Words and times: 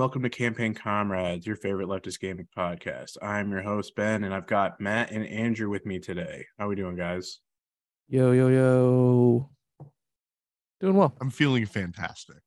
Hello 0.00 0.06
and 0.06 0.12
welcome 0.12 0.22
to 0.22 0.30
Campaign 0.30 0.72
Comrades, 0.72 1.46
your 1.46 1.56
favorite 1.56 1.86
leftist 1.88 2.20
gaming 2.20 2.48
podcast. 2.56 3.18
I'm 3.20 3.50
your 3.50 3.60
host 3.60 3.94
Ben, 3.94 4.24
and 4.24 4.32
I've 4.32 4.46
got 4.46 4.80
Matt 4.80 5.10
and 5.10 5.26
Andrew 5.26 5.68
with 5.68 5.84
me 5.84 5.98
today. 5.98 6.46
How 6.58 6.64
are 6.64 6.68
we 6.68 6.74
doing, 6.74 6.96
guys? 6.96 7.40
Yo, 8.08 8.32
yo, 8.32 8.48
yo. 8.48 9.50
Doing 10.80 10.94
well. 10.96 11.14
I'm 11.20 11.28
feeling 11.28 11.66
fantastic. 11.66 12.38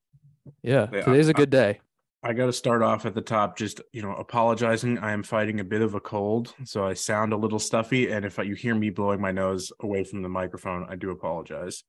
Yeah, 0.64 0.88
Yeah, 0.92 1.02
today's 1.02 1.28
a 1.28 1.30
I- 1.30 1.34
good 1.34 1.50
day. 1.50 1.78
I 2.24 2.32
got 2.32 2.46
to 2.46 2.52
start 2.52 2.82
off 2.82 3.06
at 3.06 3.14
the 3.14 3.22
top, 3.22 3.56
just 3.56 3.80
you 3.92 4.02
know, 4.02 4.16
apologizing. 4.16 4.98
I 4.98 5.12
am 5.12 5.22
fighting 5.22 5.60
a 5.60 5.64
bit 5.64 5.80
of 5.80 5.94
a 5.94 6.00
cold, 6.00 6.52
so 6.64 6.84
I 6.84 6.94
sound 6.94 7.32
a 7.32 7.36
little 7.36 7.60
stuffy, 7.60 8.10
and 8.10 8.24
if 8.24 8.36
you 8.36 8.56
hear 8.56 8.74
me 8.74 8.90
blowing 8.90 9.20
my 9.20 9.30
nose 9.30 9.70
away 9.78 10.02
from 10.02 10.22
the 10.22 10.28
microphone, 10.28 10.88
I 10.90 10.96
do 10.96 11.12
apologize. 11.12 11.84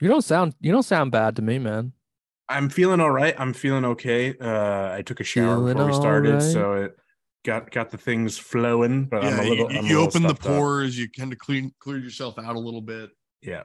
You 0.00 0.08
don't 0.08 0.22
sound 0.22 0.54
you 0.60 0.70
don't 0.70 0.84
sound 0.84 1.10
bad 1.10 1.34
to 1.34 1.42
me, 1.42 1.58
man. 1.58 1.94
I'm 2.48 2.68
feeling 2.68 3.00
all 3.00 3.10
right. 3.10 3.34
I'm 3.38 3.52
feeling 3.52 3.84
okay. 3.84 4.34
Uh, 4.38 4.92
I 4.92 5.02
took 5.02 5.20
a 5.20 5.24
shower 5.24 5.56
Feeling 5.56 5.74
before 5.74 5.86
we 5.86 5.92
started, 5.94 6.34
alright. 6.34 6.52
so 6.52 6.72
it 6.74 6.96
got 7.44 7.70
got 7.70 7.90
the 7.90 7.98
things 7.98 8.38
flowing. 8.38 9.06
But 9.06 9.24
I'm 9.24 9.36
yeah, 9.36 9.40
a 9.40 9.44
you, 9.44 9.50
little. 9.50 9.78
I'm 9.78 9.86
you 9.86 10.00
open 10.00 10.22
the 10.22 10.28
stuffed 10.30 10.46
up. 10.46 10.56
pores, 10.56 10.98
you 10.98 11.08
kind 11.10 11.32
of 11.32 11.38
clean 11.38 11.72
clear 11.80 11.98
yourself 11.98 12.38
out 12.38 12.56
a 12.56 12.58
little 12.60 12.80
bit. 12.82 13.10
Yeah. 13.42 13.62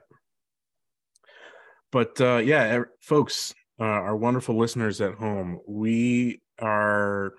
But 1.90 2.20
uh, 2.20 2.38
yeah, 2.38 2.82
folks, 3.00 3.54
uh, 3.78 3.84
our 3.84 4.16
wonderful 4.16 4.56
listeners 4.56 5.00
at 5.00 5.14
home, 5.14 5.60
we 5.68 6.40
are 6.58 7.34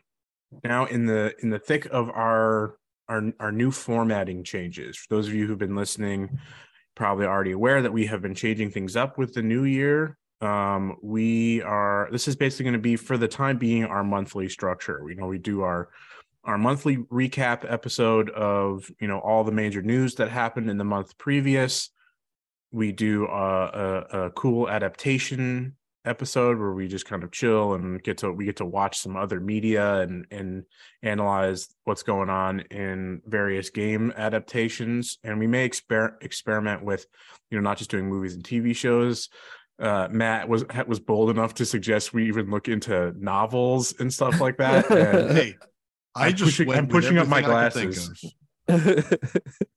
now 0.63 0.85
in 0.85 1.05
the 1.05 1.33
in 1.41 1.49
the 1.49 1.59
thick 1.59 1.87
of 1.87 2.09
our 2.09 2.77
our 3.09 3.33
our 3.39 3.51
new 3.51 3.71
formatting 3.71 4.43
changes. 4.43 4.97
For 4.97 5.15
those 5.15 5.27
of 5.27 5.33
you 5.33 5.47
who've 5.47 5.57
been 5.57 5.75
listening, 5.75 6.39
probably 6.95 7.25
already 7.25 7.51
aware 7.51 7.81
that 7.81 7.91
we 7.93 8.05
have 8.05 8.21
been 8.21 8.35
changing 8.35 8.71
things 8.71 8.95
up 8.95 9.17
with 9.17 9.33
the 9.33 9.41
new 9.41 9.63
year. 9.63 10.17
Um, 10.43 10.97
we 11.01 11.61
are 11.61 12.09
this 12.11 12.27
is 12.27 12.35
basically 12.35 12.65
going 12.65 12.73
to 12.73 12.79
be 12.79 12.95
for 12.97 13.17
the 13.17 13.27
time 13.27 13.57
being 13.57 13.85
our 13.85 14.03
monthly 14.03 14.49
structure. 14.49 15.01
you 15.07 15.15
know 15.15 15.27
we 15.27 15.37
do 15.37 15.61
our 15.61 15.89
our 16.43 16.57
monthly 16.57 16.97
recap 16.97 17.65
episode 17.71 18.29
of 18.31 18.91
you 18.99 19.07
know 19.07 19.19
all 19.19 19.43
the 19.43 19.51
major 19.51 19.81
news 19.81 20.15
that 20.15 20.29
happened 20.29 20.69
in 20.69 20.77
the 20.77 20.83
month 20.83 21.17
previous 21.17 21.89
we 22.71 22.91
do 22.91 23.25
a, 23.27 23.65
a, 24.11 24.25
a 24.25 24.29
cool 24.31 24.67
adaptation 24.67 25.75
episode 26.05 26.59
where 26.59 26.73
we 26.73 26.87
just 26.87 27.05
kind 27.05 27.23
of 27.23 27.31
chill 27.31 27.75
and 27.75 28.03
get 28.03 28.17
to 28.17 28.29
we 28.31 28.43
get 28.43 28.57
to 28.57 28.65
watch 28.65 28.97
some 28.99 29.15
other 29.15 29.39
media 29.39 30.01
and 30.01 30.25
and 30.31 30.65
analyze 31.01 31.69
what's 31.85 32.03
going 32.03 32.29
on 32.29 32.59
in 32.71 33.21
various 33.25 33.69
game 33.69 34.11
adaptations 34.17 35.17
and 35.23 35.39
we 35.39 35.47
may 35.47 35.67
exper- 35.69 36.21
experiment 36.21 36.83
with 36.83 37.05
you 37.49 37.57
know 37.57 37.61
not 37.63 37.77
just 37.77 37.89
doing 37.89 38.05
movies 38.05 38.33
and 38.33 38.43
tv 38.43 38.75
shows 38.75 39.29
uh 39.79 40.07
matt 40.11 40.47
was 40.47 40.63
was 40.87 40.99
bold 40.99 41.29
enough 41.29 41.53
to 41.55 41.65
suggest 41.65 42.13
we 42.13 42.27
even 42.27 42.49
look 42.51 42.67
into 42.67 43.11
novels 43.17 43.93
and 43.99 44.13
stuff 44.13 44.39
like 44.39 44.57
that 44.57 44.89
and 44.91 45.31
Hey, 45.37 45.55
I 46.15 46.27
I'm 46.27 46.35
just 46.35 46.51
pushing- 46.51 46.67
went 46.67 46.79
I'm 46.79 46.87
pushing 46.87 47.17
up 47.17 47.27
my 47.27 47.39
everything 47.39 47.55
I 47.55 47.69
could 47.69 47.95
think 47.95 47.95
glasses. 47.95 48.35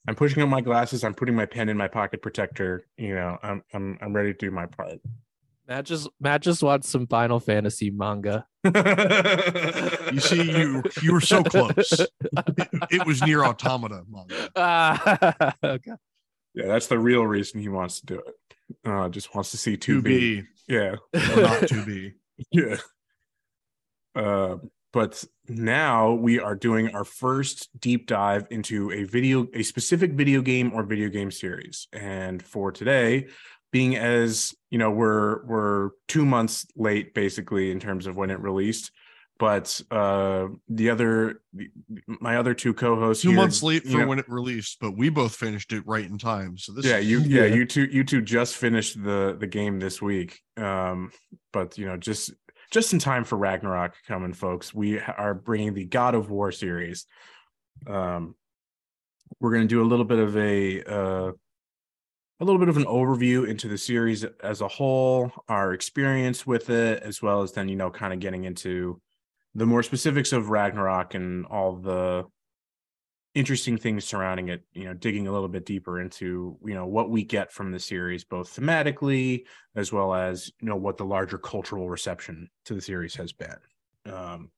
i'm 0.07 0.15
pushing 0.15 0.43
up 0.43 0.49
my 0.49 0.61
glasses 0.61 1.03
i'm 1.03 1.15
putting 1.15 1.35
my 1.35 1.47
pen 1.47 1.69
in 1.69 1.77
my 1.77 1.89
pocket 1.89 2.23
protector 2.23 2.87
you 2.97 3.15
know 3.15 3.37
i'm 3.43 3.63
i'm, 3.75 3.99
I'm 4.01 4.13
ready 4.15 4.33
to 4.33 4.39
do 4.39 4.51
my 4.51 4.67
part 4.67 5.01
Matt 5.69 5.85
just 5.87 6.09
Matt 6.21 6.43
just 6.43 6.63
wants 6.63 6.89
some 6.89 7.09
Final 7.09 7.41
Fantasy 7.41 7.91
manga. 7.91 8.47
You 10.13 10.21
see, 10.21 10.43
you 10.57 10.81
you 11.03 11.13
were 11.13 11.21
so 11.21 11.43
close. 11.43 11.91
It, 11.93 12.09
it 12.93 13.05
was 13.07 13.21
NieR: 13.21 13.45
Automata. 13.45 14.05
manga. 14.09 14.49
Ah, 14.55 15.55
okay. 15.65 15.91
Yeah, 16.55 16.67
that's 16.67 16.87
the 16.87 17.01
real 17.01 17.27
reason 17.27 17.61
he 17.61 17.69
wants 17.69 17.99
to 17.99 18.07
do 18.07 18.15
it. 18.21 18.35
Uh, 18.85 19.09
just 19.09 19.35
wants 19.35 19.51
to 19.53 19.57
see 19.57 19.77
To 19.77 20.01
2B. 20.01 20.05
be 20.05 20.43
Yeah. 20.69 20.97
or 21.15 21.43
not 21.43 21.69
to 21.69 21.85
be. 21.85 22.15
Yeah. 22.53 22.77
Uh, 24.15 24.57
but 24.93 25.25
now 25.49 26.13
we 26.13 26.39
are 26.39 26.55
doing 26.55 26.95
our 26.95 27.05
first 27.05 27.71
deep 27.79 28.07
dive 28.07 28.47
into 28.51 28.93
a 28.93 29.05
video, 29.05 29.47
a 29.55 29.63
specific 29.63 30.13
video 30.13 30.43
game 30.43 30.73
or 30.75 30.83
video 30.83 31.09
game 31.09 31.31
series. 31.31 31.89
And 31.95 32.43
for 32.43 32.73
today, 32.73 33.29
being 33.73 33.97
as 33.97 34.55
you 34.71 34.79
know, 34.79 34.91
we're 34.91 35.45
we're 35.47 35.91
two 36.09 36.25
months 36.25 36.67
late 36.77 37.15
basically 37.15 37.71
in 37.71 37.81
terms 37.81 38.07
of 38.07 38.17
when 38.17 38.31
it 38.31 38.41
released. 38.41 38.91
But 39.39 39.81
uh 39.91 40.49
the 40.69 40.89
other 40.91 41.43
my 42.07 42.37
other 42.37 42.55
two 42.55 42.73
co-hosts 42.73 43.23
Two 43.23 43.31
here, 43.31 43.37
months 43.37 43.63
late 43.63 43.85
you 43.85 43.91
for 43.93 43.99
know- 43.99 44.07
when 44.07 44.19
it 44.19 44.29
released, 44.29 44.79
but 44.81 44.97
we 44.97 45.11
both 45.11 45.35
finished 45.35 45.73
it 45.73 45.83
right 45.87 46.05
in 46.05 46.17
time. 46.17 46.57
So 46.57 46.73
this 46.73 46.87
yeah 46.87 46.99
you 46.99 47.19
yeah. 47.21 47.45
Yeah. 47.45 47.55
you 47.55 47.67
two 47.67 47.85
you 47.85 48.03
two 48.05 48.23
just 48.23 48.57
finished 48.57 49.03
the 49.03 49.37
the 49.39 49.47
game 49.47 49.79
this 49.79 50.01
week 50.01 50.41
um 50.57 51.11
but 51.53 51.77
you 51.77 51.85
know 51.87 51.97
just 51.99 52.33
just 52.71 52.93
in 52.95 52.99
time 52.99 53.25
for 53.25 53.37
ragnarok 53.37 53.95
coming 54.09 54.33
folks 54.33 54.73
we 54.75 54.99
are 55.01 55.35
bringing 55.35 55.75
the 55.75 55.85
god 55.85 56.15
of 56.15 56.31
war 56.31 56.51
series 56.51 57.07
um 57.87 58.35
we're 59.39 59.51
going 59.53 59.63
to 59.63 59.69
do 59.69 59.83
a 59.83 59.85
little 59.85 60.05
bit 60.07 60.19
of 60.19 60.37
a 60.37 60.83
uh 60.85 61.31
a 62.41 62.45
little 62.45 62.59
bit 62.59 62.69
of 62.69 62.77
an 62.77 62.85
overview 62.85 63.47
into 63.49 63.69
the 63.69 63.79
series 63.79 64.25
as 64.43 64.61
a 64.63 64.69
whole 64.69 65.31
our 65.49 65.73
experience 65.75 66.47
with 66.47 66.71
it 66.71 67.03
as 67.03 67.21
well 67.23 67.43
as 67.43 67.53
then 67.53 67.69
you 67.69 67.77
know 67.77 67.91
kind 67.91 68.13
of 68.15 68.21
getting 68.21 68.45
into 68.45 69.01
the 69.57 69.67
more 69.67 69.83
specifics 69.83 70.33
of 70.33 70.51
ragnarok 70.51 71.15
and 71.15 71.47
all 71.47 71.77
the 71.77 72.25
interesting 73.35 73.77
things 73.77 74.05
surrounding 74.05 74.49
it 74.49 74.63
you 74.73 74.85
know 74.85 74.95
digging 74.95 75.27
a 75.27 75.33
little 75.33 75.49
bit 75.49 75.67
deeper 75.67 76.01
into 76.01 76.57
you 76.65 76.75
know 76.75 76.87
what 76.87 77.11
we 77.11 77.23
get 77.23 77.53
from 77.53 77.71
the 77.71 77.79
series 77.79 78.25
both 78.25 78.55
thematically 78.55 79.45
as 79.75 79.93
well 79.93 80.15
as 80.15 80.51
you 80.61 80.69
know 80.69 80.77
what 80.77 80.97
the 80.97 81.05
larger 81.05 81.37
cultural 81.37 81.89
reception 81.89 82.49
to 82.65 82.75
the 82.75 82.81
series 82.81 83.15
has 83.15 83.33
been. 83.33 83.57
Um 84.07 84.51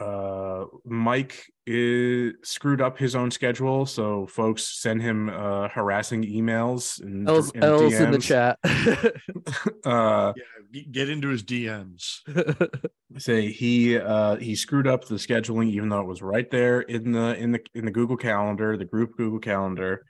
uh 0.00 0.64
mike 0.84 1.46
is 1.66 2.34
screwed 2.42 2.80
up 2.80 2.98
his 2.98 3.14
own 3.14 3.30
schedule 3.30 3.86
so 3.86 4.26
folks 4.26 4.80
send 4.80 5.00
him 5.00 5.28
uh 5.28 5.68
harassing 5.68 6.24
emails 6.24 7.00
and, 7.00 7.28
L's, 7.28 7.52
and 7.52 7.62
L's 7.62 7.94
in 7.94 8.10
the 8.10 8.18
DMs. 8.18 8.22
chat. 8.22 8.58
uh 9.84 10.32
yeah, 10.72 10.82
get 10.90 11.08
into 11.08 11.28
his 11.28 11.42
DMs. 11.42 12.20
say 13.18 13.50
he 13.50 13.98
uh 13.98 14.36
he 14.36 14.54
screwed 14.54 14.86
up 14.86 15.04
the 15.04 15.16
scheduling 15.16 15.70
even 15.70 15.88
though 15.88 16.00
it 16.00 16.06
was 16.06 16.22
right 16.22 16.50
there 16.50 16.80
in 16.80 17.12
the 17.12 17.36
in 17.36 17.52
the 17.52 17.60
in 17.74 17.84
the 17.84 17.90
google 17.90 18.16
calendar 18.16 18.76
the 18.76 18.84
group 18.84 19.16
google 19.16 19.40
calendar 19.40 20.04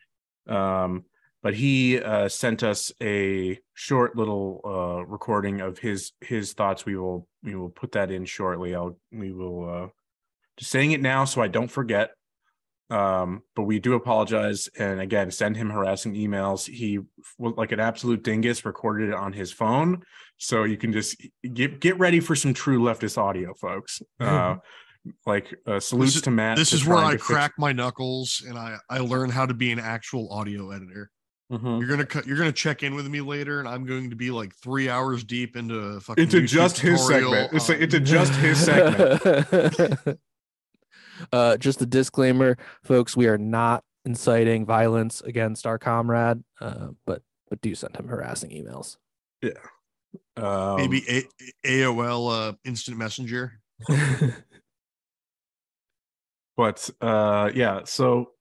um 0.46 1.04
but 1.42 1.54
he 1.54 1.98
uh 2.00 2.28
sent 2.28 2.62
us 2.62 2.92
a 3.02 3.58
short 3.74 4.16
little 4.16 4.60
uh 4.64 5.04
recording 5.06 5.60
of 5.60 5.78
his 5.78 6.12
his 6.20 6.52
thoughts. 6.52 6.84
We 6.84 6.96
will 6.96 7.26
we 7.42 7.54
will 7.54 7.70
put 7.70 7.92
that 7.92 8.10
in 8.10 8.24
shortly. 8.24 8.74
I'll 8.74 8.98
we 9.12 9.32
will 9.32 9.68
uh 9.68 9.88
just 10.58 10.70
saying 10.70 10.92
it 10.92 11.00
now 11.00 11.24
so 11.24 11.40
i 11.40 11.48
don't 11.48 11.70
forget. 11.70 12.10
Um 12.90 13.42
but 13.54 13.62
we 13.62 13.78
do 13.78 13.94
apologize 13.94 14.68
and 14.78 15.00
again 15.00 15.30
send 15.30 15.56
him 15.56 15.70
harassing 15.70 16.14
emails. 16.14 16.66
He 16.68 16.98
like 17.38 17.72
an 17.72 17.80
absolute 17.80 18.22
dingus 18.24 18.64
recorded 18.64 19.10
it 19.10 19.14
on 19.14 19.32
his 19.32 19.52
phone. 19.52 20.02
So 20.38 20.64
you 20.64 20.76
can 20.76 20.92
just 20.92 21.16
get 21.54 21.80
get 21.80 21.98
ready 21.98 22.18
for 22.20 22.34
some 22.34 22.52
true 22.52 22.80
leftist 22.80 23.16
audio 23.16 23.54
folks. 23.54 24.02
Uh 24.20 24.56
like 25.24 25.54
uh 25.66 25.80
salutes 25.80 26.16
is- 26.16 26.22
to 26.22 26.30
matt 26.30 26.58
This 26.58 26.74
is 26.74 26.84
where 26.84 26.98
I 26.98 27.12
to 27.12 27.18
fix- 27.18 27.26
crack 27.26 27.52
my 27.58 27.72
knuckles 27.72 28.42
and 28.46 28.58
I 28.58 28.76
I 28.90 28.98
learn 28.98 29.30
how 29.30 29.46
to 29.46 29.54
be 29.54 29.70
an 29.72 29.78
actual 29.78 30.30
audio 30.30 30.72
editor. 30.72 31.10
Mhm. 31.50 31.80
You're 31.80 31.88
gonna 31.88 32.06
cut. 32.06 32.26
You're 32.26 32.36
gonna 32.38 32.52
check 32.52 32.82
in 32.84 32.94
with 32.94 33.08
me 33.08 33.20
later, 33.20 33.58
and 33.58 33.68
I'm 33.68 33.84
going 33.84 34.10
to 34.10 34.16
be 34.16 34.30
like 34.30 34.54
three 34.54 34.88
hours 34.88 35.24
deep 35.24 35.56
into 35.56 35.76
a 35.78 36.00
fucking 36.00 36.22
into 36.24 36.38
YouTube 36.42 36.46
just 36.46 36.78
his 36.78 37.00
tutorial 37.00 37.32
segment 37.32 37.52
it's 37.54 37.68
like 37.68 37.80
into 37.80 37.98
just 38.00 38.32
his 38.34 38.64
segment 38.64 40.18
uh, 41.32 41.56
just 41.56 41.82
a 41.82 41.86
disclaimer, 41.86 42.56
folks. 42.84 43.16
We 43.16 43.26
are 43.26 43.38
not 43.38 43.82
inciting 44.04 44.64
violence 44.64 45.20
against 45.22 45.66
our 45.66 45.76
comrade, 45.78 46.44
uh, 46.60 46.88
but 47.04 47.22
but 47.48 47.60
do 47.60 47.74
send 47.74 47.96
him 47.96 48.06
harassing 48.06 48.50
emails. 48.50 48.96
um, 50.36 50.76
maybe 50.76 51.02
a- 51.08 51.26
AOL 51.66 52.30
uh, 52.50 52.52
Instant 52.64 52.96
Messenger. 52.96 53.60
but 56.56 56.90
uh 57.00 57.50
yeah 57.54 57.80
so 57.84 58.32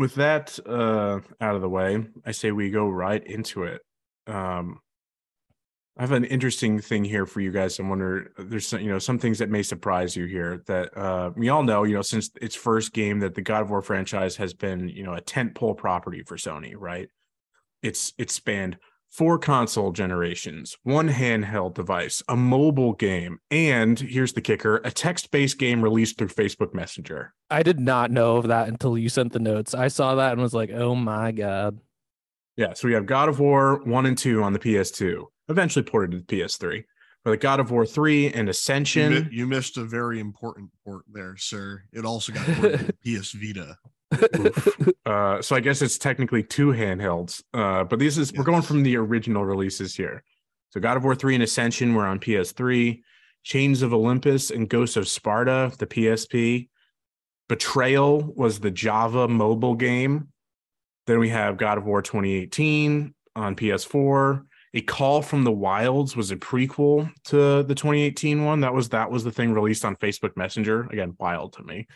with 0.00 0.14
that 0.14 0.58
uh 0.66 1.20
out 1.42 1.54
of 1.54 1.60
the 1.60 1.68
way 1.68 2.02
i 2.24 2.32
say 2.32 2.50
we 2.50 2.70
go 2.70 2.88
right 2.88 3.24
into 3.26 3.64
it. 3.64 3.82
Um 4.26 4.80
i 5.98 6.02
have 6.02 6.12
an 6.12 6.24
interesting 6.24 6.80
thing 6.80 7.04
here 7.04 7.26
for 7.26 7.40
you 7.40 7.52
guys. 7.52 7.78
I 7.78 7.82
wonder 7.82 8.32
there's 8.38 8.66
some, 8.66 8.80
you 8.80 8.88
know 8.88 8.98
some 8.98 9.18
things 9.18 9.38
that 9.40 9.50
may 9.50 9.62
surprise 9.62 10.16
you 10.16 10.24
here 10.24 10.62
that 10.66 10.96
uh 10.96 11.30
we 11.36 11.50
all 11.50 11.62
know 11.62 11.84
you 11.84 11.94
know 11.94 12.02
since 12.02 12.30
its 12.40 12.56
first 12.56 12.94
game 12.94 13.20
that 13.20 13.34
the 13.34 13.42
god 13.42 13.62
of 13.62 13.70
war 13.70 13.82
franchise 13.82 14.36
has 14.36 14.54
been 14.54 14.88
you 14.88 15.02
know 15.02 15.12
a 15.12 15.20
tent 15.20 15.54
pole 15.54 15.74
property 15.74 16.22
for 16.22 16.36
sony 16.36 16.72
right? 16.74 17.08
It's 17.82 18.14
it's 18.16 18.34
spanned 18.34 18.78
four 19.10 19.38
console 19.38 19.92
generations, 19.92 20.76
one 20.82 21.08
handheld 21.08 21.74
device, 21.74 22.22
a 22.28 22.36
mobile 22.36 22.92
game, 22.92 23.38
and 23.50 23.98
here's 23.98 24.32
the 24.34 24.40
kicker 24.40 24.76
a 24.84 24.90
text 24.90 25.30
based 25.30 25.58
game 25.58 25.82
released 25.82 26.16
through 26.18 26.28
Facebook 26.28 26.72
Messenger. 26.72 27.34
I 27.50 27.62
did 27.62 27.80
not 27.80 28.10
know 28.10 28.36
of 28.36 28.48
that 28.48 28.68
until 28.68 28.96
you 28.96 29.08
sent 29.08 29.32
the 29.32 29.38
notes. 29.40 29.74
I 29.74 29.88
saw 29.88 30.14
that 30.14 30.32
and 30.32 30.40
was 30.40 30.54
like, 30.54 30.70
"Oh 30.70 30.94
my 30.94 31.32
god!" 31.32 31.78
Yeah, 32.56 32.72
so 32.74 32.88
we 32.88 32.94
have 32.94 33.06
God 33.06 33.28
of 33.28 33.40
War 33.40 33.80
1 33.84 34.06
and 34.06 34.18
2 34.18 34.42
on 34.42 34.52
the 34.52 34.58
PS2, 34.58 35.24
eventually 35.48 35.82
ported 35.84 36.10
to 36.12 36.18
the 36.18 36.24
PS3. 36.42 36.84
for 37.22 37.30
like 37.32 37.40
God 37.40 37.60
of 37.60 37.70
War 37.70 37.84
3 37.86 38.26
and 38.32 38.46
You, 38.46 38.50
Ascension. 38.50 39.12
mi- 39.12 39.28
you 39.32 39.46
missed 39.46 39.76
a 39.76 39.84
very 39.84 40.20
important 40.20 40.70
port 40.84 41.04
there, 41.12 41.36
sir. 41.36 41.82
It 41.92 42.04
also 42.04 42.32
got 42.32 42.46
ported 42.46 42.86
to 42.86 43.20
PS 43.20 43.32
Vita. 43.40 43.76
Uh, 45.06 45.42
so 45.42 45.56
I 45.56 45.60
guess 45.60 45.82
it's 45.82 45.98
technically 45.98 46.44
two 46.44 46.68
handhelds. 46.68 47.42
Uh, 47.52 47.82
but 47.82 47.98
this 47.98 48.16
is 48.16 48.32
we're 48.32 48.44
going 48.44 48.62
from 48.62 48.84
the 48.84 48.96
original 48.96 49.44
releases 49.44 49.94
here. 49.94 50.22
So 50.70 50.78
God 50.78 50.96
of 50.96 51.02
War 51.02 51.16
3 51.16 51.34
and 51.34 51.42
Ascension 51.42 51.94
were 51.94 52.06
on 52.06 52.20
PS3, 52.20 53.02
Chains 53.42 53.82
of 53.82 53.92
Olympus 53.92 54.50
and 54.50 54.68
Ghost 54.68 54.96
of 54.96 55.08
Sparta, 55.08 55.72
the 55.78 55.86
PSP. 55.86 56.68
Betrayal 57.48 58.32
was 58.36 58.60
the 58.60 58.70
Java 58.70 59.26
mobile 59.26 59.74
game. 59.74 60.28
Then 61.06 61.18
we 61.18 61.30
have 61.30 61.56
God 61.56 61.78
of 61.78 61.86
War 61.86 62.02
2018 62.02 63.12
on 63.34 63.56
PS4. 63.56 64.44
A 64.74 64.80
Call 64.82 65.22
from 65.22 65.42
the 65.42 65.50
Wilds 65.50 66.14
was 66.14 66.30
a 66.30 66.36
prequel 66.36 67.10
to 67.24 67.64
the 67.64 67.74
2018 67.74 68.44
one. 68.44 68.60
That 68.60 68.72
was 68.72 68.90
that 68.90 69.10
was 69.10 69.24
the 69.24 69.32
thing 69.32 69.52
released 69.52 69.84
on 69.84 69.96
Facebook 69.96 70.36
Messenger. 70.36 70.82
Again, 70.92 71.16
wild 71.18 71.54
to 71.54 71.64
me. 71.64 71.88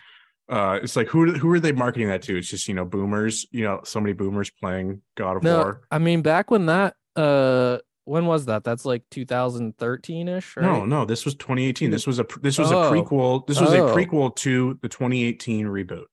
Uh, 0.48 0.78
it's 0.82 0.94
like 0.96 1.08
who 1.08 1.32
who 1.32 1.50
are 1.50 1.60
they 1.60 1.72
marketing 1.72 2.08
that 2.08 2.22
to? 2.22 2.36
It's 2.36 2.48
just 2.48 2.68
you 2.68 2.74
know 2.74 2.84
boomers. 2.84 3.46
You 3.50 3.64
know, 3.64 3.80
so 3.84 4.00
many 4.00 4.12
boomers 4.12 4.50
playing 4.50 5.00
God 5.16 5.38
of 5.38 5.42
no, 5.42 5.56
War. 5.56 5.80
I 5.90 5.98
mean 5.98 6.20
back 6.22 6.50
when 6.50 6.66
that 6.66 6.96
uh 7.16 7.78
when 8.04 8.26
was 8.26 8.44
that? 8.46 8.62
That's 8.64 8.84
like 8.84 9.04
2013ish, 9.10 10.56
right? 10.56 10.62
No, 10.66 10.84
no, 10.84 11.06
this 11.06 11.24
was 11.24 11.34
2018. 11.36 11.90
This 11.90 12.06
was 12.06 12.18
a 12.18 12.26
this 12.42 12.58
was 12.58 12.70
a 12.70 12.76
Oh. 12.76 12.92
prequel. 12.92 13.46
This 13.46 13.58
was 13.58 13.72
a 13.72 13.78
Oh. 13.78 13.94
prequel 13.96 14.36
to 14.36 14.78
the 14.82 14.88
2018 14.90 15.66
reboot. 15.66 16.04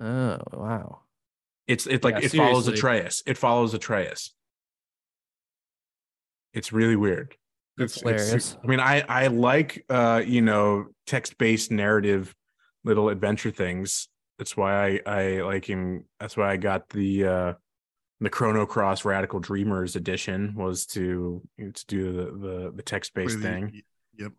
Oh, 0.00 0.38
wow. 0.52 1.02
It's 1.68 1.86
it 1.86 2.02
like 2.02 2.16
Yeah, 2.16 2.24
it 2.26 2.32
follows. 2.32 2.66
Atreus. 2.66 3.22
It 3.26 3.38
follows 3.38 3.74
Atreus. 3.74 4.34
It's 6.52 6.72
really 6.72 6.96
weird. 6.96 7.36
It's- 7.78 7.98
it's- 7.98 8.22
hilarious. 8.28 8.56
I 8.62 8.66
mean, 8.66 8.80
I 8.80 9.00
I 9.08 9.26
like 9.28 9.84
uh 9.88 10.22
you 10.26 10.40
know 10.42 10.86
text 11.06 11.38
based 11.38 11.70
narrative 11.70 12.34
little 12.84 13.08
adventure 13.08 13.50
things. 13.50 14.08
That's 14.38 14.56
why 14.56 14.96
I 14.96 15.00
I 15.06 15.42
like 15.42 15.64
him. 15.64 16.04
That's 16.18 16.36
why 16.36 16.50
I 16.50 16.56
got 16.56 16.88
the 16.88 17.26
uh 17.26 17.52
the 18.20 18.30
Chrono 18.30 18.66
Cross 18.66 19.04
Radical 19.04 19.40
Dreamers 19.40 19.96
edition 19.96 20.54
was 20.54 20.86
to 20.86 21.42
to 21.58 21.86
do 21.86 22.12
the 22.12 22.24
the, 22.24 22.72
the 22.76 22.82
text 22.82 23.14
based 23.14 23.40
thing. 23.40 23.82
Yep. 24.18 24.32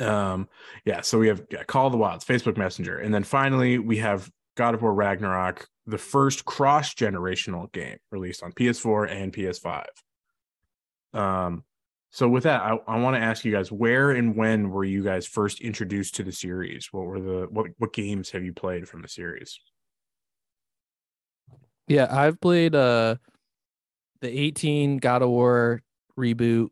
Um, 0.00 0.48
yeah, 0.84 1.00
so 1.00 1.18
we 1.18 1.28
have 1.28 1.42
yeah, 1.50 1.64
Call 1.64 1.86
of 1.86 1.92
the 1.92 1.98
Wilds, 1.98 2.24
Facebook 2.24 2.56
Messenger, 2.56 2.98
and 2.98 3.12
then 3.12 3.24
finally 3.24 3.78
we 3.78 3.96
have 3.98 4.30
God 4.56 4.74
of 4.74 4.82
War 4.82 4.94
Ragnarok, 4.94 5.66
the 5.86 5.98
first 5.98 6.44
cross 6.44 6.94
generational 6.94 7.72
game 7.72 7.98
released 8.10 8.42
on 8.42 8.52
PS4 8.52 9.10
and 9.10 9.32
PS5. 9.32 9.84
Um, 11.14 11.64
so 12.12 12.28
with 12.28 12.42
that, 12.42 12.60
I, 12.60 12.76
I 12.86 13.00
want 13.00 13.16
to 13.16 13.22
ask 13.22 13.42
you 13.42 13.50
guys, 13.50 13.72
where 13.72 14.10
and 14.10 14.36
when 14.36 14.68
were 14.68 14.84
you 14.84 15.02
guys 15.02 15.26
first 15.26 15.62
introduced 15.62 16.14
to 16.16 16.22
the 16.22 16.30
series? 16.30 16.92
What 16.92 17.06
were 17.06 17.20
the 17.20 17.46
what 17.50 17.68
what 17.78 17.94
games 17.94 18.30
have 18.30 18.44
you 18.44 18.52
played 18.52 18.86
from 18.86 19.00
the 19.00 19.08
series? 19.08 19.58
Yeah, 21.88 22.06
I've 22.10 22.38
played 22.38 22.74
uh 22.74 23.16
the 24.20 24.28
18 24.28 24.98
God 24.98 25.22
of 25.22 25.30
War 25.30 25.82
reboot 26.18 26.68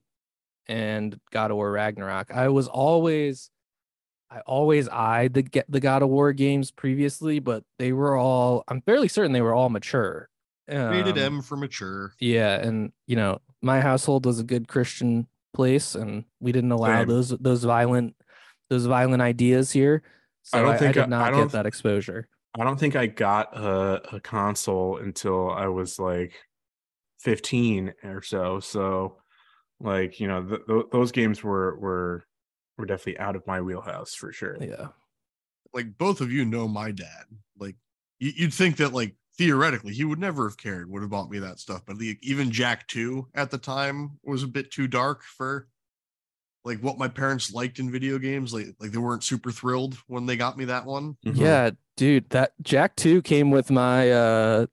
and 0.69 1.19
God 1.33 1.51
of 1.51 1.57
War 1.57 1.73
Ragnarok. 1.73 2.31
I 2.31 2.49
was 2.49 2.69
always 2.69 3.51
I 4.31 4.41
always 4.41 4.89
eyed 4.91 5.33
the 5.33 5.43
get 5.43 5.65
the 5.71 5.81
God 5.81 6.03
of 6.03 6.11
War 6.11 6.35
games 6.35 6.71
previously, 6.71 7.39
but 7.39 7.65
they 7.79 7.93
were 7.93 8.15
all 8.15 8.63
I'm 8.69 8.83
fairly 8.83 9.09
certain 9.09 9.33
they 9.33 9.41
were 9.41 9.55
all 9.55 9.71
mature. 9.71 10.29
Rated 10.69 11.17
Um, 11.17 11.37
M 11.37 11.43
for 11.43 11.57
mature. 11.57 12.13
Yeah, 12.21 12.57
and 12.57 12.93
you 13.07 13.17
know, 13.17 13.41
my 13.63 13.81
household 13.81 14.27
was 14.27 14.39
a 14.39 14.45
good 14.45 14.69
Christian 14.69 15.27
place 15.53 15.95
and 15.95 16.25
we 16.41 16.53
didn't 16.53 16.73
allow 16.73 17.01
Same. 17.01 17.09
those 17.09 17.29
those 17.31 17.65
violent 17.65 18.15
those 18.69 18.87
violent 18.87 19.23
ideas 19.23 19.73
here. 19.73 20.03
So 20.43 20.59
I 20.59 20.61
I, 20.61 20.65
don't 20.65 20.75
I 20.75 20.77
think 20.79 20.97
I- 20.97 21.01
did 21.01 21.11
not 21.11 21.23
I 21.23 21.31
don't 21.31 21.41
get 21.43 21.53
that 21.53 21.67
exposure. 21.67 22.29
I 22.59 22.65
don't 22.65 22.81
think 22.81 22.97
I 22.97 23.07
got 23.07 23.57
a, 23.57 24.17
a 24.17 24.21
console 24.21 24.97
until 24.97 25.51
I 25.51 25.69
was 25.69 26.01
like 26.01 26.33
15 27.21 27.95
or 28.05 28.23
so. 28.23 28.59
So, 28.61 29.19
like 29.79 30.19
you 30.21 30.27
know, 30.27 30.43
th- 30.45 30.61
th- 30.67 30.85
those 30.91 31.13
games 31.13 31.43
were 31.45 31.79
were 31.79 32.25
were 32.77 32.87
definitely 32.87 33.19
out 33.19 33.37
of 33.37 33.47
my 33.47 33.61
wheelhouse 33.61 34.15
for 34.15 34.33
sure. 34.33 34.57
Yeah. 34.61 34.89
Like 35.73 35.97
both 35.99 36.21
of 36.21 36.33
you 36.33 36.45
know 36.45 36.67
my 36.67 36.91
dad. 36.91 37.25
Like 37.59 37.77
you, 38.19 38.33
you'd 38.35 38.55
think 38.55 38.79
that 38.79 38.93
like 38.93 39.15
theoretically 39.41 39.95
he 39.95 40.05
would 40.05 40.19
never 40.19 40.47
have 40.47 40.59
cared, 40.59 40.91
would 40.91 41.01
have 41.01 41.11
bought 41.11 41.31
me 41.31 41.39
that 41.39 41.59
stuff. 41.59 41.81
But 41.87 41.99
the, 41.99 42.19
even 42.21 42.51
Jak 42.51 42.87
2 42.89 43.29
at 43.35 43.51
the 43.51 43.57
time 43.57 44.19
was 44.23 44.43
a 44.43 44.47
bit 44.47 44.71
too 44.71 44.87
dark 44.87 45.23
for 45.25 45.67
like 46.63 46.79
what 46.81 46.99
my 46.99 47.09
parents 47.09 47.51
liked 47.55 47.79
in 47.79 47.91
video 47.91 48.19
games. 48.19 48.53
Like 48.53 48.67
like 48.79 48.91
they 48.93 48.99
weren't 48.99 49.25
super 49.25 49.51
thrilled 49.51 49.97
when 50.09 50.27
they 50.27 50.37
got 50.37 50.59
me 50.59 50.67
that 50.67 50.85
one. 50.85 51.17
Mhm. 51.27 51.37
Yeah, 51.39 51.71
dude, 51.97 52.29
that 52.31 52.53
Jak 52.63 52.95
2 52.97 53.23
came 53.23 53.51
with 53.51 53.71
my 53.71 54.11
uh 54.11 54.67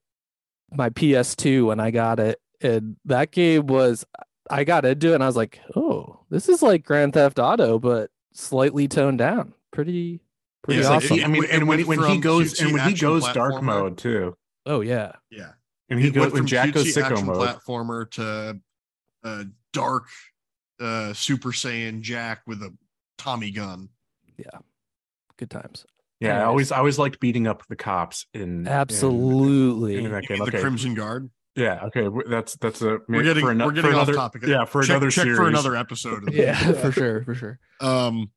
my 0.70 0.90
PS2 0.90 1.66
when 1.68 1.80
I 1.80 1.90
got 1.90 2.20
it. 2.20 2.38
And 2.60 2.96
that 3.06 3.30
game 3.30 3.68
was 3.68 4.04
I 4.50 4.64
got 4.64 4.84
into 4.84 5.12
it 5.12 5.14
and 5.14 5.22
I 5.22 5.26
was 5.26 5.36
like, 5.36 5.60
"Oh, 5.74 6.20
this 6.28 6.48
is 6.50 6.60
like 6.60 6.84
Grand 6.84 7.14
Theft 7.14 7.38
Auto 7.38 7.78
but 7.78 8.10
slightly 8.34 8.86
toned 8.86 9.16
down." 9.18 9.54
Pretty 9.72 10.20
pretty 10.62 10.80
Yeah, 10.82 10.86
it's 10.86 10.90
like 10.90 11.04
awesome. 11.04 11.16
he- 11.18 11.24
I 11.24 11.28
mean, 11.28 11.44
and 11.50 11.68
when 11.68 11.78
he, 11.78 11.84
when 11.86 12.02
he 12.02 12.18
goes 12.18 12.60
and 12.60 12.72
when 12.74 12.86
he 12.86 12.94
goes 12.94 13.26
dark 13.32 13.62
mode 13.62 13.96
too, 13.96 14.36
oh 14.68 14.80
yeah. 14.80 15.12
Yeah. 15.30 15.50
and 15.88 15.98
he 15.98 16.08
It 16.08 16.10
goes 16.14 16.22
went 16.32 16.36
from 16.36 16.46
Jak 16.46 16.72
goes 16.72 16.84
cutesy 16.84 17.02
sicko 17.02 17.10
action 17.10 17.26
mode. 17.26 17.36
platformer 17.38 18.08
to 18.12 18.60
uh, 19.24 19.44
dark 19.72 20.04
uh, 20.80 21.12
Super 21.12 21.50
Saiyan 21.50 22.00
Jak 22.02 22.42
with 22.46 22.62
a 22.62 22.72
Tommy 23.18 23.50
gun. 23.50 23.88
Yeah, 24.36 24.60
good 25.36 25.50
times. 25.50 25.84
Yeah, 26.20 26.40
I 26.40 26.44
always 26.44 26.70
I 26.72 26.78
always 26.78 26.98
liked 26.98 27.18
beating 27.20 27.46
up 27.48 27.66
the 27.68 27.76
cops 27.76 28.26
in 28.34 28.42
in- 28.42 28.68
Absolutely. 28.68 29.96
in 30.04 30.10
that 30.12 30.24
game. 30.24 30.38
mean 30.38 30.42
Okay, 30.48 30.56
The 30.58 30.60
Crimson 30.62 30.94
Guard. 30.94 31.30
yeah, 31.56 31.84
okay, 31.86 32.08
that's 32.28 32.54
that's 32.56 32.82
a 32.82 32.98
We're 33.08 33.22
getting 33.24 33.44
for 33.44 33.50
ano- 33.50 33.66
we're 33.66 33.72
getting 33.72 33.90
for 33.90 33.96
off 33.96 34.02
another, 34.08 34.14
topic. 34.14 34.42
Yeah, 34.46 34.64
for 34.64 34.82
check, 34.82 34.90
another 34.90 35.10
check 35.10 35.24
series. 35.24 35.38
for 35.38 35.48
another 35.48 35.74
episode. 35.76 36.28
Of 36.28 36.34
yeah, 36.36 36.62
this. 36.72 36.80
for 36.80 36.92
sure, 36.92 37.24
for 37.24 37.34
sure. 37.34 37.58
Um, 37.80 38.30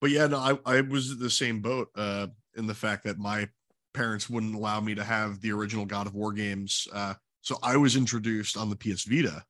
but 0.00 0.10
yeah, 0.10 0.26
no, 0.28 0.38
I 0.38 0.58
I 0.78 0.80
was 0.80 1.18
the 1.18 1.30
same 1.30 1.60
boat. 1.60 1.88
Uh, 1.94 2.28
in 2.56 2.66
the 2.66 2.74
fact 2.74 3.04
that 3.04 3.18
my 3.18 3.48
parents 3.94 4.28
wouldn't 4.30 4.54
allow 4.54 4.80
me 4.80 4.94
to 4.94 5.04
have 5.04 5.40
the 5.40 5.52
original 5.52 5.84
God 5.86 6.06
of 6.06 6.14
War 6.14 6.32
games. 6.32 6.86
Uh, 6.92 7.14
so 7.40 7.56
I 7.62 7.76
was 7.76 7.96
introduced 7.96 8.56
on 8.56 8.70
the 8.70 8.76
PS 8.76 9.04
Vita, 9.04 9.44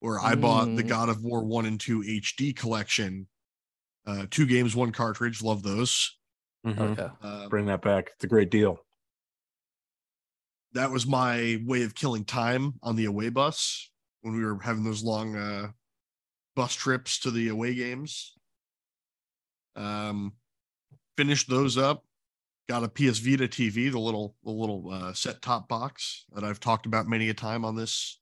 where 0.00 0.18
I 0.20 0.34
bought 0.34 0.66
the 0.76 0.82
Mm. 0.82 0.88
God 0.88 1.08
of 1.08 1.22
War 1.22 1.44
one 1.44 1.66
and 1.66 1.80
two 1.80 2.02
HD 2.02 2.52
collection. 2.54 3.28
Uh, 4.06 4.26
two 4.30 4.46
games, 4.46 4.74
one 4.76 4.92
cartridge. 4.92 5.42
Love 5.42 5.62
those. 5.62 6.16
Mhm. 6.64 6.78
Oh, 6.78 6.94
yeah. 7.22 7.28
Uh, 7.28 7.48
Bring 7.48 7.66
that 7.66 7.82
back. 7.82 8.10
It's 8.14 8.24
a 8.24 8.28
great 8.28 8.50
deal. 8.50 8.82
that 10.72 10.90
was 10.90 11.06
my 11.06 11.58
way 11.64 11.84
of 11.84 11.94
killing 11.94 12.22
time 12.22 12.74
on 12.82 12.96
the 12.96 13.06
away 13.06 13.30
bus 13.30 13.90
when 14.20 14.34
we 14.36 14.44
were 14.44 14.58
having 14.60 14.84
those 14.84 15.02
long 15.02 15.34
uh, 15.34 15.68
bus 16.54 16.74
trips 16.74 17.18
to 17.20 17.30
the 17.30 17.48
away 17.48 17.74
games. 17.74 18.36
Um, 19.74 20.34
finished 21.16 21.48
those 21.48 21.78
up. 21.78 22.04
Got 22.68 22.82
a 22.82 22.88
PS 22.88 23.18
Vita 23.18 23.46
TV, 23.46 23.90
the 23.90 23.98
little 23.98 24.34
the 24.44 24.50
little 24.50 24.90
uh, 24.90 25.12
set 25.12 25.40
top 25.40 25.68
box 25.68 26.24
that 26.32 26.42
I've 26.42 26.60
talked 26.60 26.86
about 26.86 27.06
many 27.06 27.28
a 27.28 27.34
time 27.34 27.64
on 27.64 27.76
this 27.76 28.18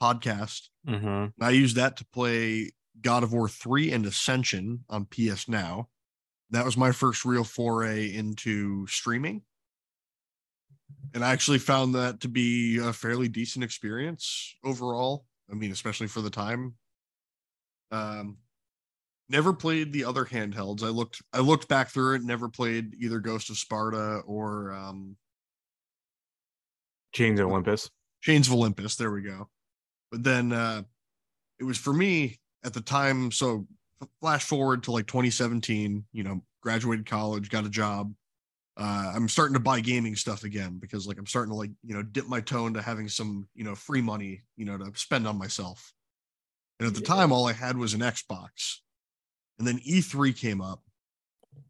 podcast. 0.00 0.68
Mm-hmm. 0.86 1.06
And 1.06 1.32
I 1.40 1.50
used 1.50 1.76
that 1.76 1.96
to 1.98 2.04
play 2.06 2.72
God 3.00 3.22
of 3.22 3.32
War 3.32 3.48
3 3.48 3.92
and 3.92 4.04
Ascension 4.04 4.84
on 4.90 5.06
PS 5.06 5.48
Now. 5.48 5.88
That 6.50 6.66
was 6.66 6.76
my 6.76 6.92
first 6.92 7.24
real 7.24 7.44
foray 7.44 8.12
into 8.12 8.86
streaming. 8.88 9.42
And 11.14 11.24
I 11.24 11.32
actually 11.32 11.58
found 11.58 11.94
that 11.94 12.20
to 12.20 12.28
be 12.28 12.78
a 12.78 12.92
fairly 12.92 13.28
decent 13.28 13.64
experience 13.64 14.54
overall. 14.62 15.24
I 15.50 15.54
mean, 15.54 15.72
especially 15.72 16.08
for 16.08 16.20
the 16.20 16.30
time. 16.30 16.74
Um 17.90 18.38
never 19.28 19.52
played 19.52 19.92
the 19.92 20.04
other 20.04 20.24
handhelds. 20.24 20.82
I 20.82 20.88
looked 20.88 21.22
I 21.32 21.40
looked 21.40 21.68
back 21.68 21.90
through 21.90 22.16
it, 22.16 22.22
never 22.22 22.48
played 22.48 22.94
either 23.00 23.20
Ghost 23.20 23.50
of 23.50 23.58
Sparta 23.58 24.20
or 24.26 24.72
um 24.72 25.16
Chains 27.12 27.40
of 27.40 27.46
Olympus. 27.46 27.90
Chains 28.20 28.46
of 28.48 28.54
Olympus. 28.54 28.96
There 28.96 29.10
we 29.10 29.22
go. 29.22 29.48
But 30.10 30.22
then 30.22 30.52
uh, 30.52 30.82
it 31.58 31.64
was 31.64 31.78
for 31.78 31.92
me 31.92 32.40
at 32.64 32.74
the 32.74 32.80
time. 32.80 33.30
So 33.30 33.66
flash 34.20 34.44
forward 34.44 34.84
to 34.84 34.92
like 34.92 35.06
2017. 35.06 36.04
You 36.12 36.24
know, 36.24 36.42
graduated 36.62 37.06
college, 37.06 37.50
got 37.50 37.66
a 37.66 37.70
job. 37.70 38.14
Uh, 38.76 39.12
I'm 39.14 39.28
starting 39.28 39.54
to 39.54 39.60
buy 39.60 39.80
gaming 39.80 40.16
stuff 40.16 40.44
again 40.44 40.78
because 40.78 41.06
like 41.06 41.18
I'm 41.18 41.26
starting 41.26 41.50
to 41.52 41.56
like 41.56 41.70
you 41.82 41.94
know 41.94 42.02
dip 42.02 42.26
my 42.26 42.40
toe 42.40 42.66
into 42.66 42.80
having 42.80 43.08
some 43.08 43.48
you 43.54 43.64
know 43.64 43.74
free 43.74 44.00
money 44.00 44.42
you 44.56 44.64
know 44.64 44.78
to 44.78 44.92
spend 44.94 45.26
on 45.26 45.38
myself. 45.38 45.92
And 46.80 46.88
at 46.88 46.94
the 46.94 47.00
Yeah. 47.00 47.08
time, 47.08 47.32
all 47.32 47.46
I 47.46 47.52
had 47.52 47.76
was 47.76 47.94
an 47.94 48.00
Xbox. 48.00 48.78
And 49.58 49.66
then 49.68 49.78
E3 49.80 50.36
came 50.36 50.60
up, 50.60 50.82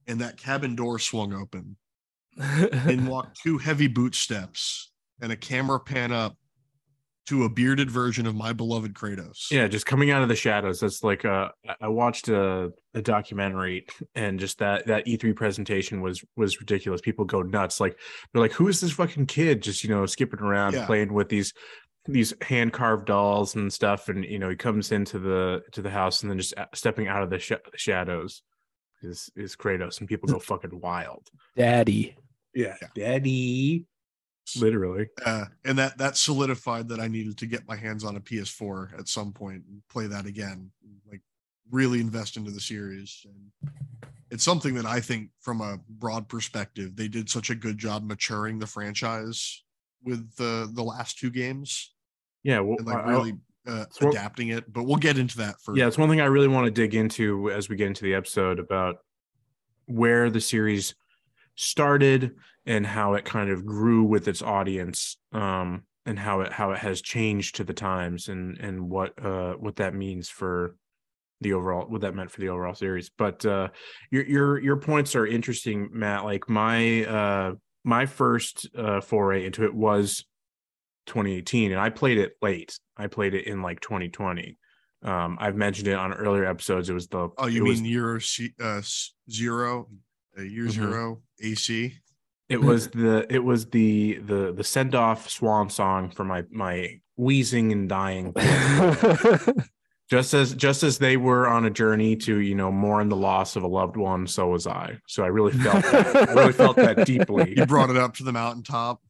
and 0.07 0.21
that 0.21 0.37
cabin 0.39 0.75
door 0.75 0.99
swung 0.99 1.33
open, 1.35 1.77
and 2.39 3.09
walked 3.09 3.41
two 3.43 3.59
heavy 3.59 3.87
boot 3.89 4.15
steps 4.15 4.91
and 5.21 5.31
a 5.33 5.37
camera 5.37 5.79
pan 5.79 6.11
up 6.13 6.37
to 7.25 7.45
a 7.45 7.49
bearded 7.49 7.89
version 7.89 8.27
of 8.27 8.35
my 8.35 8.53
beloved 8.53 8.95
Kratos. 8.95 9.49
Yeah, 9.51 9.69
just 9.69 9.87
coming 9.87 10.11
out 10.11 10.23
of 10.23 10.29
the 10.29 10.35
shadows. 10.35 10.81
That's 10.81 11.05
like 11.05 11.25
uh 11.25 11.51
I 11.81 11.87
watched 11.87 12.29
a, 12.29 12.73
a 12.95 13.03
documentary 13.03 13.87
and 14.17 14.41
just 14.41 14.59
that 14.59 14.87
that 14.89 15.07
E3 15.07 15.37
presentation 15.37 16.01
was 16.01 16.25
was 16.37 16.59
ridiculous. 16.59 17.01
People 17.01 17.25
go 17.25 17.43
nuts. 17.43 17.79
Like 17.79 17.97
they're 18.33 18.43
like, 18.43 18.53
who 18.53 18.67
is 18.67 18.81
this 18.81 18.91
fucking 18.91 19.27
kid 19.27 19.63
just 19.63 19.85
you 19.85 19.91
know 19.91 20.05
skipping 20.07 20.41
around 20.41 20.75
Yeah. 20.75 20.87
playing 20.87 21.13
with 21.13 21.29
these 21.29 21.53
these 22.07 22.35
hand 22.43 22.73
carved 22.73 23.07
dolls 23.07 23.55
and 23.55 23.73
stuff 23.73 24.09
and 24.09 24.25
you 24.25 24.39
know 24.39 24.49
he 24.49 24.57
comes 24.57 24.91
into 24.91 25.19
the 25.19 25.63
to 25.73 25.81
the 25.83 25.91
house 25.91 26.23
and 26.23 26.31
then 26.31 26.39
just 26.39 26.57
uh, 26.57 26.67
stepping 26.75 27.07
out 27.09 27.23
of 27.23 27.31
the 27.31 27.39
sh- 27.39 27.53
shadows 27.77 28.43
is 29.03 29.31
is 29.37 29.55
Kratos 29.57 30.01
and 30.01 30.09
people 30.09 30.29
go 30.29 30.39
fucking 30.39 30.81
wild. 30.81 31.29
Daddy. 31.57 32.17
Yeah, 32.55 32.77
Yeah. 32.83 32.89
daddy, 32.95 33.87
literally. 34.59 35.09
Uh, 35.25 35.47
and 35.65 35.79
that 35.79 35.97
that 35.99 36.17
solidified 36.17 36.89
that 36.89 37.01
I 37.01 37.09
needed 37.09 37.39
to 37.39 37.47
get 37.47 37.67
my 37.69 37.77
hands 37.77 38.05
on 38.05 38.17
a 38.17 38.21
PS4 38.21 38.99
at 38.99 39.09
some 39.09 39.33
point 39.33 39.63
and 39.69 39.83
play 39.89 40.07
that 40.09 40.27
again, 40.27 40.71
like 41.11 41.21
really 41.71 42.01
invest 42.01 42.37
into 42.37 42.51
the 42.51 42.61
series. 42.61 43.25
And 43.25 43.73
it's 44.31 44.45
something 44.45 44.75
that 44.75 44.87
I 44.87 45.01
think, 45.01 45.31
from 45.41 45.61
a 45.61 45.79
broad 45.89 46.29
perspective, 46.29 46.95
they 46.97 47.09
did 47.09 47.31
such 47.31 47.51
a 47.51 47.55
good 47.55 47.79
job 47.79 48.05
maturing 48.05 48.59
the 48.59 48.67
franchise 48.67 49.63
with 50.05 50.35
the 50.37 50.71
the 50.75 50.83
last 50.83 51.19
two 51.19 51.31
games 51.31 51.93
Yeah, 52.43 52.61
well, 52.61 52.77
and 52.79 52.87
like 52.87 53.07
really 53.07 53.35
uh, 53.67 53.85
So- 53.91 54.09
adapting 54.11 54.49
it. 54.49 54.71
But 54.73 54.85
we'll 54.85 54.97
get 54.97 55.19
into 55.19 55.39
that 55.39 55.57
first. 55.63 55.79
Yeah, 55.79 55.87
it's 55.87 55.99
one 55.99 56.09
thing 56.09 56.21
I 56.21 56.25
really 56.27 56.49
want 56.49 56.65
to 56.67 56.71
dig 56.71 56.95
into 56.95 57.51
as 57.51 57.69
we 57.69 57.77
get 57.77 57.87
into 57.87 58.05
the 58.05 58.15
episode 58.15 58.59
about 58.59 58.97
where 59.87 60.31
the 60.31 60.41
series 60.41 60.95
started 61.55 62.33
and 62.67 62.87
how 62.87 63.15
it 63.15 63.25
kind 63.25 63.51
of 63.51 63.67
grew 63.67 64.05
with 64.05 64.27
its 64.29 64.41
audience 64.41 65.19
um 65.33 65.83
and 66.07 66.19
how 66.19 66.41
it 66.41 66.51
how 66.53 66.71
it 66.73 66.79
has 66.79 67.03
changed 67.03 67.57
to 67.57 67.65
the 67.65 67.75
times 67.75 68.29
and 68.29 68.59
and 68.59 68.81
what 68.89 69.13
uh 69.23 69.53
what 69.55 69.77
that 69.77 69.95
means 69.95 70.29
for 70.31 70.77
the 71.43 71.53
overall 71.53 71.87
what 71.89 72.01
that 72.01 72.15
meant 72.15 72.31
for 72.31 72.41
the 72.41 72.49
overall 72.49 72.75
series 72.75 73.11
but 73.19 73.45
uh 73.45 73.69
your 74.11 74.25
your 74.25 74.59
your 74.61 74.77
points 74.77 75.15
are 75.15 75.27
interesting 75.27 75.89
Matt 75.93 76.25
like 76.25 76.49
my 76.49 77.05
uh 77.05 77.53
my 77.85 78.07
first 78.07 78.69
uh 78.77 79.01
foray 79.01 79.45
into 79.47 79.65
it 79.65 79.75
was 79.75 80.25
2018 81.07 81.73
and 81.73 81.81
I 81.81 81.91
played 81.91 82.19
it 82.19 82.35
late 82.41 82.79
I 82.97 83.07
played 83.09 83.35
it 83.35 83.47
in 83.47 83.63
like 83.63 83.81
2020 83.81 84.57
um, 85.05 85.37
I've 85.41 85.57
mentioned 85.57 85.89
it 85.89 85.95
on 85.95 86.13
earlier 86.13 86.45
episodes. 86.45 86.89
It 86.89 86.93
was 86.93 87.09
the 87.09 87.29
Oh, 87.37 87.47
you 87.47 87.65
it 87.65 87.69
was, 87.69 87.83
mean 87.83 87.91
year 87.91 88.21
C- 88.21 88.55
uh, 88.61 88.83
zero, 89.29 89.89
uh, 90.39 90.43
year 90.43 90.67
Mhm. 90.67 90.71
zero 90.71 91.23
AC? 91.43 91.95
it 92.49 92.61
was 92.61 92.89
the 92.91 93.27
it 93.29 93.43
was 93.43 93.67
the 93.71 94.19
the 94.25 94.53
the 94.53 94.63
send 94.63 94.95
off 94.95 95.29
swan 95.29 95.71
song 95.71 96.11
for 96.11 96.23
my 96.23 96.45
my 96.53 97.01
wheezing 97.17 97.73
and 97.73 97.89
dying. 97.89 98.33
just 100.13 100.35
as 100.35 100.55
just 100.55 100.83
as 100.83 100.99
they 100.99 101.17
were 101.17 101.49
on 101.49 101.65
a 101.65 101.71
journey 101.71 102.15
to 102.15 102.37
you 102.37 102.55
know 102.55 102.71
mourn 102.71 103.09
the 103.09 103.17
loss 103.17 103.57
of 103.57 103.63
a 103.63 103.67
loved 103.67 103.97
one, 103.97 104.27
so 104.27 104.49
was 104.49 104.67
I. 104.67 104.99
So 105.09 105.25
I 105.25 105.29
really 105.29 105.53
felt 105.53 105.83
that. 105.85 106.29
I 106.29 106.33
really 106.35 106.53
felt 106.53 106.77
that 106.77 107.07
deeply. 107.07 107.55
You 107.57 107.65
brought 107.65 107.89
it 107.89 107.97
up 107.97 108.17
to 108.17 108.23
the 108.23 108.31
mountaintop. 108.31 109.01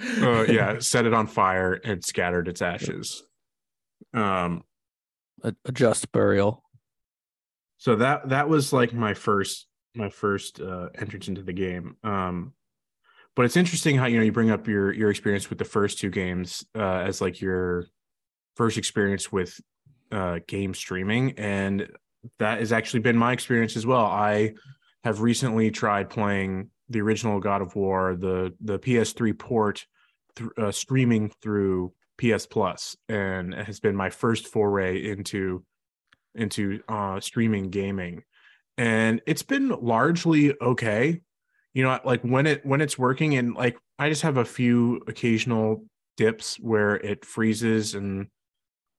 Uh, 0.00 0.44
yeah, 0.48 0.78
set 0.78 1.04
it 1.04 1.12
on 1.12 1.26
fire 1.26 1.74
and 1.74 2.02
scattered 2.02 2.48
its 2.48 2.62
ashes. 2.62 3.22
Um, 4.14 4.64
a, 5.42 5.54
a 5.66 5.72
just 5.72 6.10
burial. 6.10 6.62
so 7.76 7.96
that 7.96 8.30
that 8.30 8.48
was 8.48 8.72
like 8.72 8.94
my 8.94 9.12
first 9.12 9.66
my 9.94 10.08
first 10.08 10.58
uh 10.58 10.88
entrance 10.94 11.28
into 11.28 11.42
the 11.42 11.52
game 11.52 11.96
um 12.02 12.54
but 13.34 13.44
it's 13.44 13.58
interesting 13.58 13.96
how 13.98 14.06
you 14.06 14.16
know 14.16 14.24
you 14.24 14.32
bring 14.32 14.50
up 14.50 14.66
your 14.66 14.90
your 14.90 15.10
experience 15.10 15.50
with 15.50 15.58
the 15.58 15.64
first 15.66 15.98
two 15.98 16.08
games 16.08 16.64
uh 16.74 17.02
as 17.04 17.20
like 17.20 17.42
your 17.42 17.84
first 18.56 18.78
experience 18.78 19.30
with 19.30 19.60
uh 20.12 20.38
game 20.46 20.74
streaming 20.74 21.32
and 21.38 21.88
that 22.38 22.58
has 22.60 22.72
actually 22.72 23.00
been 23.00 23.16
my 23.16 23.32
experience 23.32 23.76
as 23.76 23.86
well. 23.86 24.04
I 24.04 24.54
have 25.04 25.20
recently 25.20 25.70
tried 25.70 26.10
playing 26.10 26.70
the 26.88 27.00
original 27.00 27.40
god 27.40 27.62
of 27.62 27.74
war 27.74 28.16
the 28.16 28.54
the 28.60 28.78
ps3 28.78 29.36
port 29.38 29.86
th- 30.36 30.50
uh, 30.56 30.70
streaming 30.70 31.30
through 31.42 31.92
ps 32.18 32.46
plus 32.46 32.96
and 33.08 33.54
it 33.54 33.66
has 33.66 33.80
been 33.80 33.96
my 33.96 34.10
first 34.10 34.46
foray 34.46 35.04
into 35.04 35.64
into 36.34 36.80
uh 36.88 37.18
streaming 37.20 37.70
gaming. 37.70 38.22
And 38.78 39.22
it's 39.26 39.42
been 39.42 39.68
largely 39.68 40.54
okay. 40.60 41.20
You 41.72 41.82
know 41.82 41.98
like 42.04 42.22
when 42.22 42.46
it 42.46 42.64
when 42.64 42.80
it's 42.80 42.98
working 42.98 43.36
and 43.36 43.54
like 43.54 43.76
i 43.98 44.08
just 44.08 44.22
have 44.22 44.38
a 44.38 44.44
few 44.44 45.02
occasional 45.06 45.84
dips 46.16 46.56
where 46.56 46.94
it 46.96 47.24
freezes 47.24 47.94
and 47.94 48.28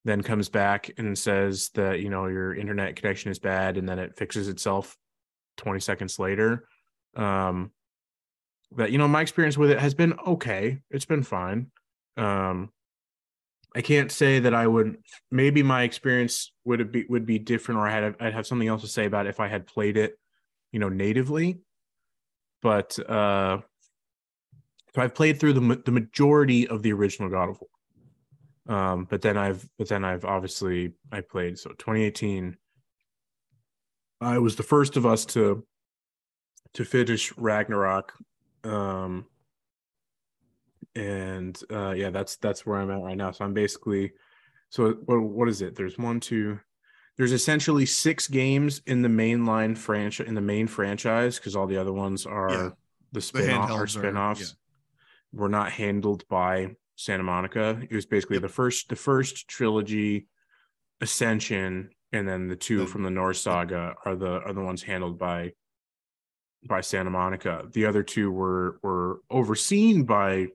then 0.08 0.22
comes 0.22 0.50
back 0.50 0.92
and 0.98 1.18
says 1.18 1.70
that 1.76 2.00
you 2.00 2.10
know 2.10 2.28
your 2.28 2.54
internet 2.54 2.96
connection 2.96 3.32
is 3.32 3.40
bad 3.40 3.78
and 3.78 3.88
then 3.88 4.00
it 4.00 4.16
fixes 4.16 4.48
itself 4.48 4.98
20 5.58 5.80
seconds 5.80 6.20
later 6.20 6.68
um 7.16 7.72
but 8.72 8.92
you 8.92 8.98
know 8.98 9.08
my 9.08 9.22
experience 9.22 9.58
with 9.58 9.72
it 9.72 9.80
has 9.80 9.94
been 9.94 10.14
okay 10.26 10.80
it's 10.92 11.06
been 11.06 11.24
fine 11.24 11.72
um 12.16 12.70
I 13.76 13.82
can't 13.82 14.12
say 14.12 14.40
that 14.40 14.56
I 14.56 14.66
would. 14.66 14.98
Maybe 15.30 15.62
my 15.62 15.84
experience 15.84 16.52
would 16.66 16.92
be 16.92 17.06
would 17.10 17.28
be 17.28 17.38
different, 17.38 17.80
or 17.80 17.88
I 17.88 17.92
had 17.92 18.16
I'd 18.20 18.34
have 18.34 18.48
something 18.48 18.68
else 18.68 18.82
to 18.82 18.88
say 18.88 19.06
about 19.06 19.28
if 19.28 19.40
I 19.40 19.48
had 19.48 19.68
played 19.68 19.98
it, 19.98 20.18
you 20.72 20.80
know, 20.80 20.90
natively. 20.90 21.60
But 22.64 22.98
uh, 22.98 23.60
so 24.96 25.02
I've 25.02 25.14
played 25.14 25.40
through 25.40 25.54
the 25.54 25.82
the 25.86 25.92
majority 25.92 26.68
of 26.68 26.82
the 26.82 26.92
original 26.94 27.30
God 27.30 27.50
of 27.50 27.62
War. 27.62 27.70
Um, 28.68 29.06
but 29.10 29.22
then 29.22 29.38
I've 29.38 29.68
but 29.78 29.88
then 29.88 30.04
I've 30.04 30.26
obviously 30.26 30.94
I 31.12 31.22
played 31.22 31.58
so 31.58 31.70
2018. 31.72 32.58
I 34.20 34.40
was 34.40 34.56
the 34.56 34.64
first 34.64 34.98
of 34.98 35.06
us 35.06 35.26
to 35.28 35.66
to 36.74 36.84
finish 36.86 37.36
Ragnarok. 37.38 38.14
Um, 38.64 39.26
and 40.96 41.62
uh 41.72 41.92
yeah 41.92 42.10
that's 42.10 42.38
that's 42.38 42.66
where 42.66 42.80
i'm 42.80 42.90
at 42.90 43.02
right 43.02 43.18
now 43.18 43.30
so 43.32 43.46
i'm 43.46 43.54
basically 43.54 44.12
so 44.70 44.94
what, 45.06 45.22
what 45.22 45.48
is 45.48 45.62
it 45.62 45.76
there's 45.76 45.98
one 45.98 46.20
two 46.20 46.60
there's 47.18 47.32
essentially 47.34 47.86
six 47.86 48.28
games 48.28 48.82
in 48.88 49.04
the 49.04 49.10
mainline 49.10 49.78
franchise 49.78 50.28
in 50.28 50.34
the 50.34 50.42
main 50.42 50.66
franchise 50.66 51.38
because 51.38 51.56
all 51.56 51.68
the 51.68 51.78
other 51.78 51.94
ones 51.94 52.26
are 52.26 52.50
Yeah. 52.52 52.70
the 53.12 53.22
spin 53.22 53.52
off 53.52 53.70
are 53.70 53.74
handhelds 53.76 53.82
are- 53.84 53.88
spin-offs 53.88 54.56
yeah. 55.34 55.40
were 55.40 55.50
not 55.50 55.72
handled 55.72 56.28
by 56.28 56.76
santa 56.98 57.24
monica 57.24 57.80
it 57.90 57.96
was 57.96 58.06
basically 58.06 58.40
the 58.40 58.50
first 58.50 58.90
the 58.90 58.96
first 58.96 59.48
trilogy 59.48 60.28
ascension 61.00 61.90
and 62.12 62.28
then 62.28 62.48
the 62.48 62.56
two 62.56 62.86
from 62.86 63.04
the 63.04 63.10
norse 63.10 63.42
saga 63.42 63.94
are 64.04 64.16
the 64.16 64.42
are 64.42 64.54
the 64.54 64.62
ones 64.62 64.84
handled 64.84 65.18
by 65.18 65.52
by 66.68 66.82
santa 66.82 67.10
monica 67.10 67.64
the 67.72 67.86
other 67.86 68.04
two 68.04 68.30
were 68.30 68.80
were 68.84 69.22
overseen 69.30 70.04
by 70.04 70.48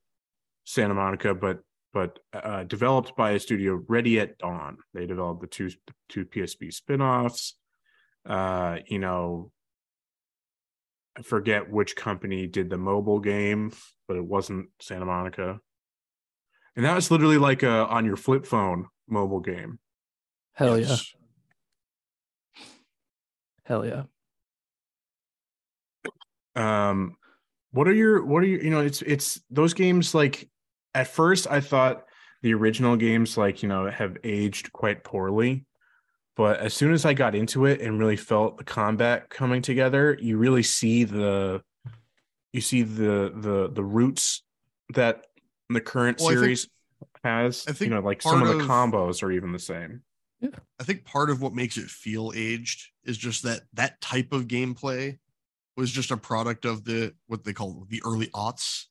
Santa 0.65 0.95
Monica, 0.95 1.35
but 1.35 1.61
but 1.93 2.19
uh, 2.33 2.65
developed 2.65 3.15
by 3.17 3.33
a 3.33 3.41
studio 3.41 3.83
Ready 3.87 4.19
at 4.19 4.39
Dawn. 4.39 4.79
They 4.95 5.07
developed 5.07 5.43
the 5.43 5.47
two 5.47 5.71
two 6.09 6.25
PSP 6.25 6.73
spin-offs. 6.73 7.55
Uh, 8.27 8.79
you 8.87 8.99
know, 8.99 9.51
I 11.17 11.23
forget 11.23 11.71
which 11.71 11.97
company 11.97 12.47
did 12.47 12.71
the 12.71 12.79
mobile 12.79 13.19
game, 13.21 13.73
but 14.09 14.17
it 14.17 14.25
wasn't 14.25 14.69
Santa 14.81 15.05
Monica. 15.05 15.59
And 16.77 16.85
that 16.85 16.95
was 16.95 17.11
literally 17.11 17.39
like 17.39 17.63
a 17.63 17.87
on 17.87 18.05
your 18.05 18.17
flip 18.17 18.47
phone 18.47 18.87
mobile 19.09 19.41
game. 19.41 19.79
Hell 20.55 20.79
Yes. 20.79 21.15
yeah. 22.57 22.63
Hell 23.65 23.87
yeah. 23.87 24.03
um 26.55 27.17
what 27.71 27.89
are 27.89 27.95
your 27.95 28.23
what 28.25 28.43
are 28.43 28.47
your 28.47 28.63
you 28.63 28.71
know 28.71 28.81
it's 28.81 29.01
it's 29.03 29.41
those 29.51 29.73
games 29.73 30.15
like 30.15 30.49
at 30.95 31.09
first 31.09 31.47
i 31.51 31.61
thought 31.61 32.05
the 32.43 32.53
original 32.53 32.97
games 32.97 33.39
like 33.39 33.63
you 33.63 33.69
know 33.71 33.89
have 33.91 34.19
aged 34.25 34.71
quite 34.73 35.03
poorly 35.03 35.65
but 36.37 36.61
as 36.61 36.75
soon 36.75 36.93
as 36.93 37.07
i 37.07 37.15
got 37.15 37.35
into 37.35 37.65
it 37.65 37.81
and 37.81 37.99
really 37.99 38.17
felt 38.17 38.59
the 38.59 38.65
combat 38.65 39.31
coming 39.31 39.63
together 39.63 40.19
you 40.21 40.37
really 40.37 40.63
see 40.63 41.05
the 41.05 41.63
you 42.53 42.61
see 42.61 42.83
the 42.83 43.33
the 43.35 43.71
the 43.73 43.85
roots 43.85 44.43
that 44.93 45.25
the 45.73 45.81
current 45.81 46.19
Well, 46.19 46.29
I 46.29 46.33
think- 46.33 46.41
series 46.41 46.69
has 47.25 47.65
I 47.69 47.73
think 47.73 47.91
you 47.91 47.95
know 47.95 48.01
like 48.01 48.23
some 48.23 48.43
of 48.43 48.49
part 48.49 48.59
the 48.59 48.65
combos 48.65 49.23
are 49.23 49.31
even 49.33 49.53
the 49.53 49.59
same 49.59 50.03
Yeah. 50.41 50.51
I 50.81 50.85
think 50.85 51.05
part 51.05 51.31
of 51.31 51.41
what 51.41 51.55
makes 51.55 51.77
it 51.77 51.89
feel 51.89 52.33
aged 52.35 52.91
is 53.05 53.17
just 53.19 53.43
that 53.45 53.63
that 53.75 54.01
type 54.01 54.33
of 54.33 54.49
gameplay 54.49 55.19
was 55.77 55.91
just 55.91 56.11
a 56.11 56.17
product 56.17 56.65
of 56.65 56.85
the 56.85 57.15
what 57.27 57.45
they 57.45 57.53
call 57.53 57.87
the 57.89 58.03
early 58.05 58.27
aughts. 58.29 58.87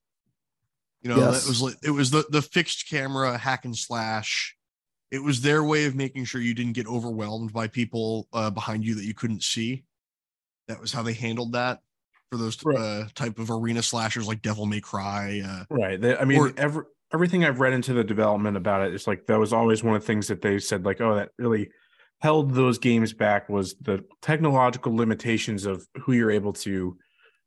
You 1.02 1.10
know, 1.10 1.18
Yes. 1.18 1.44
that 1.44 1.50
was 1.50 1.62
like 1.62 1.76
it 1.84 1.92
was 1.92 2.12
the 2.12 2.26
the 2.30 2.42
fixed 2.42 2.88
camera 2.90 3.38
hack 3.38 3.66
and 3.66 3.78
slash. 3.78 4.56
It 5.10 5.22
was 5.24 5.42
their 5.42 5.64
way 5.64 5.86
of 5.86 5.96
making 5.96 6.24
sure 6.26 6.40
you 6.40 6.54
didn't 6.54 6.74
get 6.74 6.88
overwhelmed 6.88 7.52
by 7.52 7.68
people 7.68 8.28
uh, 8.32 8.50
behind 8.50 8.86
you 8.86 8.96
that 8.96 9.04
you 9.04 9.14
couldn't 9.14 9.44
see. 9.44 9.84
That 10.68 10.80
was 10.80 10.94
how 10.94 11.04
they 11.04 11.14
handled 11.14 11.52
that 11.54 11.82
for 12.32 12.38
those 12.38 12.58
Right. 12.64 12.78
uh, 12.78 13.08
type 13.14 13.38
of 13.40 13.52
arena 13.52 13.84
slashers 13.84 14.28
like 14.28 14.42
Devil 14.42 14.66
May 14.66 14.80
Cry. 14.82 15.42
Uh, 15.46 15.66
right 15.70 16.00
They- 16.00 16.18
i 16.18 16.24
mean 16.26 16.40
Or- 16.40 16.54
every 16.58 16.84
everything 17.14 17.44
I've 17.44 17.60
read 17.60 17.74
into 17.74 17.94
the 17.94 18.06
development 18.06 18.56
about 18.56 18.88
it, 18.88 18.94
it's 18.94 19.06
like 19.06 19.26
that 19.26 19.38
was 19.38 19.52
always 19.52 19.84
one 19.84 19.96
of 19.98 20.02
the 20.02 20.08
things 20.08 20.30
that 20.30 20.42
they 20.42 20.60
said, 20.60 20.86
like, 20.86 21.02
oh, 21.02 21.16
that 21.16 21.32
really 21.38 21.70
held 22.22 22.54
those 22.54 22.78
games 22.78 23.12
back 23.12 23.50
was 23.50 23.76
the 23.82 24.06
technological 24.22 24.96
limitations 24.96 25.66
of 25.66 25.86
who 26.04 26.14
you're 26.14 26.32
able 26.32 26.54
to 26.54 26.98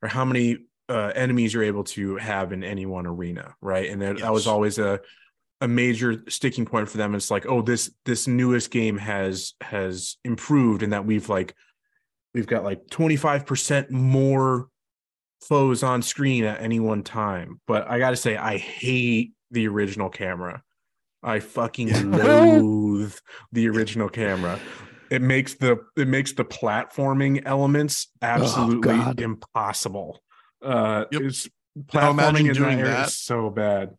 or 0.02 0.08
how 0.10 0.22
many 0.22 0.58
uh, 0.90 1.12
enemies 1.14 1.54
you're 1.54 1.62
able 1.62 1.82
to 1.84 2.16
have 2.16 2.52
in 2.52 2.62
any 2.62 2.84
one 2.84 3.06
arena, 3.06 3.54
right? 3.62 3.88
And 3.88 4.02
that, 4.02 4.18
that 4.18 4.34
was 4.34 4.46
always 4.46 4.78
a 4.78 5.00
a 5.62 5.68
major 5.68 6.22
sticking 6.28 6.66
point 6.66 6.90
for 6.90 6.98
them. 6.98 7.14
It's 7.14 7.30
like, 7.30 7.46
oh, 7.46 7.62
this 7.62 7.90
this 8.04 8.26
newest 8.28 8.70
game 8.70 8.98
has 8.98 9.54
has 9.62 10.18
improved, 10.26 10.82
and 10.82 10.92
that 10.92 11.06
we've 11.06 11.30
like 11.30 11.54
we've 12.34 12.46
got 12.46 12.64
like 12.64 12.84
25% 12.88 13.90
more 13.90 14.68
foes 15.48 15.82
on 15.82 16.02
screen 16.02 16.44
at 16.44 16.60
any 16.62 16.80
one 16.80 17.02
time. 17.02 17.60
But 17.66 17.88
I 17.88 17.98
gotta 17.98 18.16
say, 18.16 18.36
I 18.36 18.56
hate 18.58 19.32
the 19.50 19.68
original 19.68 20.08
camera. 20.10 20.62
I 21.22 21.40
fucking 21.40 22.10
loathe 22.12 23.14
the 23.52 23.68
original 23.68 24.08
camera. 24.08 24.58
It 25.10 25.22
makes 25.22 25.54
the 25.54 25.78
it 25.96 26.08
makes 26.08 26.32
the 26.32 26.44
platforming 26.44 27.42
elements 27.46 28.08
absolutely 28.22 28.96
God. 28.96 29.20
impossible. 29.20 30.22
Uh 30.62 31.04
Yep. 31.12 31.22
it's 31.22 31.48
platforming 31.86 32.48
in 32.48 32.54
doing 32.54 32.78
that, 32.78 32.84
that. 32.84 33.06
is 33.08 33.16
so 33.16 33.50
bad. 33.50 33.94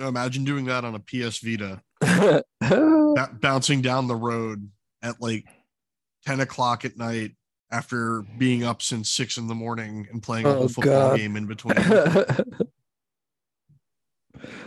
Imagine 0.00 0.44
doing 0.44 0.66
that 0.66 0.84
on 0.84 0.94
a 0.94 1.00
PS 1.00 1.38
Vita, 1.40 1.82
b- 2.60 3.38
bouncing 3.40 3.82
down 3.82 4.06
the 4.06 4.14
road 4.14 4.70
at 5.02 5.20
like 5.20 5.44
10 6.26 6.40
o'clock 6.40 6.84
at 6.84 6.96
night 6.96 7.32
after 7.70 8.22
being 8.38 8.64
up 8.64 8.80
since 8.82 9.10
six 9.10 9.36
in 9.36 9.46
the 9.46 9.54
morning 9.54 10.08
and 10.10 10.22
playing 10.22 10.46
a 10.46 10.50
Oh, 10.50 10.56
whole 10.58 10.68
football 10.68 11.10
God. 11.10 11.18
game 11.18 11.36
in 11.36 11.46
between. 11.46 11.76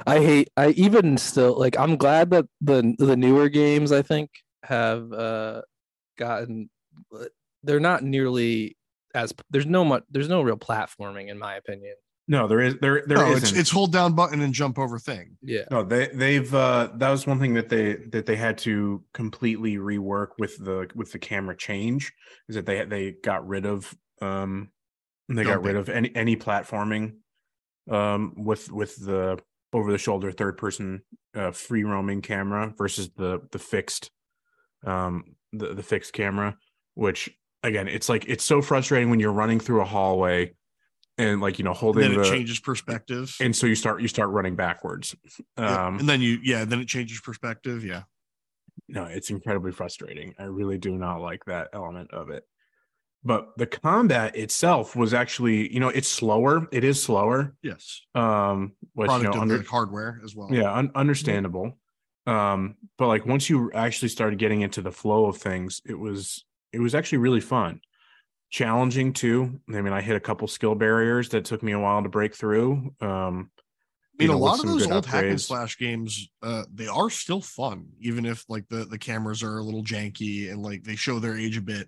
I 0.05 0.19
hate 0.19 0.49
I 0.57 0.69
even 0.69 1.17
still 1.17 1.57
like 1.57 1.77
I'm 1.77 1.95
glad 1.95 2.31
that 2.31 2.45
the 2.59 2.95
the 2.97 3.15
newer 3.15 3.47
games 3.49 3.91
I 3.91 4.01
think 4.01 4.29
have 4.63 5.11
uh 5.13 5.61
gotten 6.17 6.69
they're 7.63 7.79
not 7.79 8.03
nearly 8.03 8.75
as 9.15 9.33
there's 9.49 9.65
no 9.65 9.85
much 9.85 10.03
there's 10.09 10.29
no 10.29 10.41
real 10.41 10.57
platforming 10.57 11.29
in 11.29 11.37
my 11.37 11.55
opinion. 11.55 11.95
No, 12.27 12.47
there 12.47 12.61
is 12.61 12.75
there 12.81 13.03
there 13.07 13.17
no, 13.17 13.33
not 13.33 13.37
it's 13.37 13.51
it's 13.51 13.69
hold 13.69 13.91
down 13.91 14.13
button 14.13 14.41
and 14.41 14.53
jump 14.53 14.77
over 14.77 14.99
thing. 14.99 15.37
Yeah. 15.41 15.63
No, 15.71 15.83
they 15.83 16.07
they've 16.07 16.53
uh 16.53 16.89
that 16.95 17.09
was 17.09 17.25
one 17.25 17.39
thing 17.39 17.55
that 17.55 17.69
they 17.69 17.95
that 18.11 18.25
they 18.25 18.35
had 18.35 18.57
to 18.59 19.03
completely 19.13 19.77
rework 19.77 20.29
with 20.37 20.57
the 20.63 20.87
with 20.95 21.11
the 21.11 21.19
camera 21.19 21.57
change 21.57 22.13
is 22.47 22.55
that 22.55 22.65
they 22.65 22.85
they 22.85 23.11
got 23.23 23.45
rid 23.47 23.65
of 23.65 23.93
um 24.21 24.69
they 25.27 25.43
got 25.43 25.63
rid 25.63 25.75
of 25.75 25.89
any 25.89 26.15
any 26.15 26.35
platforming 26.37 27.15
um 27.89 28.33
with 28.37 28.71
with 28.71 28.95
the 28.97 29.39
over 29.73 29.91
the 29.91 29.97
shoulder 29.97 30.31
third 30.31 30.57
person 30.57 31.01
uh 31.35 31.51
free 31.51 31.83
roaming 31.83 32.21
camera 32.21 32.73
versus 32.77 33.09
the 33.17 33.39
the 33.51 33.59
fixed 33.59 34.11
um 34.85 35.35
the 35.53 35.73
the 35.73 35.83
fixed 35.83 36.13
camera 36.13 36.55
which 36.93 37.29
again 37.63 37.87
it's 37.87 38.09
like 38.09 38.25
it's 38.27 38.43
so 38.43 38.61
frustrating 38.61 39.09
when 39.09 39.19
you're 39.19 39.31
running 39.31 39.59
through 39.59 39.81
a 39.81 39.85
hallway 39.85 40.53
and 41.17 41.41
like 41.41 41.59
you 41.59 41.63
know 41.65 41.71
And 41.71 41.77
holding 41.79 42.01
then 42.03 42.11
it 42.13 42.23
the 42.23 42.29
changes 42.29 42.59
perspective. 42.59 43.35
and 43.39 43.55
so 43.55 43.67
you 43.67 43.75
start 43.75 44.01
you 44.01 44.07
start 44.07 44.29
running 44.29 44.55
backwards 44.55 45.15
Yeah, 45.57 45.87
um 45.87 45.99
and 45.99 46.07
then 46.09 46.21
you 46.21 46.39
yeah, 46.43 46.65
then 46.65 46.79
it 46.81 46.87
changes 46.87 47.19
perspective. 47.21 47.83
Yeah. 47.85 48.03
no 48.87 49.03
it's 49.05 49.29
incredibly 49.29 49.71
frustrating 49.71 50.33
i 50.39 50.43
really 50.43 50.77
do 50.77 50.97
not 50.97 51.17
like 51.21 51.45
that 51.45 51.69
element 51.73 52.11
of 52.11 52.29
it 52.29 52.43
but 53.23 53.49
the 53.57 53.67
combat 53.67 54.35
itself 54.35 54.95
was 54.95 55.13
actually 55.13 55.71
you 55.73 55.79
know 55.79 55.89
it's 55.89 56.07
slower 56.07 56.67
it 56.71 56.83
is 56.83 57.01
slower 57.01 57.55
Yes. 57.61 58.01
um 58.15 58.73
which 58.93 59.07
you 59.11 59.19
Product 59.19 59.23
know 59.35 59.41
of 59.41 59.41
under, 59.41 59.63
hardware 59.69 60.19
as 60.23 60.35
well. 60.35 60.47
yeah 60.51 60.71
un- 60.73 60.91
understandable 60.95 61.77
um 62.27 62.75
but 62.97 63.07
like 63.07 63.25
once 63.25 63.49
you 63.49 63.71
actually 63.73 64.09
started 64.09 64.39
getting 64.39 64.61
into 64.61 64.81
the 64.81 64.91
flow 64.91 65.25
of 65.25 65.37
things 65.37 65.81
it 65.85 65.97
was 65.99 66.45
it 66.71 66.79
was 66.79 66.95
actually 66.95 67.17
really 67.17 67.41
fun 67.41 67.81
challenging 68.51 69.13
too 69.13 69.59
i 69.69 69.81
mean 69.81 69.93
i 69.93 70.01
hit 70.01 70.15
a 70.15 70.19
couple 70.19 70.47
skill 70.47 70.75
barriers 70.75 71.29
that 71.29 71.45
took 71.45 71.63
me 71.63 71.71
a 71.71 71.79
while 71.79 72.03
to 72.03 72.09
break 72.09 72.35
through 72.35 72.93
um 73.01 73.49
I 74.19 74.23
mean, 74.25 74.29
you 74.29 74.35
a 74.35 74.37
know, 74.37 74.43
with 74.43 74.51
lot 74.51 74.59
of 74.59 74.67
those 74.67 74.85
good 74.85 74.93
old 74.93 75.05
hack 75.05 75.23
and 75.23 75.41
slash 75.41 75.77
games, 75.77 76.29
uh, 76.43 76.63
they 76.71 76.85
are 76.87 77.09
still 77.09 77.41
fun, 77.41 77.87
even 77.99 78.25
if 78.25 78.43
like 78.49 78.67
the 78.67 78.85
the 78.85 78.97
cameras 78.99 79.41
are 79.41 79.57
a 79.57 79.63
little 79.63 79.83
janky 79.83 80.51
and 80.51 80.61
like 80.61 80.83
they 80.83 80.95
show 80.97 81.17
their 81.17 81.35
age 81.37 81.57
a 81.57 81.61
bit. 81.61 81.87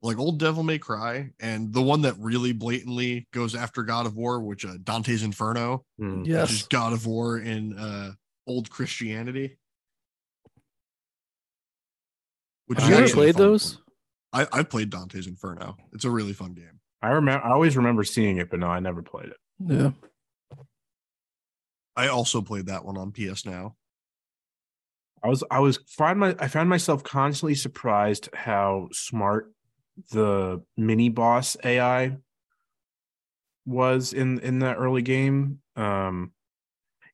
Like 0.00 0.18
old 0.18 0.38
Devil 0.38 0.62
May 0.62 0.78
Cry, 0.78 1.30
and 1.40 1.72
the 1.72 1.82
one 1.82 2.02
that 2.02 2.14
really 2.18 2.52
blatantly 2.52 3.26
goes 3.32 3.54
after 3.54 3.82
God 3.82 4.06
of 4.06 4.14
War, 4.16 4.40
which 4.40 4.64
uh, 4.64 4.76
Dante's 4.82 5.22
Inferno, 5.24 5.84
mm. 6.00 6.20
which 6.20 6.28
is 6.28 6.60
Yes. 6.60 6.62
God 6.68 6.92
of 6.92 7.06
War 7.06 7.38
in 7.38 7.76
uh, 7.76 8.12
old 8.46 8.70
Christianity. 8.70 9.58
Which 12.66 12.78
Have 12.78 12.88
Have 12.88 12.98
you 12.98 13.04
ever 13.04 13.14
played 13.14 13.34
fun. 13.34 13.42
those? 13.42 13.78
I 14.34 14.46
I 14.52 14.62
played 14.64 14.90
Dante's 14.90 15.26
Inferno. 15.26 15.76
It's 15.92 16.04
a 16.04 16.10
really 16.10 16.32
fun 16.34 16.52
game. 16.54 16.80
i 17.02 17.08
remember 17.08 17.44
i 17.46 17.50
always 17.52 17.76
remember 17.76 18.04
seeing 18.04 18.36
it 18.38 18.50
but 18.50 18.58
no 18.60 18.66
i 18.66 18.80
never 18.80 19.02
played 19.02 19.28
it 19.28 19.36
Yeah. 19.60 19.90
I 21.96 22.08
also 22.08 22.42
played 22.42 22.66
that 22.66 22.84
one 22.84 22.96
on 22.96 23.12
PS 23.12 23.46
Now. 23.46 23.76
I 25.22 25.28
was 25.28 25.44
I 25.48 25.60
was 25.60 25.78
find 25.86 26.18
my 26.18 26.34
I 26.40 26.48
found 26.48 26.68
myself 26.68 27.04
constantly 27.04 27.54
surprised 27.54 28.28
how 28.34 28.88
smart 28.92 29.52
the 30.10 30.60
mini 30.76 31.08
boss 31.08 31.56
AI 31.62 32.16
was 33.64 34.12
in 34.12 34.40
in 34.40 34.58
the 34.58 34.74
early 34.74 35.02
game. 35.02 35.60
Um 35.76 36.32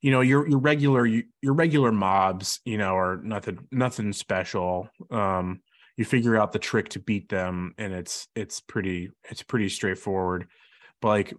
you 0.01 0.11
know, 0.11 0.23
your 0.23 0.49
your 0.49 0.59
regular 0.59 1.05
your 1.07 1.53
regular 1.55 1.93
mobs, 1.93 2.61
you 2.65 2.79
know, 2.79 2.97
are 2.97 3.19
nothing 3.23 3.59
nothing 3.71 4.13
special. 4.15 4.89
Um 5.11 5.61
you 6.01 6.07
figure 6.07 6.35
out 6.35 6.51
the 6.51 6.59
trick 6.59 6.89
to 6.89 6.99
beat 6.99 7.29
them 7.29 7.75
and 7.77 7.93
it's 7.93 8.27
it's 8.35 8.59
pretty 8.59 9.11
it's 9.29 9.43
pretty 9.43 9.69
straightforward. 9.69 10.47
But 11.03 11.09
like 11.09 11.35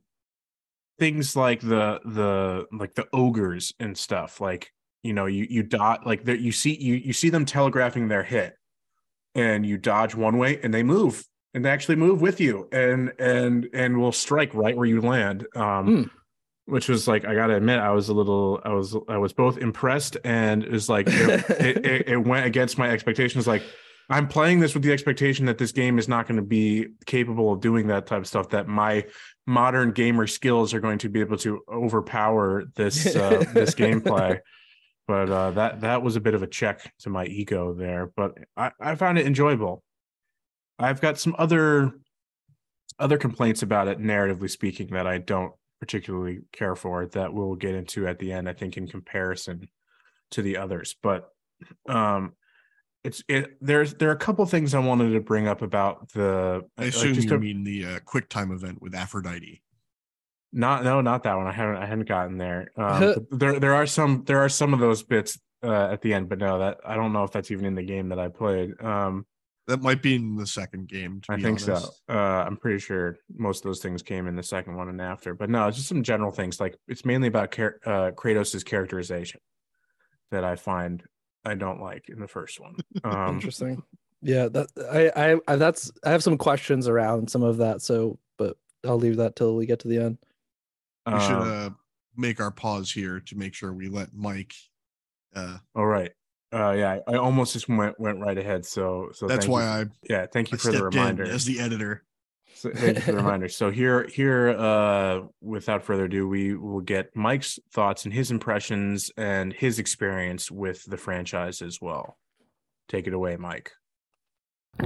things 1.00 1.36
like 1.36 1.62
the 1.62 2.00
the 2.06 2.68
like 2.72 2.94
the 2.94 3.08
ogres 3.12 3.74
and 3.80 3.98
stuff 3.98 4.40
like 4.40 4.72
you 5.02 5.14
know 5.14 5.26
you 5.26 5.48
you 5.50 5.64
dot 5.64 6.06
like 6.06 6.26
there 6.26 6.36
you 6.36 6.52
see 6.52 6.78
you 6.80 6.94
you 6.94 7.12
see 7.12 7.32
them 7.32 7.44
telegraphing 7.44 8.08
their 8.08 8.22
hit 8.22 8.54
and 9.34 9.66
you 9.66 9.80
dodge 9.80 10.14
one 10.14 10.38
way 10.38 10.60
and 10.62 10.72
they 10.72 10.84
move 10.84 11.24
and 11.56 11.66
they 11.66 11.70
actually 11.72 11.96
move 11.96 12.22
with 12.22 12.40
you 12.40 12.70
and 12.72 13.12
and 13.18 13.68
and 13.74 13.98
will 13.98 14.12
strike 14.12 14.54
right 14.54 14.78
where 14.78 14.86
you 14.86 15.02
land 15.02 15.48
um 15.56 15.88
Hmm. 15.88 16.04
which 16.72 16.88
was 16.88 17.08
like 17.08 17.26
i 17.26 17.34
gotta 17.34 17.56
admit 17.56 17.80
i 17.80 17.90
was 17.90 18.10
a 18.10 18.14
little 18.14 18.62
i 18.64 18.70
was 18.70 18.96
i 19.10 19.18
was 19.18 19.34
both 19.34 19.58
impressed 19.58 20.18
and 20.24 20.64
it 20.64 20.72
was 20.72 20.88
like 20.88 21.08
it, 21.10 21.50
it, 21.50 21.86
it, 21.86 22.10
it 22.14 22.18
went 22.18 22.46
against 22.46 22.78
my 22.78 22.92
expectations 22.92 23.48
like 23.48 23.64
i'm 24.12 24.28
playing 24.28 24.60
this 24.60 24.74
with 24.74 24.84
the 24.84 24.92
expectation 24.92 25.46
that 25.46 25.58
this 25.58 25.72
game 25.72 25.98
is 25.98 26.08
not 26.08 26.28
going 26.28 26.36
to 26.36 26.46
be 26.46 26.88
capable 27.06 27.52
of 27.52 27.60
doing 27.60 27.88
that 27.88 28.06
type 28.06 28.20
of 28.20 28.28
stuff 28.28 28.50
that 28.50 28.68
my 28.68 29.04
modern 29.48 29.92
gamer 29.92 30.28
skills 30.28 30.74
are 30.74 30.80
going 30.80 31.00
to 31.00 31.10
be 31.10 31.20
able 31.20 31.38
to 31.38 31.62
overpower 31.72 32.66
this 32.76 33.16
uh, 33.16 33.44
this 33.54 33.74
gameplay 33.74 34.40
but 35.12 35.30
uh, 35.30 35.52
that 35.52 35.82
that 35.82 36.02
was 36.02 36.16
a 36.16 36.22
bit 36.22 36.36
of 36.36 36.42
a 36.42 36.48
check 36.48 36.94
to 37.00 37.10
my 37.10 37.26
ego 37.26 37.74
there. 37.74 38.12
But 38.16 38.38
I, 38.56 38.72
I 38.80 38.96
found 38.96 39.18
it 39.18 39.28
enjoyable. 39.28 39.84
I've 40.80 41.02
got 41.02 41.20
some 41.20 41.36
other 41.38 41.92
other 42.98 43.18
complaints 43.18 43.62
about 43.62 43.90
it, 43.90 44.00
narratively 44.00 44.50
speaking, 44.50 44.88
that 44.92 45.08
I 45.08 45.18
don't 45.18 45.52
particularly 45.82 46.44
care 46.54 46.78
for. 46.78 47.08
That 47.08 47.34
we'll 47.34 47.56
get 47.56 47.76
into 47.76 48.08
at 48.08 48.20
the 48.20 48.32
end. 48.32 48.48
I 48.48 48.54
think 48.54 48.78
in 48.78 48.88
comparison 48.88 49.68
to 50.32 50.42
the 50.42 50.56
others, 50.56 50.96
but 51.04 51.30
um, 51.90 52.32
it's 53.04 53.24
it. 53.28 53.58
There's 53.62 53.94
there 53.96 54.10
are 54.10 54.14
a 54.14 54.18
couple 54.18 54.46
things 54.46 54.74
I 54.74 54.80
wanted 54.80 55.12
to 55.14 55.20
bring 55.22 55.48
up 55.48 55.62
about 55.62 56.12
the. 56.14 56.62
I 56.78 56.82
like, 56.84 56.94
assume 56.94 57.14
just 57.14 57.30
you 57.30 57.36
a- 57.36 57.40
mean 57.40 57.64
the 57.64 57.86
uh, 57.86 58.00
quick 58.06 58.30
time 58.30 58.52
event 58.52 58.82
with 58.82 58.94
Aphrodite. 58.96 59.62
Not 60.54 60.84
no, 60.84 61.02
not 61.02 61.24
that 61.24 61.36
one. 61.36 61.48
I 61.48 61.52
haven't 61.54 61.78
I 61.78 61.86
hadn't 61.86 62.08
gotten 62.08 62.38
there. 62.38 62.72
Um, 62.78 63.16
there 63.32 63.60
there 63.60 63.74
are 63.74 63.86
some 63.88 64.24
there 64.26 64.40
are 64.40 64.50
some 64.50 64.74
of 64.74 64.80
those 64.80 65.02
bits 65.02 65.40
uh, 65.64 65.90
at 65.92 66.02
the 66.02 66.14
end, 66.14 66.28
but 66.30 66.40
no, 66.40 66.60
that 66.60 66.80
I 66.86 66.96
don't 66.96 67.14
know 67.14 67.24
if 67.24 67.32
that's 67.32 67.52
even 67.52 67.66
in 67.66 67.76
the 67.76 67.84
game 67.84 68.10
that 68.10 68.20
I 68.20 68.28
played. 68.28 68.72
Um, 68.84 69.26
That 69.68 69.82
might 69.82 70.02
be 70.02 70.16
in 70.16 70.36
the 70.36 70.46
second 70.48 70.90
game. 70.90 71.22
To 71.22 71.34
I 71.34 71.36
be 71.38 71.44
think 71.44 71.62
honest. 71.70 71.86
so. 71.86 72.14
Uh, 72.14 72.44
I'm 72.46 72.58
pretty 72.58 72.80
sure 72.80 73.16
most 73.34 73.60
of 73.60 73.70
those 73.70 73.80
things 73.80 74.02
came 74.04 74.28
in 74.28 74.36
the 74.36 74.44
second 74.44 74.76
one 74.76 74.90
and 74.90 75.00
after, 75.02 75.34
but 75.34 75.50
no, 75.50 75.68
it's 75.68 75.78
just 75.78 75.88
some 75.90 76.04
general 76.04 76.32
things. 76.32 76.60
Like 76.60 76.76
it's 76.88 77.06
mainly 77.06 77.30
about 77.30 77.52
Char- 77.52 77.80
uh, 77.86 78.12
Kratos' 78.12 78.66
characterization 78.66 79.40
that 80.32 80.44
I 80.44 80.56
find 80.58 81.02
I 81.46 81.56
don't 81.56 81.82
like 81.82 82.10
in 82.10 82.20
the 82.20 82.28
first 82.28 82.60
one. 82.60 82.76
Um, 83.04 83.36
Interesting. 83.36 83.84
Yeah, 84.22 84.48
that 84.50 84.68
I, 84.92 85.32
I 85.32 85.40
I 85.48 85.56
that's 85.56 85.92
I 86.06 86.12
have 86.12 86.22
some 86.22 86.38
questions 86.38 86.88
around 86.88 87.30
some 87.30 87.42
of 87.42 87.58
that. 87.58 87.82
So, 87.82 88.20
but 88.38 88.56
I'll 88.86 89.00
leave 89.00 89.18
that 89.18 89.36
till 89.36 89.56
we 89.56 89.66
get 89.66 89.80
to 89.80 89.88
the 89.88 89.98
end. 89.98 90.20
We 91.08 91.20
should 91.20 91.32
um, 91.32 91.66
uh, 91.66 91.70
make 92.16 92.40
our 92.40 92.52
pause 92.52 92.92
here 92.92 93.20
to 93.20 93.36
make 93.36 93.56
sure 93.56 93.74
we 93.74 93.90
let 93.90 94.14
Mike. 94.14 94.54
Uh, 95.36 95.58
all 95.76 95.88
right. 95.88 96.12
Uh, 96.54 96.72
yeah, 96.72 97.00
I, 97.08 97.14
I 97.14 97.18
almost 97.18 97.54
just 97.54 97.68
went 97.68 98.00
went 98.00 98.20
right 98.20 98.38
ahead. 98.38 98.66
So 98.66 99.10
so 99.14 99.26
that's 99.26 99.48
why 99.48 99.64
you. 99.64 99.70
I, 99.70 99.86
yeah, 100.08 100.26
thank 100.32 100.50
I 100.50 100.52
you 100.52 100.58
for 100.60 100.72
the 100.72 100.84
reminder. 100.84 101.24
in 101.24 101.32
as 101.32 101.46
the 101.46 101.60
editor. 101.60 102.04
So 102.62 102.70
thank 102.70 102.98
you 102.98 103.02
for 103.02 103.12
the 103.14 103.18
reminder. 103.24 103.50
So 103.50 103.72
here, 103.72 104.08
here, 104.14 104.50
uh, 104.50 105.22
without 105.42 105.84
further 105.84 106.06
ado, 106.06 106.28
we 106.28 106.54
will 106.54 106.82
get 106.82 107.16
Mike's 107.16 107.58
thoughts 107.74 108.06
and 108.06 108.14
his 108.14 108.30
impressions 108.30 109.10
and 109.18 109.52
his 109.52 109.80
experience 109.80 110.52
with 110.52 110.86
the 110.86 110.98
franchise 110.98 111.64
as 111.64 111.80
well. 111.82 112.20
Take 112.88 113.08
it 113.08 113.14
away, 113.16 113.36
Mike. 113.36 113.72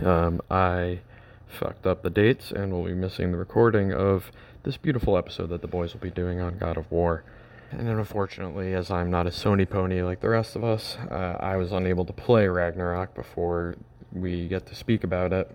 Um, 0.02 0.40
I 0.50 1.02
fucked 1.48 1.86
up 1.86 2.02
the 2.02 2.10
dates 2.10 2.50
and 2.50 2.72
will 2.72 2.86
be 2.86 2.94
missing 2.94 3.34
the 3.34 3.38
recording 3.38 3.92
of 3.92 4.32
this 4.64 4.78
beautiful 4.78 5.18
episode 5.18 5.48
that 5.48 5.62
the 5.62 5.68
boys 5.68 5.92
will 5.92 6.00
be 6.00 6.12
doing 6.12 6.40
on 6.40 6.58
God 6.58 6.78
of 6.78 6.90
War. 6.90 7.26
And 7.72 7.86
then, 7.90 7.98
unfortunately, 7.98 8.74
as 8.74 8.90
I'm 8.90 9.12
not 9.12 9.28
a 9.28 9.32
Sony 9.32 9.70
pony 9.70 10.02
like 10.02 10.22
the 10.22 10.30
rest 10.30 10.56
of 10.56 10.64
us, 10.64 10.96
uh, 11.12 11.36
I 11.42 11.58
was 11.58 11.74
unable 11.74 12.06
to 12.06 12.14
play 12.14 12.48
Ragnarok 12.48 13.14
before 13.14 13.76
we 14.14 14.48
get 14.48 14.66
to 14.68 14.76
speak 14.76 15.04
about 15.04 15.34
it. 15.34 15.54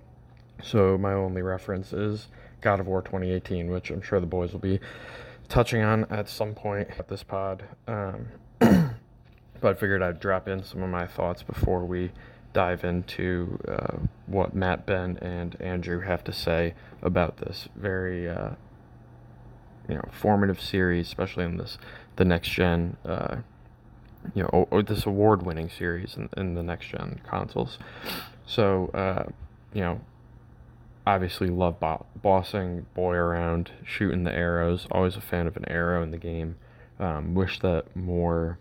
So, 0.63 0.99
my 0.99 1.13
only 1.13 1.43
reference 1.43 1.93
is 1.93 2.29
God 2.61 2.81
of 2.81 2.87
War 2.87 3.03
2018, 3.03 3.71
which 3.71 3.91
I'm 3.91 4.03
sure 4.03 4.21
the 4.21 4.27
boys 4.27 4.53
will 4.53 4.61
be 4.61 4.81
touching 5.49 5.83
on 5.83 6.05
at 6.11 6.29
some 6.29 6.55
point 6.55 6.89
at 6.99 7.09
this 7.09 7.23
pod. 7.23 7.65
Um, 7.87 8.29
but 8.59 8.97
I 9.65 9.75
figured 9.75 10.03
I'd 10.03 10.21
drop 10.21 10.49
in 10.49 10.63
some 10.63 10.83
of 10.83 10.91
my 10.91 11.07
thoughts 11.07 11.43
before 11.43 11.85
we 11.85 12.11
dive 12.53 12.85
into 12.85 13.59
uh, 13.69 13.97
what 14.27 14.55
Matt, 14.55 14.87
Ben, 14.87 15.19
and 15.19 15.61
Andrew 15.61 16.01
have 16.01 16.25
to 16.25 16.33
say 16.33 16.75
about 17.03 17.39
this 17.39 17.69
very, 17.77 18.29
uh, 18.29 18.51
you 19.89 19.95
know, 19.95 20.05
formative 20.11 20.61
series, 20.61 21.07
especially 21.09 21.45
in 21.45 21.57
this 21.57 21.79
the 22.17 22.25
next 22.25 22.49
gen, 22.49 22.97
uh, 23.05 23.37
you 24.35 24.43
know, 24.43 24.69
or, 24.71 24.83
this 24.83 25.07
award-winning 25.07 25.71
series 25.71 26.17
in, 26.17 26.29
in, 26.37 26.55
the 26.55 26.63
next 26.63 26.89
gen 26.89 27.21
consoles. 27.27 27.79
So, 28.45 28.89
uh, 28.89 29.25
you 29.73 29.81
know, 29.81 30.01
obviously 31.07 31.49
love 31.49 31.81
bo- 31.81 32.07
bossing 32.17 32.87
boy 32.95 33.15
around, 33.15 33.71
shooting 33.85 34.25
the 34.25 34.33
arrows. 34.33 34.87
Always 34.91 35.17
a 35.17 35.21
fan 35.21 35.47
of 35.47 35.57
an 35.57 35.69
arrow 35.69 36.03
in 36.03 36.11
the 36.11 36.19
game. 36.19 36.57
Um, 36.99 37.35
wish 37.35 37.61
that 37.61 37.97
more 37.97 38.59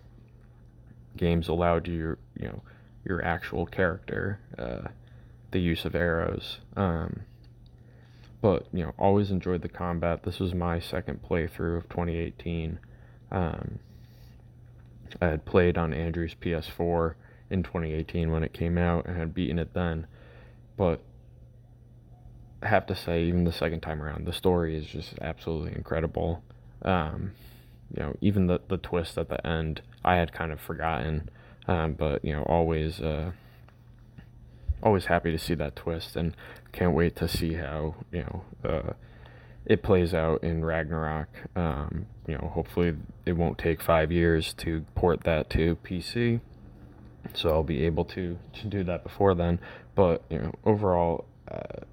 games 1.18 1.48
allowed 1.48 1.88
you, 1.88 2.18
you 2.40 2.48
know 2.48 2.62
your 3.04 3.24
actual 3.24 3.66
character, 3.66 4.40
uh, 4.58 4.90
the 5.52 5.60
use 5.60 5.86
of 5.86 5.96
arrows. 5.96 6.60
Um, 6.76 7.22
but 8.42 8.68
you 8.72 8.84
know, 8.84 8.94
always 8.98 9.32
enjoyed 9.32 9.62
the 9.62 9.70
combat. 9.70 10.24
This 10.24 10.40
was 10.40 10.54
my 10.54 10.80
second 10.80 11.22
playthrough 11.22 11.78
of 11.78 11.90
2018. 11.90 12.80
Um, 13.32 13.80
I 15.22 15.28
had 15.28 15.46
played 15.46 15.78
on 15.78 15.94
Andrew's 15.94 16.36
PS4 16.36 17.16
in 17.50 17.64
2018 17.64 18.32
when 18.32 18.44
it 18.44 18.54
came 18.54 18.78
out 18.78 19.08
and 19.08 19.18
had 19.18 19.34
beaten 19.34 19.60
it 19.60 19.74
then, 19.74 20.08
but 20.78 21.02
have 22.64 22.86
to 22.88 22.96
say, 22.96 23.24
even 23.24 23.44
the 23.44 23.52
second 23.52 23.82
time 23.82 24.02
around, 24.02 24.26
the 24.26 24.34
story 24.34 24.76
is 24.76 24.86
just 24.86 25.14
absolutely 25.22 25.76
incredible. 25.76 26.44
Um, 26.82 27.32
you 27.96 28.04
know, 28.04 28.16
even 28.22 28.48
the 28.48 28.60
the 28.68 28.78
twist 28.78 29.18
at 29.18 29.30
the 29.30 29.46
end, 29.46 29.82
I 30.04 30.16
had 30.16 30.32
kind 30.34 30.52
of 30.52 30.60
forgotten. 30.60 31.30
Um, 31.68 31.94
but 31.94 32.24
you 32.24 32.34
know, 32.34 32.44
always 32.44 33.00
uh, 33.00 33.32
always 34.82 35.06
happy 35.06 35.32
to 35.32 35.40
see 35.40 35.56
that 35.56 35.76
twist, 35.76 36.16
and 36.16 36.36
can't 36.72 36.94
wait 36.94 37.16
to 37.18 37.28
see 37.28 37.54
how 37.54 37.96
you 38.12 38.22
know 38.22 38.44
uh, 38.64 38.94
it 39.66 39.84
plays 39.84 40.14
out 40.14 40.44
in 40.44 40.64
Ragnarok. 40.66 41.30
Um, 41.56 42.08
you 42.28 42.36
know, 42.36 42.52
hopefully 42.54 42.96
it 43.26 43.34
won't 43.34 43.58
take 43.58 43.82
five 43.82 44.12
years 44.12 44.54
to 44.56 44.86
port 44.96 45.24
that 45.24 45.50
to 45.52 45.78
PC, 45.84 46.42
so 47.34 47.50
I'll 47.50 47.64
be 47.64 47.84
able 47.86 48.06
to 48.06 48.38
to 48.54 48.68
do 48.68 48.84
that 48.84 49.04
before 49.04 49.36
then. 49.36 49.60
But 49.96 50.24
you 50.30 50.40
know, 50.40 50.54
overall, 50.66 51.26
uh, 51.50 51.84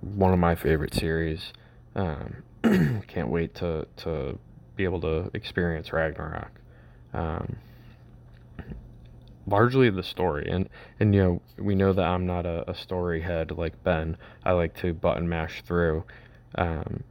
one 0.00 0.32
of 0.32 0.38
my 0.38 0.54
favorite 0.54 0.94
series. 0.94 1.52
Um, 1.94 2.42
can't 3.08 3.28
wait 3.28 3.54
to 3.56 3.86
to 3.98 4.38
be 4.76 4.84
able 4.84 5.00
to 5.00 5.30
experience 5.34 5.92
Ragnarok. 5.92 6.60
Um, 7.14 7.56
largely 9.46 9.90
the 9.90 10.02
story. 10.02 10.48
And 10.50 10.68
and 11.00 11.14
you 11.14 11.22
know 11.22 11.42
we 11.58 11.74
know 11.74 11.92
that 11.92 12.04
i'm 12.04 12.26
not 12.26 12.46
a, 12.46 12.68
a 12.70 12.74
story 12.74 13.20
head 13.22 13.52
like 13.52 13.82
ben. 13.82 14.16
I 14.44 14.52
like 14.52 14.74
to 14.80 14.92
button 14.92 15.28
mash 15.28 15.62
through. 15.62 16.04
Um, 16.54 17.04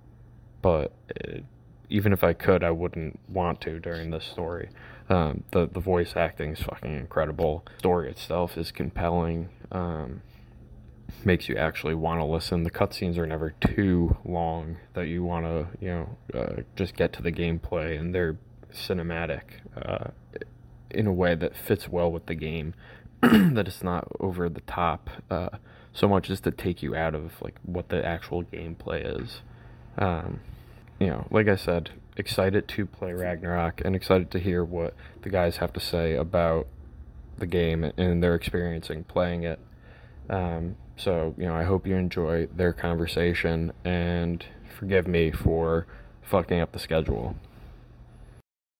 but 0.62 0.94
it, 1.10 1.46
even 1.88 2.12
if 2.12 2.24
i 2.24 2.34
could 2.34 2.64
i 2.64 2.72
wouldn't 2.72 3.20
want 3.30 3.62
to 3.62 3.80
during 3.80 4.12
this 4.12 4.26
story. 4.26 4.70
Um, 5.08 5.44
the 5.52 5.68
the 5.68 5.80
voice 5.80 6.14
acting 6.16 6.54
is 6.54 6.62
fucking 6.62 6.96
incredible. 6.96 7.64
The 7.76 7.80
story 7.80 8.10
itself 8.10 8.58
is 8.58 8.72
compelling. 8.72 9.50
Um, 9.72 10.22
makes 11.24 11.50
you 11.50 11.56
actually 11.56 11.96
want 11.96 12.20
to 12.20 12.26
listen 12.26 12.64
the 12.64 12.72
cutscenes 12.72 13.18
are 13.18 13.28
never 13.28 13.54
too 13.60 14.16
long 14.26 14.78
that 14.94 15.08
you 15.08 15.24
want 15.24 15.46
to 15.46 15.68
you 15.80 15.90
know 15.90 16.18
uh, 16.34 16.62
just 16.76 16.96
get 16.96 17.14
to 17.14 17.22
the 17.22 17.32
gameplay 17.32 18.00
and 18.00 18.14
they're 18.14 18.38
cinematic 18.74 19.42
uh, 19.76 20.10
in 20.96 21.08
a 21.08 21.14
way 21.14 21.36
that 21.36 21.56
fits 21.56 21.88
well 21.88 22.12
with 22.12 22.26
the 22.26 22.36
game, 22.36 22.74
that 23.22 23.68
it's 23.68 23.84
not 23.84 24.08
over 24.20 24.50
the 24.50 24.62
top 24.62 25.10
uh, 25.30 25.50
so 25.94 26.08
much 26.08 26.30
as 26.30 26.40
to 26.42 26.52
take 26.52 26.82
you 26.82 26.96
out 26.96 27.16
of 27.16 27.42
like 27.42 27.60
what 27.64 27.90
the 27.90 28.06
actual 28.06 28.44
gameplay 28.44 29.22
is. 29.22 29.42
Um, 29.98 30.40
you 31.00 31.08
know, 31.08 31.28
like 31.30 31.48
I 31.48 31.56
said, 31.56 31.92
excited 32.18 32.68
to 32.70 32.86
play 32.86 33.14
Ragnarok 33.14 33.82
and 33.84 33.96
excited 33.96 34.32
to 34.32 34.40
hear 34.40 34.64
what 34.64 34.94
the 35.22 35.30
guys 35.30 35.58
have 35.58 35.74
to 35.74 35.80
say 35.80 36.16
about 36.16 36.68
the 37.38 37.46
game 37.46 37.84
and 37.84 38.24
their 38.24 38.36
experiencing 38.36 39.04
playing 39.04 39.44
it. 39.44 39.60
Um, 40.30 40.78
so, 40.98 41.34
you 41.38 41.46
know, 41.46 41.56
I 41.56 41.64
hope 41.64 41.86
you 41.86 41.96
enjoy 41.96 42.48
their 42.48 42.74
conversation 42.74 43.74
and 43.84 44.46
forgive 44.78 45.08
me 45.08 45.32
for 45.32 45.88
fucking 46.22 46.60
up 46.60 46.72
the 46.72 46.80
schedule. 46.80 47.36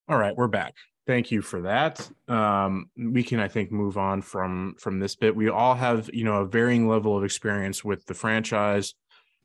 All 0.08 0.18
right, 0.18 0.36
we're 0.36 0.48
back. 0.48 0.74
Thank 1.06 1.30
you 1.30 1.40
for 1.40 1.62
that. 1.62 2.08
Um, 2.26 2.90
we 2.96 3.22
can 3.22 3.38
i 3.38 3.46
think 3.46 3.70
move 3.70 3.96
on 3.96 4.22
from 4.22 4.74
from 4.78 4.98
this 4.98 5.14
bit. 5.14 5.36
We 5.36 5.48
all 5.48 5.74
have 5.74 6.10
you 6.12 6.24
know 6.24 6.40
a 6.40 6.46
varying 6.46 6.88
level 6.88 7.16
of 7.16 7.24
experience 7.24 7.84
with 7.84 8.04
the 8.06 8.14
franchise. 8.14 8.94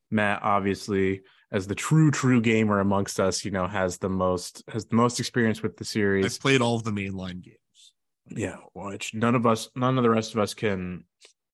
Matt 0.09 0.41
obviously 0.43 1.21
as 1.51 1.67
the 1.67 1.75
true 1.75 2.09
true 2.09 2.41
gamer 2.41 2.79
amongst 2.79 3.19
us 3.19 3.45
you 3.45 3.51
know 3.51 3.67
has 3.67 3.97
the 3.99 4.09
most 4.09 4.63
has 4.69 4.85
the 4.85 4.95
most 4.95 5.19
experience 5.19 5.61
with 5.61 5.77
the 5.77 5.85
series. 5.85 6.25
I've 6.25 6.41
played 6.41 6.61
all 6.61 6.75
of 6.75 6.83
the 6.83 6.91
mainline 6.91 7.43
games. 7.43 7.93
Yeah 8.27 8.57
which 8.73 9.13
none 9.13 9.35
of 9.35 9.45
us 9.45 9.69
none 9.75 9.97
of 9.97 10.03
the 10.03 10.09
rest 10.09 10.33
of 10.33 10.39
us 10.39 10.55
can 10.55 11.03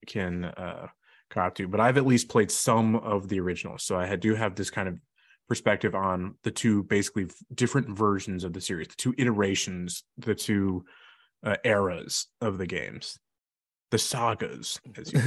can 0.06 0.46
uh 0.46 0.88
cop 1.30 1.56
to 1.56 1.68
but 1.68 1.80
i've 1.80 1.98
at 1.98 2.06
least 2.06 2.30
played 2.30 2.50
some 2.52 2.96
of 2.96 3.28
the 3.28 3.40
originals. 3.40 3.84
So 3.84 3.98
i 3.98 4.16
do 4.16 4.36
have 4.36 4.56
this 4.56 4.70
kind 4.70 4.88
of 4.88 4.98
perspective 5.48 5.96
on 5.96 6.36
the 6.44 6.52
two 6.52 6.84
basically 6.84 7.28
different 7.54 7.90
versions 7.90 8.44
of 8.44 8.54
the 8.54 8.62
series, 8.62 8.88
the 8.90 8.96
two 8.96 9.16
iterations, 9.18 10.04
the 10.18 10.36
two 10.36 10.84
uh, 11.44 11.56
eras 11.63 12.28
of 12.42 12.58
the 12.58 12.66
games, 12.66 13.18
the 13.92 13.98
sagas, 13.98 14.80
as 14.98 15.13
you, 15.13 15.20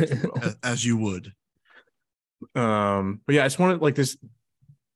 as, 0.43 0.57
as 0.63 0.85
you 0.85 0.97
would. 0.97 1.33
Um, 2.55 3.21
but 3.27 3.35
yeah, 3.35 3.43
I 3.43 3.47
just 3.47 3.59
wanted 3.59 3.81
like 3.81 3.95
this 3.95 4.17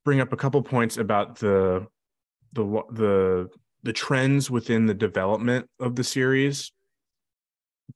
bring 0.04 0.20
up 0.20 0.32
a 0.32 0.36
couple 0.36 0.62
points 0.62 0.96
about 0.96 1.38
the 1.38 1.86
the 2.52 2.64
the 2.90 3.48
the 3.82 3.92
trends 3.92 4.50
within 4.50 4.86
the 4.86 4.94
development 4.94 5.68
of 5.78 5.96
the 5.96 6.04
series 6.04 6.72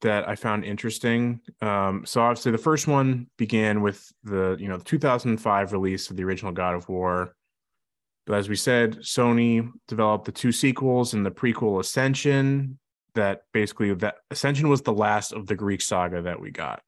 that 0.01 0.27
I 0.27 0.35
found 0.35 0.63
interesting. 0.63 1.41
Um, 1.61 2.03
so 2.05 2.21
obviously 2.21 2.51
the 2.51 2.57
first 2.57 2.87
one 2.87 3.27
began 3.37 3.81
with 3.81 4.11
the 4.23 4.55
you 4.59 4.67
know 4.67 4.77
the 4.77 4.83
2005 4.83 5.73
release 5.73 6.09
of 6.09 6.17
the 6.17 6.23
original 6.23 6.51
God 6.51 6.75
of 6.75 6.87
War. 6.89 7.35
But 8.25 8.37
as 8.37 8.47
we 8.47 8.55
said, 8.55 8.99
Sony 8.99 9.71
developed 9.87 10.25
the 10.25 10.31
two 10.31 10.51
sequels 10.51 11.13
and 11.13 11.25
the 11.25 11.31
prequel 11.31 11.79
Ascension. 11.79 12.79
That 13.15 13.41
basically 13.53 13.93
that 13.95 14.17
Ascension 14.29 14.69
was 14.69 14.83
the 14.83 14.93
last 14.93 15.33
of 15.33 15.47
the 15.47 15.55
Greek 15.55 15.81
saga 15.81 16.21
that 16.21 16.39
we 16.39 16.51
got. 16.51 16.81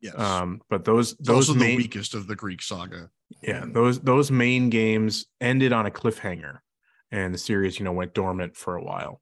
Yes. 0.00 0.18
Um, 0.18 0.60
but 0.68 0.84
those 0.84 1.16
those 1.16 1.54
main, 1.54 1.70
the 1.70 1.76
weakest 1.76 2.14
of 2.14 2.26
the 2.26 2.36
Greek 2.36 2.62
saga. 2.62 3.10
Yeah, 3.42 3.64
those 3.66 4.00
those 4.00 4.30
main 4.30 4.70
games 4.70 5.26
ended 5.40 5.72
on 5.72 5.86
a 5.86 5.90
cliffhanger, 5.90 6.58
and 7.10 7.32
the 7.32 7.38
series 7.38 7.78
you 7.78 7.84
know 7.84 7.92
went 7.92 8.14
dormant 8.14 8.56
for 8.56 8.76
a 8.76 8.82
while. 8.82 9.20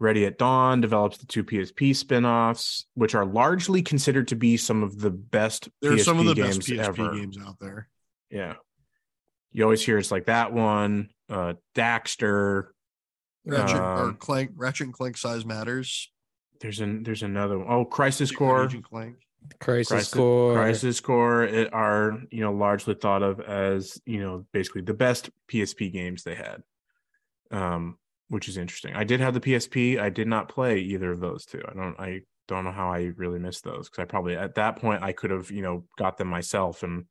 Ready 0.00 0.24
at 0.24 0.38
Dawn 0.38 0.80
develops 0.80 1.18
the 1.18 1.26
two 1.26 1.44
PSP 1.44 1.94
spin-offs, 1.94 2.86
which 2.94 3.14
are 3.14 3.26
largely 3.26 3.82
considered 3.82 4.28
to 4.28 4.34
be 4.34 4.56
some 4.56 4.82
of 4.82 4.98
the 4.98 5.10
best 5.10 5.68
They're 5.82 5.92
PSP 5.92 6.00
some 6.04 6.18
of 6.18 6.24
the 6.24 6.34
games 6.34 6.56
best 6.56 6.68
PSP 6.70 6.78
ever. 7.04 7.14
games 7.14 7.36
out 7.38 7.56
there. 7.60 7.88
Yeah. 8.30 8.54
You 9.52 9.64
always 9.64 9.84
hear 9.84 9.98
it's 9.98 10.10
like 10.10 10.26
that 10.26 10.52
one, 10.54 11.10
uh 11.28 11.54
Daxter. 11.74 12.68
Ratchet 13.44 13.76
or 13.76 13.82
Um, 13.82 14.16
Clank, 14.16 14.52
Ratchet 14.54 14.86
and 14.86 14.94
Clank 14.94 15.16
size 15.18 15.44
matters. 15.44 16.10
There's 16.60 16.80
an 16.80 17.02
there's 17.02 17.22
another 17.22 17.58
one. 17.58 17.66
Oh, 17.68 17.84
Crisis 17.84 18.30
Core. 18.30 18.64
Agent 18.64 18.84
Clank. 18.84 19.16
Crisis, 19.58 19.88
Crisis 19.88 20.14
Core. 20.14 20.54
Crisis 20.54 21.00
Core 21.00 21.44
it 21.44 21.72
are, 21.74 22.22
you 22.30 22.40
know, 22.40 22.52
largely 22.52 22.94
thought 22.94 23.22
of 23.22 23.40
as, 23.40 24.00
you 24.06 24.20
know, 24.20 24.46
basically 24.52 24.82
the 24.82 24.94
best 24.94 25.30
PSP 25.50 25.90
games 25.92 26.22
they 26.22 26.34
had. 26.34 26.62
Um, 27.50 27.96
which 28.30 28.48
is 28.48 28.56
interesting. 28.56 28.94
I 28.94 29.02
did 29.02 29.20
have 29.20 29.34
the 29.34 29.40
PSP. 29.40 30.00
I 30.00 30.08
did 30.08 30.28
not 30.28 30.48
play 30.48 30.78
either 30.78 31.10
of 31.10 31.20
those 31.20 31.44
two. 31.44 31.60
I 31.68 31.74
don't 31.74 31.98
I 31.98 32.20
don't 32.46 32.64
know 32.64 32.72
how 32.72 32.90
I 32.90 33.10
really 33.16 33.40
missed 33.40 33.64
those 33.64 33.88
because 33.88 34.02
I 34.02 34.04
probably 34.04 34.36
at 34.36 34.54
that 34.54 34.76
point 34.76 35.02
I 35.02 35.12
could 35.12 35.30
have, 35.30 35.50
you 35.50 35.62
know, 35.62 35.84
got 35.98 36.16
them 36.16 36.28
myself 36.28 36.84
and 36.84 37.04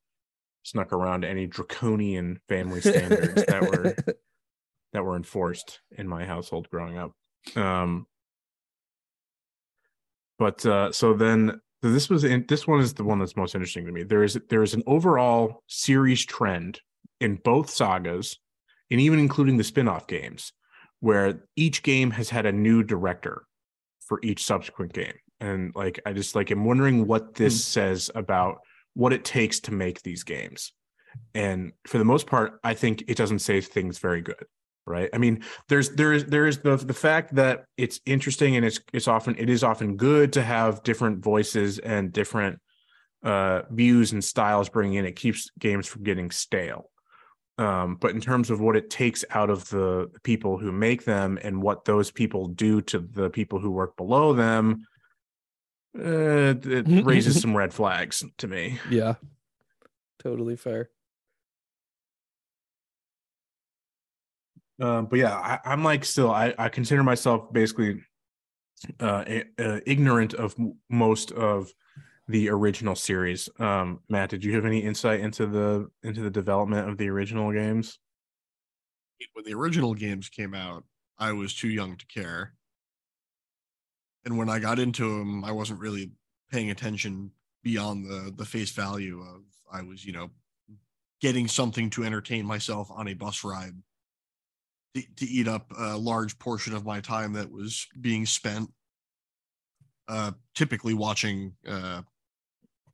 snuck 0.63 0.93
around 0.93 1.25
any 1.25 1.45
draconian 1.45 2.39
family 2.47 2.79
standards 2.79 3.45
that 3.45 3.61
were 3.61 3.95
that 4.93 5.03
were 5.03 5.17
enforced 5.17 5.81
in 5.91 6.07
my 6.07 6.25
household 6.25 6.69
growing 6.69 6.97
up. 6.97 7.11
Um, 7.55 8.07
but 10.37 10.65
uh, 10.65 10.93
so 10.93 11.13
then 11.13 11.59
so 11.83 11.91
this 11.91 12.09
was 12.09 12.23
in, 12.23 12.45
this 12.47 12.65
one 12.65 12.79
is 12.79 12.93
the 12.93 13.03
one 13.03 13.19
that's 13.19 13.35
most 13.35 13.55
interesting 13.55 13.85
to 13.85 13.91
me. 13.91 14.03
There 14.03 14.23
is 14.23 14.39
there 14.49 14.63
is 14.63 14.73
an 14.73 14.83
overall 14.87 15.63
series 15.67 16.25
trend 16.25 16.79
in 17.19 17.35
both 17.35 17.69
sagas, 17.69 18.37
and 18.89 19.01
even 19.01 19.19
including 19.19 19.57
the 19.57 19.65
spin-off 19.65 20.07
games, 20.07 20.53
where 20.99 21.43
each 21.55 21.83
game 21.83 22.11
has 22.11 22.29
had 22.29 22.45
a 22.45 22.51
new 22.51 22.83
director 22.83 23.45
for 24.01 24.19
each 24.23 24.43
subsequent 24.43 24.93
game. 24.93 25.13
And 25.39 25.71
like 25.75 25.99
I 26.05 26.13
just 26.13 26.35
like 26.35 26.51
I'm 26.51 26.65
wondering 26.65 27.07
what 27.07 27.35
this 27.35 27.53
Hmm. 27.55 27.71
says 27.71 28.11
about 28.15 28.57
what 28.93 29.13
it 29.13 29.23
takes 29.23 29.59
to 29.61 29.73
make 29.73 30.01
these 30.01 30.23
games. 30.23 30.73
And 31.33 31.71
for 31.87 31.97
the 31.97 32.05
most 32.05 32.27
part, 32.27 32.59
I 32.63 32.73
think 32.73 33.03
it 33.07 33.17
doesn't 33.17 33.39
say 33.39 33.61
things 33.61 33.99
very 33.99 34.21
good. 34.21 34.45
Right. 34.85 35.09
I 35.13 35.19
mean, 35.19 35.43
there's 35.67 35.89
there's 35.91 36.25
there's 36.25 36.57
the 36.59 36.75
the 36.75 36.93
fact 36.93 37.35
that 37.35 37.65
it's 37.77 37.99
interesting 38.07 38.55
and 38.55 38.65
it's 38.65 38.79
it's 38.91 39.07
often 39.07 39.35
it 39.37 39.49
is 39.49 39.63
often 39.63 39.97
good 39.97 40.33
to 40.33 40.41
have 40.41 40.81
different 40.83 41.23
voices 41.23 41.77
and 41.77 42.11
different 42.11 42.59
uh 43.23 43.61
views 43.69 44.13
and 44.13 44.23
styles 44.23 44.69
bring 44.69 44.93
in 44.93 45.05
it 45.05 45.15
keeps 45.15 45.51
games 45.59 45.85
from 45.85 46.03
getting 46.03 46.31
stale 46.31 46.89
um 47.59 47.95
but 47.95 48.11
in 48.11 48.21
terms 48.21 48.49
of 48.49 48.59
what 48.59 48.75
it 48.75 48.89
takes 48.89 49.23
out 49.31 49.49
of 49.49 49.69
the 49.69 50.09
people 50.23 50.57
who 50.57 50.71
make 50.71 51.05
them 51.05 51.37
and 51.43 51.61
what 51.61 51.85
those 51.85 52.09
people 52.11 52.47
do 52.47 52.81
to 52.81 52.99
the 52.99 53.29
people 53.29 53.59
who 53.59 53.69
work 53.69 53.95
below 53.97 54.33
them 54.33 54.85
uh, 55.97 56.53
it 56.63 57.05
raises 57.05 57.41
some 57.41 57.55
red 57.55 57.73
flags 57.73 58.23
to 58.37 58.47
me 58.47 58.79
yeah. 58.89 59.15
Totally 60.19 60.57
fair. 60.57 60.89
Um, 64.81 65.07
but 65.07 65.19
yeah, 65.19 65.33
I, 65.33 65.59
I'm 65.65 65.83
like 65.83 66.05
still 66.05 66.31
I, 66.31 66.53
I 66.57 66.69
consider 66.69 67.03
myself 67.03 67.51
basically 67.51 68.01
uh, 68.99 69.25
uh 69.57 69.79
ignorant 69.85 70.33
of 70.33 70.55
most 70.89 71.31
of 71.31 71.73
the 72.29 72.47
original 72.49 72.95
series. 72.95 73.49
Um, 73.57 74.01
Matt, 74.07 74.29
did 74.29 74.43
you 74.43 74.53
have 74.53 74.63
any 74.63 74.79
insight 74.79 75.19
into 75.19 75.47
the 75.47 75.89
into 76.03 76.21
the 76.21 76.29
development 76.29 76.87
of 76.87 76.97
the 76.97 77.09
original 77.09 77.51
games? 77.51 77.99
when 79.33 79.43
the 79.43 79.53
original 79.53 79.93
games 79.93 80.29
came 80.29 80.53
out, 80.53 80.85
I 81.17 81.33
was 81.33 81.53
too 81.53 81.67
young 81.67 81.97
to 81.97 82.05
care. 82.05 82.53
And 84.23 84.37
when 84.37 84.47
I 84.47 84.59
got 84.59 84.79
into 84.79 85.17
them, 85.17 85.43
I 85.43 85.51
wasn't 85.51 85.81
really 85.81 86.11
paying 86.49 86.69
attention 86.69 87.31
beyond 87.63 88.05
the 88.05 88.31
the 88.35 88.45
face 88.45 88.71
value 88.71 89.21
of 89.21 89.41
I 89.71 89.81
was, 89.81 90.05
you 90.05 90.13
know, 90.13 90.29
getting 91.19 91.47
something 91.47 91.89
to 91.89 92.03
entertain 92.05 92.45
myself 92.45 92.89
on 92.91 93.07
a 93.07 93.13
bus 93.13 93.43
ride 93.43 93.73
to, 94.95 95.01
to 95.17 95.25
eat 95.25 95.47
up 95.47 95.71
a 95.77 95.97
large 95.97 96.37
portion 96.37 96.75
of 96.75 96.85
my 96.85 97.01
time 97.01 97.33
that 97.33 97.51
was 97.51 97.87
being 97.99 98.25
spent 98.25 98.69
uh 100.07 100.31
typically 100.55 100.93
watching 100.93 101.53
uh 101.67 102.01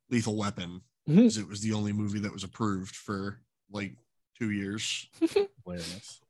Lethal 0.10 0.36
Weapon 0.36 0.82
because 1.08 1.38
it 1.38 1.48
was 1.48 1.62
the 1.62 1.74
only 1.74 1.94
movie 1.94 2.20
that 2.20 2.34
was 2.34 2.44
approved 2.44 2.96
for 2.96 3.42
like 3.72 3.96
2 4.40 4.52
years. 4.52 5.08
Hilarious. 5.64 6.22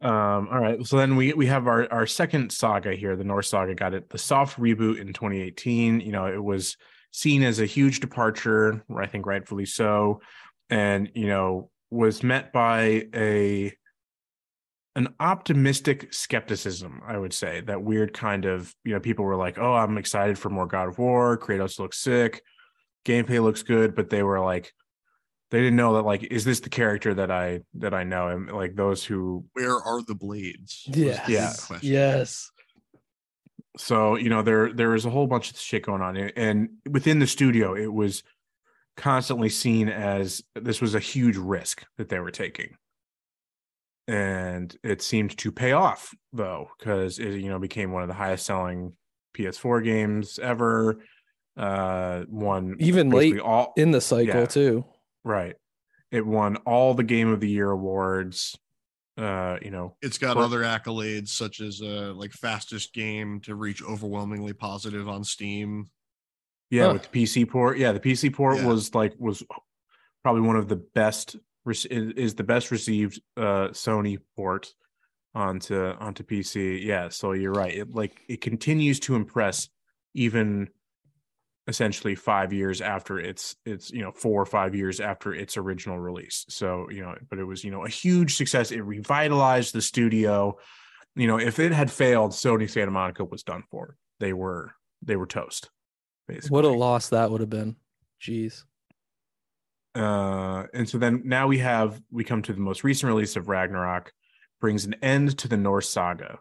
Um, 0.00 0.48
all 0.52 0.60
right. 0.60 0.84
So 0.86 0.98
then 0.98 1.16
we 1.16 1.32
we 1.32 1.46
have 1.46 1.66
our 1.66 1.90
our 1.90 2.06
second 2.06 2.52
saga 2.52 2.94
here. 2.94 3.16
The 3.16 3.24
Norse 3.24 3.48
saga 3.48 3.74
got 3.74 3.94
it 3.94 4.10
the 4.10 4.18
soft 4.18 4.58
reboot 4.58 5.00
in 5.00 5.12
2018. 5.12 6.00
You 6.00 6.12
know, 6.12 6.26
it 6.26 6.42
was 6.42 6.76
seen 7.10 7.42
as 7.42 7.60
a 7.60 7.66
huge 7.66 8.00
departure, 8.00 8.84
I 8.94 9.06
think 9.06 9.24
rightfully 9.24 9.64
so, 9.64 10.20
and 10.68 11.10
you 11.14 11.28
know, 11.28 11.70
was 11.90 12.22
met 12.22 12.52
by 12.52 13.06
a 13.14 13.72
an 14.96 15.08
optimistic 15.18 16.12
skepticism, 16.14 17.00
I 17.06 17.18
would 17.18 17.32
say. 17.32 17.60
That 17.62 17.82
weird 17.82 18.12
kind 18.12 18.44
of, 18.44 18.74
you 18.84 18.92
know, 18.94 19.00
people 19.00 19.24
were 19.24 19.36
like, 19.36 19.58
"Oh, 19.58 19.74
I'm 19.74 19.98
excited 19.98 20.38
for 20.38 20.50
more 20.50 20.66
God 20.66 20.88
of 20.88 20.98
War. 20.98 21.36
Kratos 21.38 21.78
looks 21.78 21.98
sick. 21.98 22.42
Gameplay 23.04 23.42
looks 23.42 23.62
good," 23.62 23.94
but 23.94 24.08
they 24.10 24.22
were 24.22 24.40
like 24.40 24.72
they 25.50 25.58
didn't 25.60 25.76
know 25.76 25.94
that 25.94 26.02
like 26.02 26.22
is 26.24 26.44
this 26.44 26.60
the 26.60 26.70
character 26.70 27.14
that 27.14 27.30
I 27.30 27.60
that 27.74 27.92
I 27.94 28.02
know 28.04 28.28
and 28.28 28.50
like 28.50 28.74
those 28.74 29.04
who 29.04 29.44
Where 29.52 29.76
are 29.76 30.02
the 30.02 30.14
blades? 30.14 30.84
was 30.88 30.96
Yeah. 30.96 31.24
the 31.26 31.32
Yeah. 31.32 31.50
big 31.50 31.60
question. 31.66 31.92
Yes. 31.92 32.50
so 33.76 34.14
you 34.16 34.28
know 34.30 34.42
there 34.42 34.72
there 34.72 34.90
was 34.90 35.04
a 35.04 35.10
whole 35.10 35.26
bunch 35.26 35.50
of 35.50 35.56
shit 35.58 35.84
going 35.84 36.00
on 36.00 36.16
and- 36.16 36.32
and 36.36 36.68
within 36.88 37.18
the 37.18 37.26
studio 37.26 37.74
it 37.74 37.92
was 37.92 38.22
constantly 38.96 39.48
seen 39.48 39.88
as 39.88 40.42
this 40.54 40.80
was 40.80 40.94
a 40.94 41.00
huge 41.00 41.36
risk 41.36 41.84
that 41.98 42.08
they 42.08 42.20
were 42.20 42.30
taking 42.30 42.76
and 44.08 44.76
it 44.82 45.00
seemed 45.02 45.36
to 45.38 45.50
pay 45.50 45.72
off 45.72 46.14
though 46.32 46.68
because 46.78 47.18
it 47.18 47.34
you 47.40 47.48
know 47.48 47.58
became 47.58 47.90
one 47.92 48.02
of 48.02 48.08
the 48.08 48.14
highest 48.14 48.44
selling 48.46 48.92
PS4 49.36 49.82
games 49.82 50.38
ever 50.38 51.00
uh 51.56 52.24
won 52.28 52.76
Even 52.80 53.10
late 53.10 53.38
all 53.40 53.72
in 53.76 53.90
the 53.92 54.00
cycle 54.00 54.40
Yeah. 54.40 54.46
too. 54.46 54.84
right 55.24 55.56
it 56.10 56.26
won 56.26 56.56
all 56.66 56.94
the 56.94 57.02
game 57.04 57.28
of 57.32 57.40
the 57.40 57.48
year 57.48 57.70
awards 57.70 58.56
uh 59.16 59.56
you 59.62 59.70
know 59.70 59.96
It's 60.02 60.18
got 60.18 60.34
For- 60.36 60.42
other 60.42 60.60
accolades 60.62 61.28
such 61.28 61.60
as 61.60 61.80
uh 61.80 62.12
like 62.14 62.32
fastest 62.32 62.92
game 62.92 63.40
to 63.42 63.54
reach 63.54 63.82
overwhelmingly 63.82 64.52
positive 64.52 65.08
on 65.08 65.22
Steam. 65.24 65.86
Yeah, 66.70 66.86
Huh. 66.88 66.92
with 66.94 67.02
the 67.10 67.24
PC 67.24 67.48
port. 67.48 67.78
Yeah, 67.78 67.92
the 67.92 68.00
PC 68.00 68.32
port 68.34 68.58
Yeah. 68.58 68.66
was 68.66 68.92
like 68.94 69.14
was 69.18 69.44
probably 70.24 70.42
one 70.42 70.56
of 70.56 70.66
the 70.66 70.76
best 70.94 71.36
rec- 71.36 71.42
is 71.66 72.34
the 72.34 72.44
best 72.44 72.70
received 72.70 73.20
uh 73.36 73.68
Sony 73.68 74.18
port 74.36 74.72
onto 75.34 75.76
onto 75.76 76.22
PC. 76.22 76.84
Yeah, 76.84 77.08
so 77.08 77.32
you're 77.32 77.52
right. 77.52 77.74
It 77.74 77.94
like 77.94 78.20
it 78.28 78.40
continues 78.40 79.00
to 79.00 79.16
impress 79.16 79.68
even 80.14 80.68
essentially 81.66 82.14
5 82.14 82.52
years 82.52 82.80
after 82.80 83.18
its 83.18 83.56
its 83.64 83.90
you 83.90 84.02
know 84.02 84.12
4 84.12 84.42
or 84.42 84.46
5 84.46 84.74
years 84.74 85.00
after 85.00 85.34
its 85.34 85.56
original 85.56 85.98
release. 85.98 86.44
So, 86.48 86.88
you 86.90 87.02
know, 87.02 87.14
but 87.30 87.38
it 87.38 87.44
was, 87.44 87.64
you 87.64 87.70
know, 87.70 87.84
a 87.84 87.88
huge 87.88 88.36
success. 88.36 88.70
It 88.70 88.82
revitalized 88.82 89.74
the 89.74 89.82
studio. 89.82 90.58
You 91.16 91.26
know, 91.26 91.38
if 91.38 91.58
it 91.58 91.72
had 91.72 91.90
failed, 91.90 92.32
Sony 92.32 92.68
Santa 92.68 92.90
Monica 92.90 93.24
was 93.24 93.42
done 93.42 93.64
for. 93.70 93.96
They 94.20 94.32
were 94.32 94.74
they 95.02 95.16
were 95.16 95.26
toast. 95.26 95.70
Basically. 96.28 96.54
What 96.54 96.64
a 96.64 96.68
loss 96.68 97.10
that 97.10 97.30
would 97.30 97.40
have 97.40 97.50
been. 97.50 97.76
Jeez. 98.20 98.64
Uh 99.94 100.64
and 100.74 100.88
so 100.88 100.98
then 100.98 101.22
now 101.24 101.46
we 101.46 101.58
have 101.58 102.00
we 102.10 102.24
come 102.24 102.42
to 102.42 102.52
the 102.52 102.60
most 102.60 102.84
recent 102.84 103.08
release 103.08 103.36
of 103.36 103.48
ragnarok 103.48 104.12
brings 104.60 104.84
an 104.84 104.94
end 105.02 105.36
to 105.38 105.48
the 105.48 105.56
norse 105.56 105.88
saga. 105.88 106.38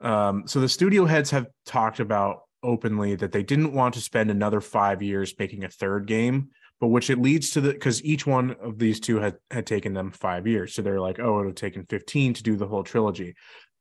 Um 0.00 0.46
so 0.46 0.60
the 0.60 0.68
studio 0.68 1.04
heads 1.04 1.30
have 1.30 1.46
talked 1.66 2.00
about 2.00 2.40
openly 2.62 3.14
that 3.14 3.32
they 3.32 3.42
didn't 3.42 3.74
want 3.74 3.94
to 3.94 4.00
spend 4.00 4.30
another 4.30 4.60
five 4.60 5.02
years 5.02 5.34
making 5.38 5.64
a 5.64 5.68
third 5.68 6.06
game 6.06 6.48
but 6.80 6.88
which 6.88 7.10
it 7.10 7.18
leads 7.18 7.50
to 7.50 7.60
the 7.60 7.72
because 7.72 8.04
each 8.04 8.26
one 8.26 8.56
of 8.60 8.78
these 8.78 9.00
two 9.00 9.18
had 9.18 9.36
had 9.50 9.66
taken 9.66 9.94
them 9.94 10.10
five 10.10 10.46
years. 10.46 10.74
So 10.74 10.82
they're 10.82 11.00
like 11.00 11.18
oh 11.18 11.34
it 11.34 11.36
would 11.36 11.46
have 11.46 11.54
taken 11.54 11.86
15 11.86 12.34
to 12.34 12.42
do 12.42 12.56
the 12.56 12.66
whole 12.66 12.84
trilogy. 12.84 13.34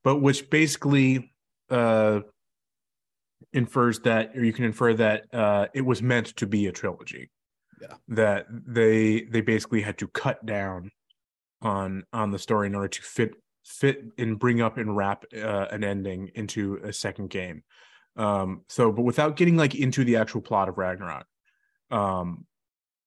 But 0.04 0.22
which 0.22 0.50
basically 0.50 1.34
uh 1.70 2.22
infers 3.52 4.00
that 4.00 4.36
or 4.36 4.44
you 4.44 4.54
can 4.54 4.66
infer 4.66 4.94
that 4.94 5.26
uh 5.34 5.68
it 5.74 5.82
was 5.82 6.02
meant 6.02 6.28
to 6.38 6.48
be 6.48 6.68
a 6.68 6.72
trilogy 6.72 7.30
that 8.08 8.46
they 8.50 9.22
they 9.24 9.42
basically 9.42 9.82
had 9.82 9.98
to 9.98 10.08
cut 10.08 10.46
down 10.46 10.92
on 11.62 12.04
on 12.12 12.32
the 12.32 12.40
story 12.40 12.68
in 12.68 12.76
order 12.76 12.88
to 12.88 13.02
fit 13.02 13.36
fit 13.66 14.04
and 14.18 14.40
bring 14.40 14.62
up 14.62 14.78
and 14.78 14.96
wrap 14.96 15.24
uh, 15.36 15.68
an 15.72 15.84
ending 15.84 16.30
into 16.36 16.80
a 16.84 16.92
second 16.92 17.30
game. 17.30 17.64
Um 18.16 18.62
so 18.70 18.92
but 18.92 19.04
without 19.04 19.36
getting 19.36 19.58
like 19.58 19.76
into 19.76 20.04
the 20.04 20.18
actual 20.18 20.42
plot 20.42 20.70
of 20.70 20.78
ragnarok 20.78 21.26
um 21.92 22.46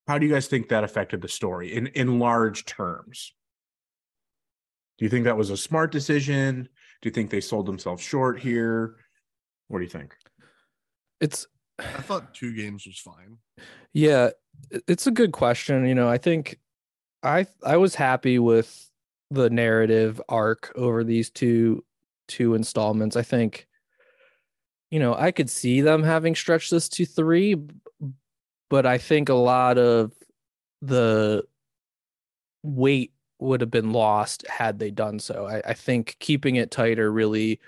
how 0.07 0.19
do 0.19 0.27
you 0.27 0.33
guys 0.33 0.47
think 0.47 0.69
that 0.69 0.85
affected 0.85 1.21
the 1.21 1.29
story 1.29 1.75
in 1.75 1.89
in 1.89 2.19
large 2.19 2.65
terms? 2.65 3.33
Do 4.99 5.05
you 5.05 5.11
think 5.11 5.25
that 5.25 5.37
was 5.37 5.51
a 5.51 5.57
smart 5.57 5.93
decision? 5.93 6.69
Do 7.03 7.09
you 7.09 7.13
think 7.13 7.31
they 7.31 7.41
sold 7.41 7.67
themselves 7.67 8.03
short 8.03 8.41
here? 8.41 8.97
What 9.69 9.79
do 9.79 9.85
you 9.85 9.91
think? 9.91 10.17
It's 11.21 11.47
I 11.79 12.03
thought 12.03 12.35
two 12.35 12.55
games 12.55 12.87
was 12.87 12.99
fine. 12.99 13.39
yeah, 13.93 14.31
it's 14.89 15.07
a 15.07 15.11
good 15.11 15.33
question. 15.33 15.87
You 15.87 15.95
know, 15.95 16.09
I 16.09 16.19
think 16.19 16.59
I 17.23 17.47
I 17.63 17.77
was 17.77 17.95
happy 17.95 18.39
with 18.39 18.91
the 19.31 19.51
narrative 19.51 20.21
arc 20.29 20.73
over 20.77 21.05
these 21.05 21.31
two 21.31 21.85
two 22.29 22.55
installments. 22.55 23.17
I 23.17 23.23
think 23.23 23.67
you 24.91 25.01
know, 25.01 25.15
I 25.15 25.33
could 25.33 25.51
see 25.51 25.81
them 25.81 26.03
having 26.03 26.35
stretched 26.35 26.71
this 26.71 26.89
to 26.91 27.05
3, 27.05 27.57
but 28.71 28.87
I 28.87 28.99
think 28.99 29.29
a 29.29 29.35
lot 29.35 29.79
of 29.79 30.13
the 30.81 31.45
weight 32.63 33.13
would 33.39 33.61
have 33.61 33.71
been 33.71 33.93
lost 33.93 34.47
had 34.49 34.79
they 34.79 34.91
done 34.91 35.19
so. 35.19 35.47
I, 35.47 35.71
I 35.71 35.75
think 35.75 36.17
keeping 36.21 36.57
it 36.57 36.71
tighter 36.71 37.11
really 37.11 37.61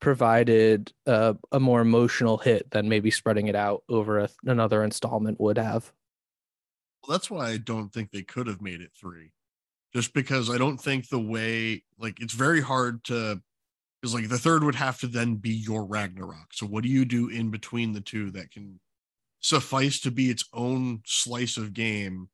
provided 0.00 0.92
uh, 1.06 1.34
a 1.52 1.60
more 1.60 1.80
emotional 1.80 2.38
hit 2.38 2.70
than 2.70 2.88
maybe 2.88 3.10
spreading 3.10 3.48
it 3.48 3.56
out 3.56 3.82
over 3.88 4.18
a, 4.18 4.28
another 4.44 4.84
installment 4.84 5.40
would 5.40 5.58
have. 5.58 5.92
Well, 7.02 7.16
that's 7.16 7.30
why 7.30 7.48
I 7.48 7.56
don't 7.56 7.92
think 7.92 8.10
they 8.10 8.22
could 8.22 8.46
have 8.46 8.60
made 8.60 8.80
it 8.80 8.90
three. 8.98 9.32
Just 9.94 10.12
because 10.12 10.50
I 10.50 10.58
don't 10.58 10.78
think 10.78 11.08
the 11.08 11.18
way 11.18 11.82
like 11.98 12.20
it's 12.20 12.34
very 12.34 12.60
hard 12.60 13.02
to 13.04 13.40
because 14.00 14.14
like 14.14 14.28
the 14.28 14.38
third 14.38 14.62
would 14.62 14.74
have 14.74 15.00
to 15.00 15.06
then 15.06 15.36
be 15.36 15.50
your 15.50 15.84
Ragnarok. 15.84 16.52
So 16.52 16.66
what 16.66 16.82
do 16.84 16.90
you 16.90 17.04
do 17.04 17.28
in 17.28 17.50
between 17.50 17.92
the 17.92 18.00
two 18.00 18.30
that 18.32 18.50
can 18.50 18.78
suffice 19.40 20.00
to 20.00 20.10
be 20.10 20.30
its 20.30 20.44
own 20.52 21.00
slice 21.06 21.56
of 21.56 21.72
game, 21.72 22.28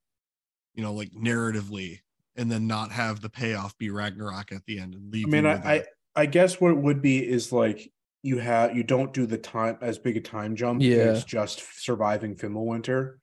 you 0.74 0.82
know, 0.82 0.92
like 0.92 1.12
narratively, 1.12 2.00
and 2.36 2.50
then 2.50 2.66
not 2.66 2.90
have 2.90 3.20
the 3.20 3.30
payoff 3.30 3.78
be 3.78 3.90
Ragnarok 3.90 4.50
at 4.52 4.64
the 4.66 4.80
end 4.80 4.94
and 4.94 5.12
leave. 5.12 5.26
I 5.26 5.30
mean, 5.30 5.44
you 5.44 5.50
I, 5.50 5.54
with 5.54 5.64
I 5.64 5.74
a- 5.74 5.84
I 6.16 6.26
guess 6.26 6.60
what 6.60 6.70
it 6.72 6.78
would 6.78 7.02
be 7.02 7.18
is 7.18 7.52
like 7.52 7.90
you 8.22 8.38
have 8.38 8.76
you 8.76 8.82
don't 8.82 9.12
do 9.12 9.26
the 9.26 9.38
time 9.38 9.78
as 9.80 9.98
big 9.98 10.16
a 10.16 10.20
time 10.20 10.56
jump. 10.56 10.80
Yeah. 10.82 11.12
it's 11.12 11.24
just 11.24 11.62
surviving 11.82 12.36
Fimbulwinter, 12.36 13.14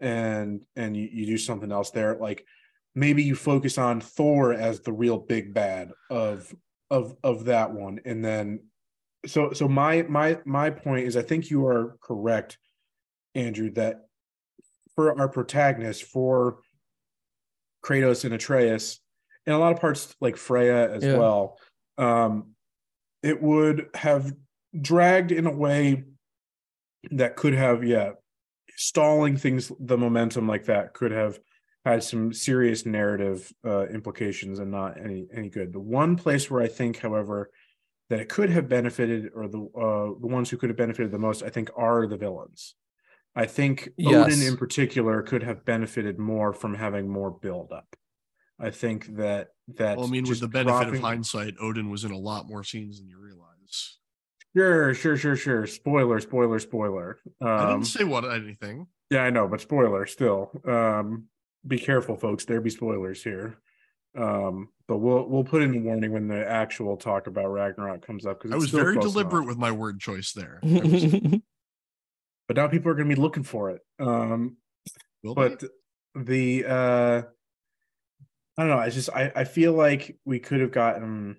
and 0.00 0.64
and 0.76 0.96
you, 0.96 1.08
you 1.12 1.26
do 1.26 1.38
something 1.38 1.70
else 1.70 1.90
there. 1.90 2.16
Like 2.16 2.44
maybe 2.94 3.22
you 3.22 3.34
focus 3.36 3.78
on 3.78 4.00
Thor 4.00 4.52
as 4.52 4.80
the 4.80 4.92
real 4.92 5.18
big 5.18 5.54
bad 5.54 5.92
of 6.10 6.52
of 6.90 7.14
of 7.22 7.44
that 7.44 7.72
one, 7.72 8.00
and 8.04 8.24
then 8.24 8.60
so 9.26 9.52
so 9.52 9.68
my 9.68 10.02
my 10.02 10.38
my 10.44 10.70
point 10.70 11.06
is 11.06 11.16
I 11.16 11.22
think 11.22 11.50
you 11.50 11.66
are 11.66 11.96
correct, 12.02 12.58
Andrew, 13.34 13.70
that 13.72 14.06
for 14.96 15.18
our 15.20 15.28
protagonist 15.28 16.04
for 16.04 16.58
Kratos 17.84 18.24
and 18.24 18.34
Atreus, 18.34 18.98
and 19.46 19.54
a 19.54 19.58
lot 19.58 19.72
of 19.72 19.80
parts 19.80 20.14
like 20.20 20.36
Freya 20.36 20.90
as 20.92 21.04
Yeah. 21.04 21.18
well, 21.18 21.58
um, 22.00 22.54
it 23.22 23.40
would 23.42 23.90
have 23.94 24.32
dragged 24.80 25.32
in 25.32 25.46
a 25.46 25.52
way 25.52 26.04
that 27.10 27.36
could 27.36 27.54
have, 27.54 27.84
yeah, 27.84 28.12
stalling 28.76 29.36
things, 29.36 29.70
the 29.78 29.98
momentum 29.98 30.48
like 30.48 30.64
that 30.64 30.94
could 30.94 31.12
have 31.12 31.38
had 31.84 32.02
some 32.02 32.32
serious 32.32 32.84
narrative 32.86 33.52
uh, 33.64 33.86
implications 33.86 34.58
and 34.58 34.70
not 34.70 34.98
any 35.00 35.26
any 35.34 35.48
good. 35.48 35.72
The 35.72 35.80
one 35.80 36.16
place 36.16 36.50
where 36.50 36.62
I 36.62 36.68
think, 36.68 36.98
however, 36.98 37.50
that 38.08 38.20
it 38.20 38.28
could 38.28 38.50
have 38.50 38.68
benefited, 38.68 39.30
or 39.34 39.48
the 39.48 39.60
uh, 39.60 40.18
the 40.20 40.26
ones 40.26 40.50
who 40.50 40.56
could 40.56 40.70
have 40.70 40.76
benefited 40.76 41.10
the 41.10 41.18
most, 41.18 41.42
I 41.42 41.50
think, 41.50 41.70
are 41.76 42.06
the 42.06 42.16
villains. 42.16 42.74
I 43.34 43.46
think 43.46 43.90
Odin 44.04 44.42
in 44.42 44.56
particular 44.56 45.22
could 45.22 45.42
have 45.42 45.64
benefited 45.64 46.18
more 46.18 46.52
from 46.52 46.74
having 46.74 47.08
more 47.08 47.30
build 47.30 47.72
up. 47.72 47.96
I 48.60 48.70
think 48.70 49.16
that 49.16 49.48
that 49.76 49.96
well, 49.96 50.06
I 50.06 50.10
mean, 50.10 50.28
with 50.28 50.40
the 50.40 50.48
benefit 50.48 50.82
dropping- 50.82 50.94
of 50.96 51.00
hindsight, 51.00 51.54
Odin 51.60 51.90
was 51.90 52.04
in 52.04 52.10
a 52.10 52.18
lot 52.18 52.46
more 52.48 52.62
scenes 52.64 52.98
than 52.98 53.08
you 53.08 53.18
realize. 53.18 53.98
Sure, 54.56 54.92
sure, 54.94 55.16
sure, 55.16 55.36
sure. 55.36 55.66
Spoiler, 55.66 56.18
spoiler, 56.20 56.58
spoiler. 56.58 57.18
I 57.40 57.46
Um, 57.66 57.80
didn't 57.80 57.86
say 57.86 58.02
what 58.04 58.24
anything. 58.24 58.88
yeah, 59.08 59.22
I 59.22 59.30
know, 59.30 59.46
but 59.46 59.60
spoiler 59.60 60.06
still. 60.06 60.50
Um, 60.66 61.28
be 61.66 61.78
careful, 61.78 62.16
folks. 62.16 62.44
There 62.44 62.60
be 62.60 62.70
spoilers 62.70 63.22
here. 63.22 63.58
Um, 64.18 64.70
but 64.88 64.98
we'll 64.98 65.28
we'll 65.28 65.44
put 65.44 65.62
in 65.62 65.72
a 65.76 65.78
warning 65.80 66.12
when 66.12 66.26
the 66.26 66.44
actual 66.44 66.96
talk 66.96 67.28
about 67.28 67.46
Ragnarok 67.46 68.04
comes 68.04 68.26
up 68.26 68.40
because 68.40 68.50
I 68.52 68.56
was 68.56 68.70
very 68.70 68.96
deliberate 68.98 69.46
with 69.46 69.56
my 69.56 69.70
word 69.70 70.00
choice 70.00 70.32
there. 70.32 70.58
Was- 70.64 71.14
but 72.48 72.56
now 72.56 72.66
people 72.66 72.90
are 72.90 72.94
going 72.96 73.08
to 73.08 73.14
be 73.14 73.20
looking 73.20 73.44
for 73.44 73.70
it. 73.70 73.82
Um, 74.00 74.56
will 75.22 75.36
they? 75.36 75.48
but 75.50 75.64
the 76.16 76.64
uh 76.66 77.22
i 78.58 78.62
don't 78.62 78.70
know 78.70 78.78
i 78.78 78.88
just 78.90 79.10
i 79.10 79.32
i 79.36 79.44
feel 79.44 79.72
like 79.72 80.16
we 80.24 80.38
could 80.38 80.60
have 80.60 80.72
gotten 80.72 81.36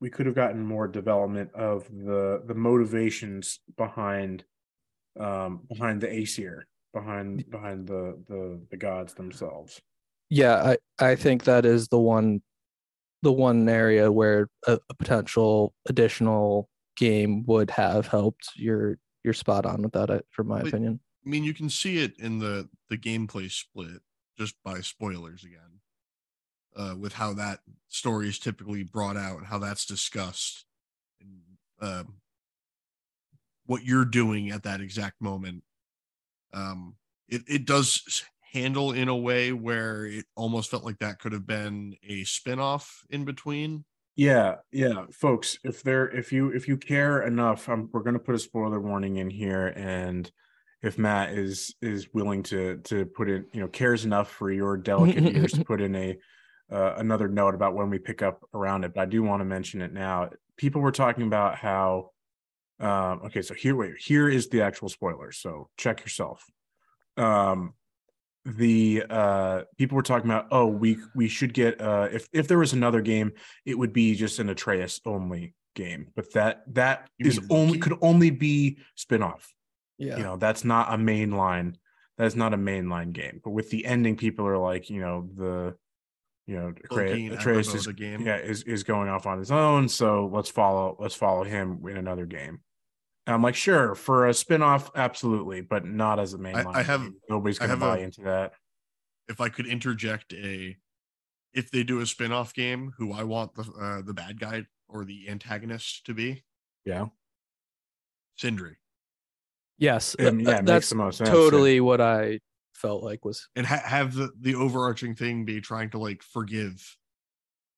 we 0.00 0.10
could 0.10 0.26
have 0.26 0.34
gotten 0.34 0.64
more 0.64 0.86
development 0.88 1.52
of 1.54 1.88
the 1.88 2.42
the 2.46 2.54
motivations 2.54 3.60
behind 3.76 4.44
um 5.18 5.62
behind 5.68 6.00
the 6.00 6.12
aesir 6.12 6.66
behind 6.92 7.48
behind 7.50 7.86
the 7.86 8.18
the 8.28 8.60
the 8.70 8.76
gods 8.76 9.14
themselves 9.14 9.80
yeah, 10.30 10.74
I 11.00 11.04
I 11.04 11.16
think 11.16 11.44
that 11.44 11.66
is 11.66 11.88
the 11.88 11.98
one 11.98 12.40
the 13.22 13.32
one 13.32 13.68
area 13.68 14.10
where 14.10 14.48
a, 14.66 14.78
a 14.88 14.94
potential 14.94 15.74
additional 15.88 16.70
game 16.96 17.44
would 17.46 17.70
have 17.72 18.06
helped. 18.06 18.50
You're 18.54 18.96
you're 19.24 19.34
spot 19.34 19.66
on 19.66 19.82
with 19.82 19.92
that, 19.92 20.24
from 20.30 20.46
my 20.46 20.62
Wait. 20.62 20.68
opinion. 20.68 21.00
I 21.26 21.28
mean, 21.28 21.44
you 21.44 21.52
can 21.52 21.68
see 21.68 21.98
it 21.98 22.18
in 22.18 22.38
the 22.38 22.68
the 22.88 22.96
gameplay 22.96 23.50
split 23.50 24.00
just 24.38 24.54
by 24.64 24.80
spoilers 24.80 25.44
again, 25.44 25.79
uh, 26.76 26.94
with 26.98 27.12
how 27.12 27.34
that 27.34 27.60
story 27.88 28.28
is 28.28 28.38
typically 28.38 28.82
brought 28.84 29.16
out 29.16 29.38
and 29.38 29.46
how 29.46 29.58
that's 29.58 29.86
discussed, 29.86 30.64
and 31.20 31.40
um, 31.80 32.14
what 33.66 33.84
you're 33.84 34.04
doing 34.04 34.50
at 34.50 34.62
that 34.64 34.80
exact 34.80 35.20
moment. 35.20 35.62
Um, 36.52 36.96
it 37.28 37.42
it 37.46 37.64
does 37.64 38.24
handle 38.52 38.92
in 38.92 39.08
a 39.08 39.16
way 39.16 39.52
where 39.52 40.04
it 40.04 40.24
almost 40.34 40.70
felt 40.70 40.84
like 40.84 40.98
that 40.98 41.20
could 41.20 41.32
have 41.32 41.46
been 41.46 41.96
a 42.06 42.24
spin-off 42.24 43.04
in 43.10 43.24
between. 43.24 43.84
yeah 44.16 44.56
yeah 44.72 45.04
folks 45.12 45.58
if 45.62 45.82
there 45.82 46.08
if 46.10 46.32
you 46.32 46.48
if 46.50 46.66
you 46.66 46.76
care 46.76 47.22
enough 47.22 47.68
um, 47.68 47.88
we're 47.92 48.02
going 48.02 48.14
to 48.14 48.18
put 48.18 48.34
a 48.34 48.38
spoiler 48.38 48.80
warning 48.80 49.16
in 49.16 49.30
here 49.30 49.68
and 49.76 50.32
if 50.82 50.98
matt 50.98 51.30
is 51.30 51.74
is 51.80 52.12
willing 52.12 52.42
to 52.42 52.78
to 52.78 53.06
put 53.06 53.30
in 53.30 53.46
you 53.52 53.60
know 53.60 53.68
cares 53.68 54.04
enough 54.04 54.28
for 54.28 54.50
your 54.50 54.76
delicate 54.76 55.24
ears 55.36 55.52
to 55.52 55.64
put 55.64 55.80
in 55.80 55.94
a 55.94 56.18
uh, 56.70 56.94
another 56.98 57.28
note 57.28 57.54
about 57.54 57.74
when 57.74 57.90
we 57.90 57.98
pick 57.98 58.22
up 58.22 58.42
around 58.54 58.84
it 58.84 58.94
but 58.94 59.00
i 59.02 59.04
do 59.04 59.22
want 59.22 59.40
to 59.40 59.44
mention 59.44 59.80
it 59.82 59.92
now. 59.92 60.30
People 60.56 60.82
were 60.82 60.92
talking 60.92 61.24
about 61.26 61.56
how 61.56 62.10
um 62.80 63.22
okay 63.26 63.42
so 63.42 63.54
here 63.54 63.74
wait 63.76 63.94
here 63.98 64.28
is 64.28 64.48
the 64.48 64.62
actual 64.62 64.88
spoiler 64.88 65.32
so 65.32 65.68
check 65.76 66.00
yourself. 66.00 66.44
Um 67.16 67.74
the 68.46 69.04
uh 69.10 69.62
people 69.76 69.96
were 69.96 70.02
talking 70.02 70.30
about 70.30 70.46
oh 70.50 70.66
we 70.66 70.96
we 71.14 71.28
should 71.28 71.52
get 71.52 71.80
uh 71.80 72.08
if 72.10 72.26
if 72.32 72.48
there 72.48 72.58
was 72.58 72.72
another 72.72 73.00
game 73.02 73.32
it 73.66 73.78
would 73.78 73.92
be 73.92 74.14
just 74.14 74.38
an 74.38 74.48
atreus 74.48 75.00
only 75.04 75.54
game 75.74 76.08
but 76.16 76.32
that 76.32 76.62
that 76.68 77.08
You 77.18 77.28
is 77.28 77.40
only 77.50 77.78
could 77.78 77.98
only 78.00 78.30
be 78.30 78.78
spin-off. 78.94 79.52
Yeah. 79.98 80.16
you 80.16 80.22
know 80.22 80.36
that's 80.36 80.64
not 80.64 80.92
a 80.92 80.96
mainline 80.96 81.74
that's 82.16 82.34
not 82.34 82.54
a 82.54 82.56
mainline 82.56 83.12
game 83.12 83.40
but 83.44 83.50
with 83.50 83.68
the 83.70 83.84
ending 83.84 84.16
people 84.16 84.46
are 84.46 84.58
like 84.58 84.88
you 84.88 85.00
know 85.00 85.28
the 85.36 85.76
you 86.50 86.56
know 86.56 86.74
Loki 86.90 87.04
Atre- 87.04 87.26
and 87.30 87.34
atreus 87.38 87.74
is 87.74 87.86
Agamotto 87.86 87.96
game. 87.96 88.20
yeah 88.26 88.36
is, 88.38 88.62
is 88.64 88.82
going 88.82 89.08
off 89.08 89.24
on 89.26 89.38
his 89.38 89.52
own 89.52 89.88
so 89.88 90.28
let's 90.32 90.50
follow 90.50 90.96
let's 90.98 91.14
follow 91.14 91.44
him 91.44 91.80
in 91.88 91.96
another 91.96 92.26
game 92.26 92.60
and 93.26 93.34
i'm 93.34 93.42
like 93.42 93.54
sure 93.54 93.94
for 93.94 94.26
a 94.26 94.34
spin-off 94.34 94.90
absolutely 94.96 95.60
but 95.60 95.84
not 95.84 96.18
as 96.18 96.34
a 96.34 96.38
mainline 96.38 96.74
I 96.74 96.82
have- 96.82 97.08
nobody's 97.28 97.58
gonna 97.58 97.70
have 97.70 97.82
a- 97.82 97.86
buy 97.86 97.98
into 98.00 98.22
that 98.22 98.52
if 99.28 99.40
I 99.40 99.48
could 99.48 99.66
interject 99.68 100.32
a, 100.32 100.76
if 101.54 101.70
they 101.70 101.84
do 101.84 102.00
a 102.00 102.06
spin-off 102.06 102.52
game, 102.52 102.92
who 102.98 103.12
I 103.12 103.22
want 103.22 103.54
the 103.54 103.62
uh, 103.80 104.02
the 104.02 104.12
bad 104.12 104.40
guy 104.40 104.64
or 104.88 105.04
the 105.04 105.28
antagonist 105.28 106.04
to 106.06 106.14
be, 106.14 106.42
yeah 106.84 107.06
Sindri, 108.36 108.76
Yes. 109.78 110.16
Uh, 110.18 110.24
yeah, 110.24 110.28
it 110.30 110.34
makes 110.34 110.60
that's 110.64 110.88
the 110.90 110.94
most 110.96 111.18
sense. 111.18 111.28
yeah. 111.28 111.34
totally 111.34 111.80
what 111.80 112.00
I 112.00 112.40
felt 112.74 113.02
like 113.02 113.24
was 113.24 113.48
and 113.56 113.66
ha- 113.66 113.82
have 113.84 114.14
the 114.14 114.30
the 114.40 114.54
overarching 114.54 115.14
thing 115.14 115.44
be 115.44 115.60
trying 115.60 115.90
to 115.90 115.98
like 115.98 116.22
forgive 116.22 116.96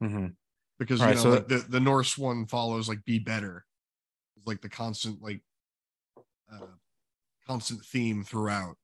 Mhm. 0.03 0.35
because 0.79 1.01
you 1.01 1.05
Alright, 1.07 1.17
know 1.17 1.23
so 1.23 1.31
like 1.31 1.49
the 1.49 1.59
the 1.69 1.81
Norse 1.81 2.17
one 2.19 2.47
follows 2.47 2.89
like 2.89 3.05
be 3.05 3.19
better, 3.19 3.65
it's 4.37 4.47
like 4.47 4.61
the 4.61 4.69
constant 4.69 5.23
like 5.23 5.41
uh, 6.53 6.67
constant 7.47 7.85
theme 7.85 8.23
throughout. 8.25 8.77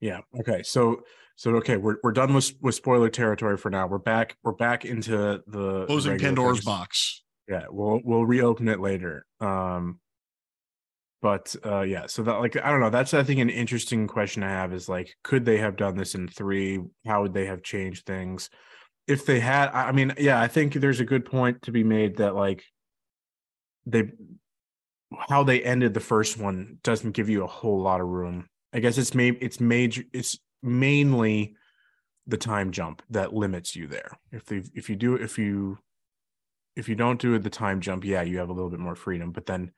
Yeah. 0.00 0.20
Okay. 0.40 0.62
So 0.64 1.04
so 1.36 1.54
okay, 1.56 1.76
we're 1.76 1.96
we're 2.02 2.12
done 2.12 2.34
with 2.34 2.52
with 2.60 2.74
spoiler 2.74 3.08
territory 3.08 3.56
for 3.56 3.70
now. 3.70 3.86
We're 3.86 3.98
back. 3.98 4.36
We're 4.42 4.52
back 4.52 4.84
into 4.84 5.10
the 5.12 5.42
the 5.46 5.86
Closing 5.86 6.12
regular 6.12 6.28
Pandora's 6.30 6.58
things. 6.58 6.64
box. 6.64 7.22
Yeah. 7.48 7.66
We'll 7.70 8.00
we'll 8.04 8.26
reopen 8.26 8.68
it 8.68 8.80
later. 8.80 9.26
Um. 9.40 10.00
But 11.22 11.54
uh, 11.64 11.82
yeah. 11.82 12.06
So 12.08 12.22
that 12.24 12.40
like 12.40 12.56
I 12.56 12.70
don't 12.70 12.80
know. 12.80 12.90
That's 12.90 13.14
I 13.14 13.22
think 13.22 13.40
an 13.40 13.48
interesting 13.48 14.08
question 14.08 14.42
I 14.42 14.50
have 14.50 14.72
is 14.72 14.88
like, 14.88 15.16
could 15.22 15.44
they 15.44 15.58
have 15.58 15.76
done 15.76 15.96
this 15.96 16.16
in 16.16 16.26
three? 16.28 16.80
How 17.06 17.22
would 17.22 17.32
they 17.32 17.46
have 17.46 17.62
changed 17.62 18.04
things? 18.04 18.50
If 19.06 19.24
they 19.24 19.40
had, 19.40 19.70
I 19.70 19.92
mean, 19.92 20.14
yeah, 20.18 20.40
I 20.40 20.48
think 20.48 20.74
there's 20.74 21.00
a 21.00 21.04
good 21.04 21.24
point 21.24 21.62
to 21.62 21.72
be 21.72 21.84
made 21.84 22.16
that 22.16 22.34
like 22.34 22.64
they 23.86 24.10
how 25.28 25.44
they 25.44 25.62
ended 25.62 25.94
the 25.94 26.00
first 26.00 26.38
one 26.38 26.78
doesn't 26.82 27.12
give 27.12 27.28
you 27.28 27.44
a 27.44 27.48
whole 27.48 27.80
lot 27.80 28.00
of 28.00 28.08
room. 28.08 28.48
I 28.72 28.80
guess 28.80 28.98
it's 28.98 29.14
maybe 29.14 29.38
it's 29.40 29.60
major 29.60 30.02
it's 30.12 30.38
mainly 30.62 31.54
the 32.26 32.36
time 32.36 32.72
jump 32.72 33.02
that 33.10 33.32
limits 33.32 33.76
you 33.76 33.86
there. 33.86 34.18
If 34.32 34.46
they 34.46 34.62
if 34.74 34.90
you 34.90 34.96
do 34.96 35.14
if 35.14 35.38
you 35.38 35.78
if 36.74 36.88
you 36.88 36.94
don't 36.94 37.20
do 37.20 37.38
the 37.38 37.50
time 37.50 37.80
jump, 37.80 38.04
yeah, 38.04 38.22
you 38.22 38.38
have 38.38 38.48
a 38.48 38.52
little 38.52 38.70
bit 38.70 38.80
more 38.80 38.96
freedom. 38.96 39.30
But 39.30 39.46
then 39.46 39.72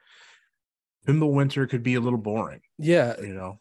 In 1.06 1.20
the 1.20 1.26
winter 1.26 1.66
could 1.66 1.82
be 1.82 1.94
a 1.94 2.00
little 2.00 2.18
boring, 2.18 2.60
yeah. 2.78 3.20
you 3.20 3.34
know. 3.34 3.60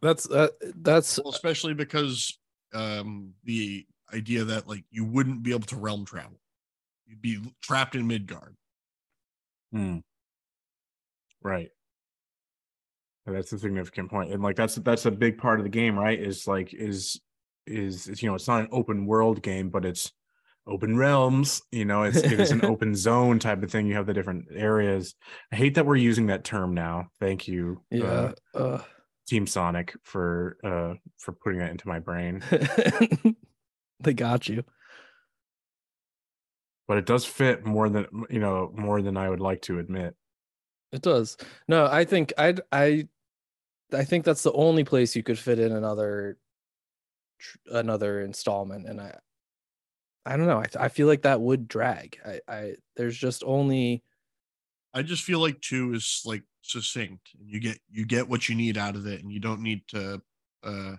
That's 0.00 0.28
uh, 0.30 0.48
that's 0.76 1.18
Well, 1.18 1.32
especially 1.32 1.74
because 1.74 2.36
um 2.72 3.34
the 3.44 3.86
idea 4.12 4.44
that 4.44 4.68
like 4.68 4.84
you 4.90 5.04
wouldn't 5.04 5.42
be 5.42 5.50
able 5.50 5.66
to 5.66 5.76
realm 5.76 6.04
travel, 6.04 6.40
you'd 7.06 7.22
be 7.22 7.40
trapped 7.62 7.94
in 7.94 8.06
Midgard. 8.06 8.56
Right. 11.42 11.70
That's 13.26 13.52
a 13.52 13.58
significant 13.58 14.10
point, 14.10 14.32
and 14.32 14.42
like 14.42 14.56
that's 14.56 14.74
that's 14.76 15.06
a 15.06 15.10
big 15.10 15.38
part 15.38 15.58
of 15.58 15.64
the 15.64 15.70
game, 15.70 15.98
right? 15.98 16.18
Is 16.18 16.46
like 16.46 16.74
is 16.74 17.20
is, 17.66 18.06
is 18.06 18.22
you 18.22 18.28
know 18.28 18.34
it's 18.34 18.46
not 18.48 18.60
an 18.60 18.68
open 18.70 19.06
world 19.06 19.42
game, 19.42 19.70
but 19.70 19.84
it's 19.86 20.12
open 20.66 20.96
realms. 20.96 21.62
You 21.70 21.84
know, 21.84 22.02
it's 22.02 22.18
it 22.18 22.40
is 22.40 22.50
an 22.50 22.64
open 22.64 22.94
zone 22.94 23.38
type 23.38 23.62
of 23.62 23.70
thing. 23.70 23.86
You 23.86 23.94
have 23.94 24.06
the 24.06 24.14
different 24.14 24.46
areas. 24.54 25.14
I 25.52 25.56
hate 25.56 25.74
that 25.74 25.86
we're 25.86 25.96
using 25.96 26.26
that 26.26 26.44
term 26.44 26.74
now. 26.74 27.08
Thank 27.20 27.48
you, 27.48 27.82
uh, 27.92 27.96
Yeah. 27.96 28.32
Uh, 28.54 28.82
Team 29.26 29.46
Sonic, 29.46 29.94
for 30.02 30.58
uh 30.64 30.94
for 31.18 31.32
putting 31.32 31.58
that 31.60 31.70
into 31.70 31.88
my 31.88 31.98
brain. 31.98 32.42
they 34.00 34.12
got 34.14 34.48
you. 34.48 34.64
But 36.86 36.98
it 36.98 37.06
does 37.06 37.24
fit 37.24 37.64
more 37.64 37.88
than 37.88 38.06
you 38.28 38.40
know 38.40 38.72
more 38.76 39.00
than 39.00 39.16
I 39.16 39.28
would 39.28 39.40
like 39.40 39.62
to 39.62 39.78
admit. 39.78 40.14
It 40.92 41.02
does. 41.02 41.36
No, 41.68 41.86
I 41.86 42.04
think 42.04 42.32
I 42.36 42.54
I 42.70 43.08
I 43.92 44.04
think 44.04 44.24
that's 44.24 44.42
the 44.42 44.52
only 44.52 44.84
place 44.84 45.16
you 45.16 45.22
could 45.22 45.38
fit 45.38 45.58
in 45.58 45.72
another 45.72 46.38
another 47.70 48.22
installment 48.22 48.86
and 48.86 49.00
I 49.00 49.18
I 50.26 50.36
don't 50.36 50.46
know. 50.46 50.58
I 50.58 50.84
I 50.84 50.88
feel 50.88 51.06
like 51.06 51.22
that 51.22 51.40
would 51.40 51.68
drag. 51.68 52.18
I 52.24 52.40
I 52.48 52.74
there's 52.96 53.16
just 53.16 53.42
only 53.44 54.02
I 54.94 55.02
just 55.02 55.24
feel 55.24 55.40
like 55.40 55.60
two 55.60 55.92
is 55.92 56.22
like 56.24 56.42
succinct 56.62 57.30
and 57.38 57.48
you 57.48 57.60
get 57.60 57.78
you 57.90 58.06
get 58.06 58.28
what 58.28 58.48
you 58.48 58.54
need 58.54 58.78
out 58.78 58.96
of 58.96 59.06
it 59.06 59.22
and 59.22 59.30
you 59.30 59.40
don't 59.40 59.60
need 59.60 59.82
to 59.88 60.22
uh 60.62 60.92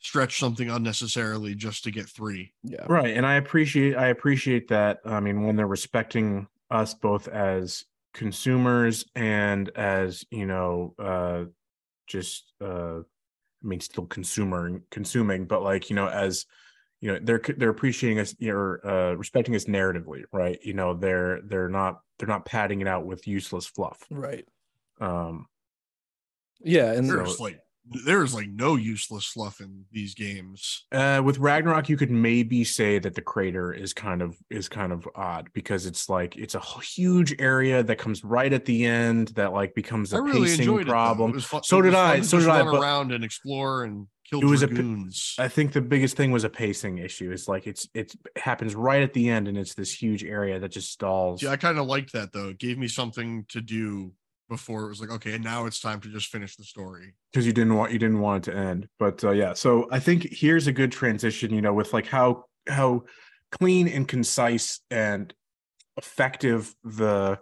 stretch 0.00 0.38
something 0.38 0.68
unnecessarily 0.68 1.54
just 1.54 1.84
to 1.84 1.90
get 1.90 2.08
three. 2.08 2.52
yeah. 2.62 2.84
right 2.88 3.16
and 3.16 3.24
i 3.24 3.36
appreciate 3.36 3.96
i 3.96 4.08
appreciate 4.08 4.68
that 4.68 5.00
i 5.06 5.20
mean 5.20 5.44
when 5.44 5.56
they're 5.56 5.66
respecting 5.66 6.46
us 6.70 6.92
both 6.92 7.28
as 7.28 7.84
consumers 8.12 9.06
and 9.14 9.70
as 9.76 10.24
you 10.30 10.44
know 10.44 10.94
uh 10.98 11.44
just 12.06 12.52
uh 12.60 12.98
i 12.98 13.66
mean 13.66 13.80
still 13.80 14.06
consumer 14.06 14.82
consuming 14.90 15.46
but 15.46 15.62
like 15.62 15.88
you 15.88 15.96
know 15.96 16.08
as 16.08 16.44
you 17.02 17.12
know 17.12 17.18
they're 17.20 17.42
they're 17.58 17.68
appreciating 17.68 18.20
us 18.20 18.34
or 18.42 18.80
uh 18.86 19.12
respecting 19.14 19.54
us 19.54 19.66
narratively 19.66 20.22
right? 20.32 20.58
You 20.62 20.72
know 20.72 20.94
they're 20.94 21.42
they're 21.42 21.68
not 21.68 22.00
they're 22.18 22.28
not 22.28 22.46
padding 22.46 22.80
it 22.80 22.86
out 22.86 23.04
with 23.04 23.26
useless 23.26 23.66
fluff. 23.66 23.98
Right. 24.10 24.46
um 25.00 25.46
Yeah, 26.60 26.92
and 26.92 27.06
There's 27.10 27.38
Like 27.90 28.04
there's 28.04 28.34
like 28.34 28.48
no 28.48 28.76
useless 28.76 29.26
fluff 29.26 29.60
in 29.60 29.84
these 29.90 30.14
games. 30.14 30.86
Uh, 30.92 31.20
with 31.24 31.38
Ragnarok, 31.38 31.88
you 31.88 31.96
could 31.96 32.10
maybe 32.10 32.64
say 32.64 32.98
that 32.98 33.14
the 33.14 33.22
crater 33.22 33.72
is 33.72 33.92
kind 33.92 34.22
of 34.22 34.36
is 34.50 34.68
kind 34.68 34.92
of 34.92 35.08
odd 35.14 35.48
because 35.52 35.86
it's 35.86 36.08
like 36.08 36.36
it's 36.36 36.54
a 36.54 36.60
huge 36.60 37.34
area 37.40 37.82
that 37.82 37.98
comes 37.98 38.22
right 38.24 38.52
at 38.52 38.64
the 38.64 38.84
end 38.84 39.28
that 39.28 39.52
like 39.52 39.74
becomes 39.74 40.12
a 40.12 40.22
really 40.22 40.46
pacing 40.46 40.84
problem. 40.84 41.30
it. 41.30 41.32
Though. 41.32 41.34
It 41.34 41.34
was 41.34 41.44
fun. 41.44 41.62
So 41.64 41.82
did 41.82 41.94
I, 41.94 42.20
so 42.20 42.38
did 42.38 42.48
I, 42.48 42.62
Run 42.62 42.76
around 42.76 43.12
and 43.12 43.24
explore 43.24 43.84
and 43.84 44.06
kill 44.28 44.40
It 44.40 44.44
was 44.44 44.62
a 44.62 44.66
dragoons. 44.66 45.34
I 45.38 45.48
think 45.48 45.72
the 45.72 45.80
biggest 45.80 46.16
thing 46.16 46.30
was 46.30 46.44
a 46.44 46.50
pacing 46.50 46.98
issue. 46.98 47.30
It's 47.32 47.48
like 47.48 47.66
it's 47.66 47.88
it 47.94 48.14
happens 48.36 48.74
right 48.74 49.02
at 49.02 49.12
the 49.12 49.28
end 49.28 49.48
and 49.48 49.58
it's 49.58 49.74
this 49.74 49.92
huge 49.92 50.24
area 50.24 50.58
that 50.58 50.70
just 50.70 50.90
stalls. 50.92 51.42
Yeah, 51.42 51.50
I 51.50 51.56
kind 51.56 51.78
of 51.78 51.86
liked 51.86 52.12
that 52.12 52.32
though. 52.32 52.50
It 52.50 52.58
gave 52.58 52.78
me 52.78 52.88
something 52.88 53.44
to 53.48 53.60
do 53.60 54.12
before 54.56 54.84
it 54.84 54.88
was 54.88 55.00
like, 55.00 55.10
okay, 55.10 55.38
now 55.38 55.64
it's 55.66 55.80
time 55.80 55.98
to 56.00 56.08
just 56.08 56.28
finish 56.28 56.56
the 56.56 56.64
story. 56.64 57.14
because 57.32 57.46
you 57.46 57.52
didn't 57.52 57.74
want 57.74 57.92
you 57.92 57.98
didn't 57.98 58.20
want 58.20 58.46
it 58.46 58.50
to 58.52 58.56
end 58.56 58.80
but 58.98 59.16
uh, 59.24 59.30
yeah 59.42 59.52
so 59.54 59.70
i 59.90 59.98
think 59.98 60.18
here's 60.30 60.66
a 60.66 60.72
good 60.80 60.92
transition 60.92 61.48
you 61.56 61.62
know 61.62 61.72
with 61.80 61.92
like 61.96 62.06
how 62.06 62.44
how 62.68 63.02
clean 63.58 63.88
and 63.88 64.06
concise 64.06 64.80
and 64.90 65.32
effective 65.96 66.74
the 66.84 67.38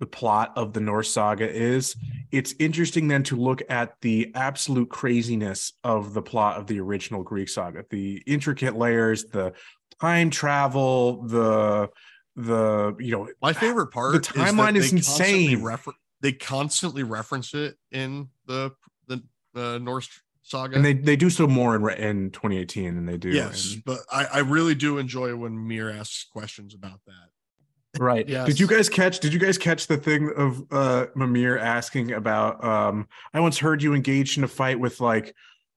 the 0.00 0.06
plot 0.06 0.52
of 0.56 0.72
the 0.72 0.80
norse 0.80 1.10
saga 1.10 1.48
is 1.48 1.96
it's 2.30 2.54
interesting 2.58 3.08
then 3.08 3.22
to 3.22 3.34
look 3.36 3.62
at 3.68 3.94
the 4.00 4.30
absolute 4.34 4.88
craziness 4.90 5.72
of 5.84 6.14
the 6.14 6.22
plot 6.22 6.56
of 6.58 6.66
the 6.66 6.78
original 6.80 7.22
greek 7.22 7.48
saga 7.48 7.84
the 7.90 8.22
intricate 8.26 8.76
layers 8.76 9.24
the 9.26 9.52
time 10.00 10.30
travel 10.30 11.22
the 11.26 11.88
the 12.36 12.94
you 13.00 13.10
know 13.10 13.28
My 13.42 13.52
favorite 13.52 13.88
part 13.88 14.12
the 14.14 14.20
timeline 14.20 14.74
they 14.74 14.78
is 14.80 14.92
insane. 14.92 15.60
refer- 15.62 15.92
they 16.20 16.32
constantly 16.32 17.02
reference 17.02 17.54
it 17.54 17.76
in 17.92 18.28
the 18.46 18.72
the 19.06 19.22
uh, 19.54 19.78
Norse 19.78 20.08
saga. 20.42 20.76
and 20.76 20.84
they 20.84 20.94
they 20.94 21.16
do 21.16 21.30
so 21.30 21.46
more 21.46 21.74
in 21.76 21.82
in 22.02 22.30
2018 22.30 22.94
than 22.94 23.06
they 23.06 23.16
do 23.16 23.30
yes, 23.30 23.74
in- 23.74 23.82
but 23.84 24.00
I, 24.10 24.24
I 24.26 24.38
really 24.40 24.74
do 24.74 24.98
enjoy 24.98 25.34
when 25.36 25.66
Mir 25.68 25.90
asks 25.90 26.24
questions 26.24 26.74
about 26.74 27.00
that. 27.06 27.14
Right. 27.98 28.26
Did 28.26 28.60
you 28.60 28.66
guys 28.66 28.88
catch 28.88 29.18
did 29.18 29.32
you 29.32 29.38
guys 29.40 29.56
catch 29.56 29.86
the 29.86 29.96
thing 29.96 30.30
of 30.36 30.62
uh 30.70 31.06
Mimir 31.16 31.58
asking 31.58 32.12
about 32.12 32.62
um 32.62 33.08
I 33.32 33.40
once 33.40 33.58
heard 33.58 33.82
you 33.82 33.94
engaged 33.94 34.36
in 34.36 34.44
a 34.44 34.48
fight 34.48 34.78
with 34.78 35.00
like 35.00 35.34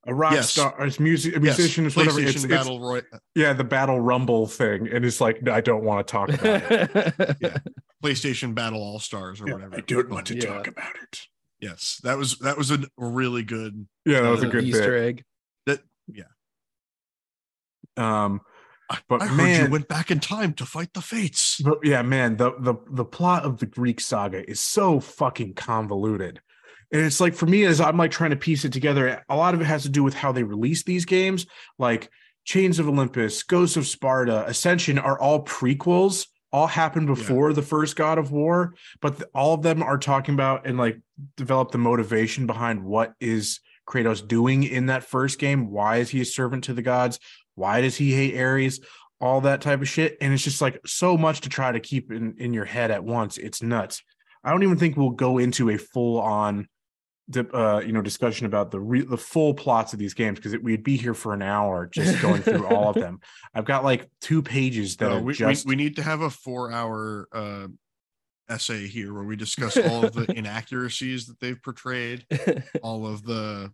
a 0.07 0.13
rock 0.15 0.33
Yes. 0.33 0.49
star 0.51 0.73
or 0.79 0.89
music 0.99 1.35
a 1.35 1.39
musician 1.39 1.85
or 1.85 1.89
whatever. 1.91 2.19
PlayStation 2.19 2.27
It's, 2.27 2.35
it's 2.43 2.45
Battle 2.47 2.79
Roy- 2.79 3.01
yeah, 3.35 3.53
the 3.53 3.63
battle 3.63 3.99
rumble 3.99 4.47
thing. 4.47 4.87
And 4.91 5.05
it's 5.05 5.21
like 5.21 5.47
I 5.47 5.61
don't 5.61 5.83
want 5.83 6.07
to 6.07 6.11
talk 6.11 6.29
about 6.29 6.71
it. 6.71 7.37
Yeah. 7.41 7.57
PlayStation 8.03 8.55
Battle 8.55 8.81
All 8.81 8.99
Stars 8.99 9.41
or 9.41 9.47
Yeah, 9.47 9.53
whatever. 9.53 9.75
I 9.77 9.81
don't 9.81 10.09
want 10.09 10.27
to 10.27 10.35
Yeah. 10.35 10.45
talk 10.45 10.67
about 10.67 10.95
it. 11.03 11.27
Yes, 11.59 11.99
that 12.03 12.17
was 12.17 12.39
that 12.39 12.57
was 12.57 12.71
a 12.71 12.79
really 12.97 13.43
good. 13.43 13.87
Yeah, 14.05 14.21
that 14.21 14.29
was 14.29 14.43
a 14.43 14.47
Uh, 14.47 14.51
good 14.51 14.63
Easter 14.63 14.91
bit. 14.93 15.03
egg. 15.03 15.23
That 15.67 15.81
yeah. 16.11 16.23
Um 17.97 18.41
I, 18.89 18.97
But 19.07 19.21
I 19.21 19.27
heard 19.27 19.37
man- 19.37 19.65
you 19.65 19.71
went 19.71 19.87
back 19.87 20.11
in 20.11 20.19
time 20.19 20.53
to 20.55 20.65
fight 20.65 20.93
the 20.93 21.01
fates. 21.01 21.61
But 21.61 21.79
yeah, 21.83 22.01
man, 22.01 22.37
the 22.37 22.51
the 22.59 22.75
the 22.89 23.05
plot 23.05 23.43
of 23.43 23.59
the 23.59 23.65
Greek 23.65 23.99
saga 24.01 24.49
is 24.49 24.59
so 24.59 24.99
fucking 24.99 25.53
convoluted. 25.53 26.41
And 26.91 27.01
it's 27.01 27.21
like 27.21 27.33
for 27.33 27.45
me, 27.45 27.65
as 27.65 27.79
I'm 27.79 27.97
like 27.97 28.11
trying 28.11 28.31
to 28.31 28.35
piece 28.35 28.65
it 28.65 28.73
together, 28.73 29.23
a 29.29 29.35
lot 29.35 29.53
of 29.53 29.61
it 29.61 29.65
has 29.65 29.83
to 29.83 29.89
do 29.89 30.03
with 30.03 30.13
how 30.13 30.31
they 30.31 30.43
release 30.43 30.83
these 30.83 31.05
games. 31.05 31.45
Like 31.79 32.09
Chains 32.43 32.79
of 32.79 32.87
Olympus, 32.87 33.43
Ghosts 33.43 33.77
of 33.77 33.87
Sparta, 33.87 34.45
Ascension 34.47 34.97
are 34.97 35.19
all 35.19 35.45
prequels, 35.45 36.27
all 36.51 36.67
happened 36.67 37.07
before 37.07 37.53
the 37.53 37.61
first 37.61 37.95
God 37.95 38.17
of 38.17 38.31
War, 38.31 38.73
but 38.99 39.17
th- 39.17 39.29
all 39.33 39.53
of 39.53 39.61
them 39.61 39.81
are 39.81 39.97
talking 39.97 40.33
about 40.33 40.67
and 40.67 40.77
like 40.77 40.99
develop 41.37 41.71
the 41.71 41.77
motivation 41.77 42.45
behind 42.45 42.83
what 42.83 43.13
is 43.21 43.61
Kratos 43.87 44.27
doing 44.27 44.63
in 44.63 44.87
that 44.87 45.03
first 45.03 45.39
game. 45.39 45.69
Why 45.71 45.97
is 45.97 46.09
he 46.09 46.21
a 46.21 46.25
servant 46.25 46.65
to 46.65 46.73
the 46.73 46.81
gods? 46.81 47.19
Why 47.55 47.81
does 47.81 47.95
he 47.95 48.13
hate 48.13 48.37
Ares? 48.37 48.79
all 49.21 49.41
that 49.41 49.61
type 49.61 49.81
of 49.81 49.87
shit 49.87 50.17
and 50.19 50.33
it's 50.33 50.43
just 50.43 50.61
like 50.61 50.81
so 50.85 51.15
much 51.15 51.41
to 51.41 51.49
try 51.49 51.71
to 51.71 51.79
keep 51.79 52.11
in 52.11 52.33
in 52.39 52.53
your 52.53 52.65
head 52.65 52.89
at 52.89 53.03
once 53.03 53.37
it's 53.37 53.61
nuts 53.61 54.01
i 54.43 54.49
don't 54.49 54.63
even 54.63 54.77
think 54.77 54.97
we'll 54.97 55.11
go 55.11 55.37
into 55.37 55.69
a 55.69 55.77
full 55.77 56.19
on 56.19 56.67
uh 57.37 57.81
you 57.85 57.91
know 57.91 58.01
discussion 58.01 58.45
about 58.45 58.71
the 58.71 58.79
re- 58.79 59.03
the 59.03 59.17
full 59.17 59.53
plots 59.53 59.93
of 59.93 59.99
these 59.99 60.13
games 60.13 60.37
because 60.39 60.57
we'd 60.61 60.83
be 60.83 60.97
here 60.97 61.13
for 61.13 61.33
an 61.33 61.41
hour 61.41 61.87
just 61.87 62.21
going 62.21 62.41
through 62.41 62.65
all 62.67 62.89
of 62.89 62.95
them. 62.95 63.19
I've 63.53 63.65
got 63.65 63.83
like 63.83 64.09
two 64.21 64.41
pages 64.41 64.97
that 64.97 65.09
No, 65.09 65.17
are 65.17 65.21
we, 65.21 65.33
we- 65.39 65.55
we 65.65 65.75
need 65.75 65.95
to 65.97 66.03
have 66.03 66.21
a 66.21 66.29
four 66.29 66.71
hour 66.71 67.27
uh, 67.33 67.67
essay 68.49 68.87
here 68.87 69.13
where 69.13 69.23
we 69.23 69.35
discuss 69.35 69.77
all 69.89 70.05
of 70.05 70.13
the 70.13 70.31
inaccuracies 70.35 71.25
that 71.27 71.39
they've 71.39 71.61
portrayed, 71.61 72.25
all 72.83 73.05
of 73.07 73.23
the 73.23 73.71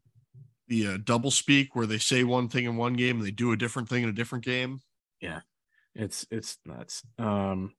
the 0.67 0.87
uh, 0.87 0.97
double 1.03 1.31
speak 1.31 1.75
where 1.75 1.85
they 1.85 1.97
say 1.97 2.23
one 2.23 2.49
thing 2.49 2.65
in 2.65 2.75
one 2.75 2.93
game 2.93 3.17
and 3.17 3.25
they 3.25 3.31
do 3.31 3.51
a 3.53 3.57
different 3.57 3.87
thing 3.87 4.03
in 4.03 4.09
a 4.09 4.13
different 4.13 4.43
game. 4.43 4.81
Yeah, 5.21 5.39
it's 5.95 6.27
it's 6.29 6.57
nuts. 6.65 7.03
Um 7.17 7.73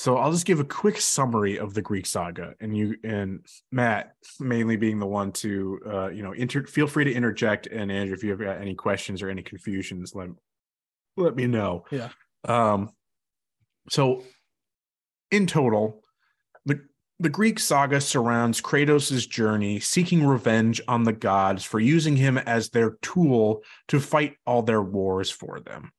so 0.00 0.16
i'll 0.16 0.32
just 0.32 0.46
give 0.46 0.60
a 0.60 0.64
quick 0.64 0.98
summary 0.98 1.58
of 1.58 1.74
the 1.74 1.82
greek 1.82 2.06
saga 2.06 2.54
and 2.60 2.74
you 2.76 2.96
and 3.04 3.44
matt 3.70 4.14
mainly 4.38 4.76
being 4.76 4.98
the 4.98 5.06
one 5.06 5.30
to 5.30 5.78
uh 5.86 6.08
you 6.08 6.22
know 6.22 6.32
inter 6.32 6.64
feel 6.64 6.86
free 6.86 7.04
to 7.04 7.12
interject 7.12 7.66
and 7.66 7.92
andrew 7.92 8.14
if 8.14 8.24
you 8.24 8.30
have 8.30 8.40
got 8.40 8.60
any 8.60 8.74
questions 8.74 9.20
or 9.22 9.28
any 9.28 9.42
confusions 9.42 10.14
let 10.14 10.28
let 11.16 11.36
me 11.36 11.46
know 11.46 11.84
Yeah. 11.90 12.08
um 12.44 12.90
so 13.90 14.24
in 15.30 15.46
total 15.46 16.02
the 16.64 16.80
the 17.18 17.28
Greek 17.28 17.58
saga 17.58 18.00
surrounds 18.00 18.62
Kratos' 18.62 19.28
journey 19.28 19.78
seeking 19.80 20.26
revenge 20.26 20.80
on 20.88 21.04
the 21.04 21.12
gods 21.12 21.64
for 21.64 21.78
using 21.78 22.16
him 22.16 22.38
as 22.38 22.70
their 22.70 22.92
tool 23.02 23.62
to 23.88 24.00
fight 24.00 24.36
all 24.46 24.62
their 24.62 24.80
wars 24.82 25.30
for 25.30 25.60
them. 25.60 25.92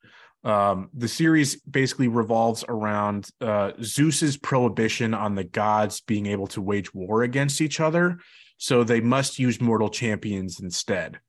Um, 0.43 0.89
the 0.93 1.07
series 1.07 1.61
basically 1.61 2.07
revolves 2.07 2.63
around 2.67 3.29
uh, 3.41 3.73
Zeus's 3.81 4.37
prohibition 4.37 5.13
on 5.13 5.35
the 5.35 5.43
gods 5.43 6.01
being 6.01 6.25
able 6.25 6.47
to 6.47 6.61
wage 6.61 6.93
war 6.93 7.23
against 7.23 7.61
each 7.61 7.79
other, 7.79 8.19
so 8.57 8.83
they 8.83 9.01
must 9.01 9.39
use 9.39 9.61
mortal 9.61 9.89
champions 9.89 10.59
instead. 10.59 11.19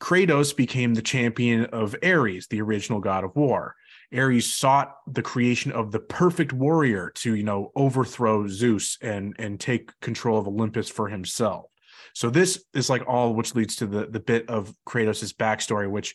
Kratos 0.00 0.54
became 0.54 0.94
the 0.94 1.02
champion 1.02 1.64
of 1.66 1.96
Ares, 2.02 2.46
the 2.48 2.60
original 2.60 3.00
god 3.00 3.24
of 3.24 3.34
war. 3.34 3.74
Ares 4.14 4.54
sought 4.54 4.94
the 5.06 5.22
creation 5.22 5.72
of 5.72 5.90
the 5.90 5.98
perfect 5.98 6.52
warrior 6.52 7.10
to, 7.16 7.34
you 7.34 7.42
know, 7.42 7.72
overthrow 7.74 8.46
Zeus 8.46 8.98
and 9.02 9.34
and 9.38 9.58
take 9.58 9.90
control 10.00 10.38
of 10.38 10.46
Olympus 10.46 10.88
for 10.88 11.08
himself. 11.08 11.66
So 12.14 12.30
this 12.30 12.64
is 12.72 12.88
like 12.88 13.06
all 13.08 13.34
which 13.34 13.54
leads 13.54 13.76
to 13.76 13.86
the 13.86 14.06
the 14.06 14.20
bit 14.20 14.48
of 14.48 14.72
Kratos' 14.86 15.34
backstory, 15.34 15.90
which 15.90 16.14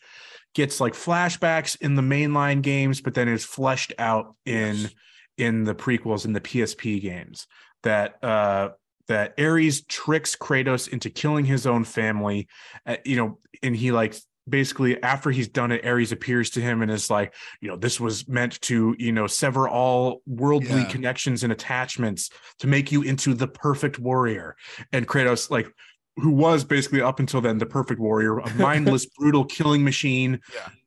gets 0.53 0.79
like 0.81 0.93
flashbacks 0.93 1.79
in 1.81 1.95
the 1.95 2.01
mainline 2.01 2.61
games, 2.61 3.01
but 3.01 3.13
then 3.13 3.27
is 3.27 3.45
fleshed 3.45 3.93
out 3.97 4.35
in 4.45 4.75
Yes. 4.77 4.93
in 5.37 5.63
the 5.63 5.75
prequels 5.75 6.25
in 6.25 6.33
the 6.33 6.41
PSP 6.41 7.01
games 7.01 7.47
that 7.83 8.23
uh 8.23 8.69
that 9.07 9.33
Ares 9.39 9.81
tricks 9.87 10.35
Kratos 10.35 10.87
into 10.87 11.09
killing 11.09 11.43
his 11.45 11.65
own 11.67 11.83
family. 11.83 12.47
Uh, 12.85 12.97
you 13.03 13.15
know, 13.17 13.39
and 13.63 13.75
he 13.75 13.91
like 13.91 14.15
basically 14.47 15.01
after 15.03 15.31
he's 15.31 15.47
done 15.47 15.71
it, 15.71 15.85
Ares 15.85 16.11
appears 16.11 16.49
to 16.51 16.61
him 16.61 16.81
and 16.81 16.91
is 16.91 17.09
like, 17.09 17.33
you 17.61 17.67
know, 17.67 17.75
this 17.77 17.99
was 17.99 18.27
meant 18.27 18.59
to, 18.61 18.95
you 18.97 19.11
know, 19.11 19.27
sever 19.27 19.67
all 19.69 20.21
worldly 20.25 20.81
Yeah. 20.81 20.87
connections 20.87 21.43
and 21.43 21.51
attachments 21.51 22.29
to 22.59 22.67
make 22.67 22.91
you 22.91 23.01
into 23.01 23.33
the 23.33 23.47
perfect 23.47 23.99
warrior. 23.99 24.55
And 24.93 25.07
Kratos, 25.07 25.49
like, 25.49 25.67
who 26.18 26.32
was 26.32 26.64
basically 26.64 27.01
up 27.01 27.20
until 27.20 27.41
then 27.41 27.57
the 27.57 27.66
perfect 27.66 27.99
warrior, 27.99 28.39
a 28.39 28.49
mindless, 28.55 29.05
brutal 29.18 29.45
killing 29.45 29.84
machine. 29.84 30.39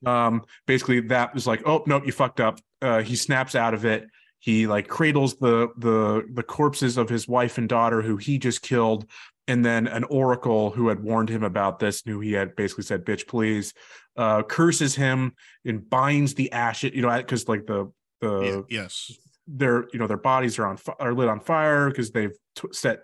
Yeah. 0.03 0.27
Um, 0.27 0.43
basically 0.66 1.01
that 1.01 1.35
was 1.35 1.47
like, 1.47 1.62
oh 1.66 1.83
nope, 1.87 2.05
you 2.07 2.12
fucked 2.12 2.41
up. 2.41 2.61
Uh, 2.83 3.03
he 3.03 3.16
snaps 3.16 3.55
out 3.55 3.75
of 3.75 3.85
it. 3.85 4.07
He 4.39 4.66
like 4.66 4.89
cradles 4.89 5.37
the 5.37 5.68
the 5.79 6.27
the 6.33 6.43
corpses 6.43 6.99
of 6.99 7.09
his 7.09 7.27
wife 7.27 7.57
and 7.57 7.68
daughter 7.68 8.03
who 8.03 8.18
he 8.18 8.39
just 8.39 8.62
killed 8.62 9.07
and 9.47 9.64
then 9.64 9.87
an 9.87 10.05
oracle 10.05 10.70
who 10.70 10.89
had 10.89 11.03
warned 11.03 11.29
him 11.29 11.43
about 11.43 11.79
this 11.79 12.07
knew 12.07 12.20
he 12.20 12.33
had 12.33 12.57
basically 12.57 12.85
said 12.85 13.05
bitch 13.05 13.27
please 13.27 13.75
uh 14.16 14.43
curses 14.43 14.95
him 14.95 15.33
and 15.64 15.89
binds 15.89 16.35
the 16.35 16.51
ashes 16.53 16.93
you 16.95 17.03
know 17.03 17.16
because 17.16 17.49
like 17.49 17.66
the 17.66 17.91
the 18.20 18.64
yes. 18.68 19.12
their 19.47 19.87
you 19.93 19.99
know 19.99 20.07
their 20.07 20.16
bodies 20.16 20.59
are 20.59 20.66
on 20.66 20.79
are 20.99 21.14
lit 21.14 21.29
on 21.29 21.41
fire 21.41 21.89
because 21.89 22.11
they've 22.11 22.37
t- 22.57 22.68
set 22.72 23.01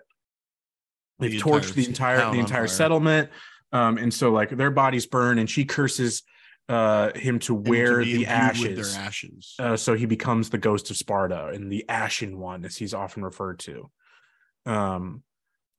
they've 1.21 1.31
The 1.31 1.39
torched 1.39 1.73
the 1.75 1.85
entire 1.85 2.29
the 2.31 2.39
entire 2.39 2.67
settlement 2.67 3.29
um 3.71 3.97
and 3.97 4.13
so 4.13 4.31
like 4.31 4.49
their 4.49 4.71
bodies 4.71 5.05
burn 5.05 5.39
and 5.39 5.49
she 5.49 5.63
curses 5.63 6.23
uh 6.67 7.11
him 7.17 7.39
to 7.39 7.53
wear 7.55 8.03
the 8.03 8.25
ashes 8.25 8.91
their 8.93 9.01
ashes. 9.03 9.55
uh, 9.59 9.77
so 9.77 9.93
he 9.93 10.05
becomes 10.05 10.49
the 10.49 10.57
ghost 10.57 10.91
of 10.91 10.97
Sparta 10.97 11.47
and 11.47 11.71
the 11.71 11.85
Ashen 11.89 12.37
One, 12.37 12.65
as 12.65 12.75
he's 12.77 12.93
often 12.93 13.23
referred 13.23 13.59
to. 13.59 13.89
Um, 14.65 15.23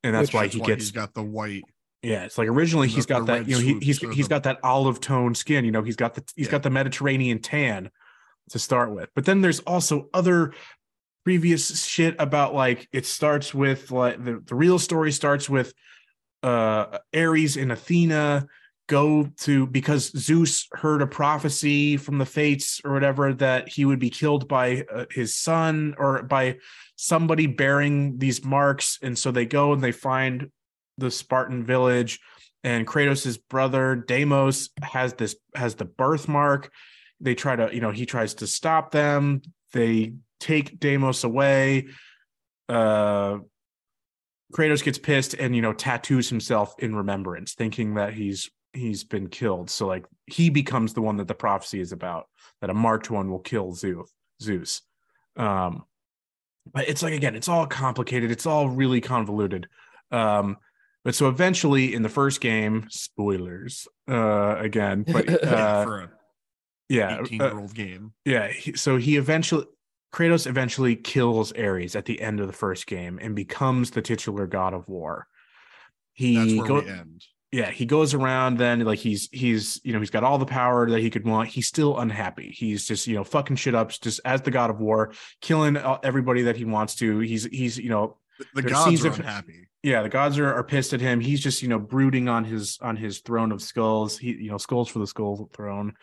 and 0.02 0.14
that's 0.14 0.28
Which- 0.28 0.34
why 0.34 0.46
he 0.48 0.60
why 0.60 0.66
gets 0.66 0.82
he's 0.84 0.90
got 0.92 1.14
the 1.14 1.22
white. 1.22 1.62
yeah. 2.02 2.24
It's 2.24 2.36
like 2.36 2.48
originally 2.48 2.88
he's 2.88 3.06
got 3.06 3.26
that 3.26 3.48
you 3.48 3.54
know 3.56 3.60
he, 3.62 3.78
he's 3.80 3.98
he's 3.98 4.28
got 4.28 4.42
that 4.42 4.58
olive 4.64 5.00
tone 5.00 5.34
skin. 5.34 5.64
You 5.64 5.70
know 5.70 5.82
he's 5.82 5.96
got 5.96 6.14
the 6.14 6.24
he's 6.34 6.46
Yeah. 6.46 6.52
got 6.52 6.62
the 6.64 6.70
Mediterranean 6.70 7.38
tan 7.38 7.90
to 8.50 8.58
start 8.58 8.92
with. 8.92 9.08
But 9.14 9.24
then 9.24 9.40
there's 9.40 9.60
also 9.60 10.08
other 10.12 10.52
previous 11.24 11.84
shit 11.86 12.16
about 12.18 12.54
like 12.54 12.88
it 12.92 13.06
starts 13.06 13.54
with 13.54 13.90
like 13.90 14.22
the, 14.22 14.42
the 14.44 14.54
real 14.54 14.78
story 14.78 15.12
starts 15.12 15.48
with 15.48 15.72
uh 16.42 16.98
Ares 17.14 17.56
and 17.56 17.70
Athena 17.70 18.46
go 18.88 19.28
to 19.38 19.66
because 19.66 20.10
Zeus 20.10 20.68
heard 20.72 21.02
a 21.02 21.06
prophecy 21.06 21.96
from 21.96 22.18
the 22.18 22.26
fates 22.26 22.80
or 22.84 22.92
whatever 22.92 23.32
that 23.34 23.68
he 23.68 23.84
would 23.84 23.98
be 23.98 24.10
killed 24.10 24.48
by 24.48 24.84
uh, 24.92 25.06
his 25.10 25.34
son 25.34 25.94
or 25.98 26.22
by 26.22 26.58
somebody 26.96 27.46
bearing 27.46 28.18
these 28.18 28.44
marks. 28.44 28.98
And 29.00 29.16
so 29.16 29.30
they 29.30 29.46
go 29.46 29.72
and 29.72 29.82
they 29.82 29.92
find 29.92 30.50
the 30.98 31.10
Spartan 31.10 31.64
village 31.64 32.20
and 32.64 32.86
Kratos' 32.86 33.38
brother 33.48 33.96
Deimos 33.96 34.70
has 34.82 35.14
this 35.14 35.36
has 35.54 35.74
the 35.74 35.84
birthmark. 35.84 36.70
They 37.20 37.34
try 37.34 37.56
to 37.56 37.74
you 37.74 37.80
know 37.80 37.90
he 37.90 38.06
tries 38.06 38.34
to 38.34 38.46
stop 38.46 38.90
them. 38.90 39.42
They 39.72 40.14
take 40.42 40.78
Deimos 40.80 41.24
away 41.24 41.86
uh 42.68 43.38
Kratos 44.52 44.84
gets 44.84 44.98
pissed 44.98 45.34
and 45.34 45.56
you 45.56 45.62
know 45.62 45.72
tattoos 45.72 46.28
himself 46.28 46.74
in 46.78 46.94
remembrance 46.94 47.54
thinking 47.54 47.94
that 47.94 48.12
he's 48.12 48.50
he's 48.74 49.04
been 49.04 49.28
killed. 49.28 49.70
So 49.70 49.86
like 49.86 50.04
he 50.26 50.50
becomes 50.50 50.94
the 50.94 51.02
one 51.02 51.16
that 51.18 51.28
the 51.28 51.34
prophecy 51.34 51.80
is 51.80 51.92
about 51.92 52.26
that 52.60 52.70
a 52.70 52.74
marked 52.74 53.10
one 53.10 53.30
will 53.30 53.38
kill 53.38 53.72
Zeus 53.72 54.10
Zeus. 54.42 54.82
Um 55.36 55.84
but 56.72 56.88
it's 56.88 57.02
like 57.02 57.14
again 57.14 57.34
it's 57.34 57.48
all 57.48 57.66
complicated. 57.66 58.30
It's 58.30 58.46
all 58.46 58.68
really 58.68 59.00
convoluted. 59.00 59.68
Um 60.10 60.58
but 61.04 61.14
so 61.14 61.28
eventually 61.28 61.94
in 61.94 62.02
the 62.02 62.08
first 62.08 62.40
game 62.40 62.86
spoilers 62.90 63.88
uh 64.08 64.56
again 64.58 65.04
but 65.06 65.28
Yeah, 65.28 65.36
uh 65.56 65.84
for 65.84 66.00
a 66.00 66.10
yeah 66.88 67.20
18 67.22 67.40
uh, 67.40 67.44
year 67.46 67.58
old 67.58 67.74
game. 67.74 68.12
yeah 68.26 68.48
he, 68.48 68.74
so 68.74 68.98
he 68.98 69.16
eventually 69.16 69.64
kratos 70.12 70.46
eventually 70.46 70.94
kills 70.96 71.52
ares 71.52 71.96
at 71.96 72.04
the 72.04 72.20
end 72.20 72.40
of 72.40 72.46
the 72.46 72.52
first 72.52 72.86
game 72.86 73.18
and 73.22 73.34
becomes 73.34 73.90
the 73.92 74.02
titular 74.02 74.46
god 74.46 74.74
of 74.74 74.88
war. 74.88 75.26
He 76.12 76.58
go- 76.68 76.80
yeah 77.50 77.70
he 77.70 77.84
goes 77.86 78.14
around 78.14 78.56
then 78.58 78.80
like 78.80 78.98
he's 78.98 79.28
he's 79.32 79.80
you 79.84 79.92
know 79.92 79.98
he's 79.98 80.10
got 80.10 80.24
all 80.24 80.38
the 80.38 80.46
power 80.46 80.88
that 80.90 81.00
he 81.00 81.10
could 81.10 81.26
want. 81.26 81.48
He's 81.48 81.68
still 81.68 81.98
unhappy. 81.98 82.50
He's 82.50 82.86
just 82.86 83.06
you 83.06 83.14
know 83.14 83.24
fucking 83.24 83.56
shit 83.56 83.74
up 83.74 83.90
just 83.90 84.20
as 84.24 84.42
the 84.42 84.50
god 84.50 84.70
of 84.70 84.80
war 84.80 85.12
killing 85.40 85.76
uh, 85.76 85.98
everybody 86.02 86.42
that 86.42 86.56
he 86.56 86.64
wants 86.64 86.94
to. 86.96 87.18
He's 87.20 87.44
he's 87.44 87.78
you 87.78 87.88
know 87.90 88.18
The, 88.38 88.62
the 88.62 88.68
gods 88.70 89.04
are 89.04 89.08
of- 89.08 89.18
unhappy. 89.18 89.68
yeah 89.82 90.02
the 90.02 90.08
gods 90.10 90.38
are, 90.38 90.52
are 90.52 90.64
pissed 90.64 90.92
at 90.92 91.00
him. 91.00 91.20
He's 91.20 91.40
just 91.40 91.62
you 91.62 91.68
know 91.68 91.78
brooding 91.78 92.28
on 92.28 92.44
his 92.44 92.78
on 92.82 92.96
his 92.96 93.20
throne 93.20 93.52
of 93.52 93.62
skulls. 93.62 94.18
He 94.18 94.32
you 94.32 94.50
know 94.50 94.58
skulls 94.58 94.88
for 94.88 94.98
the 94.98 95.06
skull 95.06 95.48
throne 95.54 95.94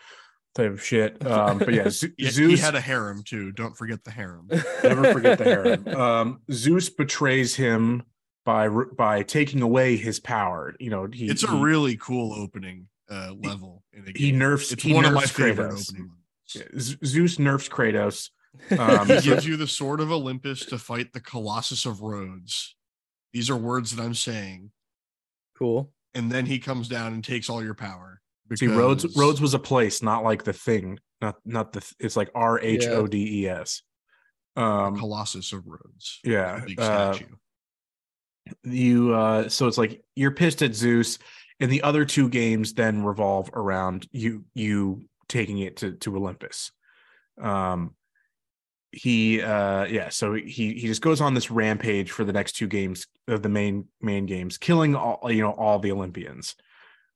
type 0.55 0.71
of 0.71 0.83
shit 0.83 1.25
um 1.27 1.57
but 1.59 1.73
yeah 1.73 1.89
Z- 1.89 2.11
He, 2.17 2.25
he 2.25 2.31
zeus 2.31 2.61
had 2.61 2.75
a 2.75 2.81
harem 2.81 3.23
too. 3.23 3.51
Don't 3.51 3.77
forget 3.77 4.03
the 4.03 4.11
harem. 4.11 4.47
never 4.83 5.13
forget 5.13 5.37
the 5.37 5.43
harem 5.43 5.87
um 5.89 6.41
zeus 6.51 6.89
betrays 6.89 7.55
him 7.55 8.03
by 8.45 8.67
by 8.67 9.23
taking 9.23 9.61
away 9.61 9.95
his 9.95 10.19
power 10.19 10.75
you 10.79 10.89
know 10.89 11.07
he 11.11 11.27
It's 11.27 11.43
a 11.43 11.51
he- 11.51 11.61
really 11.61 11.97
cool 11.97 12.33
opening 12.33 12.87
uh, 13.11 13.33
level 13.37 13.83
in 13.93 14.07
a 14.07 14.17
he 14.17 14.31
nerfs 14.31 14.71
It's 14.71 14.83
he 14.83 14.93
one 14.93 15.05
of 15.05 15.13
my 15.13 15.21
nerfs 15.21 15.31
favorite 15.31 15.71
Kratos. 15.71 15.89
opening 15.91 16.09
levels. 16.09 16.15
Yeah, 16.55 16.79
Z- 16.79 16.97
zeus 17.05 17.39
nerfs 17.39 17.69
kratos 17.69 18.29
Um, 18.77 19.07
He 19.07 19.21
gives 19.21 19.45
you 19.45 19.55
the 19.57 19.67
sword 19.67 19.99
of 19.99 20.11
Olympus 20.11 20.65
to 20.65 20.79
fight 20.79 21.13
the 21.13 21.19
Colossus 21.19 21.85
of 21.85 22.01
Rhodes. 22.01 22.75
These 23.31 23.49
are 23.51 23.55
words 23.55 23.95
that 23.95 24.03
I'm 24.03 24.15
saying. 24.15 24.71
cool. 25.57 25.91
And 26.15 26.31
then 26.31 26.47
he 26.47 26.57
comes 26.57 26.87
down 26.87 27.13
and 27.13 27.23
takes 27.23 27.47
all 27.49 27.63
your 27.63 27.75
power. 27.75 28.18
See 28.55 28.67
rhodes 28.67 29.15
rhodes 29.17 29.41
was 29.41 29.53
a 29.53 29.59
place 29.59 30.01
not 30.01 30.23
like 30.23 30.43
the 30.43 30.53
thing 30.53 30.99
not 31.21 31.35
not 31.45 31.73
the 31.73 31.81
th- 31.81 31.95
it's 31.99 32.15
like 32.15 32.29
r-h-o-d-e-s 32.35 33.81
um 34.55 34.97
Colossus 34.97 35.53
of 35.53 35.65
Rhodes. 35.65 36.19
yeah, 36.23 36.61
big 36.65 36.79
uh, 36.79 37.13
statue. 37.13 37.33
you 38.63 39.13
uh 39.13 39.47
so 39.47 39.67
it's 39.67 39.77
like 39.77 40.01
you're 40.15 40.31
pissed 40.31 40.61
at 40.61 40.73
zeus 40.75 41.19
and 41.59 41.71
the 41.71 41.83
other 41.83 42.05
two 42.05 42.29
games 42.29 42.73
then 42.73 43.03
revolve 43.03 43.49
around 43.53 44.07
you 44.11 44.45
you 44.53 45.03
taking 45.27 45.59
it 45.59 45.77
to 45.77 45.91
to 45.93 46.15
olympus 46.15 46.71
um 47.41 47.93
he 48.91 49.41
uh 49.41 49.85
yeah 49.85 50.09
so 50.09 50.33
he 50.33 50.73
he 50.73 50.87
just 50.87 51.01
goes 51.01 51.21
on 51.21 51.35
this 51.35 51.51
rampage 51.51 52.11
for 52.11 52.23
the 52.23 52.33
next 52.33 52.53
two 52.53 52.67
games 52.67 53.05
of 53.27 53.43
the 53.43 53.49
main 53.49 53.87
main 54.01 54.25
games 54.25 54.57
killing 54.57 54.95
all 54.95 55.19
you 55.31 55.43
know 55.43 55.51
all 55.51 55.77
the 55.77 55.91
olympians 55.91 56.55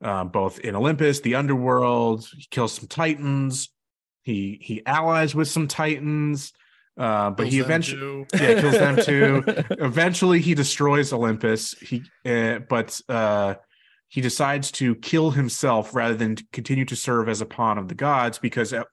um 0.03 0.29
both 0.29 0.59
in 0.59 0.75
olympus 0.75 1.19
the 1.21 1.35
underworld 1.35 2.27
he 2.35 2.45
kills 2.51 2.73
some 2.73 2.87
titans 2.87 3.69
he 4.23 4.57
he 4.61 4.85
allies 4.85 5.33
with 5.35 5.47
some 5.47 5.67
titans 5.67 6.53
uh 6.97 7.29
but 7.31 7.43
Kills 7.43 7.53
he 7.53 7.59
eventually 7.59 8.25
yeah, 8.33 8.61
kills 8.61 8.73
them 8.77 8.97
too. 9.03 9.43
eventually 9.71 10.39
he 10.39 10.53
destroys 10.53 11.11
olympus 11.11 11.73
he 11.79 12.03
uh, 12.25 12.59
but 12.69 12.99
uh 13.09 13.55
he 14.09 14.21
decides 14.21 14.71
to 14.73 14.93
kill 14.95 15.31
himself 15.31 15.95
rather 15.95 16.13
than 16.13 16.35
continue 16.51 16.85
to 16.85 16.95
serve 16.95 17.27
as 17.27 17.41
a 17.41 17.47
pawn 17.47 17.79
of 17.79 17.87
the 17.87 17.95
gods 17.95 18.37
because 18.37 18.71
uh, 18.71 18.83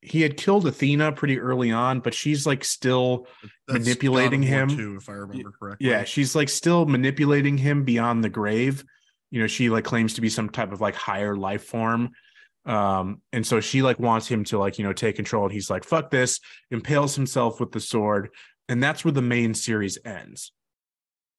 he 0.00 0.22
had 0.22 0.36
killed 0.36 0.66
athena 0.66 1.12
pretty 1.12 1.38
early 1.38 1.70
on 1.70 2.00
but 2.00 2.14
she's 2.14 2.46
like 2.46 2.64
still 2.64 3.28
That's 3.68 3.78
manipulating 3.78 4.40
God 4.40 4.46
of 4.46 4.50
War 4.52 4.60
him. 4.60 4.68
too, 4.76 4.96
if 4.96 5.08
I 5.08 5.12
remember 5.12 5.52
correctly. 5.56 5.88
yeah 5.88 6.02
she's 6.04 6.34
like 6.34 6.48
still 6.48 6.84
manipulating 6.86 7.56
him 7.58 7.84
beyond 7.84 8.24
the 8.24 8.28
grave 8.30 8.82
you 9.30 9.40
know 9.40 9.46
she 9.46 9.70
like 9.70 9.84
claims 9.84 10.14
to 10.14 10.20
be 10.20 10.28
some 10.28 10.48
type 10.48 10.72
of 10.72 10.80
like 10.80 10.94
higher 10.94 11.36
life 11.36 11.64
form. 11.64 12.10
Um 12.66 13.22
and 13.32 13.46
so 13.46 13.60
she 13.60 13.82
like 13.82 13.98
wants 13.98 14.28
him 14.28 14.44
to 14.44 14.58
like 14.58 14.78
you 14.78 14.84
know 14.84 14.92
take 14.92 15.16
control 15.16 15.44
and 15.44 15.52
he's 15.52 15.70
like 15.70 15.84
fuck 15.84 16.10
this 16.10 16.40
impales 16.70 17.14
himself 17.14 17.60
with 17.60 17.72
the 17.72 17.80
sword 17.80 18.30
and 18.68 18.82
that's 18.82 19.04
where 19.04 19.12
the 19.12 19.22
main 19.22 19.54
series 19.54 19.98
ends. 20.04 20.52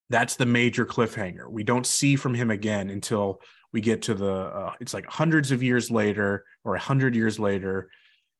That's 0.10 0.36
the 0.36 0.46
major 0.46 0.86
cliffhanger. 0.86 1.50
We 1.50 1.64
don't 1.64 1.86
see 1.86 2.18
from 2.18 2.34
him 2.34 2.52
again 2.52 2.90
until 2.90 3.42
we 3.72 3.80
get 3.80 4.02
to 4.04 4.14
the 4.14 4.34
uh, 4.34 4.74
it's 4.82 4.94
like 4.94 5.06
hundreds 5.08 5.52
of 5.52 5.64
years 5.64 5.90
later 5.90 6.44
or 6.66 6.76
a 6.76 6.80
hundred 6.80 7.16
years 7.16 7.40
later 7.40 7.90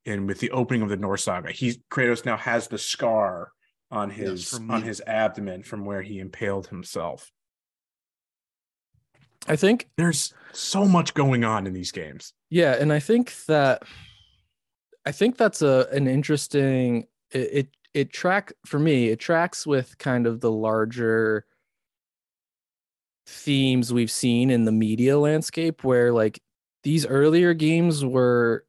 and 0.06 0.28
with 0.28 0.40
the 0.40 0.52
opening 0.52 0.82
of 0.82 0.90
the 0.90 0.98
norse 0.98 1.24
saga. 1.24 1.52
He 1.52 1.82
kratos 1.90 2.26
now 2.26 2.38
has 2.38 2.68
the 2.68 2.78
scar 2.78 3.52
on 3.92 4.10
his 4.10 4.50
from 4.50 4.72
on 4.72 4.82
his 4.82 5.02
abdomen 5.06 5.64
from 5.64 5.86
where 5.86 6.02
he 6.02 6.20
impaled 6.20 6.68
himself 6.68 7.32
I 9.48 9.56
think 9.56 9.90
there's 9.98 10.34
so 10.54 10.86
much 10.86 11.14
going 11.14 11.44
on 11.44 11.68
in 11.68 11.74
these 11.74 11.92
games. 11.92 12.34
Yeah, 12.50 12.76
and 12.80 12.92
I 12.94 13.00
think 13.00 13.34
that 13.48 13.84
I 15.06 15.12
think 15.12 15.38
that's 15.38 15.62
a 15.62 15.88
an 15.92 16.08
interesting 16.08 17.08
it 17.32 17.50
it, 17.52 17.68
it 17.94 18.14
track 18.14 18.54
for 18.66 18.80
me, 18.80 19.10
it 19.10 19.20
tracks 19.20 19.66
with 19.66 19.98
kind 19.98 20.28
of 20.28 20.42
the 20.42 20.52
larger 20.52 21.46
themes 23.26 23.94
we've 23.94 24.12
seen 24.12 24.50
in 24.50 24.66
the 24.66 24.72
media 24.72 25.18
landscape 25.18 25.84
where 25.84 26.12
like 26.12 26.42
these 26.84 27.06
earlier 27.06 27.54
games 27.54 28.04
were 28.04 28.66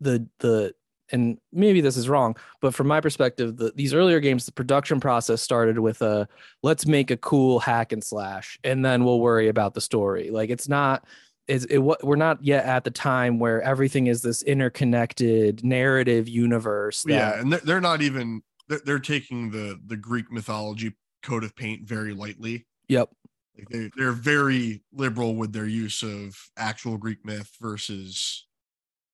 the 0.00 0.26
the 0.40 0.74
and 1.12 1.38
maybe 1.52 1.80
this 1.80 1.96
is 1.96 2.08
wrong, 2.08 2.36
but 2.60 2.74
from 2.74 2.86
my 2.86 3.00
perspective, 3.00 3.56
the, 3.56 3.72
these 3.74 3.94
earlier 3.94 4.20
games, 4.20 4.46
the 4.46 4.52
production 4.52 5.00
process 5.00 5.42
started 5.42 5.78
with 5.78 6.02
a 6.02 6.28
let's 6.62 6.86
make 6.86 7.10
a 7.10 7.16
cool 7.16 7.60
hack 7.60 7.92
and 7.92 8.02
slash, 8.02 8.58
and 8.64 8.84
then 8.84 9.04
we'll 9.04 9.20
worry 9.20 9.48
about 9.48 9.74
the 9.74 9.80
story. 9.80 10.30
Like 10.30 10.50
it's 10.50 10.68
not. 10.68 11.06
Is 11.48 11.64
it 11.64 11.78
what 11.78 12.04
we're 12.04 12.14
not 12.14 12.44
yet 12.44 12.64
at 12.64 12.84
the 12.84 12.92
time 12.92 13.40
where 13.40 13.60
everything 13.62 14.06
is 14.06 14.22
this 14.22 14.42
interconnected 14.44 15.64
narrative 15.64 16.28
universe. 16.28 17.02
That, 17.02 17.12
yeah, 17.12 17.40
and 17.40 17.52
they're, 17.52 17.60
they're 17.64 17.80
not 17.80 18.02
even 18.02 18.42
they're, 18.68 18.80
they're 18.84 18.98
taking 19.00 19.50
the 19.50 19.80
the 19.84 19.96
Greek 19.96 20.30
mythology 20.30 20.92
coat 21.24 21.42
of 21.42 21.56
paint 21.56 21.88
very 21.88 22.14
lightly. 22.14 22.66
Yep. 22.88 23.10
Like 23.58 23.68
they 23.68 23.90
they're 23.96 24.12
very 24.12 24.84
liberal 24.92 25.34
with 25.34 25.52
their 25.52 25.66
use 25.66 26.04
of 26.04 26.36
actual 26.56 26.96
Greek 26.96 27.24
myth 27.24 27.50
versus 27.60 28.46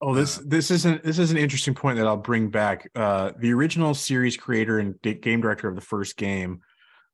Oh, 0.01 0.15
this 0.15 0.39
Uh, 0.39 0.43
this 0.47 0.71
isn't 0.71 1.03
this 1.03 1.19
is 1.19 1.31
an 1.31 1.39
interesting 1.39 1.75
point 1.75 1.97
that 1.99 2.07
I'll 2.07 2.17
bring 2.17 2.51
back. 2.51 2.91
Uh, 2.95 3.33
the 3.39 3.53
original 3.53 3.95
series 3.95 4.37
creator 4.37 4.79
and 4.79 5.01
da- 5.03 5.15
game 5.15 5.41
director 5.41 5.69
of 5.69 5.75
the 5.75 5.81
first 5.81 6.17
game, 6.17 6.61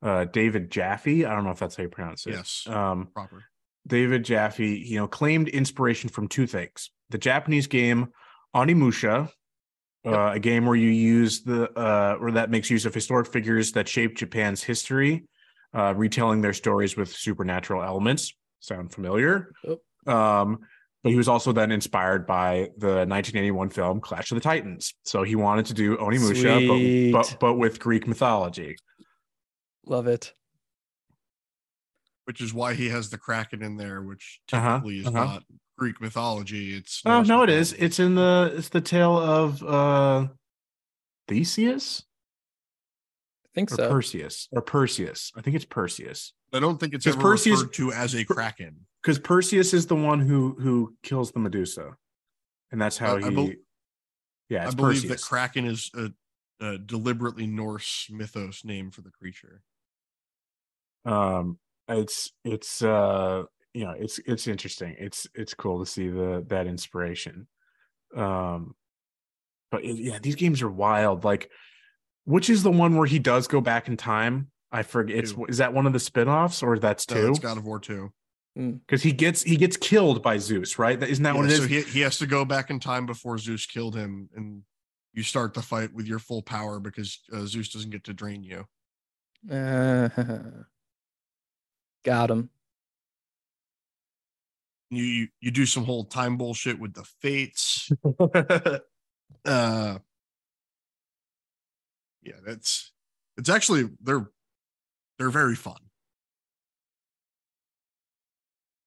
uh, 0.02 0.24
David 0.24 0.70
Jaffe. 0.70 1.24
I 1.24 1.34
don't 1.34 1.44
know 1.44 1.50
if 1.50 1.58
that's 1.58 1.76
how 1.76 1.84
you 1.84 1.88
pronounce 1.88 2.26
it. 2.26 2.32
yes 2.32 2.66
Um, 2.68 3.08
proper. 3.14 3.44
David 3.86 4.24
Jaffe, 4.24 4.78
you 4.78 4.96
know, 4.96 5.08
claimed 5.08 5.48
inspiration 5.48 6.08
from 6.08 6.28
two 6.28 6.46
things: 6.46 6.90
the 7.10 7.18
Japanese 7.18 7.66
game 7.68 8.08
Onimusha, 8.54 9.30
uh, 10.04 10.30
a 10.34 10.38
game 10.38 10.66
where 10.66 10.76
you 10.76 10.90
use 10.90 11.42
the 11.42 11.70
uh, 11.78 12.16
or 12.20 12.32
that 12.32 12.50
makes 12.50 12.68
use 12.68 12.84
of 12.84 12.94
historic 12.94 13.28
figures 13.28 13.72
that 13.72 13.88
shaped 13.88 14.18
Japan's 14.18 14.62
history, 14.62 15.24
uh, 15.74 15.94
retelling 15.96 16.40
their 16.40 16.52
stories 16.52 16.96
with 16.96 17.12
supernatural 17.12 17.82
elements. 17.82 18.34
Sound 18.60 18.92
familiar? 18.92 19.52
Um, 20.06 20.60
but 21.02 21.10
he 21.10 21.16
was 21.16 21.28
also 21.28 21.52
then 21.52 21.72
inspired 21.72 22.26
by 22.26 22.70
the 22.76 23.04
1981 23.06 23.70
film 23.70 24.00
Clash 24.00 24.30
of 24.30 24.36
the 24.36 24.40
Titans. 24.40 24.94
So 25.04 25.22
he 25.22 25.34
wanted 25.36 25.66
to 25.66 25.74
do 25.74 25.96
Onimusha, 25.96 26.58
Sweet. 26.58 27.12
but, 27.12 27.22
but 27.30 27.36
but 27.40 27.54
with 27.54 27.78
Greek 27.80 28.06
mythology. 28.06 28.76
Love 29.86 30.06
it. 30.06 30.32
which 32.24 32.40
is 32.40 32.54
why 32.54 32.74
he 32.74 32.88
has 32.88 33.10
the 33.10 33.18
kraken 33.18 33.62
in 33.62 33.76
there, 33.76 34.00
which 34.02 34.40
Uh-huh, 34.52 34.80
is 34.86 35.06
uh-huh. 35.06 35.24
not 35.24 35.42
Greek 35.76 36.00
mythology. 36.00 36.74
It's 36.76 37.02
Oh 37.04 37.16
Norse 37.16 37.28
no, 37.28 37.42
it 37.42 37.48
is. 37.50 37.72
mythology. 37.72 37.84
It's 37.86 37.98
in 37.98 38.14
the 38.14 38.54
it's 38.56 38.68
the 38.68 38.80
tale 38.80 39.18
of 39.18 39.62
uh 39.64 40.28
Theseus 41.28 42.04
I 42.06 42.11
think 43.54 43.70
or 43.72 43.76
so. 43.76 43.88
Perseus 43.90 44.48
or 44.52 44.62
Perseus. 44.62 45.30
I 45.36 45.40
think 45.42 45.56
it's 45.56 45.64
Perseus 45.64 46.32
I 46.54 46.60
don't 46.60 46.78
think 46.78 46.94
it's 46.94 47.04
Because 47.04 47.16
ever 47.16 47.22
Perseus- 47.30 47.60
referred 47.60 47.72
to 47.74 47.92
as 47.92 48.14
a 48.14 48.24
kraken. 48.24 48.86
because 49.02 49.18
Perseus 49.18 49.72
is 49.74 49.86
the 49.86 49.96
one 49.96 50.20
who 50.20 50.54
who 50.60 50.94
kills 51.02 51.32
the 51.32 51.38
Medusa, 51.40 51.96
and 52.70 52.80
that's 52.80 52.98
how 52.98 53.16
I- 53.16 53.26
I 53.26 53.30
he. 53.30 53.34
bel- 53.34 53.52
yeah, 54.48 54.62
I 54.64 54.66
it's 54.66 54.74
believe 54.74 55.08
that 55.08 55.20
kraken 55.22 55.64
is 55.66 55.90
a, 55.94 56.10
a 56.64 56.78
deliberately 56.78 57.46
Norse 57.46 58.08
mythos 58.10 58.64
name 58.64 58.90
for 58.90 59.00
the 59.02 59.10
creature. 59.10 59.62
um, 61.04 61.58
it's 61.88 62.32
it's 62.44 62.82
uh 62.82 63.42
you 63.74 63.84
know 63.84 63.94
it's 63.98 64.18
it's 64.26 64.46
interesting. 64.46 64.94
It's 64.98 65.26
it's 65.34 65.54
cool 65.54 65.78
to 65.84 65.86
see 65.90 66.08
the 66.08 66.44
that 66.48 66.66
inspiration. 66.66 67.48
Um, 68.16 68.74
but 69.70 69.84
it, 69.84 69.96
yeah, 69.96 70.18
these 70.20 70.34
games 70.36 70.60
are 70.62 70.70
wild. 70.70 71.24
Like, 71.24 71.50
which 72.24 72.48
is 72.50 72.62
the 72.62 72.70
one 72.70 72.96
where 72.96 73.06
he 73.06 73.18
does 73.18 73.46
go 73.48 73.60
back 73.60 73.88
in 73.88 73.96
time? 73.96 74.50
I 74.70 74.82
forget. 74.82 75.18
It's 75.18 75.34
is 75.48 75.58
that 75.58 75.74
one 75.74 75.86
of 75.86 75.92
the 75.92 76.00
spin-offs 76.00 76.62
or 76.62 76.78
that's 76.78 77.08
No, 77.10 77.16
two? 77.16 77.30
it's 77.30 77.38
God 77.38 77.58
of 77.58 77.64
War 77.64 77.78
2. 77.78 78.10
because 78.54 79.02
he 79.02 79.12
gets 79.12 79.42
he 79.42 79.56
gets 79.56 79.76
killed 79.76 80.22
by 80.22 80.38
Zeus, 80.38 80.78
right? 80.78 80.98
That 80.98 81.10
isn't 81.10 81.22
that 81.24 81.34
what 81.36 81.44
it 81.46 81.50
Yeah, 81.50 81.58
is? 81.58 81.66
he, 81.66 81.82
he 81.82 82.00
has 82.00 82.18
to 82.18 82.26
go 82.26 82.44
back 82.44 82.70
in 82.70 82.80
time 82.80 83.04
before 83.06 83.36
Zeus 83.38 83.66
killed 83.66 83.94
him, 83.96 84.30
and 84.34 84.62
you 85.12 85.22
start 85.22 85.52
the 85.54 85.60
fight 85.62 85.92
with 85.92 86.06
your 86.06 86.18
full 86.18 86.40
power 86.42 86.80
because 86.80 87.20
uh, 87.32 87.44
Zeus 87.44 87.68
doesn't 87.68 87.90
get 87.90 88.04
to 88.04 88.14
drain 88.14 88.42
you. 88.42 88.64
Got 92.04 92.30
him. 92.30 92.48
You 94.90 95.02
you, 95.04 95.28
you 95.40 95.50
do 95.50 95.66
some 95.66 95.84
whole 95.84 96.04
time 96.04 96.36
bullshit 96.36 96.78
with 96.78 96.94
the 96.94 97.04
fates. 97.20 97.90
uh 99.44 99.98
yeah 102.22 102.36
that's 102.44 102.92
it's 103.36 103.48
actually 103.48 103.88
they're 104.02 104.30
they're 105.18 105.30
very 105.30 105.54
fun 105.54 105.78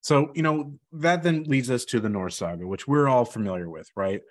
so 0.06 0.32
you 0.36 0.44
know 0.44 0.78
that 0.92 1.24
then 1.24 1.46
leads 1.46 1.72
us 1.72 1.84
to 1.86 2.00
the 2.00 2.10
Norse 2.10 2.36
saga, 2.36 2.68
which 2.68 2.88
we're 2.88 3.08
all 3.08 3.26
familiar 3.26 3.68
with, 3.68 3.90
right? 3.96 4.22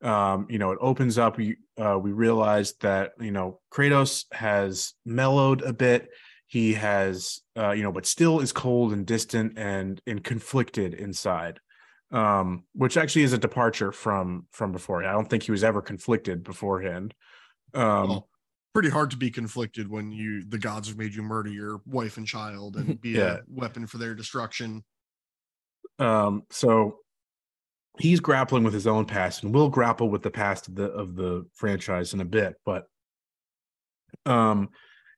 Um, 0.00 0.46
you 0.48 0.60
know, 0.60 0.70
it 0.70 0.78
opens 0.80 1.18
up. 1.18 1.38
We 1.38 1.56
uh, 1.76 1.98
we 2.00 2.12
realize 2.12 2.74
that 2.82 3.14
you 3.20 3.32
know 3.32 3.58
Kratos 3.72 4.26
has 4.30 4.94
mellowed 5.04 5.62
a 5.62 5.72
bit. 5.72 6.08
He 6.46 6.74
has, 6.74 7.40
uh, 7.58 7.72
you 7.72 7.82
know, 7.82 7.90
but 7.90 8.06
still 8.06 8.38
is 8.38 8.52
cold 8.52 8.92
and 8.92 9.04
distant 9.04 9.58
and 9.58 10.00
and 10.06 10.22
conflicted 10.22 10.94
inside, 10.94 11.58
um, 12.12 12.62
which 12.72 12.96
actually 12.96 13.24
is 13.24 13.32
a 13.32 13.38
departure 13.38 13.90
from 13.90 14.46
from 14.52 14.70
before. 14.70 15.02
I 15.02 15.10
don't 15.10 15.28
think 15.28 15.42
he 15.42 15.50
was 15.50 15.64
ever 15.64 15.82
conflicted 15.82 16.44
beforehand. 16.44 17.12
Um, 17.74 18.08
well, 18.08 18.28
pretty 18.74 18.90
hard 18.90 19.10
to 19.12 19.16
be 19.16 19.30
conflicted 19.30 19.88
when 19.88 20.10
you 20.10 20.44
the 20.44 20.58
gods 20.58 20.88
have 20.88 20.98
made 20.98 21.14
you 21.14 21.22
murder 21.22 21.48
your 21.48 21.80
wife 21.86 22.16
and 22.16 22.26
child 22.26 22.76
and 22.76 23.00
be 23.00 23.10
Yeah. 23.10 23.34
a 23.36 23.40
weapon 23.48 23.86
for 23.86 23.98
their 23.98 24.14
destruction 24.14 24.84
um 26.00 26.42
so 26.50 26.98
he's 28.00 28.18
grappling 28.18 28.64
with 28.64 28.74
his 28.74 28.88
own 28.88 29.04
past 29.06 29.44
and 29.44 29.54
will 29.54 29.68
grapple 29.68 30.10
with 30.10 30.22
the 30.22 30.30
past 30.30 30.66
of 30.66 30.74
the 30.74 30.86
of 30.90 31.14
the 31.14 31.46
franchise 31.54 32.12
in 32.12 32.20
a 32.20 32.24
bit 32.24 32.56
but 32.66 32.86
um 34.26 34.68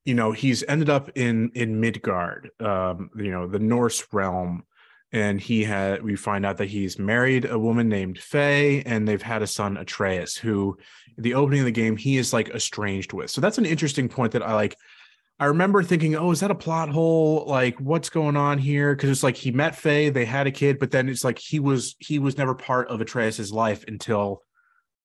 you 0.05 0.15
know 0.15 0.33
he's 0.33 0.63
ended 0.69 0.91
up 0.91 1.11
in 1.17 1.51
in 1.55 1.81
midgard 1.81 2.51
um 2.61 3.09
you 3.17 3.31
know 3.31 3.47
the 3.47 3.59
norse 3.59 4.07
realm 4.13 4.65
and 5.13 5.41
he 5.41 5.65
had 5.65 6.03
we 6.03 6.17
find 6.17 6.45
out 6.45 6.59
that 6.59 6.69
he's 6.69 6.99
married 6.99 7.45
a 7.45 7.59
woman 7.59 7.89
named 7.89 8.19
Faye 8.19 8.83
and 8.83 9.07
they've 9.07 9.23
had 9.23 9.43
a 9.43 9.47
son 9.47 9.77
Atreus 9.77 10.37
who 10.37 10.77
the 11.17 11.35
opening 11.35 11.61
of 11.61 11.67
the 11.67 11.73
game 11.73 11.97
he 11.97 12.17
is 12.17 12.33
like 12.33 12.51
estranged 12.51 13.13
with 13.13 13.31
so 13.31 13.41
that's 13.41 13.59
an 13.59 13.67
interesting 13.67 14.09
point 14.09 14.33
that 14.33 14.43
I 14.43 14.55
like 14.55 14.77
I 15.39 15.47
remember 15.47 15.83
thinking, 15.83 16.17
oh, 16.17 16.31
is 16.31 16.41
that 16.41 16.51
a 16.51 16.55
plot 16.55 16.89
hole? 16.89 17.45
Like, 17.47 17.79
what's 17.79 18.09
going 18.09 18.37
on 18.37 18.57
here? 18.57 18.95
Because 18.95 19.11
it's 19.11 19.23
like 19.23 19.37
he 19.37 19.51
met 19.51 19.77
Faye, 19.77 20.09
they 20.09 20.25
had 20.25 20.47
a 20.47 20.51
kid, 20.51 20.79
but 20.79 20.91
then 20.91 21.11
it's 21.11 21.25
like 21.25 21.39
he 21.39 21.61
was 21.61 21.95
he 21.99 22.19
was 22.19 22.39
never 22.39 22.55
part 22.55 22.89
of 22.89 23.03
Atreus's 23.03 23.53
life 23.53 23.85
until 23.87 24.43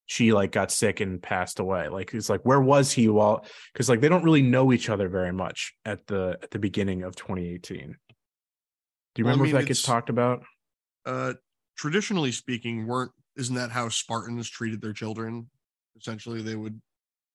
she 0.05 0.31
like 0.31 0.51
got 0.51 0.71
sick 0.71 1.01
and 1.01 1.21
passed 1.21 1.59
away. 1.59 1.89
Like 1.89 2.13
it's 2.13 2.29
like 2.29 2.41
where 2.41 2.61
was 2.61 2.91
he 2.91 3.09
while 3.09 3.45
because 3.73 3.89
like 3.89 3.99
they 3.99 4.09
don't 4.09 4.23
really 4.23 4.41
know 4.41 4.71
each 4.71 4.89
other 4.89 5.09
very 5.09 5.33
much 5.33 5.73
at 5.85 6.07
the 6.07 6.37
at 6.41 6.51
the 6.51 6.59
beginning 6.59 7.03
of 7.03 7.15
2018. 7.15 7.97
Do 9.16 9.22
you 9.22 9.26
Well, 9.26 9.32
I 9.34 9.38
remember 9.38 9.43
mean, 9.47 9.55
if 9.55 9.62
that 9.62 9.68
gets 9.68 9.82
talked 9.82 10.09
about? 10.09 10.43
uh 11.05 11.34
traditionally 11.78 12.32
speaking 12.32 12.86
weren't 12.86 13.12
isn't 13.36 13.55
that 13.55 13.72
how 13.72 13.89
spartans 13.89 14.47
treated 14.49 14.82
their 14.82 14.93
children 14.93 15.49
essentially 15.97 16.41
they 16.43 16.55
would 16.55 16.80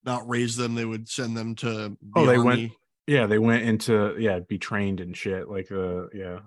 not 0.04 0.28
raise 0.28 0.54
them 0.54 0.74
they 0.76 0.84
would 0.84 1.08
send 1.08 1.36
them 1.36 1.54
to 1.56 1.66
the 1.66 1.96
Oh, 2.14 2.26
they 2.26 2.38
went- 2.38 2.70
Yeah, 3.08 3.26
they 3.26 3.38
went 3.40 3.64
into 3.64 4.14
yeah, 4.18 4.38
be 4.48 4.58
trained 4.58 5.00
and 5.00 5.16
shit. 5.16 5.48
Like 5.48 5.70
uh 5.72 6.06
yeah. 6.14 6.40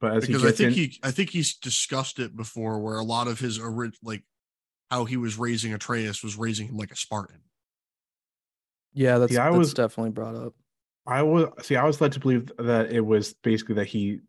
But 0.00 0.16
as 0.16 0.26
because 0.26 0.42
he 0.42 0.48
I 0.48 0.52
think 0.52 0.68
in, 0.68 0.72
he 0.74 0.98
I 1.02 1.10
think 1.12 1.30
he's 1.30 1.56
discussed 1.56 2.18
it 2.18 2.36
before 2.36 2.80
where 2.80 2.98
a 2.98 3.04
lot 3.04 3.28
of 3.28 3.38
his 3.38 3.58
orig- 3.58 3.94
like 4.02 4.24
how 4.90 5.04
he 5.04 5.16
was 5.16 5.38
raising 5.38 5.72
Atreus 5.74 6.22
was 6.24 6.36
raising 6.36 6.68
him 6.68 6.76
like 6.76 6.90
a 6.92 6.96
Spartan. 6.96 7.40
Yeah, 8.94 9.18
that's, 9.18 9.32
Yeah, 9.32 9.42
I 9.42 9.50
that's 9.50 9.58
was- 9.58 9.74
definitely 9.74 10.10
brought 10.10 10.34
up. 10.36 10.54
I 11.06 11.22
was 11.22 11.48
see. 11.62 11.76
I 11.76 11.84
was 11.84 12.00
led 12.00 12.12
to 12.12 12.20
believe 12.20 12.50
that 12.58 12.90
it 12.90 13.00
was 13.00 13.34
basically 13.34 13.76
that 13.76 13.86
he, 13.86 14.20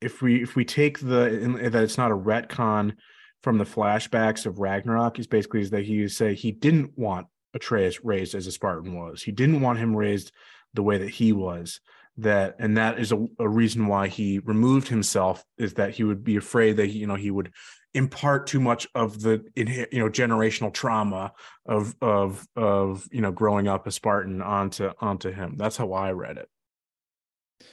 if 0.00 0.22
we 0.22 0.42
if 0.42 0.56
we 0.56 0.64
take 0.64 0.98
the 1.00 1.68
that 1.70 1.82
it's 1.82 1.98
not 1.98 2.10
a 2.10 2.16
retcon 2.16 2.94
from 3.42 3.58
the 3.58 3.64
flashbacks 3.64 4.46
of 4.46 4.58
Ragnarok, 4.58 5.18
is 5.18 5.26
basically 5.26 5.60
is 5.60 5.70
that 5.70 5.84
he 5.84 6.06
say 6.08 6.34
he 6.34 6.52
didn't 6.52 6.96
want 6.98 7.28
Atreus 7.54 8.04
raised 8.04 8.34
as 8.34 8.46
a 8.46 8.52
Spartan 8.52 8.94
was. 8.94 9.22
He 9.22 9.32
didn't 9.32 9.60
want 9.60 9.78
him 9.78 9.96
raised 9.96 10.32
the 10.74 10.82
way 10.82 10.98
that 10.98 11.10
he 11.10 11.32
was. 11.32 11.80
That 12.18 12.56
and 12.58 12.76
that 12.76 12.98
is 12.98 13.12
a, 13.12 13.26
a 13.38 13.48
reason 13.48 13.86
why 13.86 14.08
he 14.08 14.40
removed 14.40 14.88
himself 14.88 15.44
is 15.56 15.74
that 15.74 15.94
he 15.94 16.04
would 16.04 16.24
be 16.24 16.36
afraid 16.36 16.76
that 16.76 16.88
you 16.88 17.06
know 17.06 17.14
he 17.14 17.30
would 17.30 17.52
impart 17.94 18.46
too 18.46 18.60
much 18.60 18.86
of 18.94 19.20
the 19.22 19.44
inhe- 19.56 19.92
you 19.92 19.98
know 19.98 20.08
generational 20.10 20.72
trauma 20.72 21.32
of 21.66 21.94
of 22.00 22.46
of 22.56 23.08
you 23.10 23.20
know 23.20 23.32
growing 23.32 23.68
up 23.68 23.86
a 23.86 23.90
Spartan 23.90 24.42
onto 24.42 24.90
onto 25.00 25.30
him. 25.30 25.54
That's 25.56 25.76
how 25.76 25.92
I 25.92 26.12
read 26.12 26.36
it. 26.36 26.48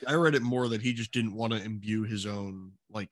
I 0.07 0.13
read 0.13 0.36
it 0.36 0.41
more 0.41 0.68
that 0.70 0.82
he 0.82 0.93
just 0.93 1.11
didn't 1.11 1.36
want 1.36 1.53
to 1.53 1.63
imbue 1.63 2.03
his 2.03 2.26
own 2.26 2.72
like 2.89 3.09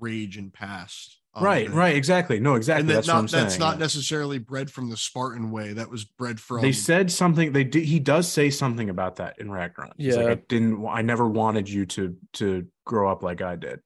rage 0.00 0.36
and 0.36 0.52
past. 0.52 1.20
onto 1.34 1.44
right, 1.44 1.66
him. 1.66 1.74
right, 1.74 1.96
exactly. 1.96 2.40
No, 2.40 2.54
exactly. 2.54 2.80
And 2.80 2.90
that 2.90 2.94
that's 2.94 3.06
not, 3.06 3.14
what 3.14 3.18
I'm 3.18 3.26
that's 3.26 3.54
saying. 3.54 3.60
not 3.60 3.78
necessarily 3.78 4.38
bred 4.38 4.70
from 4.70 4.90
the 4.90 4.96
Spartan 4.96 5.50
way. 5.50 5.74
That 5.74 5.90
was 5.90 6.04
bred 6.04 6.40
from 6.40 6.62
they 6.62 6.72
said 6.72 7.10
something. 7.10 7.52
They 7.52 7.64
did. 7.64 7.84
He 7.84 8.00
does 8.00 8.30
say 8.30 8.50
something 8.50 8.90
about 8.90 9.16
that 9.16 9.38
in 9.38 9.50
Ragnarok. 9.50 9.94
He's 9.96 10.16
like, 10.16 10.26
Yeah. 10.26 10.32
I 10.32 10.34
didn't. 10.48 10.86
I 10.86 11.02
never 11.02 11.28
wanted 11.28 11.68
you 11.68 11.86
to 11.86 12.16
to 12.34 12.66
grow 12.84 13.10
up 13.10 13.22
like 13.22 13.42
I 13.42 13.56
did. 13.56 13.80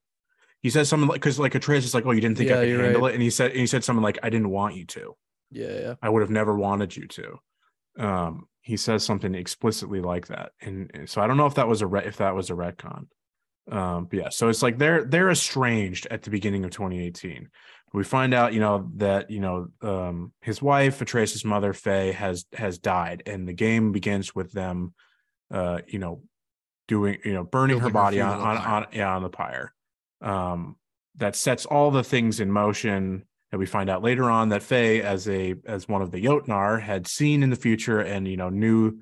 He 0.63 0.69
says 0.69 0.89
something 0.89 1.09
like 1.09 1.19
because 1.21 1.37
like 1.37 1.53
Atreus 1.55 1.85
is 1.85 1.93
like, 1.93 2.05
oh, 2.05 2.11
you 2.11 2.21
didn't 2.21 2.37
think 2.37 2.49
I 2.49 2.65
could 2.65 2.79
handle 2.79 3.01
right. 3.01 3.11
it, 3.11 3.15
and 3.15 3.21
he 3.21 3.29
said 3.29 3.51
and 3.51 3.59
he 3.59 3.67
said 3.67 3.83
something 3.83 4.01
like, 4.01 4.17
I 4.23 4.29
didn't 4.29 4.49
want 4.49 4.75
you 4.75 4.85
to. 4.85 5.15
Yeah, 5.51 5.79
yeah. 5.79 5.93
I 6.01 6.09
would 6.09 6.21
have 6.21 6.31
never 6.31 6.55
wanted 6.55 6.95
you 6.95 7.05
to. 7.07 7.39
Um, 7.99 8.47
he 8.61 8.77
says 8.77 9.03
something 9.03 9.35
explicitly 9.35 9.99
like 9.99 10.27
that, 10.27 10.53
and, 10.61 10.89
and 10.93 11.09
so 11.09 11.21
I 11.21 11.27
don't 11.27 11.35
know 11.35 11.45
if 11.45 11.55
that 11.55 11.67
was 11.67 11.81
a 11.81 11.87
re- 11.87 12.05
if 12.05 12.17
that 12.17 12.33
was 12.33 12.49
a 12.49 12.53
retcon. 12.53 13.07
Um, 13.69 14.05
but 14.05 14.19
yeah, 14.19 14.29
so 14.29 14.47
it's 14.47 14.63
like 14.63 14.77
they're 14.77 15.03
they're 15.03 15.29
estranged 15.29 16.07
at 16.09 16.23
the 16.23 16.29
beginning 16.29 16.63
of 16.63 16.71
2018. 16.71 17.49
We 17.93 18.03
find 18.03 18.33
out, 18.33 18.53
you 18.53 18.59
know, 18.59 18.89
that 18.95 19.29
you 19.29 19.41
know 19.41 19.67
um, 19.81 20.31
his 20.41 20.61
wife, 20.61 21.01
Atreus' 21.01 21.45
mother, 21.45 21.73
Faye, 21.73 22.13
has 22.13 22.45
has 22.53 22.77
died, 22.77 23.23
and 23.25 23.47
the 23.47 23.53
game 23.53 23.91
begins 23.91 24.33
with 24.33 24.53
them, 24.53 24.93
uh, 25.51 25.81
you 25.87 25.99
know, 25.99 26.23
doing 26.87 27.17
you 27.25 27.33
know 27.33 27.43
burning 27.43 27.79
her 27.79 27.89
Building 27.89 28.17
her 28.17 28.21
body 28.21 28.21
on 28.21 28.39
on, 28.39 28.57
on 28.57 28.85
yeah 28.93 29.13
on 29.13 29.23
the 29.23 29.29
pyre. 29.29 29.73
Um, 30.23 30.77
that 31.17 31.35
sets 31.35 31.65
all 31.65 31.91
the 31.91 32.03
things 32.03 32.39
in 32.39 32.51
motion 32.51 33.25
that 33.51 33.59
we 33.59 33.67
find 33.67 33.87
out 33.87 34.01
later 34.01 34.31
on 34.31 34.49
that 34.49 34.63
Faye, 34.63 35.03
as 35.03 35.29
a 35.29 35.53
as 35.65 35.87
one 35.87 36.01
of 36.01 36.09
the 36.09 36.23
Jotnar, 36.23 36.81
had 36.81 37.05
seen 37.05 37.43
in 37.43 37.51
the 37.51 37.55
future 37.55 37.99
and 37.99 38.27
you 38.27 38.35
know 38.35 38.49
knew 38.49 38.99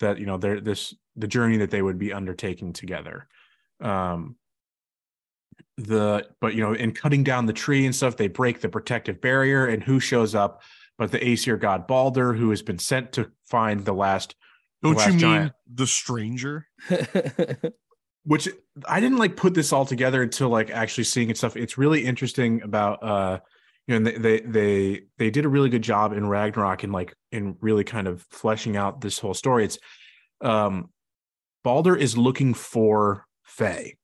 that 0.00 0.18
you 0.18 0.24
know 0.24 0.38
there 0.38 0.60
this 0.60 0.94
the 1.16 1.28
journey 1.28 1.58
that 1.58 1.70
they 1.70 1.82
would 1.82 1.98
be 1.98 2.10
undertaking 2.10 2.72
together. 2.72 3.28
Um, 3.80 4.36
the 5.76 6.26
but 6.40 6.54
you 6.54 6.62
know 6.62 6.72
in 6.72 6.92
cutting 6.92 7.22
down 7.22 7.44
the 7.44 7.52
tree 7.52 7.84
and 7.84 7.94
stuff, 7.94 8.16
they 8.16 8.28
break 8.28 8.62
the 8.62 8.70
protective 8.70 9.20
barrier, 9.20 9.66
and 9.66 9.82
who 9.82 10.00
shows 10.00 10.34
up? 10.34 10.62
But 10.96 11.10
the 11.10 11.22
Aesir 11.22 11.58
god 11.58 11.86
Balder, 11.86 12.32
who 12.32 12.48
has 12.48 12.62
been 12.62 12.78
sent 12.78 13.12
to 13.12 13.30
find 13.44 13.84
the 13.84 13.92
last 13.92 14.36
Don't 14.82 14.96
last 14.96 15.06
you 15.06 15.12
mean 15.12 15.20
giant. 15.20 15.52
the 15.70 15.86
stranger? 15.86 16.66
which 18.24 18.48
I 18.86 19.00
didn't 19.00 19.18
like 19.18 19.36
put 19.36 19.54
this 19.54 19.72
all 19.72 19.84
together 19.84 20.22
until 20.22 20.48
like 20.48 20.70
actually 20.70 21.04
seeing 21.04 21.30
it 21.30 21.36
stuff. 21.36 21.56
It's 21.56 21.78
really 21.78 22.04
interesting 22.04 22.62
about 22.62 23.02
uh 23.02 23.40
you 23.86 23.98
know 23.98 24.10
they 24.10 24.18
they 24.18 24.40
they 24.40 25.02
they 25.18 25.30
did 25.30 25.44
a 25.44 25.48
really 25.48 25.68
good 25.68 25.82
job 25.82 26.12
in 26.12 26.28
Ragnarok 26.28 26.84
and 26.84 26.92
like 26.92 27.14
in 27.32 27.56
really 27.60 27.84
kind 27.84 28.06
of 28.06 28.22
fleshing 28.30 28.76
out 28.76 29.00
this 29.00 29.18
whole 29.18 29.34
story. 29.34 29.64
It's 29.64 29.78
um 30.40 30.90
Balder 31.64 31.96
is 31.96 32.16
looking 32.16 32.54
for 32.54 33.26
Faye. 33.44 33.96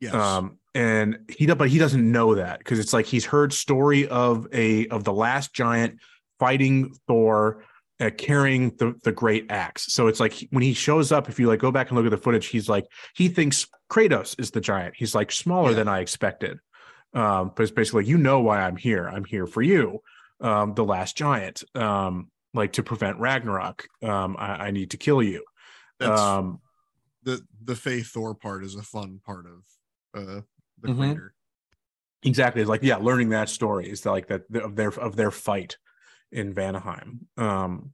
Yes. 0.00 0.14
Um 0.14 0.58
and 0.74 1.20
he 1.28 1.46
but 1.46 1.70
he 1.70 1.78
doesn't 1.78 2.12
know 2.12 2.34
that 2.34 2.58
because 2.58 2.78
it's 2.78 2.92
like 2.92 3.06
he's 3.06 3.24
heard 3.24 3.52
story 3.52 4.06
of 4.08 4.46
a 4.52 4.88
of 4.88 5.04
the 5.04 5.12
last 5.12 5.54
giant 5.54 6.00
fighting 6.38 6.94
Thor 7.06 7.64
uh, 8.00 8.10
carrying 8.16 8.70
the 8.76 8.94
the 9.04 9.12
great 9.12 9.46
axe. 9.50 9.86
So 9.92 10.06
it's 10.08 10.20
like 10.20 10.46
when 10.50 10.62
he 10.62 10.74
shows 10.74 11.12
up, 11.12 11.28
if 11.28 11.38
you 11.40 11.46
like 11.48 11.60
go 11.60 11.70
back 11.70 11.88
and 11.90 11.96
look 11.96 12.06
at 12.06 12.10
the 12.10 12.22
footage, 12.22 12.46
he's 12.46 12.68
like 12.68 12.84
he 13.14 13.28
thinks 13.28 13.66
Kratos 13.90 14.38
is 14.38 14.50
the 14.50 14.60
giant. 14.60 14.94
He's 14.96 15.14
like 15.14 15.32
smaller 15.32 15.70
Yeah. 15.70 15.76
than 15.76 15.88
I 15.88 16.00
expected. 16.00 16.58
Um, 17.14 17.52
but 17.56 17.62
it's 17.62 17.72
basically 17.72 18.04
you 18.04 18.18
know 18.18 18.40
why 18.40 18.60
I'm 18.60 18.76
here. 18.76 19.08
I'm 19.08 19.24
here 19.24 19.46
for 19.46 19.62
you, 19.62 20.00
um, 20.40 20.74
the 20.74 20.84
last 20.84 21.16
giant. 21.16 21.62
Um, 21.74 22.30
like 22.52 22.72
to 22.74 22.82
prevent 22.82 23.18
Ragnarok. 23.18 23.86
Um, 24.02 24.36
I, 24.38 24.66
I 24.66 24.70
need 24.70 24.90
to 24.90 24.96
kill 24.96 25.22
you. 25.22 25.44
That's 25.98 26.20
um, 26.20 26.60
the 27.22 27.40
the 27.64 27.74
Faye 27.76 28.02
Thor 28.02 28.34
part 28.34 28.64
is 28.64 28.74
a 28.74 28.82
fun 28.82 29.20
part 29.24 29.46
of 29.46 29.64
uh 30.20 30.40
the 30.82 30.88
Mhm. 30.88 30.96
creator. 30.98 31.34
exactly. 32.22 32.60
It's 32.60 32.68
like 32.68 32.82
yeah, 32.82 32.96
learning 32.96 33.30
that 33.30 33.48
story 33.48 33.88
is 33.88 34.04
like 34.04 34.26
that 34.28 34.42
of 34.56 34.76
their 34.76 34.90
of 34.98 35.16
their 35.16 35.30
fight 35.30 35.78
in 36.32 36.54
Vanaheim. 36.54 37.20
Um, 37.36 37.92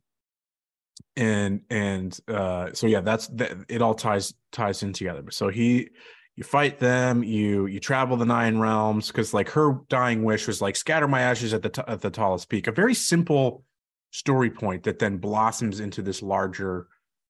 and 1.16 1.62
and 1.70 2.18
uh, 2.28 2.70
so 2.72 2.86
yeah, 2.86 3.00
that's 3.00 3.28
that. 3.28 3.52
It 3.68 3.82
all 3.82 3.94
ties 3.94 4.34
ties 4.50 4.82
in 4.82 4.92
together. 4.92 5.24
So 5.30 5.48
he, 5.48 5.90
you 6.36 6.44
fight 6.44 6.78
them. 6.78 7.22
You 7.22 7.66
you 7.66 7.80
travel 7.80 8.16
the 8.16 8.24
nine 8.24 8.58
realms 8.58 9.08
because 9.08 9.34
like 9.34 9.50
her 9.50 9.80
dying 9.88 10.24
wish 10.24 10.46
was 10.46 10.62
like 10.62 10.76
scatter 10.76 11.08
my 11.08 11.20
ashes 11.20 11.52
at 11.52 11.62
the 11.62 11.68
t- 11.68 11.82
at 11.86 12.00
the 12.00 12.10
tallest 12.10 12.48
peak. 12.48 12.66
A 12.66 12.72
very 12.72 12.94
simple 12.94 13.64
story 14.10 14.50
point 14.50 14.84
that 14.84 14.98
then 14.98 15.18
blossoms 15.18 15.80
into 15.80 16.02
this 16.02 16.22
larger 16.22 16.86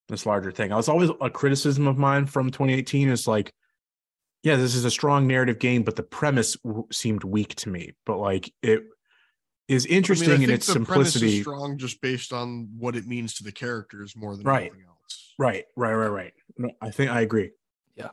this 0.08 0.26
larger 0.26 0.52
thing. 0.52 0.72
I 0.72 0.76
was 0.76 0.88
always 0.88 1.10
a 1.20 1.30
criticism 1.30 1.86
of 1.86 1.96
mine 1.96 2.26
from 2.26 2.50
2018 2.50 3.08
is 3.08 3.26
like, 3.26 3.52
yeah, 4.42 4.56
this 4.56 4.74
is 4.74 4.84
a 4.84 4.90
strong 4.90 5.26
narrative 5.26 5.58
game, 5.58 5.82
but 5.82 5.96
the 5.96 6.02
premise 6.02 6.56
w- 6.64 6.86
seemed 6.92 7.24
weak 7.24 7.54
to 7.56 7.68
me. 7.68 7.92
But 8.04 8.18
like 8.18 8.52
it 8.62 8.82
is 9.72 9.86
interesting 9.86 10.30
I 10.30 10.36
mean, 10.36 10.40
I 10.42 10.44
in 10.44 10.50
its 10.56 10.66
the 10.66 10.72
simplicity. 10.74 11.36
is 11.38 11.40
strong 11.42 11.78
just 11.78 12.00
based 12.00 12.32
on 12.32 12.68
what 12.78 12.94
it 12.96 13.06
means 13.06 13.34
to 13.34 13.44
the 13.44 13.52
characters 13.52 14.14
more 14.16 14.36
than 14.36 14.44
Right. 14.46 14.70
anything 14.70 14.84
else. 14.86 15.34
Right, 15.38 15.64
right, 15.76 15.94
right, 15.94 16.08
right. 16.08 16.32
No, 16.58 16.70
I 16.80 16.90
think 16.90 17.10
I 17.10 17.22
agree. 17.22 17.50
Yeah. 17.96 18.10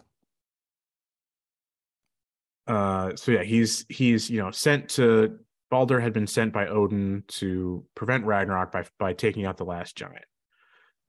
Uh, 2.67 3.15
so 3.15 3.31
yeah, 3.31 3.43
he's 3.43 3.85
he's 3.89 4.29
you 4.29 4.39
know 4.41 4.51
sent 4.51 4.89
to 4.89 5.39
Balder 5.71 5.99
had 5.99 6.13
been 6.13 6.27
sent 6.27 6.51
by 6.53 6.67
Odin 6.67 7.23
to 7.27 7.85
prevent 7.95 8.25
Ragnarok 8.25 8.71
by 8.71 8.85
by 8.97 9.13
taking 9.13 9.45
out 9.45 9.57
the 9.57 9.65
last 9.65 9.95
giant. 9.95 10.25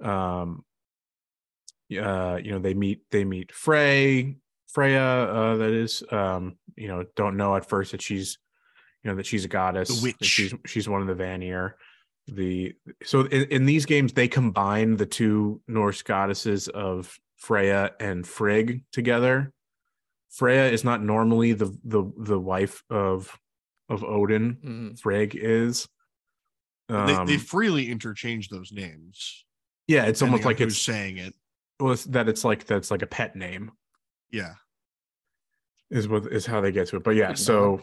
Um, 0.02 0.64
uh, 1.98 2.38
you 2.42 2.52
know 2.52 2.58
they 2.58 2.74
meet 2.74 3.02
they 3.10 3.24
meet 3.24 3.52
Frey 3.52 4.36
Freya 4.68 5.02
uh, 5.02 5.56
that 5.56 5.70
is 5.70 6.02
um 6.10 6.56
you 6.76 6.88
know 6.88 7.04
don't 7.16 7.36
know 7.36 7.56
at 7.56 7.68
first 7.68 7.92
that 7.92 8.00
she's 8.02 8.38
you 9.02 9.10
know 9.10 9.16
that 9.16 9.26
she's 9.26 9.44
a 9.44 9.48
goddess 9.48 9.88
The 10.00 10.02
witch. 10.08 10.16
she's 10.28 10.54
she's 10.66 10.88
one 10.88 11.00
of 11.00 11.06
the 11.08 11.14
Vanir 11.14 11.76
the 12.26 12.74
so 13.02 13.22
in, 13.22 13.44
in 13.50 13.66
these 13.66 13.86
games 13.86 14.12
they 14.12 14.28
combine 14.28 14.96
the 14.96 15.06
two 15.06 15.60
Norse 15.66 16.02
goddesses 16.02 16.68
of 16.68 17.18
Freya 17.36 17.92
and 17.98 18.26
Frigg 18.26 18.84
together. 18.92 19.52
Freya 20.28 20.68
is 20.70 20.84
not 20.84 21.02
normally 21.02 21.54
the 21.54 21.76
the 21.82 22.04
the 22.18 22.38
wife 22.38 22.82
of 22.90 23.36
of 23.88 24.04
Odin. 24.04 24.58
Mhm. 24.64 25.00
Frigg 25.00 25.34
is. 25.34 25.88
Um, 26.88 27.06
they, 27.26 27.34
they 27.34 27.38
freely 27.38 27.90
interchange 27.90 28.48
those 28.48 28.70
names. 28.72 29.44
yeah, 29.88 30.04
it's 30.04 30.22
almost 30.22 30.44
like 30.44 30.60
it's 30.60 30.76
saying 30.78 31.16
it. 31.18 31.34
well, 31.80 31.92
it's 31.94 32.04
that 32.04 32.28
it's 32.28 32.44
like 32.44 32.64
that's 32.66 32.90
like 32.90 33.02
a 33.02 33.06
pet 33.06 33.34
name 33.34 33.72
Yeah. 34.30 34.54
is 35.90 36.06
what 36.08 36.26
is 36.32 36.46
how 36.46 36.60
they 36.60 36.70
get 36.72 36.88
to 36.88 36.96
it. 36.96 37.02
But 37.04 37.16
yeah, 37.16 37.34
so 37.34 37.80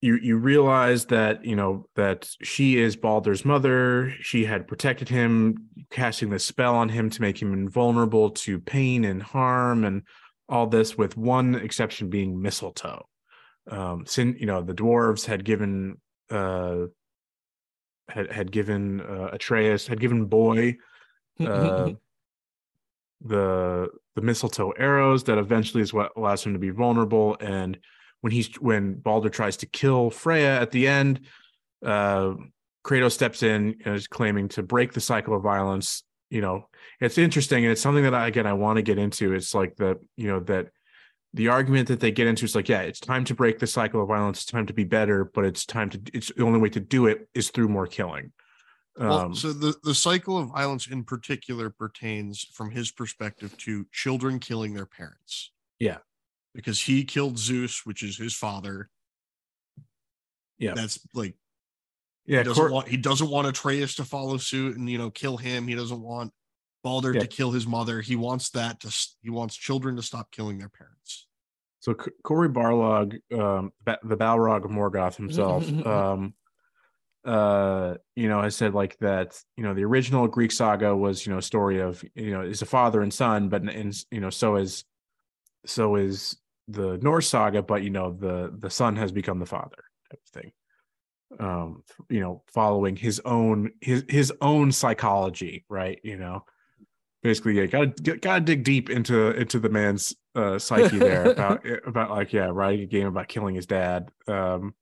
you 0.00 0.16
you 0.16 0.36
realize 0.36 1.06
that 1.06 1.44
you 1.44 1.56
know 1.56 1.86
that 1.96 2.28
she 2.42 2.78
is 2.78 2.96
Balder's 2.96 3.44
mother. 3.44 4.14
She 4.20 4.44
had 4.44 4.68
protected 4.68 5.08
him, 5.08 5.68
casting 5.90 6.30
the 6.30 6.38
spell 6.38 6.76
on 6.76 6.88
him 6.88 7.10
to 7.10 7.20
make 7.20 7.40
him 7.40 7.52
invulnerable 7.52 8.30
to 8.30 8.60
pain 8.60 9.04
and 9.04 9.22
harm, 9.22 9.84
and 9.84 10.02
all 10.48 10.66
this 10.66 10.96
with 10.96 11.16
one 11.16 11.56
exception 11.56 12.10
being 12.10 12.40
mistletoe. 12.40 13.06
Um, 13.68 14.06
sin, 14.06 14.36
you 14.38 14.46
know, 14.46 14.62
the 14.62 14.74
dwarves 14.74 15.26
had 15.26 15.44
given 15.44 16.00
uh 16.30 16.86
had 18.08 18.32
had 18.32 18.52
given 18.52 19.00
uh, 19.00 19.30
Atreus 19.32 19.86
had 19.86 20.00
given 20.00 20.26
boy 20.26 20.76
uh, 21.40 21.90
the 23.20 23.88
the 24.14 24.22
mistletoe 24.22 24.70
arrows 24.70 25.24
that 25.24 25.38
eventually 25.38 25.82
is 25.82 25.92
what 25.92 26.12
allows 26.16 26.44
him 26.44 26.52
to 26.52 26.58
be 26.58 26.70
vulnerable 26.70 27.36
and 27.40 27.78
when 28.20 28.32
he's 28.32 28.54
when 28.56 28.94
Balder 28.94 29.28
tries 29.28 29.56
to 29.58 29.66
kill 29.66 30.10
Freya 30.10 30.60
at 30.60 30.70
the 30.70 30.86
end 30.86 31.20
uh 31.84 32.34
Kratos 32.84 33.12
steps 33.12 33.42
in 33.42 33.76
and 33.84 33.94
is 33.94 34.06
claiming 34.06 34.48
to 34.48 34.62
break 34.62 34.92
the 34.92 35.00
cycle 35.00 35.36
of 35.36 35.42
violence 35.42 36.02
you 36.30 36.40
know 36.40 36.68
it's 37.00 37.18
interesting 37.18 37.64
and 37.64 37.72
it's 37.72 37.80
something 37.80 38.04
that 38.04 38.14
I 38.14 38.26
again 38.26 38.46
I 38.46 38.54
want 38.54 38.76
to 38.76 38.82
get 38.82 38.98
into 38.98 39.34
it's 39.34 39.54
like 39.54 39.76
the 39.76 39.98
you 40.16 40.28
know 40.28 40.40
that 40.40 40.68
the 41.34 41.48
argument 41.48 41.88
that 41.88 42.00
they 42.00 42.10
get 42.10 42.26
into 42.26 42.44
is 42.44 42.54
like 42.54 42.68
yeah 42.68 42.80
it's 42.80 43.00
time 43.00 43.24
to 43.24 43.34
break 43.34 43.58
the 43.58 43.66
cycle 43.66 44.02
of 44.02 44.08
violence 44.08 44.38
it's 44.38 44.46
time 44.50 44.66
to 44.66 44.72
be 44.72 44.84
better 44.84 45.24
but 45.24 45.44
it's 45.44 45.64
time 45.66 45.90
to 45.90 46.00
it's 46.12 46.32
the 46.34 46.44
only 46.44 46.58
way 46.58 46.70
to 46.70 46.80
do 46.80 47.06
it 47.06 47.28
is 47.34 47.50
through 47.50 47.68
more 47.68 47.86
killing 47.86 48.32
Well, 48.96 49.12
um 49.12 49.34
so 49.34 49.52
the, 49.52 49.74
the 49.84 49.94
cycle 49.94 50.38
of 50.38 50.48
violence 50.48 50.86
in 50.88 51.04
particular 51.04 51.70
pertains 51.70 52.46
from 52.54 52.70
his 52.70 52.90
perspective 52.90 53.56
to 53.58 53.86
children 53.92 54.38
killing 54.38 54.74
their 54.74 54.86
parents. 54.86 55.52
Yeah. 55.78 55.98
Because 56.58 56.80
he 56.80 57.04
killed 57.04 57.38
Zeus, 57.38 57.86
which 57.86 58.02
is 58.02 58.18
his 58.18 58.34
father. 58.34 58.90
Yeah. 60.58 60.74
That's 60.74 60.98
like 61.14 61.36
yeah 62.26 62.38
he 62.38 62.44
doesn't 62.44 62.60
Cor- 62.64 62.72
want 62.72 62.88
he 62.88 62.96
doesn't 62.96 63.30
want 63.30 63.46
Atreus 63.46 63.94
to 63.94 64.04
follow 64.04 64.38
suit 64.38 64.76
and 64.76 64.90
you 64.90 64.98
know 64.98 65.08
kill 65.08 65.36
him. 65.36 65.68
He 65.68 65.76
doesn't 65.76 66.02
want 66.02 66.32
Balder 66.82 67.14
Yeah. 67.14 67.20
to 67.20 67.26
kill 67.28 67.52
his 67.52 67.64
mother. 67.64 68.00
He 68.00 68.16
wants 68.16 68.50
that 68.50 68.80
to 68.80 68.92
he 69.22 69.30
wants 69.30 69.54
children 69.54 69.94
to 69.94 70.02
stop 70.02 70.32
killing 70.32 70.58
their 70.58 70.68
parents. 70.68 71.28
So 71.78 71.94
C- 71.94 72.10
Cory 72.24 72.48
Barlog, 72.48 73.20
um, 73.32 73.72
the 73.84 74.16
Balrog 74.16 74.64
of 74.64 74.72
Morgoth 74.72 75.14
himself, 75.14 75.64
um, 75.86 76.34
uh, 77.24 77.94
you 78.16 78.28
know, 78.28 78.42
has 78.42 78.56
said 78.56 78.74
like 78.74 78.98
that. 78.98 79.40
You 79.56 79.62
know, 79.62 79.74
the 79.74 79.84
original 79.84 80.26
Greek 80.26 80.50
saga 80.50 80.96
was, 80.96 81.24
you 81.24 81.30
know, 81.32 81.38
a 81.38 81.42
story 81.42 81.80
of, 81.80 82.04
you 82.16 82.32
know, 82.32 82.40
is 82.40 82.62
a 82.62 82.66
father 82.66 83.00
and 83.00 83.14
son, 83.14 83.48
but 83.48 83.62
and 83.62 83.94
you 84.10 84.18
know, 84.20 84.30
so 84.30 84.56
is, 84.56 84.82
so 85.66 85.94
is 85.94 86.36
the 86.68 86.98
Norse 86.98 87.28
saga, 87.28 87.62
but 87.62 87.82
you 87.82 87.90
know, 87.90 88.12
the 88.12 88.54
the 88.56 88.70
son 88.70 88.96
has 88.96 89.10
become 89.10 89.38
the 89.38 89.46
father 89.46 89.84
type 90.10 90.20
of 90.24 90.42
thing. 90.42 90.52
Um, 91.40 91.82
you 92.08 92.20
know, 92.20 92.42
following 92.52 92.96
his 92.96 93.20
own 93.24 93.72
his 93.80 94.04
his 94.08 94.32
own 94.40 94.70
psychology, 94.70 95.64
right? 95.68 95.98
You 96.04 96.18
know, 96.18 96.44
basically, 97.22 97.54
yeah, 97.54 97.66
gotta 97.66 98.16
gotta 98.16 98.40
dig 98.40 98.64
deep 98.64 98.90
into 98.90 99.30
into 99.30 99.58
the 99.58 99.70
man's 99.70 100.14
uh 100.34 100.58
psyche 100.58 100.98
there 100.98 101.24
about 101.32 101.64
about 101.86 102.10
like 102.10 102.32
yeah, 102.32 102.48
writing 102.52 102.82
a 102.82 102.86
game 102.86 103.06
about 103.06 103.28
killing 103.28 103.54
his 103.54 103.66
dad. 103.66 104.10
Um 104.26 104.74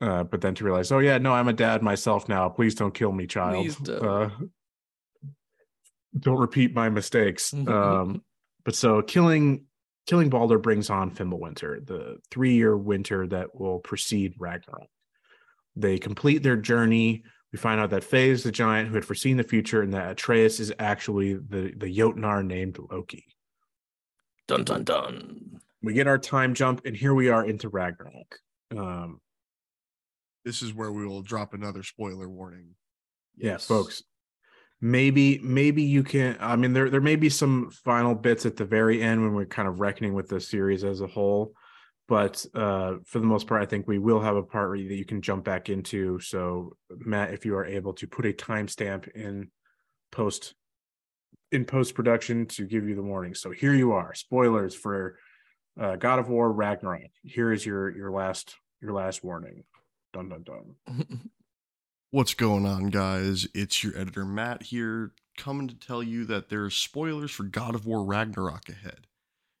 uh, 0.00 0.24
but 0.24 0.40
then 0.40 0.54
to 0.54 0.64
realize, 0.64 0.90
oh 0.92 0.98
yeah, 0.98 1.18
no, 1.18 1.34
I'm 1.34 1.48
a 1.48 1.52
dad 1.52 1.82
myself 1.82 2.26
now. 2.26 2.48
Please 2.48 2.74
don't 2.74 2.94
kill 2.94 3.12
me, 3.12 3.26
child. 3.26 3.76
Don't. 3.82 4.02
Uh, 4.02 4.30
don't 6.18 6.38
repeat 6.38 6.74
my 6.74 6.88
mistakes. 6.88 7.52
um, 7.52 8.22
but 8.64 8.74
so 8.74 9.02
killing 9.02 9.66
killing 10.10 10.28
Balder 10.28 10.58
brings 10.58 10.90
on 10.90 11.12
Fimbulwinter, 11.12 11.86
the 11.86 12.18
three 12.32 12.54
year 12.54 12.76
winter 12.76 13.28
that 13.28 13.54
will 13.54 13.78
precede 13.78 14.34
Ragnarok. 14.40 14.88
They 15.76 15.98
complete 15.98 16.42
their 16.42 16.56
journey. 16.56 17.22
We 17.52 17.60
find 17.60 17.80
out 17.80 17.90
that 17.90 18.02
Faye 18.02 18.30
is 18.30 18.42
the 18.42 18.50
giant 18.50 18.88
who 18.88 18.96
had 18.96 19.04
foreseen 19.04 19.36
the 19.36 19.44
future, 19.44 19.82
and 19.82 19.94
that 19.94 20.10
Atreus 20.10 20.58
is 20.58 20.72
actually 20.80 21.34
the 21.34 21.72
the 21.76 21.86
Jotnar 21.96 22.44
named 22.44 22.76
Loki. 22.90 23.24
Dun 24.48 24.64
dun 24.64 24.82
dun. 24.82 25.60
We 25.80 25.92
get 25.94 26.08
our 26.08 26.18
time 26.18 26.54
jump, 26.54 26.84
and 26.84 26.96
here 26.96 27.14
we 27.14 27.28
are 27.28 27.44
into 27.44 27.68
Ragnarok. 27.68 28.38
Um, 28.76 29.20
This 30.44 30.60
is 30.60 30.74
where 30.74 30.90
we 30.90 31.06
will 31.06 31.22
drop 31.22 31.54
another 31.54 31.84
spoiler 31.84 32.28
warning. 32.28 32.74
yes 33.36 33.64
folks 33.64 34.02
maybe 34.80 35.38
maybe 35.42 35.82
you 35.82 36.02
can 36.02 36.36
i 36.40 36.56
mean 36.56 36.72
there 36.72 36.88
there 36.88 37.00
may 37.02 37.16
be 37.16 37.28
some 37.28 37.70
final 37.70 38.14
bits 38.14 38.46
at 38.46 38.56
the 38.56 38.64
very 38.64 39.02
end 39.02 39.22
when 39.22 39.34
we're 39.34 39.44
kind 39.44 39.68
of 39.68 39.78
reckoning 39.80 40.14
with 40.14 40.28
the 40.28 40.40
series 40.40 40.84
as 40.84 41.00
a 41.00 41.06
whole. 41.06 41.52
But 42.08 42.44
uh 42.54 42.94
for 43.06 43.18
the 43.20 43.26
most 43.26 43.46
part 43.46 43.62
i 43.62 43.66
think 43.66 43.86
we 43.86 43.98
will 43.98 44.20
have 44.20 44.36
a 44.36 44.42
part 44.42 44.68
where 44.68 44.76
you- 44.76 44.88
that 44.88 44.96
you 44.96 45.04
can 45.04 45.20
jump 45.22 45.44
back 45.44 45.68
into. 45.68 46.18
So 46.20 46.76
matt 46.90 47.32
if 47.34 47.44
you 47.44 47.54
are 47.56 47.64
able 47.66 47.92
to 47.94 48.06
put 48.06 48.26
a 48.26 48.32
timestamp 48.32 49.06
in 49.08 49.50
post 50.10 50.54
in 51.52 51.64
post 51.64 51.94
production 51.94 52.46
to 52.46 52.64
give 52.64 52.88
you 52.88 52.94
the 52.94 53.02
warning. 53.02 53.34
So 53.34 53.50
here 53.50 53.74
you 53.74 53.92
are. 53.92 54.14
Spoilers 54.14 54.74
for 54.74 55.18
uh 55.78 55.96
god 55.96 56.18
of 56.18 56.28
war 56.28 56.50
ragnarok. 56.52 57.12
Here 57.22 57.52
is 57.52 57.64
your 57.64 57.94
your 57.96 58.10
last 58.10 58.56
your 58.80 58.92
last 58.92 59.22
warning. 59.22 59.64
Dun 60.12 60.28
dun 60.30 60.42
dun 60.42 61.20
What's 62.12 62.34
going 62.34 62.66
on, 62.66 62.86
guys? 62.86 63.46
It's 63.54 63.84
your 63.84 63.96
editor 63.96 64.24
Matt 64.24 64.64
here, 64.64 65.12
coming 65.38 65.68
to 65.68 65.76
tell 65.76 66.02
you 66.02 66.24
that 66.24 66.48
there's 66.48 66.74
spoilers 66.74 67.30
for 67.30 67.44
God 67.44 67.76
of 67.76 67.86
War 67.86 68.04
Ragnarok 68.04 68.68
ahead. 68.68 69.06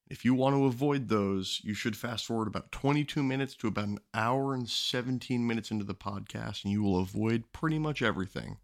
If 0.08 0.24
you 0.24 0.34
want 0.34 0.56
to 0.56 0.64
avoid 0.64 1.08
those, 1.08 1.60
you 1.62 1.74
should 1.74 1.96
fast 1.96 2.26
forward 2.26 2.48
about 2.48 2.72
22 2.72 3.22
minutes 3.22 3.54
to 3.54 3.68
about 3.68 3.86
an 3.86 4.00
hour 4.14 4.52
and 4.52 4.68
17 4.68 5.46
minutes 5.46 5.70
into 5.70 5.84
the 5.84 5.94
podcast, 5.94 6.64
and 6.64 6.72
you 6.72 6.82
will 6.82 6.98
avoid 6.98 7.44
pretty 7.52 7.78
much 7.78 8.02
everything. 8.02 8.56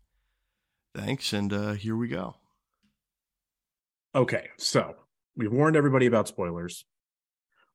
Thanks, 0.93 1.33
and 1.33 1.53
uh, 1.53 1.73
here 1.75 1.95
we 1.95 2.09
go. 2.09 2.35
Okay, 4.17 4.49
so 4.59 4.97
we 5.37 5.47
warned 5.47 5.77
everybody 5.77 6.07
about 6.07 6.27
spoilers. 6.27 6.87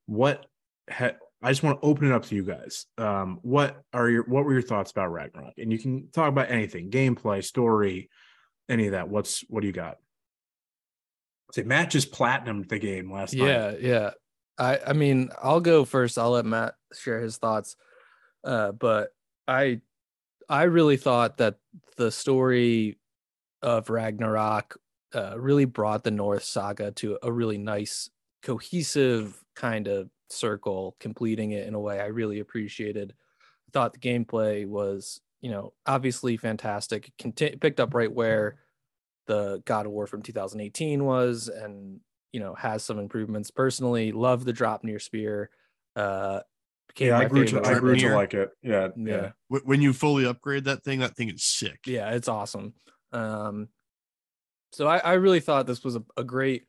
What 0.08 0.48
ha- 0.90 1.16
I 1.42 1.50
just 1.50 1.64
want 1.64 1.82
to 1.82 1.88
open 1.88 2.08
it 2.08 2.14
up 2.14 2.26
to 2.26 2.36
you 2.36 2.44
guys. 2.44 2.86
Um, 2.98 3.40
what 3.42 3.82
are 3.94 4.10
your 4.10 4.24
what 4.26 4.46
were 4.46 4.54
your 4.54 4.62
thoughts 4.62 4.92
about 4.92 5.12
Ragnarok? 5.12 5.54
And 5.58 5.72
you 5.72 5.80
can 5.80 6.10
talk 6.12 6.30
about 6.30 6.52
anything, 6.52 6.92
gameplay, 6.92 7.44
story, 7.44 8.10
any 8.70 8.86
of 8.86 8.92
that. 8.92 9.10
What's 9.10 9.42
what 9.50 9.62
do 9.62 9.68
you 9.68 9.74
got? 9.74 9.98
Say 11.54 11.64
Matt 11.64 11.90
just 11.90 12.12
platinumed 12.12 12.70
the 12.70 12.80
game 12.80 13.12
last 13.12 13.34
night. 13.34 13.48
yeah, 13.48 13.74
yeah. 13.80 14.10
I 14.58 14.80
I 14.88 14.94
mean, 14.94 15.30
I'll 15.42 15.62
go 15.62 15.84
first. 15.84 16.18
I'll 16.18 16.32
let 16.32 16.46
Matt 16.46 16.76
share 16.94 17.20
his 17.20 17.38
thoughts. 17.38 17.76
Uh, 18.44 18.72
but 18.72 19.10
I 19.48 19.82
I 20.48 20.64
really 20.64 20.98
thought 20.98 21.38
that 21.38 21.56
the 21.98 22.12
story 22.12 23.00
of 23.64 23.90
Ragnarok 23.90 24.78
uh, 25.14 25.36
really 25.38 25.66
brought 25.66 26.04
the 26.04 26.12
Norse 26.12 26.48
saga 26.48 26.92
to 26.92 27.18
a 27.24 27.32
really 27.32 27.58
nice, 27.58 28.10
cohesive 28.44 29.44
kind 29.56 29.88
of 29.88 30.10
circle, 30.32 30.96
completing 31.00 31.52
it 31.52 31.68
in 31.68 31.74
a 31.74 31.80
way 31.80 32.00
I 32.00 32.08
really 32.08 32.40
appreciated. 32.40 33.14
I 33.42 33.72
thought 33.74 33.94
the 33.94 34.00
gameplay 34.00 34.66
was, 34.66 35.22
you 35.42 35.52
know, 35.52 35.74
obviously 35.86 36.38
fantastic. 36.38 37.08
It 37.08 37.14
conti- 37.20 37.56
picked 37.58 37.80
up 37.80 37.94
right 37.94 38.12
where 38.12 38.58
the 39.28 39.62
God 39.66 39.86
of 39.86 39.92
War 39.92 40.08
from 40.08 40.22
2018 40.22 41.04
was, 41.06 41.48
and 41.48 42.00
you 42.32 42.40
know 42.40 42.56
has 42.56 42.84
some 42.84 43.00
improvements. 43.00 43.52
Personally, 43.52 44.12
love 44.12 44.46
the 44.46 44.54
Draupnir 44.54 45.02
spear. 45.02 45.50
Uh, 45.96 46.42
Yeah, 46.98 47.18
I 47.18 47.26
grew 47.26 47.46
to 47.46 47.62
I 47.64 47.80
grew 47.80 47.96
to 47.96 48.16
like 48.16 48.34
it. 48.34 48.50
Yeah, 48.62 48.90
yeah. 48.98 49.32
yeah. 49.50 49.60
When 49.64 49.82
you 49.82 49.94
fully 49.94 50.26
upgrade 50.26 50.66
that 50.66 50.84
thing, 50.84 51.00
that 51.00 51.16
thing 51.16 51.30
is 51.30 51.44
sick. 51.44 51.80
yeah 51.86 52.10
it's 52.12 52.28
awesome 52.28 52.74
um 53.14 53.68
so 54.72 54.88
i 54.88 54.98
i 55.00 55.14
really 55.14 55.42
thought 55.42 55.68
this 55.68 55.84
was 55.84 55.96
a, 55.98 56.04
a 56.16 56.24
great 56.24 56.64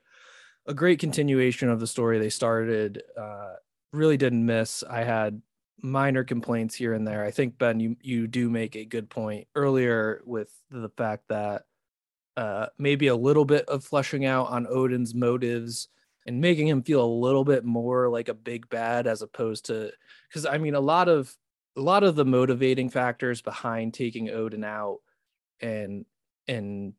a 0.67 0.75
great 0.75 0.99
continuation 0.99 1.69
of 1.69 1.81
the 1.81 1.87
story 1.87 2.19
they 2.19 2.31
started 2.31 3.03
uh 3.19 3.55
really 3.93 4.17
didn't 4.17 4.47
miss. 4.47 4.83
I 4.89 5.05
had 5.05 5.43
minor 5.83 6.25
complaints 6.25 6.75
here 6.75 6.95
and 6.95 7.07
there. 7.07 7.25
I 7.25 7.31
think 7.31 7.59
ben 7.59 7.81
you 7.81 7.97
you 8.01 8.27
do 8.27 8.49
make 8.49 8.77
a 8.77 8.85
good 8.85 9.11
point 9.11 9.49
earlier 9.55 10.23
with 10.25 10.53
the 10.71 10.91
fact 10.91 11.25
that 11.29 11.65
uh 12.37 12.67
maybe 12.79 13.09
a 13.09 13.17
little 13.17 13.45
bit 13.45 13.67
of 13.67 13.85
fleshing 13.85 14.25
out 14.25 14.49
on 14.49 14.67
odin's 14.67 15.15
motives 15.15 15.89
and 16.27 16.41
making 16.41 16.69
him 16.69 16.83
feel 16.83 17.05
a 17.05 17.07
little 17.07 17.45
bit 17.45 17.65
more 17.65 18.09
like 18.09 18.29
a 18.29 18.35
big 18.35 18.69
bad 18.71 19.07
as 19.07 19.23
opposed 19.23 19.67
to 19.67 19.91
because 20.29 20.47
i 20.47 20.57
mean 20.57 20.75
a 20.75 20.81
lot 20.81 21.09
of 21.09 21.37
a 21.77 21.81
lot 21.81 22.05
of 22.05 22.17
the 22.17 22.25
motivating 22.25 22.89
factors 22.89 23.43
behind 23.43 23.93
taking 23.93 24.31
odin 24.31 24.65
out 24.65 25.01
and 25.61 26.07
and 26.49 26.95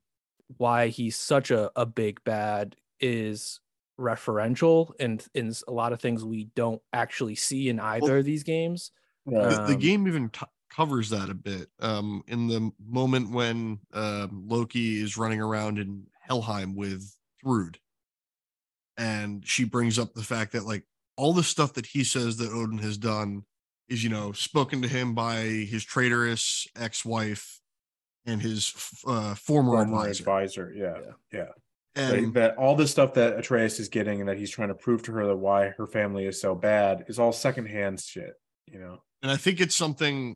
why 0.57 0.87
he's 0.87 1.15
such 1.15 1.51
a, 1.51 1.71
a 1.75 1.85
big 1.85 2.23
bad 2.23 2.75
is 2.99 3.59
referential 3.99 4.91
and 4.99 5.25
in 5.33 5.53
a 5.67 5.71
lot 5.71 5.93
of 5.93 6.01
things 6.01 6.25
we 6.25 6.45
don't 6.55 6.81
actually 6.93 7.35
see 7.35 7.69
in 7.69 7.79
either 7.79 8.17
of 8.17 8.25
these 8.25 8.43
games 8.43 8.91
Right. 9.25 9.49
the, 9.49 9.55
the 9.67 9.73
Um, 9.73 9.79
game 9.79 10.07
even 10.07 10.29
t- 10.29 10.45
covers 10.69 11.09
that 11.11 11.29
a 11.29 11.33
bit 11.35 11.69
um 11.79 12.23
in 12.27 12.47
the 12.47 12.71
moment 12.83 13.29
when 13.31 13.79
um 13.93 14.47
loki 14.47 14.99
is 15.01 15.15
running 15.17 15.39
around 15.39 15.77
in 15.77 16.07
helheim 16.27 16.75
with 16.75 17.15
thrud 17.45 17.75
and 18.97 19.45
she 19.47 19.63
brings 19.63 19.97
up 19.99 20.13
the 20.13 20.23
fact 20.23 20.51
that 20.53 20.65
like 20.65 20.85
all 21.17 21.33
the 21.33 21.43
stuff 21.43 21.73
that 21.73 21.85
he 21.85 22.03
says 22.03 22.37
that 22.37 22.51
odin 22.51 22.79
has 22.79 22.97
done 22.97 23.43
is 23.87 24.03
you 24.03 24.09
know 24.09 24.31
spoken 24.31 24.81
to 24.81 24.87
him 24.87 25.13
by 25.13 25.41
his 25.43 25.83
traitorous 25.83 26.67
ex-wife 26.75 27.59
and 28.25 28.41
his 28.41 28.71
f- 28.75 29.03
uh, 29.05 29.35
former, 29.35 29.73
Former 29.73 29.81
advisor 30.07 30.23
advisor. 30.23 30.73
Yeah, 30.75 30.99
yeah. 31.31 31.39
That- 31.39 31.53
and 31.95 32.33
that 32.33 32.57
all 32.57 32.75
the 32.75 32.87
stuff 32.87 33.13
that 33.13 33.37
Atreus 33.37 33.79
is 33.79 33.89
getting 33.89 34.19
and 34.19 34.29
that 34.29 34.37
he's 34.37 34.49
trying 34.49 34.69
to 34.69 34.75
prove 34.75 35.03
to 35.03 35.11
her 35.11 35.27
that 35.27 35.37
why 35.37 35.73
her 35.77 35.87
family 35.87 36.25
is 36.25 36.41
so 36.41 36.55
bad 36.55 37.05
is 37.07 37.19
all 37.19 37.31
secondhand 37.31 37.99
shit. 37.99 38.33
You 38.65 38.79
know. 38.79 39.03
and 39.21 39.31
I 39.31 39.35
think 39.37 39.61
it's 39.61 39.75
something 39.75 40.35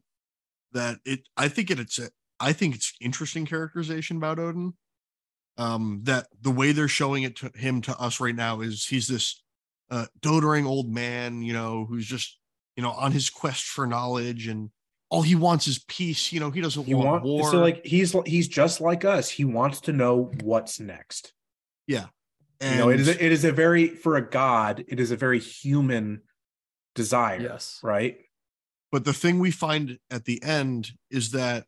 that 0.74 0.97
it. 1.05 1.22
I 1.36 1.47
think 1.47 1.72
it, 1.72 1.80
it's. 1.80 1.97
A, 1.99 2.10
I 2.39 2.53
think 2.53 2.76
it's 2.76 2.93
interesting 3.01 3.45
characterization 3.45 4.18
about 4.18 4.39
Odin. 4.39 4.74
Um, 5.58 6.01
that 6.03 6.28
the 6.39 6.51
way 6.51 6.72
they're 6.72 6.88
showing 6.88 7.24
it 7.24 7.36
to 7.38 7.51
him 7.55 7.82
to 7.82 7.97
us 7.97 8.20
right 8.20 8.36
now 8.36 8.62
is 8.62 8.86
he's 8.86 9.08
this 9.08 9.41
uh, 9.89 10.05
doddering 10.22 10.68
old 10.68 10.93
man, 10.93 11.41
you 11.41 11.53
know, 11.53 11.86
who's 11.89 12.05
just 12.05 12.38
you 12.76 12.84
know 12.84 12.91
on 12.91 13.12
his 13.12 13.30
quest 13.32 13.64
for 13.64 13.88
knowledge 13.88 14.47
and 14.47 14.70
all 15.10 15.22
he 15.22 15.36
wants 15.36 15.68
is 15.68 15.84
peace. 15.88 16.32
You 16.32 16.39
know, 16.39 16.51
he 16.51 16.62
doesn't 16.62 16.86
He 16.86 16.93
want 16.93 17.08
want, 17.08 17.24
war. 17.24 17.51
so 17.51 17.60
like 17.60 17.86
he's 17.86 18.16
he's 18.26 18.47
just 18.47 18.82
like 18.82 19.05
us. 19.05 19.30
He 19.30 19.45
wants 19.45 19.82
to 19.82 19.93
know 19.93 20.32
what's 20.43 20.80
next. 20.80 21.34
And 22.59 22.75
you 22.75 22.81
know, 22.81 22.89
it 22.89 22.99
is 22.99 23.07
a, 23.07 23.25
it 23.25 23.31
is 23.31 23.45
a 23.45 23.51
very 23.51 23.88
for 23.88 24.15
a 24.15 24.27
god, 24.27 24.83
it 24.88 24.99
is 24.99 25.11
a 25.11 25.15
very 25.15 25.39
human 25.39 26.21
desire. 26.95 27.39
yes 27.39 27.79
Right. 27.83 28.17
But 28.91 29.05
the 29.05 29.13
thing 29.13 29.39
we 29.39 29.51
find 29.51 29.99
at 30.09 30.25
the 30.25 30.41
end 30.43 30.91
is 31.11 31.31
that 31.31 31.65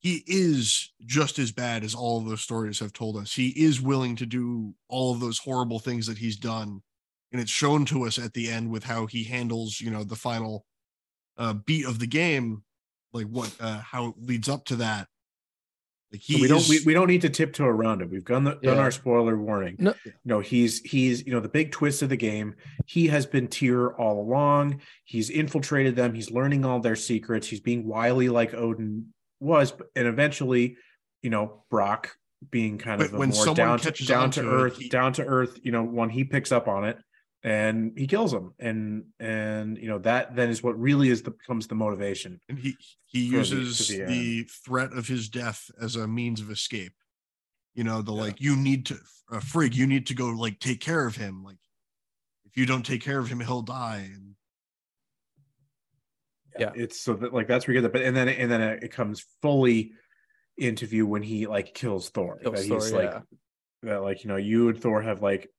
he 0.00 0.22
is 0.26 0.92
just 1.06 1.38
as 1.38 1.52
bad 1.52 1.82
as 1.82 1.94
all 1.94 2.18
of 2.18 2.26
those 2.26 2.42
stories 2.42 2.78
have 2.80 2.92
told 2.92 3.16
us. 3.16 3.34
He 3.34 3.48
is 3.48 3.80
willing 3.80 4.16
to 4.16 4.26
do 4.26 4.74
all 4.88 5.12
of 5.12 5.20
those 5.20 5.38
horrible 5.38 5.78
things 5.78 6.06
that 6.08 6.18
he's 6.18 6.36
done. 6.36 6.82
And 7.32 7.40
it's 7.40 7.50
shown 7.50 7.86
to 7.86 8.04
us 8.04 8.18
at 8.18 8.34
the 8.34 8.50
end 8.50 8.70
with 8.70 8.84
how 8.84 9.06
he 9.06 9.24
handles, 9.24 9.80
you 9.80 9.90
know, 9.90 10.04
the 10.04 10.14
final 10.14 10.66
uh, 11.38 11.54
beat 11.54 11.86
of 11.86 12.00
the 12.00 12.06
game, 12.06 12.64
like 13.14 13.26
what, 13.26 13.54
uh, 13.60 13.78
how 13.78 14.08
it 14.08 14.14
leads 14.20 14.48
up 14.48 14.66
to 14.66 14.76
that. 14.76 15.08
Like 16.14 16.22
he 16.22 16.34
So 16.34 16.42
we 16.42 16.48
don't 16.48 16.58
is- 16.60 16.68
we, 16.68 16.80
we 16.86 16.94
don't 16.94 17.08
need 17.08 17.22
to 17.22 17.28
tiptoe 17.28 17.64
around 17.66 18.00
it. 18.00 18.08
We've 18.08 18.24
done 18.24 18.44
the, 18.44 18.54
done 18.62 18.78
our 18.78 18.92
spoiler 18.92 19.36
warning. 19.36 19.74
No. 19.80 19.94
You 20.04 20.12
know, 20.24 20.38
he's 20.40 20.80
he's 20.82 21.26
you 21.26 21.32
know 21.32 21.40
the 21.40 21.48
big 21.48 21.72
twist 21.72 22.02
of 22.02 22.08
the 22.08 22.16
game. 22.16 22.54
He 22.86 23.08
has 23.08 23.26
been 23.26 23.48
Tyr 23.48 23.88
all 23.94 24.20
along. 24.20 24.80
He's 25.04 25.28
infiltrated 25.28 25.96
them. 25.96 26.14
He's 26.14 26.30
learning 26.30 26.64
all 26.64 26.78
their 26.78 26.94
secrets. 26.96 27.48
He's 27.48 27.60
being 27.60 27.86
wily 27.88 28.28
like 28.28 28.54
Odin 28.54 29.06
was, 29.40 29.72
and 29.96 30.06
eventually, 30.06 30.76
you 31.22 31.30
know, 31.30 31.64
Brock 31.68 32.16
being 32.50 32.78
kind 32.78 32.98
But 32.98 33.08
of 33.08 33.14
a 33.14 33.18
when 33.18 33.30
more 33.30 33.36
someone 33.44 33.56
down 33.56 33.78
to 33.80 34.04
down 34.04 34.30
to 34.30 34.42
to 34.42 34.48
it, 34.48 34.52
earth, 34.52 34.76
he- 34.78 34.88
down 34.88 35.12
to 35.14 35.24
earth. 35.24 35.58
You 35.64 35.72
know, 35.72 35.82
one 35.82 36.10
he 36.10 36.22
picks 36.22 36.52
up 36.52 36.68
on 36.68 36.84
it 36.84 36.96
and 37.44 37.92
he 37.96 38.06
kills 38.06 38.32
him, 38.32 38.54
and 38.58 39.04
and 39.20 39.76
you 39.78 39.86
know 39.88 39.98
that 39.98 40.34
then 40.34 40.48
is 40.50 40.62
what 40.62 40.80
really 40.80 41.10
is 41.10 41.22
the 41.22 41.30
becomes 41.30 41.66
the 41.68 41.74
motivation. 41.74 42.40
and 42.48 42.58
he 42.58 42.74
he 43.06 43.28
for 43.30 43.32
the- 43.32 43.38
uses 43.38 43.88
the 43.88 44.04
the, 44.04 44.42
threat 44.64 44.92
of 44.92 45.06
his 45.06 45.28
death 45.28 45.70
as 45.80 45.94
a 45.94 46.08
means 46.08 46.40
of 46.40 46.50
escape 46.50 46.94
you 47.74 47.84
know 47.84 48.02
the 48.02 48.12
Yeah. 48.12 48.20
like 48.22 48.40
you 48.40 48.56
need 48.56 48.86
to 48.86 48.94
uh, 49.30 49.40
frig 49.40 49.74
you 49.74 49.86
need 49.86 50.06
to 50.08 50.14
go 50.14 50.28
like 50.28 50.58
take 50.58 50.80
care 50.80 51.06
of 51.06 51.16
him 51.16 51.42
like 51.44 51.56
if 52.46 52.56
you 52.56 52.66
don't 52.66 52.84
take 52.86 53.02
care 53.02 53.18
of 53.18 53.28
him 53.28 53.40
he'll 53.40 53.62
die 53.62 54.08
and 54.14 54.34
Yeah. 56.58 56.70
it's 56.74 57.00
so 57.00 57.14
that 57.14 57.34
like 57.34 57.48
that's 57.48 57.66
where 57.66 57.74
you 57.74 57.80
get 57.80 57.92
that, 57.92 57.98
but 57.98 58.06
and 58.06 58.16
then 58.16 58.28
and 58.28 58.50
then 58.50 58.60
it 58.60 58.92
comes 58.92 59.24
fully 59.42 59.92
into 60.56 60.86
view 60.86 61.04
when 61.06 61.22
he 61.22 61.46
like 61.48 61.74
kills 61.74 62.10
Thor. 62.10 62.38
Kills 62.38 62.54
that 62.54 62.64
he's 62.64 62.90
Thor, 62.90 63.00
like 63.02 63.10
yeah. 63.12 63.20
that, 63.82 64.02
like 64.02 64.22
you 64.24 64.28
know, 64.28 64.36
you 64.36 64.68
and 64.68 64.80
Thor 64.80 65.02
have 65.02 65.20
like 65.20 65.50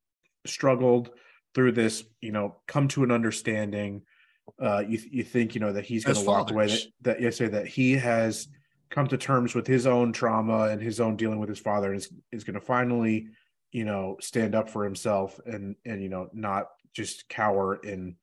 struggled 0.45 1.09
through 1.56 1.72
this, 1.72 2.03
you 2.22 2.32
know, 2.32 2.58
come 2.68 2.88
to 2.89 3.03
an 3.03 3.12
understanding. 3.12 4.03
Uh, 4.62 4.84
you 4.88 4.99
you 5.10 5.24
think 5.24 5.56
you 5.56 5.62
know 5.62 5.74
that 5.74 5.86
he's 5.86 6.03
going 6.06 6.16
to 6.16 6.24
walk 6.24 6.51
away 6.51 6.68
that 6.68 6.82
that 7.01 7.22
you 7.22 7.32
say 7.32 7.47
that 7.47 7.66
he 7.66 7.93
has 7.93 8.47
come 8.91 9.08
to 9.08 9.18
terms 9.18 9.56
with 9.56 9.66
his 9.66 9.88
own 9.88 10.14
trauma 10.14 10.66
and 10.70 10.80
his 10.80 10.99
own 10.99 11.16
dealing 11.16 11.39
with 11.39 11.49
his 11.49 11.58
father 11.58 11.88
and 11.88 11.97
is 11.97 12.14
is 12.32 12.43
going 12.43 12.53
to 12.53 12.62
finally 12.62 13.28
you 13.72 13.84
know 13.84 14.16
stand 14.22 14.53
up 14.53 14.70
for 14.70 14.84
himself 14.84 15.39
and 15.47 15.76
and 15.86 16.03
you 16.03 16.10
know 16.10 16.30
not 16.32 16.68
just 16.93 17.28
cower 17.28 17.78
in 17.78 18.16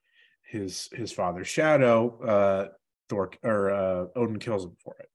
his 0.45 0.89
his 0.93 1.11
father's 1.11 1.49
shadow 1.49 2.17
uh 2.23 2.69
thor 3.09 3.31
or 3.43 3.71
uh 3.71 4.07
odin 4.15 4.39
kills 4.39 4.65
him 4.65 4.77
for 4.83 4.95
it 5.01 5.09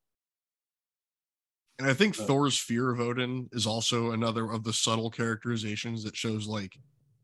And 1.79 1.87
I 1.87 1.93
think 1.93 2.19
Uh, 2.19 2.23
Thor's 2.25 2.59
fear 2.59 2.91
of 2.91 2.99
Odin 2.99 3.47
is 3.53 3.65
also 3.65 4.11
another 4.11 4.51
of 4.51 4.63
the 4.63 4.73
subtle 4.73 5.09
characterizations 5.09 6.03
that 6.03 6.15
shows 6.15 6.47
like 6.47 6.77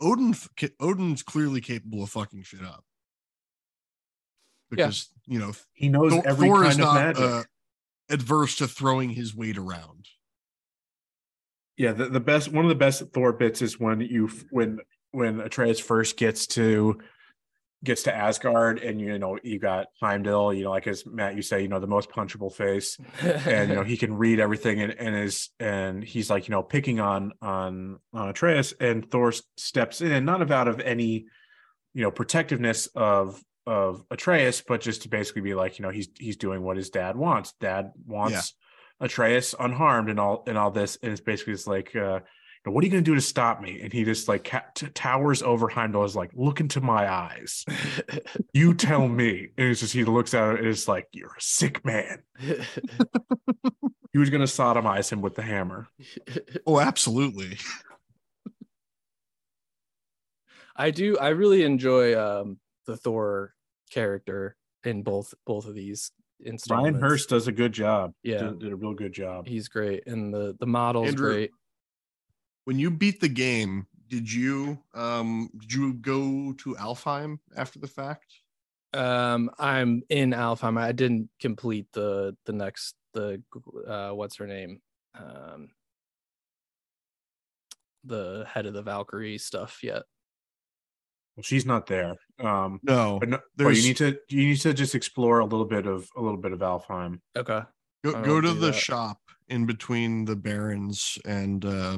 Odin 0.04 0.36
Odin's 0.80 1.24
clearly 1.24 1.62
capable 1.62 2.04
of 2.04 2.10
fucking 2.10 2.44
shit 2.44 2.62
up. 2.64 2.84
Yeah. 4.72 4.88
Because 4.88 5.10
you 5.26 5.40
know 5.40 5.54
he 5.74 5.88
knows 5.90 6.12
Thor, 6.12 6.24
every 6.26 6.48
Thor 6.48 6.58
kind 6.58 6.68
is 6.68 6.76
of 6.76 6.80
not 6.82 6.96
magic 6.96 7.24
uh, 7.24 7.44
adverse 8.10 8.56
to 8.58 8.68
throwing 8.68 9.12
his 9.12 9.36
weight 9.36 9.58
around. 9.58 10.08
yeah 11.78 11.94
the, 11.94 12.10
the 12.10 12.20
best 12.20 12.52
one 12.52 12.66
of 12.66 12.70
the 12.70 12.76
best 12.76 13.02
thor 13.14 13.34
bits 13.34 13.62
is 13.62 13.80
when 13.80 14.02
you 14.02 14.30
when 14.52 14.80
when 15.12 15.40
atreus 15.40 15.80
first 15.80 16.18
gets 16.18 16.46
to 16.48 17.00
gets 17.84 18.04
to 18.04 18.16
asgard 18.16 18.80
and 18.80 19.02
you 19.02 19.20
know 19.20 19.38
you 19.44 19.60
got 19.60 19.88
heimdall 20.00 20.54
you 20.54 20.64
know 20.64 20.70
like 20.70 20.88
as 20.88 21.06
matt 21.06 21.36
you 21.36 21.42
say 21.42 21.62
you 21.62 21.68
know 21.68 21.80
the 21.80 21.88
most 21.88 22.10
punchable 22.10 22.54
face 22.54 22.98
and 23.22 23.70
you 23.70 23.76
know 23.76 23.84
he 23.94 23.98
can 23.98 24.16
read 24.16 24.40
everything 24.40 24.82
and, 24.82 24.94
and 24.94 25.16
is 25.16 25.50
and 25.60 26.04
he's 26.04 26.30
like 26.30 26.48
you 26.48 26.52
know 26.54 26.64
picking 26.64 27.00
on 27.00 27.34
on 27.42 28.00
on 28.14 28.30
Atreus 28.30 28.74
and 28.80 29.10
Thor 29.10 29.34
steps 29.58 30.02
in 30.02 30.24
not 30.26 30.50
out 30.52 30.68
of 30.68 30.80
any 30.80 31.26
you 31.94 32.04
know 32.04 32.12
protectiveness 32.12 32.88
of 32.96 33.42
of 33.66 34.04
Atreus 34.10 34.62
but 34.62 34.82
just 34.82 35.04
to 35.04 35.10
basically 35.10 35.42
be 35.42 35.54
like 35.54 35.78
you 35.78 35.84
know 35.84 35.92
he's 35.92 36.08
he's 36.18 36.38
doing 36.38 36.64
what 36.64 36.78
his 36.78 36.90
dad 36.90 37.18
wants. 37.18 37.54
Dad 37.60 37.92
wants 38.06 38.54
Atreus 39.00 39.56
unharmed 39.60 40.10
and 40.10 40.20
all 40.20 40.44
and 40.48 40.58
all 40.58 40.72
this 40.72 40.98
and 41.02 41.12
it's 41.12 41.22
basically 41.22 41.54
it's 41.54 41.68
like 41.68 41.96
uh 41.96 42.20
you 42.66 42.72
what 42.72 42.84
are 42.84 42.86
you 42.86 42.92
going 42.92 43.04
to 43.04 43.12
do 43.12 43.16
to 43.16 43.22
stop 43.22 43.62
me 43.62 43.82
and 43.82 43.92
he 43.92 44.04
just 44.04 44.28
like 44.28 44.46
ca- 44.46 44.66
t- 44.74 44.88
towers 44.94 45.44
over 45.44 45.68
Heimdall 45.68 46.06
is 46.06 46.16
like 46.16 46.32
look 46.34 46.60
into 46.60 46.82
my 46.82 47.12
eyes 47.12 47.66
you 48.54 48.74
tell 48.74 49.08
me 49.08 49.50
and 49.58 49.68
it's 49.68 49.82
just 49.82 49.94
he 49.94 50.06
looks 50.06 50.34
at 50.34 50.56
it 50.56 50.60
and 50.60 50.68
it's 50.68 50.88
like 50.88 51.08
you're 51.12 51.28
a 51.28 51.42
sick 51.42 51.84
man 51.84 52.24
he 54.14 54.20
was 54.20 54.30
going 54.30 54.42
to 54.42 54.48
sodomize 54.48 55.12
him 55.12 55.22
with 55.22 55.36
the 55.36 55.42
hammer. 55.42 55.88
Oh, 56.68 56.80
absolutely. 56.80 57.58
I 60.76 60.92
do. 60.92 61.18
I 61.18 61.30
really 61.30 61.64
enjoy 61.64 62.18
um, 62.18 62.60
the 62.86 62.96
Thor 62.96 63.54
character 63.92 64.56
in 64.84 65.02
both 65.02 65.34
both 65.46 65.68
of 65.68 65.76
these 65.76 66.12
Ryan 66.40 66.54
installments. 66.54 67.00
Hurst 67.00 67.30
does 67.30 67.48
a 67.48 67.52
good 67.52 67.74
job. 67.74 68.14
Yeah. 68.24 68.44
did, 68.44 68.60
did 68.60 68.72
a 68.72 68.76
real 68.76 68.94
good 68.94 69.14
job. 69.14 69.48
he's 69.48 69.68
great, 69.68 70.08
and 70.08 70.34
the 70.34 70.56
the 70.60 70.68
model's 70.68 71.10
Andrew, 71.10 71.34
great. 71.34 71.52
When 72.66 72.80
you 72.80 72.92
beat 72.92 73.20
the 73.20 73.30
game, 73.30 73.88
did 74.08 74.32
you 74.32 74.78
um 74.94 75.50
did 75.58 75.74
you 75.74 75.94
go 75.94 76.54
to 76.54 76.76
Alfheim 76.76 77.40
after 77.56 77.80
the 77.80 77.88
fact? 77.88 78.26
Um, 78.94 79.50
I'm 79.58 80.04
in 80.10 80.32
Alfheim. 80.32 80.80
I 80.80 80.92
didn't 80.92 81.30
complete 81.40 81.88
the 81.94 82.36
the 82.46 82.54
next 82.54 82.96
the 83.14 83.42
uh, 83.88 84.12
what's 84.12 84.36
her 84.38 84.48
name, 84.48 84.82
um, 85.16 85.72
the 88.04 88.46
head 88.48 88.66
of 88.66 88.74
the 88.74 88.82
Valkyrie 88.82 89.38
stuff 89.38 89.80
yet. 89.84 90.04
Well, 91.36 91.44
she's 91.44 91.66
not 91.66 91.88
there. 91.88 92.16
Um, 92.40 92.80
No. 92.84 93.18
but, 93.20 93.30
no, 93.30 93.40
but 93.58 93.76
you 93.76 93.82
need 93.82 93.98
to 93.98 94.20
you 94.30 94.50
need 94.50 94.62
to 94.62 94.74
just 94.74 94.94
explore 94.94 95.40
a 95.40 95.46
little 95.46 95.66
bit 95.66 95.88
of 95.88 96.08
a 96.16 96.22
little 96.22 96.38
bit 96.38 96.52
of 96.54 96.60
Alfheim. 96.60 97.20
Okay. 97.36 97.62
Go, 98.04 98.22
go 98.24 98.40
to 98.42 98.54
the 98.54 98.68
that. 98.68 98.76
shop 98.76 99.18
in 99.48 99.66
between 99.66 100.26
the 100.26 100.36
Barrens 100.36 101.18
and 101.26 101.66
uh 101.66 101.98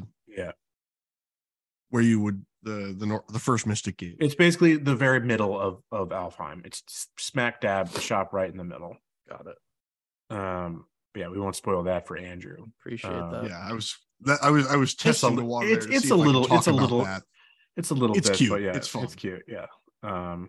where 1.90 2.02
you 2.02 2.20
would 2.20 2.44
the 2.62 2.94
the 2.98 3.06
nor- 3.06 3.24
the 3.32 3.38
first 3.38 3.66
mystic 3.66 3.96
gate. 3.96 4.16
it's 4.20 4.34
basically 4.34 4.76
the 4.76 4.94
very 4.96 5.20
middle 5.20 5.58
of 5.58 5.82
of 5.92 6.08
Alfheim. 6.10 6.64
It's 6.66 6.82
smack 7.18 7.60
dab 7.60 7.88
the 7.90 8.00
shop 8.00 8.32
right 8.32 8.50
in 8.50 8.56
the 8.56 8.64
middle. 8.64 8.96
Got 9.28 9.46
it. 9.46 10.36
Um, 10.36 10.86
but 11.14 11.20
yeah, 11.20 11.28
we 11.28 11.38
won't 11.38 11.54
spoil 11.56 11.84
that 11.84 12.06
for 12.06 12.16
Andrew. 12.16 12.66
Appreciate 12.80 13.12
Uh, 13.12 13.30
that. 13.42 13.50
yeah, 13.50 13.58
I 13.68 13.72
was 13.72 13.96
that 14.22 14.38
I 14.42 14.50
was 14.50 14.66
I 14.66 14.76
was 14.76 14.94
Just 14.94 15.00
a 15.00 15.04
testing 15.22 15.30
li- 15.30 15.36
the 15.36 15.44
water. 15.44 15.66
it's- 15.68 15.84
there 15.84 15.90
to 15.92 15.96
it's 15.96 16.04
a 16.04 16.06
if 16.06 16.12
I 16.12 16.16
could 16.16 16.26
little- 16.26 16.56
it's 16.56 16.66
a 16.66 16.72
little- 16.72 17.04
that. 17.04 17.22
It's 17.76 17.90
a 17.90 17.94
little 17.94 18.16
It's 18.16 18.28
bit, 18.30 18.38
cute. 18.38 18.50
but 18.50 18.62
yeah, 18.62 18.74
It's 18.74 18.88
fun. 18.88 19.04
It's 19.04 19.14
cute. 19.14 19.42
Yeah. 19.46 19.66
Um, 20.02 20.48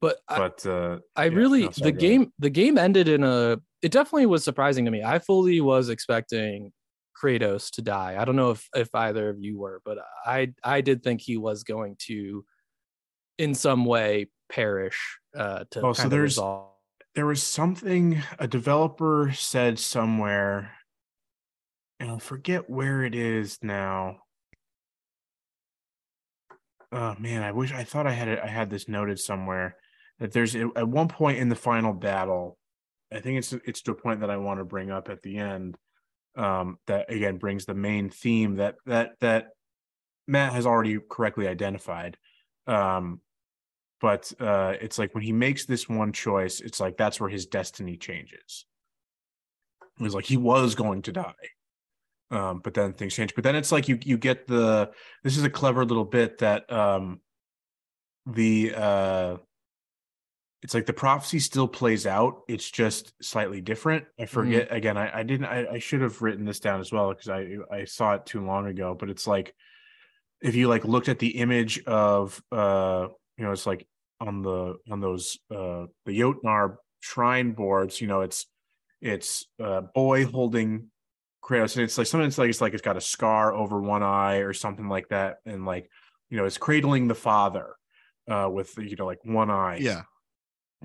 But 0.00 0.18
I, 0.28 0.38
but 0.38 0.66
uh, 0.66 0.98
I 1.14 1.26
yeah, 1.26 1.30
really 1.36 1.62
no, 1.62 1.70
sorry, 1.70 1.92
the 1.92 1.92
go 1.92 1.98
ahead. 1.98 2.00
game 2.00 2.32
the 2.40 2.50
game 2.50 2.76
ended 2.76 3.08
in 3.08 3.22
a 3.22 3.58
it 3.82 3.92
definitely 3.92 4.26
was 4.26 4.42
surprising 4.44 4.84
to 4.84 4.90
me. 4.90 5.02
I 5.02 5.20
fully 5.20 5.60
was 5.60 5.88
expecting 5.88 6.72
Kratos 7.20 7.70
to 7.72 7.82
die. 7.82 8.16
I 8.18 8.24
don't 8.24 8.36
know 8.36 8.50
if 8.50 8.68
if 8.74 8.94
either 8.94 9.28
of 9.30 9.38
you 9.40 9.58
were, 9.58 9.80
but 9.84 9.98
I 10.24 10.52
I 10.62 10.80
did 10.82 11.02
think 11.02 11.20
he 11.20 11.36
was 11.36 11.64
going 11.64 11.96
to 12.06 12.44
in 13.38 13.54
some 13.54 13.84
way 13.84 14.28
perish 14.48 15.18
uh 15.36 15.64
to 15.70 15.80
Oh, 15.82 15.92
so 15.92 16.08
there's- 16.08 16.32
resolve. 16.36 16.70
there 17.14 17.26
was 17.26 17.42
something 17.42 18.22
a 18.38 18.46
developer 18.46 19.32
said 19.34 19.78
somewhere 19.78 20.72
and 21.98 22.10
i 22.10 22.18
forget 22.18 22.70
where 22.70 23.02
it 23.02 23.14
is 23.14 23.58
now 23.62 24.18
oh 26.92 27.14
man 27.18 27.42
i 27.42 27.50
wish 27.52 27.72
i 27.72 27.82
thought 27.84 28.06
i 28.06 28.12
had 28.12 28.28
it 28.28 28.38
i 28.38 28.46
had 28.46 28.70
this 28.70 28.88
noted 28.88 29.18
somewhere 29.18 29.76
that 30.20 30.32
there's 30.32 30.54
at 30.54 30.88
one 30.88 31.08
point 31.08 31.38
in 31.38 31.48
the 31.48 31.56
final 31.56 31.92
battle 31.92 32.56
i 33.12 33.18
think 33.20 33.38
it's 33.38 33.52
it's 33.52 33.82
to 33.82 33.90
a 33.92 33.94
point 33.94 34.20
that 34.20 34.30
i 34.30 34.36
want 34.36 34.60
to 34.60 34.64
bring 34.64 34.90
up 34.90 35.08
at 35.08 35.22
the 35.22 35.36
end 35.38 35.76
um 36.36 36.78
that 36.86 37.10
again 37.10 37.38
brings 37.38 37.64
the 37.64 37.74
main 37.74 38.10
theme 38.10 38.56
that 38.56 38.76
that 38.86 39.12
that 39.20 39.48
matt 40.26 40.52
has 40.52 40.66
already 40.66 40.98
correctly 41.10 41.48
identified. 41.48 42.16
Um 42.66 43.20
but 44.00 44.32
uh 44.40 44.74
it's 44.80 44.98
like 44.98 45.14
when 45.14 45.24
he 45.24 45.32
makes 45.32 45.64
this 45.64 45.88
one 45.88 46.12
choice 46.12 46.60
it's 46.60 46.80
like 46.80 46.96
that's 46.96 47.20
where 47.20 47.30
his 47.30 47.46
destiny 47.46 47.96
changes. 47.96 48.66
It 49.98 50.02
was 50.02 50.14
like 50.14 50.26
he 50.26 50.36
was 50.36 50.74
going 50.74 51.02
to 51.02 51.12
die 51.12 51.34
um 52.30 52.60
but 52.62 52.74
then 52.74 52.92
things 52.92 53.14
change. 53.14 53.34
But 53.34 53.44
then 53.44 53.54
it's 53.56 53.72
like 53.72 53.88
you 53.88 53.98
you 54.02 54.18
get 54.18 54.46
the 54.46 54.90
this 55.22 55.36
is 55.36 55.44
a 55.44 55.50
clever 55.50 55.84
little 55.84 56.04
bit 56.04 56.38
that 56.38 56.70
um 56.72 57.20
the 58.26 58.74
uh 58.74 59.36
it's 60.62 60.74
like 60.74 60.86
the 60.86 60.92
prophecy 60.92 61.38
still 61.38 61.68
plays 61.68 62.06
out 62.06 62.42
it's 62.48 62.70
just 62.70 63.12
slightly 63.22 63.60
different 63.60 64.04
i 64.18 64.26
forget 64.26 64.68
again 64.70 64.96
i 64.96 65.20
i 65.20 65.22
didn't 65.22 65.46
i, 65.46 65.66
I 65.74 65.78
should 65.78 66.00
have 66.00 66.22
written 66.22 66.44
this 66.44 66.60
down 66.60 66.80
as 66.80 66.92
well 66.92 67.10
because 67.10 67.28
i 67.28 67.56
i 67.70 67.84
saw 67.84 68.14
it 68.14 68.26
too 68.26 68.44
long 68.44 68.66
ago 68.66 68.96
but 68.98 69.10
it's 69.10 69.26
like 69.26 69.54
if 70.40 70.54
you 70.54 70.68
like 70.68 70.84
looked 70.84 71.08
at 71.08 71.18
the 71.18 71.38
image 71.38 71.82
of 71.84 72.42
uh 72.52 73.08
you 73.38 73.44
know 73.44 73.52
it's 73.52 73.66
like 73.66 73.86
on 74.20 74.42
the 74.42 74.76
on 74.90 75.00
those 75.00 75.38
uh 75.50 75.86
the 76.06 76.18
Jotnar 76.18 76.76
shrine 77.00 77.52
boards 77.52 78.00
you 78.00 78.06
know 78.06 78.22
it's 78.22 78.46
it's 79.00 79.46
a 79.60 79.82
boy 79.82 80.24
holding 80.24 80.90
Kratos 81.44 81.76
and 81.76 81.84
it's 81.84 81.96
like 81.96 82.06
something 82.06 82.26
it's 82.26 82.38
like 82.38 82.50
it's 82.50 82.60
like 82.60 82.72
it's 82.72 82.82
got 82.82 82.96
a 82.96 83.00
scar 83.00 83.54
over 83.54 83.80
one 83.80 84.02
eye 84.02 84.38
or 84.38 84.52
something 84.52 84.88
like 84.88 85.08
that 85.10 85.36
and 85.44 85.64
like 85.64 85.88
you 86.30 86.36
know 86.36 86.44
it's 86.44 86.58
cradling 86.58 87.08
the 87.08 87.14
father 87.14 87.76
uh 88.28 88.48
with 88.50 88.76
you 88.78 88.96
know 88.96 89.06
like 89.06 89.24
one 89.24 89.50
eye. 89.50 89.78
Yeah, 89.80 90.02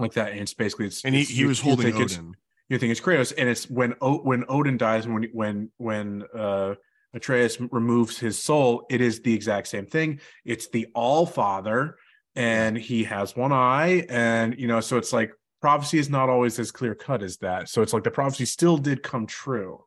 like 0.02 0.14
that 0.14 0.32
and 0.32 0.42
it's 0.42 0.54
basically 0.54 0.88
it's 0.88 1.04
and 1.06 1.16
he, 1.16 1.22
it's- 1.22 1.36
he 1.38 1.46
was 1.46 1.60
you 1.60 1.66
holding 1.66 1.88
it's- 1.96 2.18
Odin. 2.18 2.36
you 2.70 2.78
think 2.80 2.92
it's 2.92 3.02
Kratos, 3.02 3.34
and 3.38 3.48
it's 3.50 3.70
when 3.70 3.96
o- 4.02 4.20
when 4.22 4.46
Odin 4.50 4.78
dies, 4.78 5.08
when 5.08 5.24
when 5.34 5.72
when 5.78 6.24
uh, 6.34 6.76
Atreus 7.14 7.60
removes 7.72 8.18
his 8.18 8.42
soul, 8.42 8.86
it 8.90 9.02
is 9.02 9.22
the 9.22 9.34
exact 9.34 9.68
same 9.68 9.86
thing. 9.86 10.20
It's 10.46 10.68
the 10.70 10.88
All 10.96 11.26
Father, 11.26 11.98
and 12.36 12.78
he 12.78 13.04
has 13.04 13.36
one 13.36 13.52
eye, 13.52 14.06
and 14.10 14.58
you 14.58 14.68
know, 14.68 14.80
so 14.80 14.98
it's 14.98 15.12
like 15.12 15.34
prophecy 15.62 16.00
is 16.00 16.10
not 16.10 16.30
always 16.30 16.58
as 16.60 16.72
clear 16.72 16.96
cut 16.96 17.22
as 17.22 17.38
that. 17.38 17.68
So 17.70 17.82
it's 17.82 17.92
like 17.94 18.04
the 18.04 18.12
prophecy 18.12 18.46
still 18.46 18.78
did 18.78 19.04
come 19.04 19.28
true, 19.28 19.84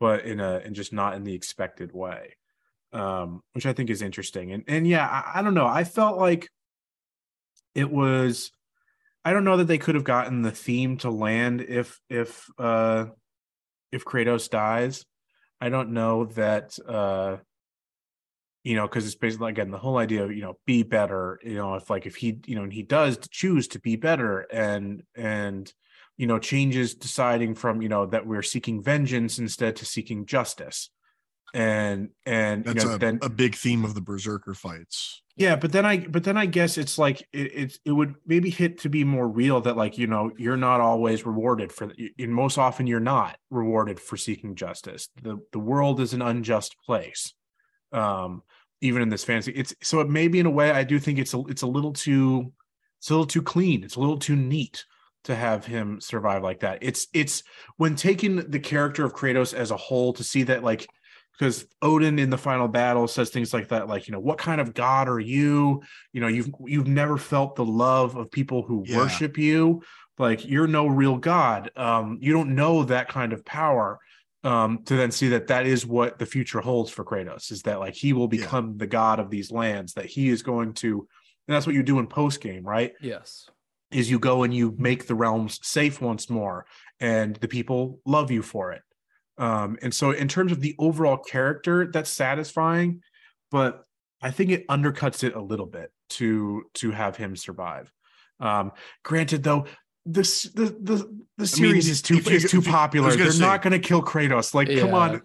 but 0.00 0.24
in 0.24 0.40
a 0.40 0.62
and 0.64 0.74
just 0.74 0.92
not 0.92 1.14
in 1.14 1.24
the 1.24 1.34
expected 1.34 1.92
way, 1.92 2.34
um, 2.94 3.42
which 3.52 3.66
I 3.66 3.74
think 3.74 3.90
is 3.90 4.00
interesting. 4.00 4.52
And 4.52 4.64
and 4.66 4.88
yeah, 4.88 5.06
I, 5.06 5.40
I 5.40 5.42
don't 5.42 5.54
know. 5.54 5.66
I 5.66 5.84
felt 5.84 6.16
like 6.18 6.48
it 7.74 7.90
was. 7.90 8.50
I 9.24 9.32
don't 9.32 9.44
know 9.44 9.58
that 9.58 9.68
they 9.68 9.78
could 9.78 9.94
have 9.94 10.04
gotten 10.04 10.42
the 10.42 10.50
theme 10.50 10.96
to 10.98 11.10
land 11.10 11.60
if 11.60 12.00
if 12.08 12.48
uh 12.58 13.06
if 13.90 14.04
Kratos 14.04 14.50
dies. 14.50 15.04
I 15.60 15.68
don't 15.68 15.92
know 15.92 16.24
that 16.24 16.76
uh 16.86 17.36
you 18.64 18.76
know 18.76 18.86
because 18.86 19.06
it's 19.06 19.14
basically 19.14 19.50
again 19.50 19.70
the 19.70 19.78
whole 19.78 19.98
idea 19.98 20.24
of 20.24 20.32
you 20.32 20.42
know 20.42 20.58
be 20.66 20.82
better 20.82 21.40
you 21.42 21.54
know 21.54 21.74
if 21.74 21.90
like 21.90 22.06
if 22.06 22.16
he 22.16 22.38
you 22.46 22.56
know 22.56 22.62
and 22.62 22.72
he 22.72 22.82
does 22.82 23.18
choose 23.30 23.68
to 23.68 23.80
be 23.80 23.96
better 23.96 24.40
and 24.40 25.02
and 25.14 25.72
you 26.16 26.26
know 26.26 26.38
changes 26.38 26.94
deciding 26.94 27.54
from 27.54 27.82
you 27.82 27.88
know 27.88 28.06
that 28.06 28.26
we're 28.26 28.42
seeking 28.42 28.82
vengeance 28.82 29.38
instead 29.38 29.76
to 29.76 29.84
seeking 29.84 30.26
justice 30.26 30.90
and 31.54 32.08
and 32.24 32.64
That's 32.64 32.82
you 32.82 32.88
know 32.90 32.94
a, 32.96 32.98
then 32.98 33.18
a 33.22 33.28
big 33.28 33.54
theme 33.54 33.84
of 33.84 33.94
the 33.94 34.00
Berserker 34.00 34.54
fights. 34.54 35.22
yeah 35.36 35.54
but 35.56 35.72
then 35.72 35.84
i 35.84 35.98
but 35.98 36.24
then 36.24 36.36
i 36.36 36.46
guess 36.46 36.78
it's 36.78 36.96
like 36.98 37.20
it, 37.32 37.54
it 37.54 37.78
it 37.84 37.92
would 37.92 38.14
maybe 38.26 38.48
hit 38.48 38.78
to 38.80 38.88
be 38.88 39.04
more 39.04 39.28
real 39.28 39.60
that 39.60 39.76
like 39.76 39.98
you 39.98 40.06
know 40.06 40.30
you're 40.38 40.56
not 40.56 40.80
always 40.80 41.26
rewarded 41.26 41.70
for 41.70 41.92
and 42.18 42.34
most 42.34 42.56
often 42.56 42.86
you're 42.86 43.00
not 43.00 43.36
rewarded 43.50 44.00
for 44.00 44.16
seeking 44.16 44.54
justice. 44.54 45.08
The 45.22 45.38
the 45.52 45.58
world 45.58 46.00
is 46.00 46.14
an 46.14 46.22
unjust 46.22 46.76
place 46.86 47.34
um 47.92 48.42
even 48.80 49.00
in 49.02 49.10
this 49.10 49.24
fantasy. 49.24 49.52
It's 49.52 49.74
so 49.82 50.00
it 50.00 50.08
maybe 50.08 50.40
in 50.40 50.46
a 50.46 50.50
way 50.50 50.70
i 50.70 50.84
do 50.84 50.98
think 50.98 51.18
it's 51.18 51.34
a 51.34 51.40
it's 51.48 51.62
a 51.62 51.66
little 51.66 51.92
too 51.92 52.52
it's 52.98 53.10
a 53.10 53.12
little 53.12 53.26
too 53.26 53.42
clean. 53.42 53.82
It's 53.84 53.96
a 53.96 54.00
little 54.00 54.18
too 54.18 54.36
neat 54.36 54.84
to 55.24 55.34
have 55.34 55.66
him 55.66 56.00
survive 56.00 56.42
like 56.42 56.60
that. 56.60 56.78
It's 56.82 57.08
it's 57.12 57.42
when 57.76 57.94
taking 57.96 58.36
the 58.36 58.60
character 58.60 59.04
of 59.04 59.12
kratos 59.12 59.52
as 59.54 59.70
a 59.70 59.76
whole 59.76 60.12
to 60.14 60.24
see 60.24 60.44
that 60.44 60.62
like 60.64 60.88
because 61.38 61.66
Odin 61.80 62.18
in 62.18 62.30
the 62.30 62.38
final 62.38 62.68
battle 62.68 63.08
says 63.08 63.30
things 63.30 63.52
like 63.54 63.68
that, 63.68 63.88
like 63.88 64.06
you 64.06 64.12
know, 64.12 64.20
what 64.20 64.38
kind 64.38 64.60
of 64.60 64.74
god 64.74 65.08
are 65.08 65.20
you? 65.20 65.82
You 66.12 66.20
know, 66.20 66.28
you've 66.28 66.50
you've 66.66 66.86
never 66.88 67.16
felt 67.18 67.56
the 67.56 67.64
love 67.64 68.16
of 68.16 68.30
people 68.30 68.62
who 68.62 68.84
Yeah. 68.86 68.98
worship 68.98 69.38
you. 69.38 69.82
Like 70.18 70.46
you're 70.46 70.66
no 70.66 70.86
real 70.86 71.16
god. 71.16 71.70
Um, 71.76 72.18
you 72.20 72.32
don't 72.32 72.54
know 72.54 72.84
that 72.84 73.08
kind 73.08 73.32
of 73.32 73.44
power. 73.44 73.98
Um, 74.44 74.82
to 74.86 74.96
then 74.96 75.12
see 75.12 75.28
that 75.28 75.46
that 75.48 75.66
is 75.66 75.86
what 75.86 76.18
the 76.18 76.26
future 76.26 76.60
holds 76.60 76.90
for 76.90 77.04
Kratos 77.04 77.52
is 77.52 77.62
that 77.62 77.78
like 77.78 77.94
he 77.94 78.12
will 78.12 78.24
Yeah. 78.32 78.40
become 78.42 78.76
the 78.76 78.88
god 78.88 79.20
of 79.20 79.30
these 79.30 79.50
lands. 79.52 79.94
That 79.94 80.06
he 80.06 80.28
is 80.28 80.42
going 80.42 80.74
to, 80.74 81.06
and 81.46 81.54
that's 81.54 81.64
what 81.66 81.76
you 81.76 81.82
do 81.84 81.98
in 82.00 82.06
post 82.08 82.40
game, 82.40 82.64
right? 82.64 82.92
Yes. 83.00 83.48
is 83.92 84.10
you 84.10 84.18
go 84.18 84.42
and 84.42 84.54
you 84.54 84.74
make 84.78 85.06
the 85.06 85.14
realms 85.14 85.60
safe 85.62 86.00
once 86.00 86.30
more 86.30 86.64
and 86.98 87.36
the 87.36 87.46
people 87.48 88.00
love 88.06 88.30
you 88.30 88.40
for 88.40 88.72
it 88.72 88.80
um 89.38 89.78
and 89.82 89.92
so 89.94 90.10
in 90.10 90.28
terms 90.28 90.52
of 90.52 90.60
the 90.60 90.74
overall 90.78 91.16
character 91.16 91.90
that's 91.92 92.10
satisfying 92.10 93.00
but 93.50 93.84
i 94.20 94.30
think 94.30 94.50
it 94.50 94.66
undercuts 94.68 95.24
it 95.24 95.34
a 95.34 95.40
little 95.40 95.66
bit 95.66 95.90
to 96.08 96.62
to 96.74 96.90
have 96.90 97.16
him 97.16 97.34
survive 97.36 97.90
um 98.40 98.72
granted 99.04 99.42
though 99.42 99.66
this 100.04 100.42
the 100.54 100.64
the 100.64 101.22
the 101.38 101.46
series 101.46 101.88
is 101.88 102.02
too 102.02 102.16
is 102.18 102.50
too 102.50 102.58
if 102.58 102.66
you- 102.66 102.70
I 102.72 102.74
popular 102.74 103.14
they're 103.14 103.30
say- 103.30 103.44
not 103.44 103.62
going 103.62 103.72
to 103.72 103.78
kill 103.78 104.02
kratos 104.02 104.52
like 104.52 104.68
come 104.76 104.94
on 104.94 105.22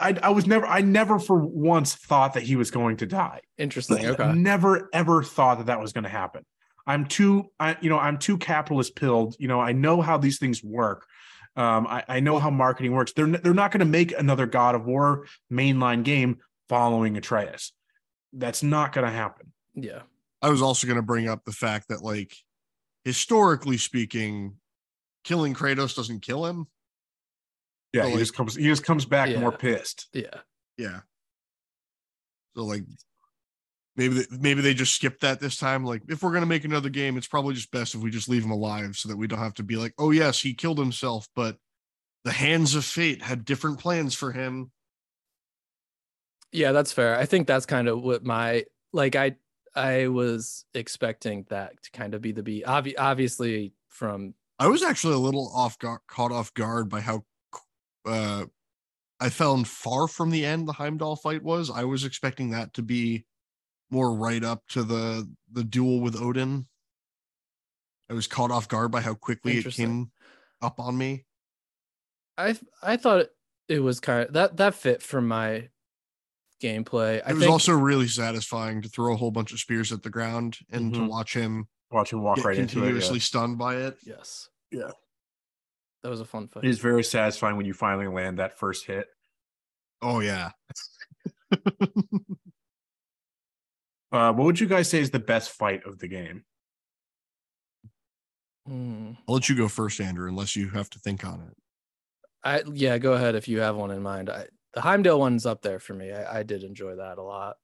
I, 0.00 0.18
I 0.22 0.30
was 0.30 0.46
never 0.46 0.66
i 0.66 0.80
never 0.80 1.18
for 1.18 1.38
once 1.38 1.94
thought 1.94 2.32
that 2.34 2.42
he 2.42 2.56
was 2.56 2.70
going 2.70 2.96
to 2.98 3.06
die 3.06 3.40
Interesting. 3.58 4.06
Okay. 4.06 4.32
Never 4.32 4.88
ever 4.94 5.22
thought 5.22 5.58
that 5.58 5.66
that 5.66 5.80
was 5.80 5.92
going 5.92 6.04
to 6.04 6.10
happen. 6.10 6.46
I'm 6.86 7.04
too, 7.04 7.50
I, 7.60 7.76
you 7.82 7.90
know, 7.90 7.98
I'm 7.98 8.16
too 8.16 8.38
capitalist 8.38 8.96
pilled. 8.96 9.36
You 9.38 9.48
know, 9.48 9.60
I 9.60 9.72
know 9.72 10.00
how 10.00 10.16
these 10.16 10.38
things 10.38 10.64
work. 10.64 11.06
Um, 11.56 11.86
I, 11.86 12.04
I 12.08 12.20
know 12.20 12.38
how 12.38 12.50
marketing 12.50 12.92
works. 12.92 13.12
They're 13.12 13.26
they're 13.26 13.54
not 13.54 13.72
going 13.72 13.80
to 13.80 13.84
make 13.86 14.16
another 14.16 14.46
God 14.46 14.74
of 14.74 14.86
War 14.86 15.26
mainline 15.52 16.04
game 16.04 16.38
following 16.68 17.16
Atreus. 17.16 17.72
That's 18.32 18.62
not 18.62 18.92
going 18.92 19.06
to 19.06 19.12
happen. 19.12 19.52
Yeah. 19.74 20.02
I 20.40 20.48
was 20.48 20.62
also 20.62 20.86
going 20.86 20.96
to 20.96 21.02
bring 21.02 21.28
up 21.28 21.44
the 21.44 21.52
fact 21.52 21.88
that, 21.88 22.02
like, 22.02 22.34
historically 23.04 23.76
speaking, 23.76 24.56
killing 25.24 25.52
Kratos 25.54 25.94
doesn't 25.96 26.20
kill 26.22 26.46
him. 26.46 26.66
Yeah, 27.92 28.02
So, 28.02 28.06
he 28.08 28.14
like- 28.14 28.20
just 28.20 28.34
comes 28.34 28.54
he 28.54 28.64
just 28.64 28.84
comes 28.84 29.04
back 29.04 29.36
more 29.36 29.52
pissed. 29.52 30.08
Yeah. 30.12 30.40
Yeah. 30.78 31.00
So 32.56 32.64
like 32.64 32.82
maybe 34.00 34.14
they, 34.14 34.36
maybe 34.38 34.62
they 34.62 34.72
just 34.72 34.94
skipped 34.94 35.20
that 35.20 35.40
this 35.40 35.58
time. 35.58 35.84
Like 35.84 36.02
if 36.08 36.22
we're 36.22 36.32
gonna 36.32 36.46
make 36.46 36.64
another 36.64 36.88
game, 36.88 37.18
it's 37.18 37.26
probably 37.26 37.54
just 37.54 37.70
best 37.70 37.94
if 37.94 38.00
we 38.00 38.10
just 38.10 38.30
leave 38.30 38.44
him 38.44 38.50
alive 38.50 38.96
so 38.96 39.10
that 39.10 39.16
we 39.18 39.26
don't 39.26 39.38
have 39.38 39.54
to 39.54 39.62
be 39.62 39.76
like, 39.76 39.92
oh 39.98 40.10
yes, 40.10 40.40
he 40.40 40.54
killed 40.54 40.78
himself, 40.78 41.28
but 41.36 41.58
the 42.24 42.32
hands 42.32 42.74
of 42.74 42.84
fate 42.84 43.20
had 43.22 43.44
different 43.44 43.78
plans 43.78 44.14
for 44.14 44.32
him. 44.32 44.70
Yeah, 46.50 46.72
that's 46.72 46.92
fair. 46.92 47.14
I 47.16 47.26
think 47.26 47.46
that's 47.46 47.66
kind 47.66 47.88
of 47.88 48.02
what 48.02 48.24
my 48.24 48.64
like 48.92 49.16
I 49.16 49.36
I 49.76 50.08
was 50.08 50.64
expecting 50.72 51.44
that 51.50 51.82
to 51.82 51.90
kind 51.90 52.14
of 52.14 52.22
be 52.22 52.32
the 52.32 52.42
beat. 52.42 52.64
Obvi- 52.64 52.94
obviously 52.98 53.74
from 53.88 54.34
I 54.58 54.68
was 54.68 54.82
actually 54.82 55.14
a 55.14 55.18
little 55.18 55.52
off 55.54 55.78
guard, 55.78 56.00
caught 56.08 56.32
off 56.32 56.54
guard 56.54 56.88
by 56.88 57.00
how 57.00 57.24
uh 58.06 58.46
I 59.20 59.28
found 59.28 59.68
far 59.68 60.08
from 60.08 60.30
the 60.30 60.46
end 60.46 60.66
the 60.66 60.72
Heimdall 60.72 61.16
fight 61.16 61.42
was. 61.42 61.70
I 61.70 61.84
was 61.84 62.04
expecting 62.04 62.50
that 62.50 62.72
to 62.74 62.82
be 62.82 63.26
more 63.90 64.14
right 64.14 64.42
up 64.44 64.62
to 64.68 64.82
the 64.82 65.28
the 65.52 65.64
duel 65.64 66.00
with 66.00 66.16
Odin. 66.20 66.66
I 68.08 68.14
was 68.14 68.26
caught 68.26 68.50
off 68.50 68.68
guard 68.68 68.90
by 68.90 69.00
how 69.00 69.14
quickly 69.14 69.58
it 69.58 69.66
came 69.72 70.10
up 70.62 70.80
on 70.80 70.96
me. 70.98 71.24
I 72.38 72.58
I 72.82 72.96
thought 72.96 73.26
it 73.68 73.80
was 73.80 74.00
kind 74.00 74.26
of 74.26 74.32
that 74.34 74.56
that 74.56 74.74
fit 74.74 75.02
for 75.02 75.20
my 75.20 75.68
gameplay. 76.62 77.22
I 77.24 77.30
It 77.30 77.34
was 77.34 77.40
think 77.42 77.52
also 77.52 77.72
really 77.72 78.08
satisfying 78.08 78.82
to 78.82 78.88
throw 78.88 79.14
a 79.14 79.16
whole 79.16 79.30
bunch 79.30 79.52
of 79.52 79.60
spears 79.60 79.92
at 79.92 80.02
the 80.02 80.10
ground 80.10 80.58
and 80.70 80.92
to 80.94 81.00
Mhm. 81.00 81.08
watch 81.08 81.34
him 81.34 81.68
Watch 81.90 82.12
him 82.12 82.22
walk 82.22 82.36
get 82.36 82.44
right 82.44 82.58
into 82.58 82.78
it. 82.78 82.80
continuously 82.82 83.16
yeah. 83.18 83.22
stunned 83.22 83.58
by 83.58 83.76
it. 83.76 83.98
yes. 84.04 84.48
Yeah. 84.70 84.90
That 86.02 86.08
was 86.10 86.20
a 86.20 86.24
fun 86.24 86.48
fight. 86.48 86.64
It 86.64 86.68
is 86.70 86.78
very 86.78 87.02
satisfying 87.04 87.56
when 87.56 87.66
you 87.66 87.74
finally 87.74 88.06
land 88.08 88.38
that 88.38 88.58
first 88.58 88.86
hit. 88.86 89.06
Oh 90.02 90.20
yeah. 90.20 90.50
Uh, 94.12 94.32
what 94.32 94.44
would 94.44 94.60
you 94.60 94.66
guys 94.66 94.88
say 94.88 95.00
is 95.00 95.10
the 95.10 95.18
best 95.18 95.50
fight 95.50 95.86
of 95.86 95.98
the 95.98 96.08
game? 96.08 96.44
Hmm. 98.66 99.12
I'll 99.28 99.36
let 99.36 99.48
you 99.48 99.56
go 99.56 99.68
first, 99.68 100.00
Andrew, 100.00 100.28
unless 100.28 100.56
you 100.56 100.70
have 100.70 100.90
to 100.90 100.98
think 100.98 101.24
on 101.24 101.40
it. 101.40 101.56
I 102.42 102.62
yeah, 102.72 102.98
go 102.98 103.12
ahead 103.12 103.34
if 103.34 103.48
you 103.48 103.60
have 103.60 103.76
one 103.76 103.90
in 103.90 104.02
mind. 104.02 104.30
I, 104.30 104.46
the 104.74 104.80
Heimdall 104.80 105.20
one's 105.20 105.46
up 105.46 105.62
there 105.62 105.78
for 105.78 105.94
me. 105.94 106.12
I, 106.12 106.40
I 106.40 106.42
did 106.42 106.62
enjoy 106.62 106.96
that 106.96 107.18
a 107.18 107.22
lot. 107.22 107.56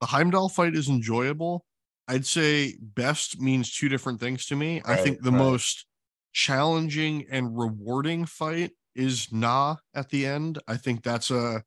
The 0.00 0.06
Heimdall 0.06 0.48
fight 0.48 0.74
is 0.74 0.88
enjoyable. 0.88 1.64
I'd 2.06 2.26
say 2.26 2.76
best 2.80 3.40
means 3.40 3.74
two 3.74 3.88
different 3.88 4.20
things 4.20 4.46
to 4.46 4.56
me. 4.56 4.80
I 4.84 4.96
think 4.96 5.22
the 5.22 5.30
right. 5.30 5.38
most 5.38 5.86
challenging 6.32 7.26
and 7.30 7.58
rewarding 7.58 8.24
fight 8.24 8.70
is 8.94 9.26
Gná 9.26 9.78
at 9.94 10.08
the 10.08 10.26
end. 10.26 10.58
I 10.66 10.76
think 10.76 11.02
that's 11.02 11.30
a 11.30 11.62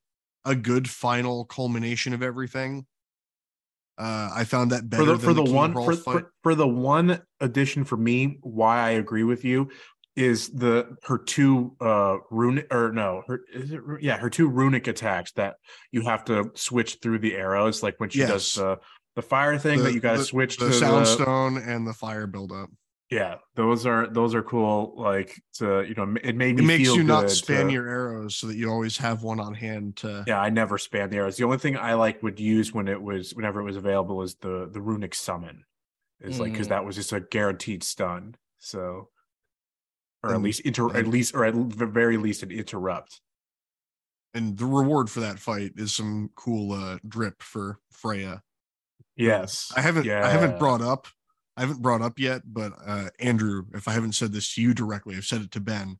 a 0.45 0.55
good 0.55 0.89
final 0.89 1.45
culmination 1.45 2.13
of 2.13 2.23
everything. 2.23 2.85
Uh, 4.01 4.31
I 4.33 4.43
found 4.45 4.71
that 4.71 4.89
better 4.89 5.05
for 5.05 5.11
the 5.11 5.17
than 5.17 5.25
for 5.27 5.33
the, 5.33 5.43
King 5.43 5.53
one 5.53 5.73
for, 5.73 5.93
for, 5.95 6.33
for 6.41 6.55
the 6.55 6.67
one 6.67 7.21
addition 7.39 7.83
for 7.83 7.97
me 7.97 8.37
why 8.41 8.79
i 8.79 8.89
agree 8.91 9.23
with 9.23 9.45
you 9.45 9.69
is 10.15 10.49
the 10.49 10.95
her 11.03 11.17
two 11.19 11.75
uh 11.79 12.17
runic 12.31 12.65
or 12.73 12.91
no 12.91 13.21
her 13.27 13.41
is 13.53 13.71
it 13.71 13.79
yeah 14.01 14.17
her 14.17 14.29
two 14.29 14.47
runic 14.47 14.87
attacks 14.87 15.31
that 15.33 15.55
you 15.91 16.01
have 16.01 16.25
to 16.25 16.49
switch 16.55 16.97
through 17.01 17.19
the 17.19 17.35
arrows 17.35 17.83
like 17.83 17.95
when 17.99 18.09
she 18.09 18.19
does 18.19 18.29
Yes. 18.31 18.55
the 18.55 18.77
the 19.15 19.21
fire 19.21 19.57
thing 19.59 19.77
The- 19.79 19.83
that 19.85 19.93
you 19.93 19.99
got 19.99 20.17
to 20.17 20.23
switch 20.23 20.57
the 20.57 20.65
to 20.65 20.71
the 20.71 20.85
soundstone 20.85 21.57
and 21.67 21.85
the 21.85 21.93
fire 21.93 22.27
buildup. 22.27 22.69
Yeah 23.11 23.35
those 23.55 23.85
are 23.85 24.07
those 24.07 24.33
are 24.33 24.41
cool 24.41 24.93
like 24.97 25.39
to 25.53 25.83
you 25.83 25.93
know 25.95 26.15
it 26.23 26.35
made 26.35 26.55
me 26.55 26.63
It 26.63 26.67
makes 26.67 26.83
feel 26.83 26.95
you 26.95 27.03
not 27.03 27.21
good 27.27 27.29
span 27.31 27.67
to- 27.67 27.73
your 27.73 27.87
arrows 27.87 28.37
so 28.37 28.47
that 28.47 28.55
you 28.55 28.69
always 28.71 28.97
have 28.97 29.21
one 29.21 29.39
on 29.39 29.53
hand 29.53 29.97
to 29.97 30.23
yeah 30.25 30.39
i 30.41 30.49
never 30.49 30.77
span 30.77 31.09
the 31.09 31.17
arrows 31.17 31.35
the 31.37 31.43
only 31.43 31.57
thing 31.57 31.77
i 31.77 31.93
like 31.93 32.23
would 32.23 32.39
use 32.39 32.73
when 32.73 32.87
it 32.87 33.01
was 33.01 33.35
whenever 33.35 33.59
it 33.59 33.65
was 33.65 33.75
available 33.75 34.21
is 34.21 34.35
the 34.35 34.69
the 34.71 34.79
runic 34.81 35.13
summon 35.13 35.65
is 36.21 36.39
like 36.39 36.51
because 36.53 36.67
Mm. 36.67 36.69
that 36.71 36.85
was 36.85 36.95
just 36.95 37.11
a 37.11 37.19
guaranteed 37.19 37.83
stun 37.83 38.35
so 38.59 39.09
or 40.23 40.33
at 40.33 40.41
least 40.41 40.61
inter 40.61 40.95
at 40.95 41.07
least 41.07 41.33
or 41.35 41.43
at 41.45 41.53
the 41.77 41.85
very 41.87 42.15
least 42.17 42.43
an 42.43 42.51
interrupt 42.51 43.19
and 44.33 44.57
the 44.57 44.65
reward 44.65 45.09
for 45.09 45.19
that 45.19 45.39
fight 45.39 45.71
is 45.75 45.93
some 45.93 46.29
cool 46.35 46.71
uh 46.71 46.97
drip 47.07 47.41
for 47.43 47.79
Freya. 47.91 48.43
yes 49.17 49.71
I 49.75 49.81
haven't 49.81 50.07
I 50.09 50.29
haven't 50.29 50.57
brought 50.59 50.81
up 50.81 51.07
I 51.57 51.61
haven't 51.61 51.81
brought 51.81 52.01
up 52.01 52.17
yet, 52.19 52.41
but 52.45 52.73
uh 52.85 53.09
Andrew, 53.19 53.65
if 53.73 53.87
I 53.87 53.91
haven't 53.93 54.13
said 54.15 54.31
this 54.31 54.53
to 54.55 54.61
you 54.61 54.73
directly, 54.73 55.15
I've 55.15 55.25
said 55.25 55.41
it 55.41 55.51
to 55.51 55.59
Ben. 55.59 55.97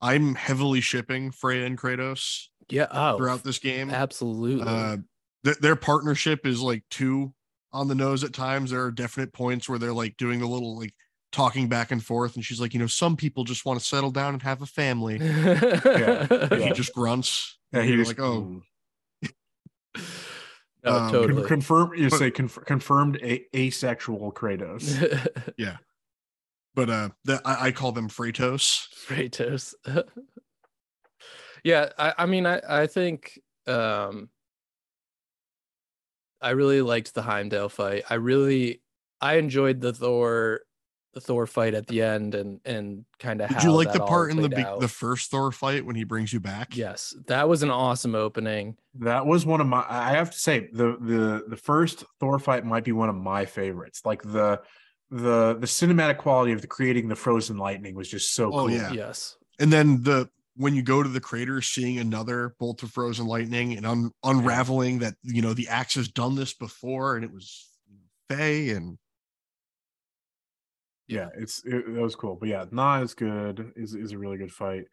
I'm 0.00 0.34
heavily 0.34 0.80
shipping 0.80 1.30
Freya 1.30 1.66
and 1.66 1.78
Kratos 1.78 2.46
Yeah. 2.68 2.86
Oh, 2.90 3.16
throughout 3.18 3.42
this 3.44 3.58
game. 3.58 3.90
absolutely. 3.90 4.66
Uh 4.66 4.98
th- 5.44 5.58
their 5.58 5.76
partnership 5.76 6.46
is 6.46 6.60
like 6.60 6.84
two 6.90 7.32
on 7.72 7.88
the 7.88 7.94
nose 7.94 8.22
at 8.24 8.32
times. 8.32 8.70
There 8.70 8.82
are 8.84 8.90
definite 8.92 9.32
points 9.32 9.68
where 9.68 9.78
they're 9.78 9.92
like 9.92 10.16
doing 10.16 10.42
a 10.42 10.48
little 10.48 10.78
like 10.78 10.94
talking 11.32 11.68
back 11.68 11.90
and 11.90 12.02
forth, 12.04 12.36
and 12.36 12.44
she's 12.44 12.60
like, 12.60 12.72
you 12.74 12.78
know, 12.80 12.86
some 12.86 13.16
people 13.16 13.42
just 13.42 13.64
want 13.66 13.80
to 13.80 13.84
settle 13.84 14.12
down 14.12 14.34
and 14.34 14.42
have 14.42 14.62
a 14.62 14.66
family. 14.66 15.18
yeah, 15.20 16.26
And 16.30 16.62
He 16.62 16.70
just 16.72 16.94
grunts. 16.94 17.58
yeah 17.72 17.80
and 17.80 17.88
he 17.88 17.94
you're 17.96 18.04
like, 18.04 18.20
oh, 18.20 18.62
no, 20.84 20.92
um, 20.96 21.10
con- 21.12 21.44
confirm 21.46 21.94
you 21.94 22.10
But- 22.10 22.18
say 22.18 22.30
conf- 22.30 22.64
confirmed 22.66 23.16
a- 23.22 23.46
asexual 23.56 24.32
kratos 24.32 24.84
yeah, 25.56 25.76
but 26.74 26.90
uh, 26.90 27.08
the, 27.24 27.40
I, 27.44 27.66
I 27.66 27.72
call 27.72 27.92
them 27.92 28.08
Fratos. 28.08 28.86
Kratos. 29.06 29.74
yeah, 31.64 31.90
I, 31.98 32.14
I 32.18 32.26
mean, 32.26 32.46
I, 32.46 32.60
I 32.68 32.86
think 32.86 33.40
um, 33.66 34.28
I 36.40 36.50
really 36.50 36.82
liked 36.82 37.14
the 37.14 37.22
Heimdall 37.22 37.68
fight. 37.68 38.04
I 38.10 38.14
really 38.14 38.82
I 39.20 39.34
enjoyed 39.36 39.80
the 39.80 39.92
Thor 39.92 40.60
the 41.14 41.20
Thor 41.20 41.46
fight 41.46 41.74
at 41.74 41.86
the 41.86 42.02
end 42.02 42.34
and 42.34 42.60
and 42.64 43.04
kind 43.18 43.40
of 43.40 43.48
Did 43.48 43.62
you 43.62 43.72
like 43.72 43.92
the 43.92 44.00
part 44.00 44.30
in 44.30 44.42
the 44.42 44.48
be- 44.48 44.64
the 44.80 44.88
first 44.88 45.30
Thor 45.30 45.50
fight 45.52 45.86
when 45.86 45.96
he 45.96 46.04
brings 46.04 46.32
you 46.32 46.40
back? 46.40 46.76
Yes, 46.76 47.14
that 47.26 47.48
was 47.48 47.62
an 47.62 47.70
awesome 47.70 48.14
opening. 48.14 48.76
That 49.00 49.26
was 49.26 49.46
one 49.46 49.60
of 49.60 49.66
my. 49.66 49.84
I 49.88 50.10
have 50.10 50.30
to 50.30 50.38
say 50.38 50.68
the 50.72 50.96
the 51.00 51.44
the 51.48 51.56
first 51.56 52.04
Thor 52.20 52.38
fight 52.38 52.64
might 52.64 52.84
be 52.84 52.92
one 52.92 53.08
of 53.08 53.14
my 53.16 53.44
favorites. 53.46 54.02
Like 54.04 54.22
the 54.22 54.60
the 55.10 55.56
the 55.58 55.66
cinematic 55.66 56.18
quality 56.18 56.52
of 56.52 56.60
the 56.60 56.66
creating 56.66 57.08
the 57.08 57.16
frozen 57.16 57.56
lightning 57.56 57.94
was 57.94 58.08
just 58.08 58.34
so 58.34 58.46
Oh, 58.48 58.50
cool. 58.66 58.70
yeah. 58.70 58.92
Yes. 58.92 59.36
And 59.60 59.72
then 59.72 60.02
the 60.02 60.28
when 60.56 60.74
you 60.74 60.82
go 60.82 61.02
to 61.02 61.08
the 61.08 61.20
crater, 61.20 61.60
seeing 61.62 61.98
another 61.98 62.54
bolt 62.60 62.82
of 62.84 62.90
frozen 62.92 63.26
lightning 63.26 63.76
and 63.76 63.84
un- 63.84 64.12
unraveling 64.22 65.00
that 65.00 65.14
you 65.22 65.42
know 65.42 65.52
the 65.52 65.68
axe 65.68 65.94
has 65.94 66.08
done 66.08 66.34
this 66.36 66.54
before, 66.54 67.16
and 67.16 67.24
it 67.24 67.32
was 67.32 67.68
Faye 68.28 68.70
and 68.70 68.96
yeah 71.08 71.28
it's 71.36 71.62
it, 71.64 71.84
that 71.94 72.00
was 72.02 72.16
cool 72.16 72.36
but 72.36 72.48
yeah 72.48 72.64
not 72.70 73.02
as 73.02 73.14
good 73.14 73.72
is 73.76 73.94
is 73.94 74.12
a 74.12 74.18
really 74.18 74.36
good 74.38 74.52
fight 74.52 74.84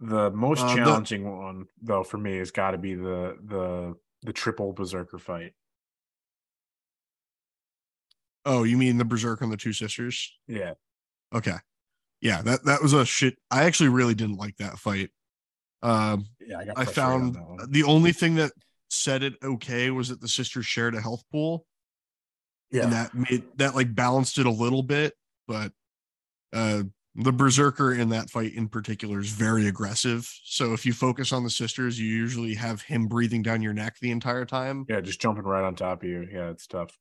the 0.00 0.30
most 0.30 0.60
Uh, 0.62 0.68
the- 0.68 0.74
challenging 0.76 1.30
one 1.36 1.66
though 1.80 2.04
for 2.04 2.18
me 2.18 2.36
has 2.38 2.50
got 2.50 2.72
to 2.72 2.78
be 2.78 2.94
the 2.94 3.36
the 3.44 3.94
the 4.22 4.32
triple 4.32 4.72
berserker 4.72 5.18
fight 5.18 5.52
oh, 8.44 8.64
you 8.64 8.76
mean 8.76 8.98
the 8.98 9.04
berserker 9.04 9.44
and 9.44 9.52
the 9.52 9.56
two 9.56 9.72
sisters? 9.72 10.32
yeah 10.48 10.74
Okay, 11.34 11.54
yeah, 12.20 12.42
that 12.42 12.64
that 12.66 12.82
was 12.82 12.92
a 12.92 13.06
shit. 13.06 13.36
I 13.50 13.64
actually 13.64 13.88
really 13.88 14.14
didn't 14.14 14.36
like 14.36 14.56
that 14.58 14.78
fight. 14.78 15.08
Um, 15.82 16.26
yeah 16.46 16.58
i 16.76 16.82
I 16.82 16.84
on 16.84 16.86
found 16.86 17.36
one. 17.36 17.70
the 17.70 17.84
only 17.84 18.12
thing 18.12 18.34
that 18.36 18.52
said 18.90 19.22
it 19.22 19.34
okay 19.42 19.90
was 19.90 20.10
that 20.10 20.20
the 20.20 20.28
sisters 20.28 20.66
shared 20.66 20.94
a 20.94 21.00
health 21.00 21.24
pool. 21.32 21.64
yeah 22.70 22.84
and 22.84 22.92
that 22.92 23.14
made 23.14 23.44
that 23.56 23.74
like 23.74 23.94
balanced 23.94 24.36
it 24.38 24.46
a 24.46 24.50
little 24.50 24.82
bit 24.82 25.14
but 25.46 25.72
uh 26.52 26.82
the 27.14 27.32
berserker 27.32 27.92
in 27.92 28.08
that 28.08 28.30
fight 28.30 28.54
in 28.54 28.68
particular 28.68 29.20
is 29.20 29.28
very 29.28 29.66
aggressive. 29.66 30.32
So 30.44 30.72
if 30.72 30.86
you 30.86 30.94
focus 30.94 31.32
on 31.32 31.44
the 31.44 31.50
sisters 31.50 32.00
you 32.00 32.06
usually 32.06 32.54
have 32.54 32.82
him 32.82 33.06
breathing 33.06 33.42
down 33.42 33.60
your 33.60 33.74
neck 33.74 33.96
the 34.00 34.10
entire 34.10 34.44
time. 34.46 34.86
Yeah 34.88 35.00
just 35.00 35.20
jumping 35.20 35.44
right 35.44 35.64
on 35.64 35.74
top 35.74 36.02
of 36.02 36.08
you. 36.08 36.26
Yeah 36.32 36.50
it's 36.50 36.66
tough. 36.66 36.98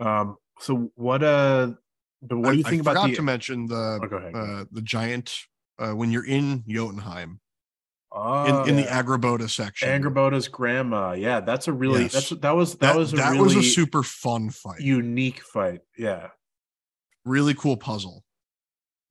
Um 0.00 0.36
so 0.60 0.90
what 0.94 1.22
uh 1.22 1.72
but 2.22 2.38
what 2.38 2.48
I, 2.48 2.52
do 2.52 2.58
you 2.58 2.64
I 2.64 2.70
think 2.70 2.80
about 2.82 2.94
forgot 2.94 3.10
the 3.10 3.16
to 3.16 3.22
mention 3.22 3.66
the 3.66 4.00
oh, 4.02 4.06
go 4.06 4.16
ahead, 4.16 4.32
go 4.32 4.40
ahead. 4.40 4.60
uh 4.60 4.64
the 4.72 4.82
giant 4.82 5.34
uh 5.78 5.92
when 5.92 6.10
you're 6.10 6.26
in 6.26 6.64
jotunheim 6.66 7.40
Oh, 8.18 8.62
in, 8.62 8.70
in 8.70 8.76
the 8.76 8.84
oh, 8.84 8.86
yeah. 8.86 9.02
Angrboda 9.02 9.50
section 9.50 9.88
Angrboda's 9.88 10.48
grandma. 10.48 11.12
Yeah, 11.12 11.40
that's 11.40 11.68
a 11.68 11.72
really 11.72 12.04
Yes. 12.04 12.12
that's 12.14 12.30
that 12.30 12.56
was 12.56 12.72
that, 12.76 12.80
that, 12.94 12.96
was 12.96 13.12
a 13.12 13.16
that 13.16 13.32
really 13.32 13.42
was 13.42 13.56
a 13.56 13.62
super 13.62 14.02
fun 14.02 14.48
fight 14.48 14.80
unique 14.80 15.42
fight. 15.42 15.80
Yeah. 15.98 16.28
really 17.26 17.52
cool 17.52 17.76
puzzle 17.76 18.24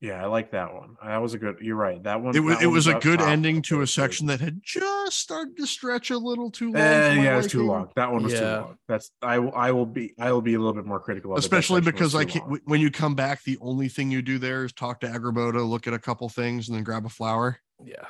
Yeah, 0.01 0.23
I 0.23 0.25
like 0.25 0.51
that 0.51 0.73
one. 0.73 0.95
That 1.03 1.21
was 1.21 1.35
a 1.35 1.37
good. 1.37 1.57
You're 1.61 1.75
right. 1.75 2.01
That 2.03 2.21
one. 2.21 2.35
it 2.35 2.39
was 2.39 2.61
it 2.61 2.65
one 2.65 2.73
was 2.75 2.87
a 2.87 2.95
good 2.95 3.21
ending 3.21 3.61
to 3.63 3.81
a 3.81 3.87
section 3.87 4.25
that 4.27 4.39
had 4.39 4.59
just 4.63 5.19
started 5.19 5.55
to 5.57 5.67
stretch 5.67 6.09
a 6.09 6.17
little 6.17 6.49
too 6.49 6.71
long 6.71 6.81
eh, 6.81 7.09
for 7.09 7.15
my 7.15 7.23
yeah, 7.23 7.37
it's 7.37 7.47
too 7.47 7.65
long. 7.65 7.89
That 7.95 8.11
one 8.11 8.23
was 8.23 8.33
too 8.33 8.43
long. 8.43 8.77
That's 8.87 9.11
I. 9.21 9.39
will- 9.39 9.55
I 9.55 9.71
will 9.71 9.85
be. 9.85 10.13
I 10.19 10.31
will 10.31 10.41
be 10.41 10.55
a 10.55 10.59
little 10.59 10.73
bit 10.73 10.85
more 10.85 10.99
critical 10.99 11.31
of 11.31 11.37
especially 11.37 11.81
section 11.81 11.91
because 11.93 12.13
I 12.15 12.25
can't. 12.25 12.47
long. 12.47 12.59
When 12.65 12.81
you 12.81 12.91
come 12.91 13.15
back, 13.15 13.43
the 13.43 13.57
only 13.61 13.87
thing 13.87 14.11
you 14.11 14.21
do 14.21 14.37
there 14.37 14.65
is 14.65 14.73
talk 14.73 14.99
to 15.01 15.07
Angrboda, 15.07 15.67
look 15.67 15.87
at 15.87 15.93
a 15.93 15.99
couple 15.99 16.27
things, 16.29 16.67
and 16.67 16.75
then 16.75 16.83
grab 16.83 17.05
a 17.05 17.09
flower. 17.09 17.59
Yeah. 17.83 18.05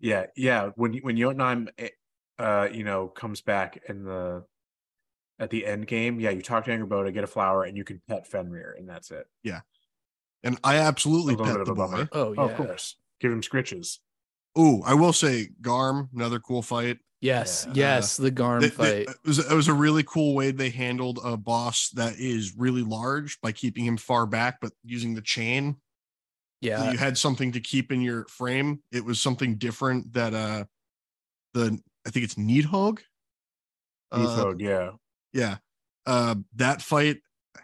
Yeah, 0.00 0.26
yeah. 0.36 0.70
When 0.76 0.94
when 0.98 1.16
Jotunheim, 1.16 1.68
eh, 1.78 1.88
uh, 2.38 2.68
you 2.72 2.84
know, 2.84 3.08
comes 3.08 3.40
back 3.40 3.78
in 3.88 4.04
the 4.04 4.44
at 5.40 5.50
the 5.50 5.66
end 5.66 5.86
game, 5.86 6.20
yeah, 6.20 6.30
you 6.30 6.42
talk 6.42 6.64
to 6.64 6.70
Angrboda, 6.70 7.12
get 7.12 7.24
a 7.24 7.28
flower, 7.28 7.64
and 7.64 7.76
you 7.76 7.84
can 7.84 8.00
pet 8.08 8.26
Fenrir, 8.26 8.74
and 8.78 8.88
that's 8.88 9.10
it. 9.10 9.26
Yeah, 9.42 9.60
and 10.42 10.58
I 10.62 10.76
absolutely 10.76 11.34
A 11.34 11.36
pet 11.38 11.56
bit 11.56 11.64
the 11.66 11.72
a 11.72 11.74
boy. 11.74 11.86
bummer. 11.86 12.08
Oh 12.12 12.32
yeah. 12.32 12.40
Oh, 12.40 12.48
of 12.48 12.56
course. 12.56 12.96
Give 13.20 13.32
him 13.32 13.40
scritches. 13.40 13.98
Oh, 14.54 14.82
I 14.84 14.94
will 14.94 15.12
say, 15.12 15.48
Garm, 15.60 16.08
another 16.14 16.38
cool 16.40 16.62
fight. 16.62 16.98
Yes. 17.20 17.66
Yeah. 17.68 17.96
Yes. 17.96 18.16
the 18.16 18.30
Garm 18.30 18.60
Th- 18.60 18.76
th- 18.76 19.06
fight. 19.08 19.16
it, 19.16 19.26
was, 19.26 19.38
it 19.40 19.54
was 19.54 19.66
a 19.68 19.72
really 19.74 20.04
cool 20.04 20.34
way 20.36 20.52
they 20.52 20.70
handled 20.70 21.18
a 21.24 21.36
boss 21.36 21.90
that 21.90 22.14
is 22.18 22.54
really 22.56 22.82
large 22.82 23.40
by 23.40 23.50
keeping 23.50 23.84
him 23.84 23.96
far 23.96 24.24
back, 24.26 24.58
but 24.60 24.72
using 24.84 25.14
the 25.14 25.20
chain. 25.20 25.76
So 26.62 26.68
yeah. 26.68 26.90
you 26.90 26.98
had 26.98 27.16
something 27.16 27.52
to 27.52 27.60
keep 27.60 27.92
in 27.92 28.00
your 28.00 28.24
frame. 28.26 28.82
It 28.90 29.04
was 29.04 29.20
something 29.20 29.56
different 29.56 30.12
that 30.14 30.34
uh 30.34 30.64
the 31.54 31.78
I 32.06 32.10
think 32.10 32.24
it's 32.24 32.34
Nidhogg. 32.34 33.00
Uh, 34.10 34.18
Ethog, 34.18 34.60
yeah. 34.60 34.90
yeah. 35.32 35.56
Uh 36.06 36.36
that 36.56 36.82
fight 36.82 37.18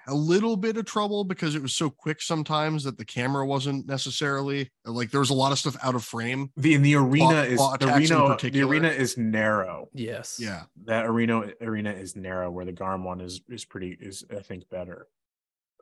a 0.07 0.15
little 0.15 0.57
bit 0.57 0.77
of 0.77 0.85
trouble 0.85 1.25
because 1.25 1.55
it 1.55 1.63
was 1.63 1.75
so 1.75 1.89
quick 1.91 2.21
sometimes 2.21 2.85
that 2.85 2.99
the 2.99 3.05
camera 3.05 3.47
wasn't 3.47 3.87
necessarily 3.87 4.71
like 4.85 5.11
there 5.11 5.21
was 5.21 5.31
a 5.31 5.35
lot 5.35 5.53
of 5.53 5.59
stuff 5.59 5.77
out 5.83 5.95
of 5.95 6.05
frame. 6.05 6.51
The 6.57 6.75
in 6.75 6.83
the 6.83 6.95
arena 6.97 7.27
Plot- 7.27 7.49
is 7.49 7.59
the 7.81 7.87
in 7.87 8.13
arena. 8.13 8.37
The 8.41 8.63
arena 8.63 8.89
is 8.89 9.17
narrow. 9.17 9.89
yes. 9.93 10.39
Yeah. 10.41 10.65
That 10.85 11.07
arena 11.07 11.45
arena 11.61 11.93
is 11.93 12.17
narrow, 12.17 12.51
where 12.51 12.65
the 12.65 12.73
Garm 12.73 13.05
one 13.05 13.21
is 13.21 13.41
is 13.49 13.65
pretty 13.65 13.97
is 14.01 14.25
I 14.31 14.41
think 14.41 14.69
better. 14.69 15.07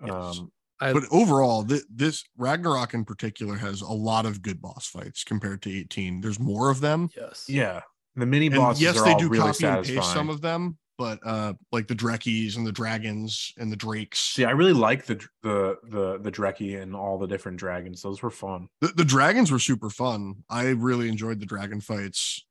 Yes. 0.05 0.39
Um, 0.39 0.53
I, 0.83 0.93
But 0.93 1.05
overall, 1.11 1.65
th- 1.65 1.83
this 1.89 2.25
Ragnarok 2.37 2.93
in 2.95 3.05
particular 3.05 3.57
has 3.57 3.81
a 3.83 3.93
lot 3.93 4.27
of 4.27 4.43
good 4.43 4.61
boss 4.61 4.87
fights 4.87 5.23
compared 5.25 5.63
to 5.63 5.71
18. 5.73 6.21
There's 6.21 6.41
more 6.41 6.71
of 6.71 6.81
them. 6.81 7.09
yes. 7.17 7.45
yeah, 7.49 7.81
the 8.17 8.27
mini 8.27 8.47
And 8.47 8.57
bosses 8.57 8.83
yes, 8.83 8.99
are 8.99 9.05
they 9.05 9.13
all 9.13 9.19
do 9.21 9.29
really 9.29 9.53
copy 9.53 9.65
and 9.67 9.87
paste 9.87 10.13
some 10.13 10.29
of 10.29 10.41
them, 10.41 10.77
but 10.99 11.19
uh 11.25 11.55
like 11.71 11.87
the 11.89 11.95
Drekkies 11.95 12.57
and 12.57 12.67
the 12.67 12.73
dragons 12.73 13.53
and 13.59 13.71
the 13.73 13.77
drakes. 13.77 14.19
See, 14.21 14.45
I 14.45 14.51
really 14.51 14.73
like 14.75 15.07
the 15.07 15.25
the 15.43 15.77
the 15.85 16.19
the 16.21 16.31
Dreki 16.33 16.83
and 16.83 16.95
all 16.95 17.17
the 17.19 17.27
different 17.27 17.59
dragons. 17.59 18.03
Those 18.03 18.21
were 18.23 18.31
fun. 18.31 18.69
The, 18.81 18.89
the 18.89 19.05
dragons 19.05 19.51
were 19.51 19.59
super 19.59 19.89
fun. 19.89 20.45
I 20.51 20.69
really 20.71 21.09
enjoyed 21.09 21.41
the 21.41 21.47
dragon 21.47 21.81
fights. 21.81 22.45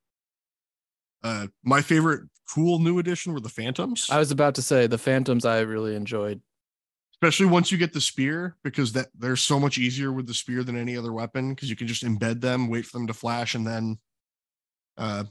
Uh 1.22 1.46
my 1.62 1.80
favorite 1.82 2.22
cool 2.52 2.78
new 2.80 2.98
addition 2.98 3.32
were 3.32 3.40
the 3.40 3.48
phantoms. 3.48 4.08
I 4.10 4.18
was 4.18 4.30
about 4.30 4.54
to 4.56 4.62
say 4.62 4.86
the 4.86 4.98
Phantoms 4.98 5.44
I 5.44 5.60
really 5.60 5.94
enjoyed. 5.94 6.40
Especially 7.22 7.46
once 7.46 7.70
you 7.70 7.78
get 7.78 7.92
the 7.92 8.00
spear 8.00 8.56
because 8.64 8.92
that 8.94 9.06
they're 9.16 9.36
so 9.36 9.60
much 9.60 9.78
easier 9.78 10.10
with 10.12 10.26
the 10.26 10.34
spear 10.34 10.64
than 10.64 10.76
any 10.76 10.96
other 10.96 11.12
weapon 11.12 11.54
because 11.54 11.70
you 11.70 11.76
can 11.76 11.86
just 11.86 12.02
embed 12.02 12.40
them 12.40 12.68
wait 12.68 12.84
for 12.84 12.98
them 12.98 13.06
to 13.06 13.14
flash 13.14 13.54
and 13.54 13.64
then 13.64 13.96
uh 14.98 15.22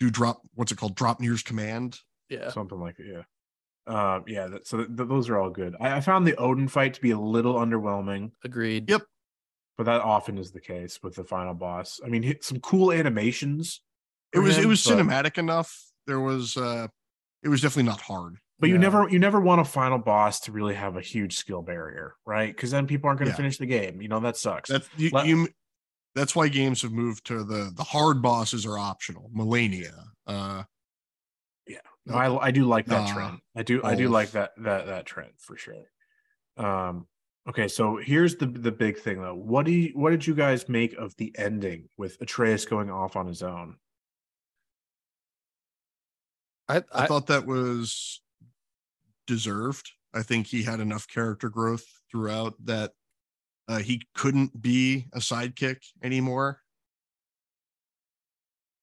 do 0.00 0.10
drop 0.10 0.40
what's 0.54 0.72
it 0.72 0.78
called 0.78 0.96
Draupnir's 0.96 1.42
command 1.42 1.98
Yeah. 2.30 2.48
something 2.50 2.80
like 2.80 2.98
it. 2.98 3.06
Yeah. 3.12 3.22
Um, 3.86 4.24
yeah. 4.26 4.46
That, 4.46 4.66
so 4.66 4.78
th- 4.78 4.88
those 4.90 5.28
are 5.28 5.38
all 5.38 5.50
good. 5.50 5.76
I, 5.78 5.96
I 5.96 6.00
found 6.00 6.26
the 6.26 6.36
Odin 6.36 6.68
fight 6.68 6.94
to 6.94 7.00
be 7.02 7.10
a 7.10 7.18
little 7.20 7.54
underwhelming, 7.54 8.30
Agreed. 8.42 8.88
Yep. 8.88 9.02
but 9.76 9.84
that 9.84 10.00
often 10.00 10.38
is 10.38 10.50
the 10.52 10.60
case 10.60 11.00
with 11.02 11.14
the 11.16 11.24
final 11.24 11.52
boss. 11.54 12.00
I 12.04 12.08
mean, 12.08 12.22
hit 12.22 12.44
some 12.44 12.60
cool 12.60 12.92
animations. 12.92 13.82
it 14.32 14.38
for 14.38 14.42
was 14.42 14.56
it 14.56 14.66
was 14.66 14.82
but- 14.84 14.96
cinematic 14.96 15.36
enough 15.36 15.84
there 16.06 16.20
was 16.20 16.56
uh 16.56 16.86
it 17.42 17.48
was 17.50 17.60
definitely 17.60 17.90
not 17.90 18.00
hard 18.00 18.36
But 18.58 18.70
you 18.70 18.78
never 18.78 19.08
you 19.08 19.18
never 19.18 19.38
want 19.38 19.60
a 19.60 19.64
final 19.64 19.98
boss 19.98 20.40
to 20.40 20.52
really 20.52 20.74
have 20.74 20.96
a 20.96 21.00
huge 21.02 21.36
skill 21.36 21.60
barrier, 21.60 22.14
right? 22.24 22.54
Because 22.54 22.70
then 22.70 22.86
people 22.86 23.08
aren't 23.08 23.18
going 23.18 23.26
to 23.26 23.32
Yeah. 23.32 23.36
finish 23.36 23.58
the 23.58 23.66
game. 23.66 24.00
You 24.00 24.08
know 24.08 24.20
that 24.20 24.36
sucks. 24.38 24.70
that's 24.70 24.88
you, 24.96 25.10
Let- 25.12 25.26
you 25.26 25.48
that's 26.14 26.34
why 26.34 26.48
games 26.48 26.80
have 26.80 26.92
moved 26.92 27.26
to 27.26 27.44
the 27.44 27.70
the 27.74 27.84
hard 27.84 28.22
bosses 28.22 28.64
are 28.64 28.78
optional 28.78 29.30
Malenia 29.36 29.92
uh 30.26 30.62
No, 32.06 32.14
I 32.14 32.46
I 32.46 32.50
do 32.50 32.64
like 32.64 32.86
that 32.86 33.08
Nah, 33.08 33.12
trend. 33.12 33.38
I 33.54 33.62
do 33.62 33.82
I 33.84 33.94
do 33.94 34.08
like 34.08 34.30
that 34.30 34.52
that 34.58 34.86
that 34.86 35.04
trend 35.06 35.32
for 35.38 35.56
sure. 35.58 35.90
Um 36.56 37.06
okay, 37.48 37.68
so 37.68 37.96
here's 37.96 38.36
the 38.36 38.46
the 38.46 38.72
big 38.72 38.98
thing 38.98 39.20
though. 39.20 39.34
What 39.34 39.66
do 39.66 39.72
you 39.72 39.90
what 39.94 40.10
did 40.10 40.26
you 40.26 40.34
guys 40.34 40.68
make 40.68 40.94
of 40.94 41.14
the 41.16 41.34
ending 41.36 41.88
with 41.98 42.16
Atreus 42.22 42.64
going 42.64 42.90
off 42.90 43.16
on 43.16 43.26
his 43.26 43.42
own? 43.42 43.76
I, 46.68 46.78
I, 46.78 46.82
I, 46.92 47.06
thought 47.06 47.26
that 47.26 47.46
was 47.46 48.20
deserved. 49.26 49.90
I 50.14 50.22
think 50.22 50.46
he 50.46 50.62
had 50.62 50.80
enough 50.80 51.06
character 51.08 51.48
growth 51.48 51.84
throughout 52.10 52.54
that 52.64 52.92
uh, 53.68 53.78
he 53.78 54.02
couldn't 54.14 54.60
be 54.60 55.06
a 55.12 55.18
sidekick 55.18 55.78
anymore. 56.02 56.60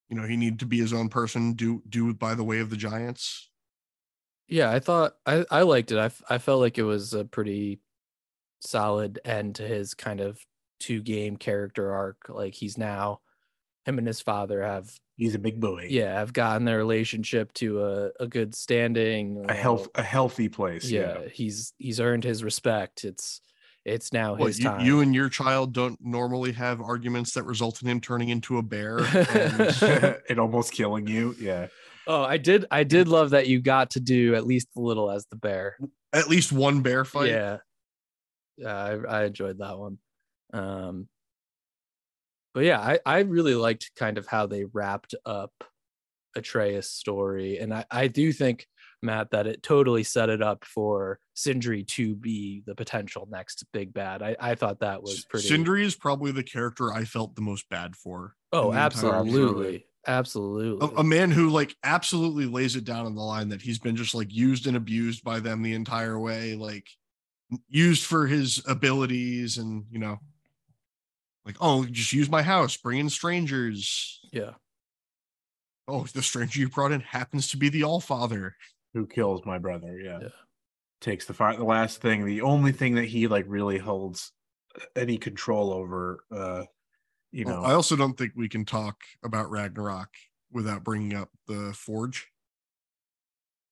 You 0.10 0.16
know, 0.18 0.28
he 0.28 0.38
needed 0.38 0.60
to 0.60 0.66
be 0.66 0.78
his 0.78 0.94
own 0.94 1.10
person, 1.10 1.54
do 1.54 1.82
do 1.90 2.14
by 2.14 2.36
the 2.36 2.44
way 2.44 2.60
of 2.60 2.70
the 2.70 2.78
giants. 2.78 3.50
yeah, 4.48 4.70
I 4.72 4.80
thought 4.80 5.16
I, 5.26 5.46
I 5.50 5.62
liked 5.64 5.92
it. 5.92 5.98
I 5.98 6.12
I 6.34 6.38
felt 6.38 6.60
like 6.62 6.78
it 6.78 6.84
was 6.84 7.14
a 7.14 7.26
pretty 7.26 7.82
solid 8.62 9.20
end 9.26 9.56
to 9.56 9.68
his 9.68 9.94
kind 9.94 10.22
of 10.22 10.40
two 10.80 11.02
game 11.02 11.38
character 11.38 11.92
arc. 11.94 12.30
Like 12.30 12.56
he's 12.56 12.78
now 12.78 13.22
him 13.86 13.98
and 13.98 14.08
his 14.08 14.22
father 14.22 14.62
have 14.64 14.92
He's 15.16 15.36
a 15.36 15.40
big 15.40 15.60
boy. 15.60 15.88
yeah 15.90 16.20
have 16.20 16.34
gotten 16.34 16.66
their 16.66 16.78
relationship 16.78 17.54
to 17.54 17.84
a, 17.84 18.10
a 18.20 18.28
good 18.28 18.56
standing. 18.56 19.46
A 19.48 19.54
health 19.54 19.88
a 19.96 20.02
healthy 20.04 20.50
place. 20.50 20.90
yeah, 20.90 21.20
Yeah. 21.22 21.28
he's 21.32 21.74
he's 21.78 22.00
earned 22.00 22.24
his 22.24 22.44
respect. 22.44 23.04
It's 23.04 23.40
it's 23.86 24.14
now 24.14 24.36
What, 24.36 24.48
his 24.48 24.60
you, 24.60 24.66
time. 24.66 24.86
you 24.86 25.02
and 25.02 25.14
your 25.14 25.28
child 25.30 25.74
don't 25.74 26.00
normally 26.02 26.54
have 26.54 26.82
arguments 26.82 27.34
that 27.34 27.44
result 27.44 27.82
in 27.82 27.88
him 27.90 28.00
turning 28.00 28.30
into 28.30 28.58
a 28.58 28.64
bear. 28.64 29.00
and- 29.00 29.60
it 30.30 30.40
almost 30.40 30.72
killing 30.72 31.06
you. 31.06 31.36
Yeah. 31.40 31.68
oh, 32.08 32.24
I 32.24 32.38
did. 32.38 32.66
I 32.72 32.84
did 32.86 33.08
love 33.08 33.32
that 33.32 33.48
you 33.48 33.60
got 33.62 33.92
to 33.92 34.00
do 34.00 34.36
at 34.36 34.46
least 34.48 34.68
a 34.78 34.80
little 34.80 35.12
as 35.12 35.26
the 35.28 35.36
bear. 35.36 35.78
at 36.14 36.28
least 36.30 36.52
one 36.52 36.82
bear 36.82 37.04
fight. 37.06 37.30
Yeah, 37.30 37.58
yeah, 38.58 38.74
I, 38.76 39.20
I 39.22 39.26
enjoyed 39.26 39.60
that 39.60 39.78
one. 39.78 39.98
Um, 40.54 41.08
but 42.54 42.64
yeah, 42.64 42.80
I 42.80 43.00
I 43.06 43.20
really 43.20 43.56
liked 43.56 43.92
kind 43.96 44.18
of 44.18 44.28
how 44.28 44.48
they 44.48 44.66
wrapped 44.66 45.16
up 45.26 45.52
Atreus' 46.36 46.90
story, 46.90 47.58
and 47.58 47.74
I 47.74 47.86
I 47.90 48.08
do 48.08 48.32
think 48.32 48.68
Matt 49.02 49.32
that 49.32 49.48
it 49.48 49.62
totally 49.62 50.04
set 50.04 50.30
it 50.30 50.42
up 50.42 50.64
for 50.66 51.20
Sindri 51.34 51.84
to 51.84 52.16
be 52.16 52.64
the 52.66 52.76
potential 52.76 53.28
next 53.30 53.64
big 53.74 53.94
bad. 53.94 54.22
I 54.22 54.36
I 54.40 54.56
thought 54.56 54.80
that 54.80 55.04
was 55.04 55.26
pretty. 55.26 55.48
Sindri 55.48 55.86
is 55.86 55.96
probably 55.96 56.32
the 56.32 56.44
character 56.44 56.94
I 56.94 57.04
felt 57.06 57.36
the 57.36 57.42
most 57.42 57.70
bad 57.70 57.96
for. 57.96 58.36
oh, 58.52 58.70
in 58.70 58.76
the 58.76 58.84
entire- 58.84 59.16
absolutely, 59.16 59.88
absolutely. 60.08 60.88
A, 60.96 61.00
a 61.00 61.04
man 61.04 61.32
who 61.32 61.50
like 61.50 61.76
absolutely 61.84 62.46
lays 62.46 62.76
it 62.76 62.86
down 62.86 63.06
on 63.06 63.16
the 63.16 63.22
line 63.22 63.50
that 63.50 63.62
he's 63.62 63.80
been 63.80 63.96
just 63.96 64.16
like 64.16 64.34
used 64.34 64.68
and 64.68 64.78
abused 64.78 65.24
by 65.24 65.40
them 65.40 65.62
the 65.62 65.74
entire 65.74 66.20
way, 66.20 66.56
like 66.56 66.88
used 67.68 68.06
for 68.06 68.26
his 68.26 68.64
abilities 68.68 69.58
and 69.58 69.86
you 69.92 70.00
know, 70.00 70.20
like 71.46 71.58
oh, 71.62 71.86
just 71.86 72.14
use 72.14 72.30
my 72.30 72.42
house, 72.42 72.78
bring 72.78 73.00
in 73.00 73.10
strangers. 73.10 74.20
yeah. 74.32 74.52
Oh, 75.88 76.06
the 76.14 76.22
stranger 76.22 76.62
you 76.62 76.70
brought 76.70 76.94
in 76.94 77.02
happens 77.02 77.50
to 77.50 77.58
be 77.58 77.68
the 77.68 77.84
All 77.84 78.00
Father. 78.00 78.56
Who 78.94 79.06
kills 79.06 79.46
my 79.46 79.58
brother? 79.58 80.00
Yeah. 80.00 80.20
Yeah. 80.22 80.28
Takes 81.02 81.26
the 81.26 81.34
fi- 81.34 81.58
the 81.58 81.66
last 81.66 82.00
thing, 82.00 82.26
the 82.26 82.42
only 82.42 82.72
thing 82.72 82.96
that 82.96 83.06
he 83.06 83.28
like 83.28 83.46
really 83.50 83.78
holds 83.80 84.32
any 84.96 85.18
control 85.18 85.74
over. 85.74 86.24
Uh, 86.32 86.64
you 87.34 87.44
know, 87.44 87.62
Well, 87.62 87.66
I 87.66 87.74
also 87.74 87.96
don't 87.98 88.18
think 88.18 88.32
we 88.36 88.48
can 88.48 88.64
talk 88.64 89.02
about 89.26 89.50
Ragnarok 89.50 90.10
without 90.52 90.84
bringing 90.86 91.14
up 91.16 91.30
the 91.48 91.74
Forge. 91.76 92.28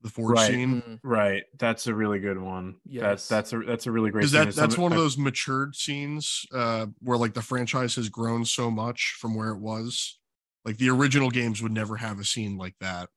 The 0.03 0.09
Forge 0.09 0.37
Right. 0.37 0.47
scene. 0.51 0.81
Mm, 0.81 0.99
right. 1.03 1.43
That's 1.59 1.85
a 1.87 1.93
really 1.93 2.19
good 2.19 2.39
one. 2.39 2.77
Yes. 2.85 3.27
That's 3.27 3.27
that's 3.27 3.53
a 3.53 3.59
that's 3.59 3.85
a 3.87 3.91
really 3.91 4.09
great. 4.09 4.21
because 4.21 4.31
scene. 4.31 4.45
that 4.45 4.55
that's 4.55 4.77
one 4.77 4.91
of 4.91 4.97
I- 4.97 5.01
those 5.01 5.17
matured 5.17 5.75
scenes 5.75 6.45
uh 6.53 6.87
where 6.99 7.17
like 7.19 7.33
the 7.35 7.41
franchise 7.43 7.95
has 7.95 8.09
grown 8.09 8.43
so 8.45 8.71
much 8.71 9.15
from 9.19 9.35
where 9.35 9.49
it 9.49 9.59
was 9.59 10.17
like 10.65 10.77
the 10.77 10.89
original 10.89 11.29
games 11.29 11.61
would 11.61 11.71
never 11.71 11.97
have 11.97 12.19
a 12.19 12.23
scene 12.23 12.57
like 12.57 12.75
that 12.79 13.09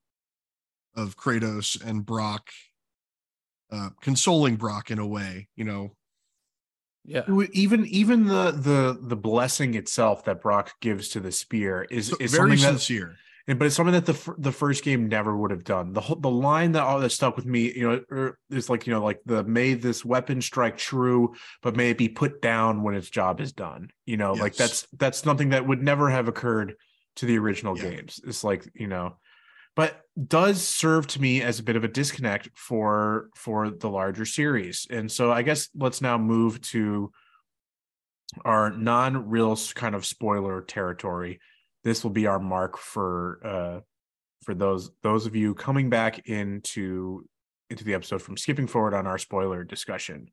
of 0.95 1.17
kratos 1.17 1.83
and 1.83 2.05
brok 2.05 2.49
uh 3.73 3.89
consoling 4.03 4.57
brok 4.57 4.91
in 4.91 4.99
a 4.99 5.07
way 5.07 5.49
you 5.57 5.65
know 5.65 5.97
yeah. 7.07 7.23
even 7.53 7.85
even 7.87 8.27
the 8.27 8.51
the 8.51 8.99
the 9.01 9.17
blessing 9.17 9.75
itself 9.75 10.25
that 10.25 10.41
Brok 10.41 10.73
gives 10.81 11.09
to 11.11 11.21
the 11.21 11.33
spear 11.33 11.87
is 11.91 12.09
so- 12.09 12.17
is 12.19 12.33
very 12.33 12.57
something 12.57 12.75
that 12.75 12.81
sincere 12.81 13.17
And 13.47 13.59
but 13.59 13.67
it's 13.67 13.77
something 13.77 13.93
that 13.93 14.07
the 14.07 14.35
the 14.39 14.53
first 14.53 14.85
game 14.85 15.09
never 15.09 15.37
would 15.37 15.51
have 15.51 15.65
done. 15.65 15.93
The 15.93 16.01
whole, 16.01 16.17
the 16.17 16.31
line 16.31 16.73
that 16.73 16.83
all 16.83 16.99
that 17.01 17.11
stuck 17.11 17.37
with 17.37 17.45
me, 17.45 17.73
you 17.75 17.89
know, 17.89 18.05
er, 18.11 18.39
is 18.51 18.71
like 18.71 18.87
you 18.87 18.93
know, 18.95 19.05
like 19.05 19.21
the 19.27 19.45
may 19.45 19.75
this 19.75 20.03
weapon 20.03 20.41
strike 20.41 20.79
true, 20.79 21.35
but 21.63 21.77
may 21.77 21.91
it 21.91 21.99
be 21.99 22.09
put 22.09 22.41
down 22.41 22.83
when 22.83 22.95
its 22.95 23.11
job 23.11 23.41
is 23.41 23.53
done. 23.53 23.91
You 24.07 24.17
know, 24.17 24.33
like 24.33 24.57
that's 24.57 24.87
that's 24.97 25.19
something 25.19 25.51
that 25.51 25.67
would 25.67 25.83
never 25.83 26.09
have 26.09 26.27
occurred 26.27 26.77
to 27.17 27.27
the 27.27 27.37
original 27.39 27.77
Yeah. 27.77 27.91
games. 27.91 28.19
It's 28.27 28.45
like 28.45 28.67
you 28.75 28.87
know, 28.87 29.17
but 29.77 30.01
does 30.27 30.63
serve 30.63 31.07
to 31.09 31.21
me 31.21 31.43
as 31.43 31.59
a 31.59 31.65
bit 31.65 31.77
of 31.77 31.85
a 31.85 31.89
disconnect 31.89 32.49
for 32.55 33.29
for 33.37 33.69
the 33.69 33.91
larger 33.91 34.25
series. 34.25 34.87
And 34.89 35.13
so 35.13 35.31
I 35.31 35.43
guess 35.43 35.69
let's 35.75 36.01
now 36.01 36.17
move 36.17 36.63
to 36.63 37.13
our 38.43 38.71
non-real 38.71 39.57
kind 39.75 39.95
of 39.95 40.07
spoiler 40.07 40.63
territory 40.63 41.41
this 41.85 42.03
will 42.03 42.11
be 42.11 42.27
our 42.27 42.41
mark 42.41 42.79
for 42.79 43.41
uh 43.45 43.81
for 44.43 44.55
those 44.55 44.91
those 45.03 45.27
of 45.27 45.37
you 45.37 45.55
coming 45.55 45.89
back 45.91 46.27
into 46.29 47.25
into 47.71 47.85
the 47.85 47.95
episode 47.95 48.21
from 48.21 48.37
skipping 48.37 48.67
forward 48.67 48.95
on 48.95 49.07
our 49.07 49.19
spoiler 49.19 49.65
discussion. 49.65 50.29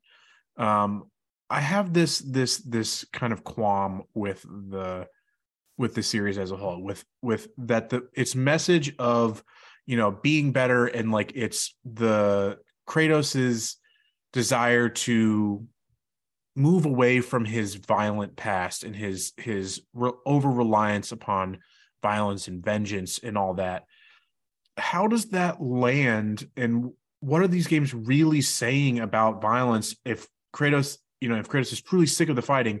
Um 0.56 1.04
i 1.52 1.60
have 1.60 1.92
this 1.92 2.18
this 2.20 2.58
this 2.58 3.04
kind 3.12 3.32
of 3.32 3.44
qualm 3.44 4.02
with 4.14 4.42
the 4.42 5.06
with 5.76 5.94
the 5.94 6.02
series 6.02 6.38
as 6.38 6.50
a 6.50 6.56
whole 6.56 6.82
with 6.82 7.04
with 7.20 7.48
that 7.58 7.90
the 7.90 8.08
its 8.14 8.34
message 8.34 8.94
of 8.98 9.44
you 9.84 9.96
know 9.96 10.10
being 10.10 10.52
better 10.52 10.86
and 10.86 11.12
like 11.12 11.32
it's 11.34 11.76
the 11.84 12.58
kratos's 12.88 13.76
desire 14.32 14.88
to 14.88 15.66
move 16.54 16.84
away 16.84 17.20
from 17.20 17.44
his 17.44 17.76
violent 17.76 18.36
past 18.36 18.84
and 18.84 18.94
his 18.94 19.32
his 19.36 19.82
re- 19.94 20.12
over 20.26 20.50
reliance 20.50 21.12
upon 21.12 21.58
violence 22.02 22.48
and 22.48 22.64
vengeance 22.64 23.18
and 23.18 23.38
all 23.38 23.54
that 23.54 23.84
how 24.76 25.06
does 25.06 25.26
that 25.26 25.62
land 25.62 26.48
and 26.56 26.92
what 27.20 27.40
are 27.40 27.48
these 27.48 27.66
games 27.68 27.94
really 27.94 28.40
saying 28.40 28.98
about 28.98 29.40
violence? 29.40 29.94
If 30.04 30.26
kratos 30.54 30.98
you 31.20 31.28
know 31.28 31.36
if 31.36 31.48
kratos 31.48 31.72
is 31.72 31.80
truly 31.80 32.06
sick 32.06 32.28
of 32.28 32.36
the 32.36 32.42
fighting 32.42 32.80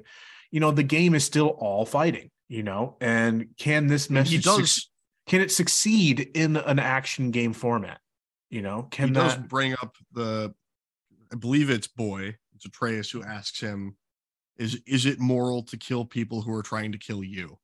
you 0.50 0.60
know 0.60 0.70
the 0.70 0.82
game 0.82 1.14
is 1.14 1.24
still 1.24 1.48
all 1.48 1.86
fighting 1.86 2.30
you 2.48 2.62
know 2.62 2.96
and 3.00 3.46
can 3.56 3.86
this 3.86 4.10
message 4.10 4.44
does 4.44 4.72
suc- 4.72 4.84
can 5.26 5.40
it 5.40 5.50
succeed 5.50 6.20
in 6.34 6.56
an 6.56 6.78
action 6.78 7.30
game 7.30 7.52
format? 7.52 8.00
You 8.50 8.62
know 8.62 8.88
can 8.90 9.08
he 9.08 9.14
that 9.14 9.20
does 9.20 9.36
bring 9.48 9.72
up 9.74 9.96
the 10.12 10.52
i 11.32 11.36
believe 11.36 11.70
it's 11.70 11.86
boy 11.86 12.36
atreus 12.64 13.10
who 13.10 13.22
asks 13.22 13.60
him 13.60 13.96
is 14.58 14.80
is 14.86 15.06
it 15.06 15.18
moral 15.18 15.62
to 15.62 15.76
kill 15.76 16.04
people 16.04 16.42
who 16.42 16.52
are 16.54 16.62
trying 16.62 16.92
to 16.92 16.98
kill 16.98 17.22
you 17.24 17.58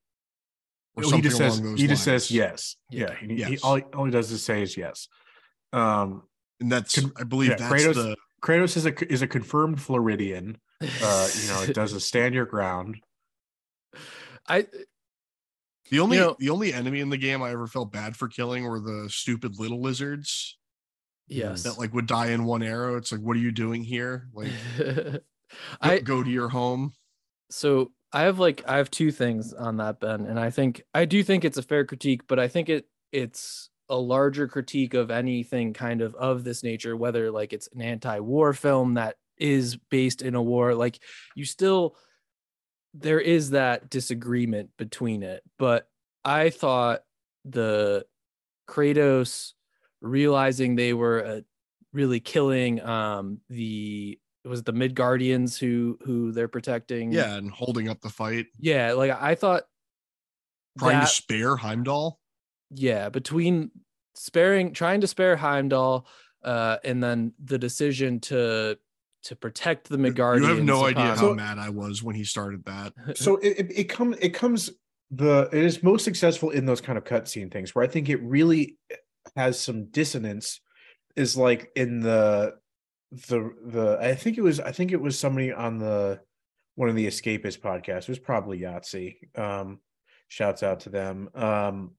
or 0.96 1.02
Well, 1.04 1.10
he 1.12 1.20
just 1.22 1.36
says 1.36 1.58
along 1.58 1.72
those 1.72 1.80
he 1.80 1.86
just 1.86 2.02
says 2.04 2.30
yes. 2.30 2.76
Yeah. 2.90 3.14
Yeah. 3.22 3.46
He, 3.48 3.54
he- 3.54 3.58
all, 3.62 3.76
he, 3.76 3.82
all 3.94 4.04
he 4.04 4.10
does 4.10 4.32
is 4.32 4.42
say 4.42 4.62
is 4.62 4.76
yes. 4.76 5.06
Um, 5.72 6.22
and 6.60 6.72
that's 6.72 6.98
Con- 7.00 7.12
i 7.16 7.22
believe 7.24 7.50
yeah, 7.50 7.56
that's 7.56 7.72
Kratos- 7.72 7.94
the 7.94 8.16
Kratos 8.42 8.76
is 8.76 8.86
a 8.86 9.12
is 9.12 9.22
a 9.22 9.26
confirmed 9.28 9.80
Floridian. 9.80 10.58
Uh, 10.82 11.28
you 11.40 11.48
know, 11.48 11.62
it 11.62 11.74
does 11.74 11.92
a 11.92 12.00
stand 12.10 12.34
your 12.34 12.46
ground. 12.46 12.96
I 14.48 14.66
The 15.90 16.00
only 16.00 16.16
You 16.16 16.22
know- 16.24 16.36
the 16.38 16.50
only 16.50 16.72
enemy 16.72 17.00
in 17.00 17.10
the 17.10 17.16
game 17.16 17.42
I 17.42 17.50
ever 17.52 17.66
felt 17.66 17.92
bad 17.92 18.16
for 18.16 18.28
killing 18.28 18.64
were 18.64 18.80
the 18.80 19.08
stupid 19.10 19.58
little 19.58 19.80
lizards 19.80 20.57
yes. 21.28 21.62
that 21.62 21.78
like 21.78 21.92
would 21.94 22.06
die 22.06 22.28
in 22.28 22.44
one 22.44 22.62
arrow. 22.62 22.96
It's 22.96 23.12
like, 23.12 23.20
what 23.20 23.36
are 23.36 23.40
you 23.40 23.52
doing 23.52 23.82
here? 23.82 24.28
Like, 24.32 24.50
I 25.80 25.98
go 25.98 26.22
to 26.22 26.30
your 26.30 26.48
home. 26.48 26.92
so 27.50 27.92
I 28.12 28.22
have 28.22 28.38
like 28.38 28.64
I 28.66 28.78
have 28.78 28.90
two 28.90 29.10
things 29.10 29.52
on 29.52 29.76
that 29.78 30.00
Ben, 30.00 30.24
and 30.26 30.40
I 30.40 30.50
think 30.50 30.82
I 30.94 31.04
do 31.04 31.22
think 31.22 31.44
it's 31.44 31.58
a 31.58 31.62
fair 31.62 31.84
critique, 31.84 32.22
but 32.26 32.38
I 32.38 32.48
think 32.48 32.68
it 32.68 32.86
it's 33.12 33.68
a 33.90 33.96
larger 33.96 34.48
critique 34.48 34.94
of 34.94 35.10
anything 35.10 35.72
kind 35.72 36.00
of 36.00 36.14
of 36.14 36.44
this 36.44 36.62
nature, 36.62 36.96
whether 36.96 37.30
like 37.30 37.52
it's 37.52 37.68
an 37.74 37.82
anti-war 37.82 38.52
film 38.52 38.94
that 38.94 39.16
is 39.38 39.76
based 39.90 40.22
in 40.22 40.34
a 40.34 40.42
war, 40.42 40.74
like 40.74 41.00
you 41.34 41.44
still 41.44 41.96
there 42.94 43.20
is 43.20 43.50
that 43.50 43.90
disagreement 43.90 44.70
between 44.78 45.22
it. 45.22 45.42
But 45.58 45.88
I 46.24 46.50
thought 46.50 47.02
the 47.44 48.06
Kratos 48.68 49.52
realizing 50.00 50.76
they 50.76 50.94
were 50.94 51.24
uh, 51.24 51.40
really 51.92 52.20
killing 52.20 52.80
um 52.82 53.40
the 53.48 54.18
it 54.44 54.48
was 54.48 54.62
the 54.62 54.72
Midgardians 54.72 55.58
who 55.58 55.98
who 56.04 56.32
they're 56.32 56.48
protecting 56.48 57.12
Yeah, 57.12 57.36
and 57.36 57.50
holding 57.50 57.88
up 57.88 58.00
the 58.00 58.08
fight, 58.10 58.46
yeah 58.58 58.92
like 58.92 59.10
i 59.10 59.34
thought 59.34 59.64
trying 60.78 60.98
that, 61.00 61.08
to 61.08 61.12
spare 61.14 61.56
Heimdall. 61.56 62.20
yeah 62.70 63.08
between 63.08 63.70
sparing 64.14 64.72
trying 64.72 65.00
to 65.00 65.06
spare 65.06 65.36
heimdall 65.36 66.06
uh 66.44 66.76
and 66.84 67.02
then 67.02 67.32
the 67.44 67.58
decision 67.58 68.20
to 68.20 68.76
to 69.24 69.34
protect 69.36 69.88
the 69.88 69.96
Midgardians. 69.96 70.40
You 70.42 70.46
have 70.54 70.62
no 70.62 70.84
idea 70.84 71.02
how 71.02 71.16
So- 71.16 71.34
mad 71.34 71.58
I 71.58 71.70
was 71.70 72.02
when 72.04 72.14
he 72.14 72.22
started 72.24 72.64
that. 72.66 72.92
So 73.16 73.36
it 73.38 73.58
it, 73.58 73.78
it 73.80 73.84
comes 73.84 74.16
it 74.20 74.30
comes 74.34 74.70
the 75.10 75.48
it 75.52 75.64
is 75.64 75.82
most 75.82 76.04
successful 76.04 76.50
in 76.50 76.66
those 76.66 76.80
kind 76.80 76.96
of 76.96 77.04
cutscene 77.04 77.50
things 77.50 77.74
where 77.74 77.84
I 77.84 77.88
think 77.88 78.08
it 78.08 78.22
really 78.22 78.76
has 79.38 79.58
some 79.58 79.86
dissonance. 79.86 80.60
Is 81.16 81.36
like 81.36 81.70
in 81.74 82.00
the 82.00 82.54
the 83.10 83.52
the 83.64 83.98
I 84.00 84.14
think 84.14 84.38
it 84.38 84.42
was 84.42 84.60
I 84.60 84.72
think 84.72 84.92
it 84.92 85.00
was 85.00 85.18
somebody 85.18 85.52
on 85.52 85.78
the 85.78 86.20
one 86.74 86.88
of 86.88 86.94
the 86.94 87.06
escapist 87.06 87.60
podcasts. 87.60 88.02
It 88.02 88.08
was 88.08 88.18
probably 88.18 88.60
Yahtzee. 88.60 89.16
Um, 89.38 89.80
shouts 90.28 90.62
out 90.62 90.80
to 90.80 90.90
them. 90.90 91.28
Um, 91.34 91.92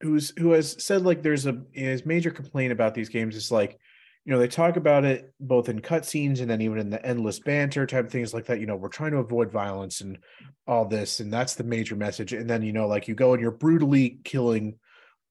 who's 0.00 0.32
who 0.38 0.52
has 0.52 0.82
said 0.84 1.02
like 1.02 1.22
there's 1.22 1.46
a 1.46 1.62
his 1.72 2.04
major 2.04 2.30
complaint 2.30 2.72
about 2.72 2.94
these 2.94 3.08
games 3.08 3.36
is 3.36 3.50
like 3.50 3.78
you 4.24 4.32
know 4.32 4.38
they 4.38 4.48
talk 4.48 4.76
about 4.76 5.04
it 5.04 5.32
both 5.40 5.68
in 5.68 5.80
cutscenes 5.80 6.40
and 6.40 6.50
then 6.50 6.60
even 6.60 6.78
in 6.78 6.90
the 6.90 7.04
endless 7.04 7.40
banter 7.40 7.86
type 7.86 8.04
of 8.04 8.12
things 8.12 8.34
like 8.34 8.46
that 8.46 8.60
you 8.60 8.66
know 8.66 8.76
we're 8.76 8.88
trying 8.88 9.10
to 9.10 9.18
avoid 9.18 9.50
violence 9.50 10.00
and 10.00 10.18
all 10.66 10.84
this 10.84 11.20
and 11.20 11.32
that's 11.32 11.54
the 11.54 11.64
major 11.64 11.96
message 11.96 12.32
and 12.32 12.48
then 12.48 12.62
you 12.62 12.72
know 12.72 12.86
like 12.86 13.08
you 13.08 13.14
go 13.14 13.32
and 13.32 13.42
you're 13.42 13.50
brutally 13.50 14.20
killing 14.24 14.78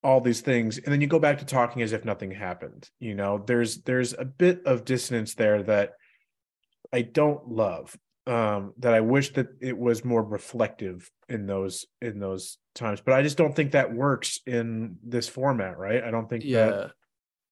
all 0.04 0.22
these 0.22 0.42
things 0.42 0.78
and 0.78 0.88
then 0.88 1.02
you 1.02 1.08
go 1.08 1.20
back 1.20 1.40
to 1.40 1.46
talking 1.46 1.82
as 1.82 1.92
if 1.92 2.06
nothing 2.06 2.32
happened 2.32 2.90
you 3.00 3.16
know 3.16 3.44
there's 3.48 3.82
there's 3.84 4.14
a 4.14 4.24
bit 4.26 4.62
of 4.66 4.86
dissonance 4.86 5.34
there 5.36 5.64
that 5.64 5.94
i 6.94 7.02
don't 7.02 7.48
love 7.50 7.98
um 8.28 8.74
that 8.78 8.94
I 8.94 9.00
wish 9.00 9.32
that 9.34 9.48
it 9.62 9.78
was 9.78 10.04
more 10.04 10.22
reflective 10.22 11.10
in 11.30 11.46
those 11.46 11.86
in 12.02 12.20
those 12.20 12.58
times. 12.76 13.00
But 13.00 13.14
I 13.14 13.22
just 13.24 13.38
don't 13.38 13.56
think 13.56 13.72
that 13.72 13.94
works 13.94 14.42
in 14.46 14.98
this 15.02 15.30
format, 15.30 15.78
right? 15.78 16.04
I 16.04 16.12
don't 16.12 16.30
think 16.30 16.44
Yeah. 16.44 16.66
that 16.68 16.92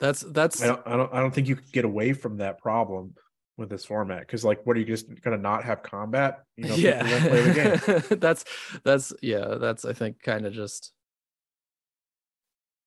That's 0.02 0.20
that's 0.20 0.62
I 0.62 0.68
don't 0.68 0.82
I 0.86 0.98
don't 0.98 1.14
I 1.14 1.20
don't 1.22 1.34
think 1.34 1.48
you 1.48 1.56
could 1.56 1.72
get 1.72 1.86
away 1.86 2.12
from 2.12 2.38
that 2.38 2.60
problem 2.60 3.14
with 3.56 3.70
this 3.70 3.86
format 3.86 4.20
because 4.20 4.44
like 4.44 4.66
what 4.66 4.76
are 4.76 4.82
you 4.82 4.86
just 4.86 5.08
gonna 5.22 5.38
not 5.38 5.64
have 5.64 5.82
combat? 5.82 6.44
You 6.58 6.68
know, 6.68 6.76
people 6.76 7.30
play 7.30 7.42
the 7.42 7.54
game. 7.54 8.04
yeah. 8.12 8.18
that's 8.20 8.44
that's 8.84 9.14
yeah, 9.22 9.56
that's 9.58 9.86
I 9.86 9.94
think 9.94 10.22
kind 10.22 10.46
of 10.46 10.52
just 10.52 10.92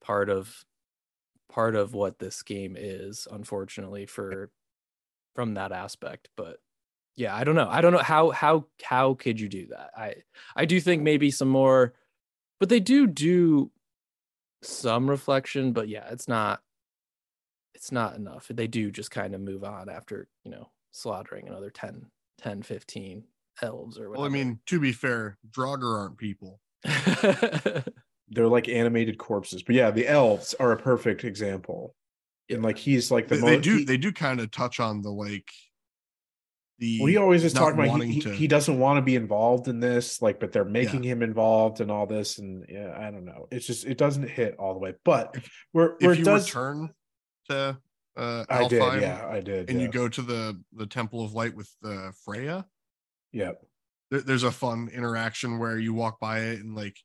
part 0.09 0.31
of 0.31 0.65
part 1.53 1.77
of 1.77 1.93
what 1.93 2.19
this 2.19 2.43
game 2.43 2.77
is, 2.79 3.29
unfortunately, 3.31 4.07
for 4.07 4.51
from 5.35 5.55
that 5.55 5.71
aspect. 5.71 6.31
But 6.35 6.57
yeah, 7.15 7.37
I 7.37 7.45
don't 7.45 7.55
know. 7.55 7.69
I 7.69 7.83
don't 7.83 7.93
know 7.93 7.99
how 7.99 8.31
how 8.31 8.65
how 8.83 9.15
could 9.15 9.39
you 9.39 9.49
do 9.49 9.67
that? 9.67 9.91
I 9.97 10.15
I 10.57 10.65
do 10.65 10.81
think 10.81 11.03
maybe 11.03 11.31
some 11.31 11.49
more, 11.49 11.93
but 12.59 12.71
they 12.71 12.81
do 12.81 13.07
do 13.07 13.71
some 14.63 15.11
reflection. 15.11 15.73
But 15.73 15.89
yeah, 15.89 16.09
it's 16.11 16.27
not 16.27 16.63
it's 17.75 17.93
not 17.93 18.17
enough. 18.17 18.49
They 18.49 18.67
do 18.67 18.91
just 18.91 19.11
kind 19.11 19.35
of 19.35 19.43
move 19.43 19.63
on 19.63 19.91
after 19.91 20.27
you 20.43 20.51
know 20.51 20.71
slaughtering 20.91 21.49
another 21.49 21.71
10, 21.71 22.07
10 22.39 22.63
15 22.63 23.25
elves 23.61 23.99
or 23.99 24.09
whatever. 24.09 24.23
Well, 24.23 24.31
I 24.31 24.33
mean, 24.33 24.61
to 24.67 24.81
be 24.81 24.93
fair, 24.93 25.37
Draugr 25.51 25.99
aren't 25.99 26.17
people. 26.17 26.61
They're 28.31 28.49
like 28.49 28.69
animated 28.69 29.19
corpses. 29.19 29.63
But 29.63 29.75
yeah, 29.75 29.91
the 29.91 30.07
elves 30.07 30.55
are 30.61 30.73
a 30.73 30.77
perfect 30.77 31.25
example. 31.25 31.95
And 32.51 32.63
like 32.63 32.79
he's 32.79 33.11
like 33.11 33.29
the 33.29 33.37
They, 33.37 33.41
mo- 33.41 33.47
they 33.49 33.59
do 33.61 33.77
he- 33.79 33.85
they 33.85 33.97
do 33.97 34.13
kind 34.13 34.41
of 34.41 34.51
touch 34.51 34.81
on 34.81 35.03
the 35.03 35.11
like 35.11 35.49
the 36.79 36.99
well, 37.01 37.09
he 37.09 37.17
always 37.17 37.45
is 37.45 37.53
talking 37.53 37.81
about 37.81 38.01
he, 38.03 38.21
to- 38.21 38.33
he 38.33 38.47
doesn't 38.47 38.79
want 38.79 38.99
to 38.99 39.03
be 39.03 39.17
involved 39.17 39.67
in 39.69 39.81
this, 39.81 40.23
like, 40.23 40.39
but 40.39 40.53
they're 40.53 40.65
making 40.65 41.03
him 41.03 41.23
involved 41.23 41.81
and 41.81 41.91
all 41.91 42.07
this, 42.07 42.39
and 42.39 42.65
yeah, 42.69 42.95
I 42.97 43.11
don't 43.11 43.25
know. 43.25 43.49
It's 43.51 43.67
just 43.67 43.85
it 43.85 43.99
doesn't 43.99 44.29
hit 44.29 44.57
all 44.59 44.75
the 44.75 44.79
way. 44.79 44.95
But 45.05 45.37
where 45.73 45.97
where 46.01 46.13
if 46.13 46.17
it 46.17 46.19
you 46.21 46.25
does, 46.25 46.47
return 46.47 46.91
to 47.49 47.79
uh 48.17 48.45
I 48.49 48.69
did, 48.69 49.03
yeah, 49.03 49.29
I 49.29 49.41
did, 49.41 49.71
and 49.71 49.81
you 49.81 49.89
go 49.89 50.09
to 50.09 50.23
the 50.23 50.63
the 50.73 50.87
Temple 50.87 51.25
of 51.25 51.35
Light 51.35 51.55
with 51.57 51.71
uh, 51.85 52.13
Freya, 52.25 52.65
yeah, 53.33 53.53
there, 54.11 54.21
there's 54.21 54.45
a 54.45 54.53
fun 54.53 54.89
interaction 54.93 55.59
where 55.59 55.79
you 55.79 55.93
walk 55.95 56.21
by 56.21 56.41
it 56.41 56.61
and 56.61 56.77
like 56.77 56.97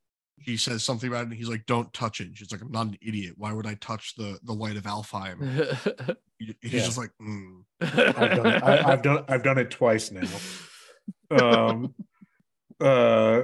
he 0.44 0.58
says 0.58 0.84
something 0.84 1.08
about 1.10 1.22
it 1.22 1.30
and 1.30 1.34
he's 1.34 1.50
like, 1.50 1.66
"Don't 1.66 1.92
touch 1.94 2.20
it." 2.22 2.28
And 2.28 2.38
she's 2.38 2.52
like, 2.52 2.62
"I'm 2.62 2.72
not 2.72 2.88
an 2.88 2.98
idiot. 3.02 3.34
Why 3.38 3.52
would 3.54 3.66
I 3.68 3.76
touch 3.76 4.16
the 4.16 4.40
the 4.44 4.54
light 4.54 4.78
of 4.78 4.84
Alfheim?" 4.84 6.18
He- 6.40 6.56
He's 6.62 6.74
Yeah. 6.74 6.80
just 6.82 6.98
like, 6.98 7.12
mm. 7.22 7.62
I've 7.82 8.36
done 8.36 8.48
it. 8.48 8.64
I, 8.64 8.92
I've 8.92 9.02
done 9.02 9.26
I've 9.30 9.44
done 9.44 9.58
it 9.60 9.72
twice 9.72 10.12
now. 10.12 10.28
um 11.42 11.94
uh 12.82 13.44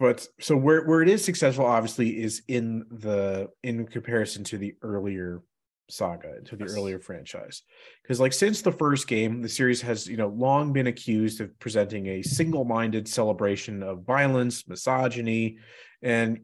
but 0.00 0.26
so 0.40 0.56
where 0.56 0.84
where 0.86 1.02
it 1.02 1.08
is 1.08 1.24
successful 1.24 1.64
obviously 1.66 2.20
is 2.22 2.42
in 2.48 2.84
the 2.90 3.48
in 3.62 3.86
comparison 3.86 4.44
to 4.44 4.58
the 4.58 4.74
earlier 4.82 5.42
saga 5.88 6.40
to 6.44 6.56
the 6.56 6.64
Yes. 6.64 6.74
earlier 6.74 7.00
franchise 7.00 7.62
because 8.02 8.20
like 8.20 8.32
since 8.32 8.62
the 8.62 8.72
first 8.72 9.08
game 9.08 9.40
the 9.42 9.48
series 9.48 9.80
has 9.80 10.06
you 10.06 10.16
know 10.16 10.28
long 10.28 10.72
been 10.72 10.86
accused 10.86 11.40
of 11.40 11.58
presenting 11.58 12.06
a 12.08 12.22
single-minded 12.22 13.08
celebration 13.08 13.82
of 13.82 14.04
violence 14.04 14.68
misogyny 14.68 15.58
and 16.02 16.40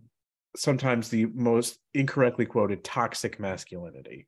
sometimes 0.56 1.08
the 1.08 1.26
most 1.26 1.78
incorrectly 1.92 2.46
quoted 2.46 2.82
toxic 2.82 3.38
masculinity 3.38 4.26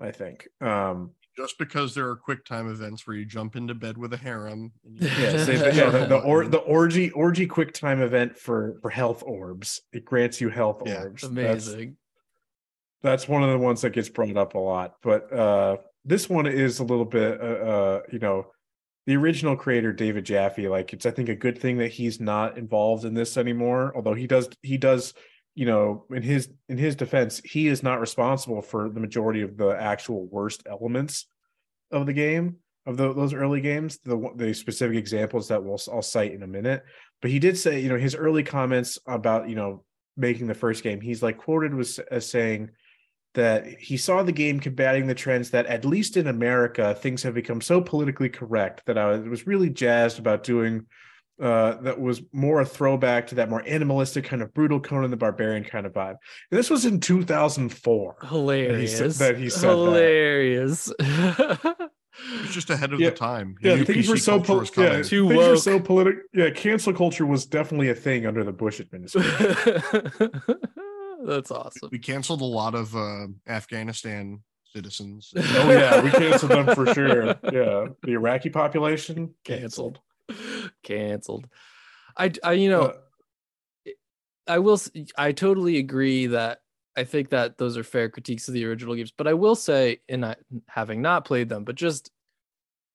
i 0.00 0.10
think 0.10 0.48
um 0.60 1.10
just 1.36 1.58
because 1.58 1.94
there 1.94 2.08
are 2.08 2.16
quick 2.16 2.44
time 2.46 2.70
events 2.70 3.06
where 3.06 3.14
you 3.14 3.26
jump 3.26 3.56
into 3.56 3.74
bed 3.74 3.98
with 3.98 4.14
a 4.14 4.16
harem. 4.16 4.72
And 4.86 4.96
you 4.96 5.06
Yeah, 5.22 5.36
same, 5.44 5.60
Yeah. 5.60 5.72
yeah, 5.74 5.90
the, 5.90 6.06
the 6.06 6.16
or 6.16 6.46
the 6.46 6.58
orgy 6.60 7.10
orgy 7.10 7.46
quick 7.46 7.74
time 7.74 8.00
event 8.00 8.38
for 8.38 8.78
for 8.80 8.88
health 8.88 9.22
orbs. 9.26 9.82
It 9.92 10.06
grants 10.06 10.40
you 10.40 10.48
health 10.48 10.80
Yeah, 10.86 11.02
orbs. 11.02 11.24
Amazing. 11.24 11.88
that's 11.88 12.05
one 13.28 13.42
of 13.42 13.50
the 13.50 13.58
ones 13.58 13.82
that 13.82 13.90
gets 13.90 14.08
brought 14.08 14.36
up 14.36 14.54
a 14.54 14.58
lot. 14.58 14.94
But 15.02 15.32
uh 15.32 15.76
this 16.04 16.28
one 16.30 16.46
is 16.46 16.78
a 16.78 16.84
little 16.84 17.04
bit 17.04 17.40
uh, 17.40 17.44
uh 17.44 18.00
you 18.12 18.18
know 18.18 18.46
the 19.06 19.16
original 19.16 19.56
creator 19.56 19.92
David 19.92 20.24
Jaffe 20.24 20.68
like 20.68 20.92
it's 20.92 21.06
I 21.06 21.10
think 21.10 21.28
a 21.28 21.34
good 21.34 21.58
thing 21.58 21.78
that 21.78 21.92
he's 21.92 22.20
not 22.20 22.58
involved 22.58 23.04
in 23.04 23.14
this 23.14 23.36
anymore 23.36 23.92
although 23.94 24.14
he 24.14 24.26
does 24.26 24.48
he 24.62 24.76
does 24.76 25.14
you 25.54 25.66
know 25.66 26.04
in 26.10 26.22
his 26.22 26.48
in 26.68 26.78
his 26.78 26.94
defense 26.94 27.40
he 27.44 27.66
is 27.66 27.82
not 27.82 28.00
responsible 28.00 28.62
for 28.62 28.88
the 28.88 29.00
majority 29.00 29.42
of 29.42 29.56
the 29.56 29.70
actual 29.70 30.26
worst 30.26 30.62
elements 30.70 31.26
of 31.90 32.06
the 32.06 32.12
game 32.12 32.56
of 32.86 32.96
the, 32.96 33.12
those 33.12 33.34
early 33.34 33.60
games 33.60 33.98
the 34.04 34.30
the 34.36 34.54
specific 34.54 34.96
examples 34.96 35.48
that 35.48 35.62
we'll 35.62 35.80
I'll 35.92 36.02
cite 36.02 36.32
in 36.32 36.42
a 36.42 36.46
minute 36.46 36.84
but 37.20 37.30
he 37.30 37.38
did 37.38 37.58
say 37.58 37.80
you 37.80 37.88
know 37.88 37.98
his 37.98 38.14
early 38.14 38.44
comments 38.44 38.98
about 39.06 39.48
you 39.48 39.56
know 39.56 39.84
making 40.16 40.46
the 40.46 40.54
first 40.54 40.82
game 40.82 41.00
he's 41.00 41.22
like 41.22 41.38
quoted 41.38 41.74
was 41.74 41.98
as 41.98 42.28
saying 42.28 42.70
that 43.36 43.66
he 43.78 43.96
saw 43.96 44.22
the 44.22 44.32
game 44.32 44.58
combating 44.60 45.06
the 45.06 45.14
trends 45.14 45.50
that 45.50 45.64
at 45.66 45.84
least 45.84 46.16
in 46.16 46.26
America 46.26 46.94
things 46.94 47.22
have 47.22 47.32
become 47.34 47.60
so 47.60 47.80
politically 47.80 48.28
correct 48.28 48.82
that 48.86 48.98
I 48.98 49.16
was 49.16 49.46
really 49.46 49.70
jazzed 49.70 50.18
about 50.18 50.42
doing 50.42 50.84
uh 51.40 51.74
that 51.82 52.00
was 52.00 52.22
more 52.32 52.62
a 52.62 52.66
throwback 52.66 53.26
to 53.28 53.34
that 53.36 53.50
more 53.50 53.62
animalistic 53.66 54.24
kind 54.24 54.40
of 54.42 54.52
brutal 54.54 54.80
Conan 54.80 55.10
the 55.10 55.16
Barbarian 55.18 55.64
kind 55.64 55.84
of 55.86 55.92
vibe. 55.92 56.16
And 56.50 56.58
this 56.58 56.70
was 56.70 56.84
in 56.86 56.98
2004. 56.98 58.16
Hilarious. 58.28 59.18
that 59.18 59.36
he 59.38 59.50
said 59.50 59.68
that. 59.68 59.76
Hilarious. 59.76 60.90
It's 60.98 62.54
just 62.54 62.70
ahead 62.70 62.94
of 62.94 63.00
Yeah. 63.00 63.10
the 63.10 63.16
time. 63.16 63.56
He 63.60 63.68
Yeah, 63.68 63.74
knew 63.74 63.84
things 63.84 64.08
were 64.08 64.16
so 64.16 64.40
culture 64.40 64.72
pol- 64.72 64.84
yeah. 64.84 65.02
Too 65.02 65.28
things 65.28 65.46
were 65.46 65.56
so 65.56 65.78
political. 65.78 66.22
Yeah, 66.32 66.48
cancel 66.48 66.94
culture 66.94 67.26
was 67.26 67.44
definitely 67.44 67.90
a 67.90 67.94
thing 67.94 68.24
under 68.26 68.42
the 68.42 68.52
Bush 68.54 68.80
administration. 68.80 70.32
That's 71.26 71.50
awesome. 71.50 71.88
We 71.90 71.98
canceled 71.98 72.40
a 72.40 72.44
lot 72.44 72.74
of 72.74 72.94
uh, 72.94 73.26
Afghanistan 73.48 74.42
citizens. 74.72 75.32
oh 75.36 75.70
yeah, 75.70 76.00
we 76.00 76.10
canceled 76.10 76.52
them 76.52 76.74
for 76.74 76.94
sure. 76.94 77.26
Yeah, 77.52 77.88
the 78.02 78.12
Iraqi 78.12 78.50
population 78.50 79.34
canceled. 79.44 79.98
Canceled. 80.84 81.48
I, 82.16 82.32
I, 82.44 82.52
you 82.52 82.70
know, 82.70 82.82
Uh, 82.82 83.90
I 84.46 84.58
will. 84.60 84.80
I 85.18 85.32
totally 85.32 85.78
agree 85.78 86.28
that 86.28 86.60
I 86.96 87.02
think 87.02 87.30
that 87.30 87.58
those 87.58 87.76
are 87.76 87.82
fair 87.82 88.08
critiques 88.08 88.46
of 88.46 88.54
the 88.54 88.64
original 88.64 88.94
games. 88.94 89.12
But 89.16 89.26
I 89.26 89.34
will 89.34 89.56
say, 89.56 90.00
and 90.08 90.24
I 90.24 90.36
having 90.68 91.02
not 91.02 91.24
played 91.24 91.48
them, 91.48 91.64
but 91.64 91.74
just 91.74 92.12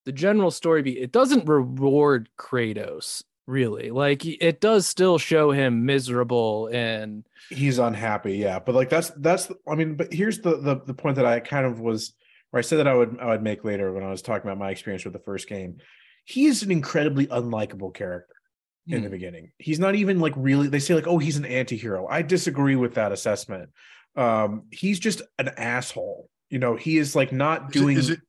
the 0.06 0.14
general 0.14 0.52
story 0.52 0.82
be 0.82 0.98
it 0.98 1.12
doesn't 1.12 1.48
reward 1.48 2.30
Kratos 2.40 3.24
really. 3.48 3.92
Like 3.92 4.26
it 4.26 4.62
does 4.62 4.88
still 4.88 5.18
show 5.18 5.52
him 5.52 5.86
miserable 5.86 6.70
and 6.72 7.26
he's 7.50 7.80
unhappy 7.80 8.38
yeah 8.38 8.60
but 8.60 8.74
like 8.76 8.90
that's 8.90 9.10
that's 9.18 9.52
i 9.68 9.76
mean 9.76 9.96
but 9.96 10.14
here's 10.14 10.40
the, 10.40 10.58
the 10.58 10.82
the 10.86 10.94
point 10.94 11.18
that 11.18 11.26
i 11.26 11.40
kind 11.42 11.66
of 11.66 11.82
was 11.82 12.14
where 12.52 12.60
i 12.60 12.62
said 12.62 12.78
that 12.78 12.88
i 12.88 12.94
would 12.94 13.18
i 13.20 13.26
would 13.26 13.42
make 13.44 13.66
later 13.66 13.92
when 13.92 14.04
i 14.04 14.10
was 14.10 14.22
talking 14.22 14.48
about 14.50 14.58
my 14.58 14.70
experience 14.70 15.04
with 15.04 15.12
the 15.12 15.20
first 15.20 15.50
game 15.50 15.78
he 16.24 16.46
is 16.46 16.64
an 16.64 16.72
incredibly 16.72 17.28
unlikable 17.28 17.94
character 17.94 18.36
in 18.88 19.02
the 19.02 19.08
Hmm. 19.08 19.12
beginning 19.12 19.52
he's 19.58 19.80
not 19.80 19.96
even 19.96 20.20
like 20.22 20.34
really 20.38 20.68
they 20.68 20.80
say 20.80 20.94
like 20.94 21.08
oh 21.08 21.18
he's 21.18 21.36
an 21.36 21.46
anti-hero 21.46 22.08
i 22.08 22.22
disagree 22.22 22.76
with 22.78 22.94
that 22.94 23.12
assessment 23.12 23.70
um 24.16 24.64
he's 24.72 25.00
just 25.00 25.22
an 25.38 25.50
asshole 25.58 26.30
you 26.50 26.60
know 26.60 26.76
he 26.78 26.98
is 26.98 27.16
like 27.18 27.34
not 27.34 27.72
doing 27.72 27.98
is 27.98 28.12
it 28.12 28.20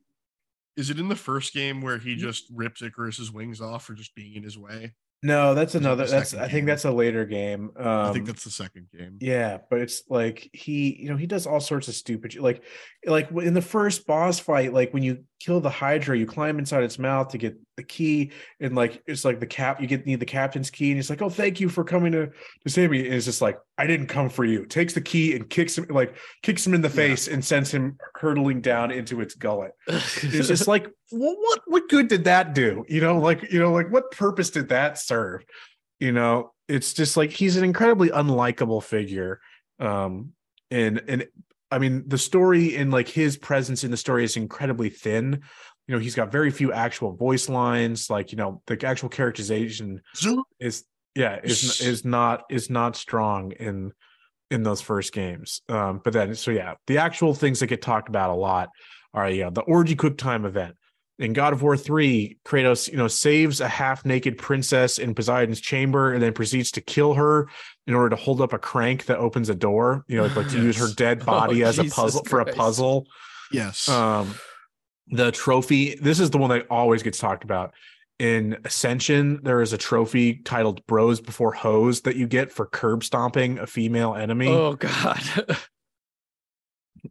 is 0.77 0.91
it 0.91 0.99
in 0.99 1.09
the 1.09 1.17
first 1.17 1.53
game 1.53 1.81
where 1.81 1.99
he 1.99 2.17
just 2.17 2.45
rips 2.53 2.83
Icarus's 2.83 3.31
wings 3.33 3.61
off 3.61 3.85
for 3.85 3.95
just 3.95 4.15
being 4.15 4.35
in 4.35 4.43
his 4.43 4.59
way? 4.59 4.95
no 5.25 5.55
that's 5.55 5.77
another 5.77 6.05
that's 6.05 6.35
i 6.35 6.49
think 6.49 6.67
that's 6.67 6.85
a 6.85 6.91
later 6.91 7.25
game 7.25 7.71
um 7.77 7.87
I 7.87 8.13
think 8.13 8.27
that's 8.27 8.45
the 8.45 8.51
second 8.51 8.89
game. 8.97 9.19
Yeah, 9.21 9.59
but 9.71 9.81
it's 9.81 10.03
like 10.09 10.51
he, 10.53 10.97
you 11.01 11.09
know, 11.09 11.17
he 11.17 11.27
does 11.27 11.47
all 11.47 11.61
sorts 11.61 11.89
of 11.89 11.95
stupid, 11.95 12.37
like, 12.37 12.63
like 13.07 13.31
in 13.31 13.55
the 13.55 13.63
first 13.63 14.07
boss 14.07 14.39
fight, 14.39 14.73
like 14.73 14.93
when 14.93 15.03
you 15.03 15.25
kill 15.41 15.61
the 15.61 15.71
Hydra, 15.71 16.19
you 16.19 16.27
climb 16.27 16.59
inside 16.59 16.83
its 16.83 16.99
mouth 16.99 17.29
to 17.29 17.39
get 17.39 17.57
the 17.77 17.83
key, 17.83 18.33
and 18.61 18.75
like 18.75 19.03
it's 19.07 19.25
like 19.25 19.41
the 19.41 19.47
cap, 19.47 19.81
you 19.81 19.87
get 19.87 20.07
need 20.07 20.21
the 20.21 20.27
captain's 20.27 20.71
key, 20.71 20.91
and 20.91 20.97
he's 20.99 21.09
like, 21.11 21.23
"Oh, 21.23 21.31
thank 21.31 21.61
you 21.61 21.69
for 21.69 21.85
coming 21.85 22.13
to 22.13 22.27
to 22.27 22.69
save 22.69 22.91
me." 22.91 23.05
And 23.07 23.15
it's 23.15 23.25
just 23.25 23.41
like, 23.41 23.59
"I 23.79 23.87
didn't 23.87 24.09
come 24.09 24.29
for 24.29 24.45
you." 24.45 24.67
Takes 24.67 24.93
the 24.95 25.01
key 25.01 25.35
and 25.35 25.49
kicks 25.49 25.79
him, 25.79 25.87
like 25.89 26.17
kicks 26.43 26.67
him 26.67 26.75
in 26.75 26.83
the 26.83 26.89
Yeah. 26.89 26.95
face, 26.95 27.29
and 27.29 27.45
sends 27.45 27.71
him 27.73 27.97
hurtling 28.15 28.61
down 28.61 28.91
into 28.91 29.21
its 29.21 29.35
gullet. 29.35 29.73
It's 29.89 30.49
just 30.49 30.69
like, 30.69 30.85
what, 31.11 31.37
what, 31.39 31.61
what 31.67 31.89
good 31.89 32.09
did 32.09 32.25
that 32.25 32.55
do? 32.55 32.85
You 32.89 33.01
know, 33.01 33.19
like, 33.19 33.53
you 33.53 33.59
know, 33.59 33.73
like 33.73 33.91
what 33.91 34.11
purpose 34.11 34.51
did 34.51 34.69
that 34.69 34.99
serve? 34.99 35.45
You 35.99 36.13
know, 36.13 36.53
it's 36.69 36.93
just 36.93 37.17
like 37.17 37.31
he's 37.31 37.57
an 37.57 37.65
incredibly 37.65 38.11
unlikable 38.11 38.83
figure. 38.83 39.41
Um, 39.79 40.33
and 40.71 41.03
and 41.09 41.27
I 41.71 41.79
mean, 41.79 42.05
the 42.07 42.19
story 42.19 42.77
and 42.77 42.93
like 42.93 43.09
his 43.09 43.39
presence 43.39 43.83
in 43.83 43.91
the 43.91 43.97
story 43.97 44.25
is 44.25 44.37
incredibly 44.37 44.91
thin. 44.91 45.41
You 45.89 45.95
know, 45.95 45.99
he's 46.01 46.15
got 46.15 46.31
very 46.31 46.51
few 46.51 46.73
actual 46.73 47.13
voice 47.17 47.49
lines. 47.49 48.09
Like, 48.09 48.33
you 48.33 48.39
know, 48.39 48.63
the 48.67 48.87
actual 48.87 49.09
characterization 49.09 50.01
is 50.61 50.85
yeah 51.15 51.41
is 51.43 51.81
is 51.81 52.05
not 52.05 52.45
is 52.51 52.71
not 52.71 52.97
strong 52.97 53.53
in 53.53 53.93
in 54.51 54.63
those 54.63 54.81
first 54.81 55.13
games 55.13 55.63
um 55.69 56.01
but 56.03 56.13
then 56.13 56.35
so 56.35 56.51
yeah 56.51 56.75
the 56.87 56.99
actual 56.99 57.35
things 57.35 57.61
that 57.61 57.67
get 57.67 57.83
talked 57.83 58.09
about 58.09 58.31
a 58.31 58.35
lot 58.35 58.71
are 59.15 59.31
you 59.31 59.43
know 59.45 59.51
the 59.51 59.63
orgy 59.63 59.95
quick 59.95 60.17
time 60.17 60.45
event 60.45 60.75
in 61.19 61.35
God 61.35 61.53
of 61.53 61.63
War 61.63 61.77
3, 61.77 62.39
Kratos, 62.45 62.91
you 62.91 62.97
know, 62.97 63.07
saves 63.07 63.61
a 63.61 63.69
half-naked 63.69 64.39
princess 64.39 64.99
in 64.99 65.15
Poseidon's 65.15 65.61
chamber 65.61 66.13
and 66.13 66.21
then 66.21 66.33
proceeds 66.33 66.73
to 66.73 66.81
kill 66.81 67.15
her 67.15 67.49
in 67.87 67.95
order 67.95 68.09
to 68.09 68.17
hold 68.17 68.41
up 68.41 68.53
a 68.53 68.59
crank 68.59 69.05
that 69.05 69.19
opens 69.19 69.49
a 69.49 69.55
door, 69.55 70.05
you 70.09 70.17
know, 70.17 70.25
like, 70.25 70.35
like 70.35 70.49
to 70.49 70.57
use 70.61 70.77
her 70.79 70.89
dead 70.97 71.25
body 71.27 71.63
Oh, 71.63 71.69
as 71.69 71.79
a 71.79 71.83
Jesus 71.83 71.95
puzzle 71.95 72.25
for 72.25 72.41
a 72.41 72.47
puzzle. 72.47 73.07
Yes. 73.53 73.89
Um 73.89 74.35
the 75.09 75.31
trophy, 75.33 75.97
this 75.97 76.21
is 76.21 76.31
the 76.31 76.39
one 76.39 76.51
that 76.51 76.67
always 76.71 77.03
gets 77.03 77.19
talked 77.19 77.45
about. 77.45 77.75
In 78.19 78.59
Ascension, 78.65 79.41
there 79.43 79.63
is 79.63 79.73
a 79.73 79.79
trophy 79.79 80.35
titled 80.45 80.87
Bros 80.87 81.21
Before 81.21 81.53
Hoes 81.53 82.03
that 82.03 82.15
you 82.17 82.27
get 82.27 82.53
for 82.53 82.67
curb 82.67 83.03
stomping 83.03 83.59
a 83.59 83.67
female 83.67 84.15
enemy. 84.15 84.49
Oh 84.49 84.75
God. 84.75 85.23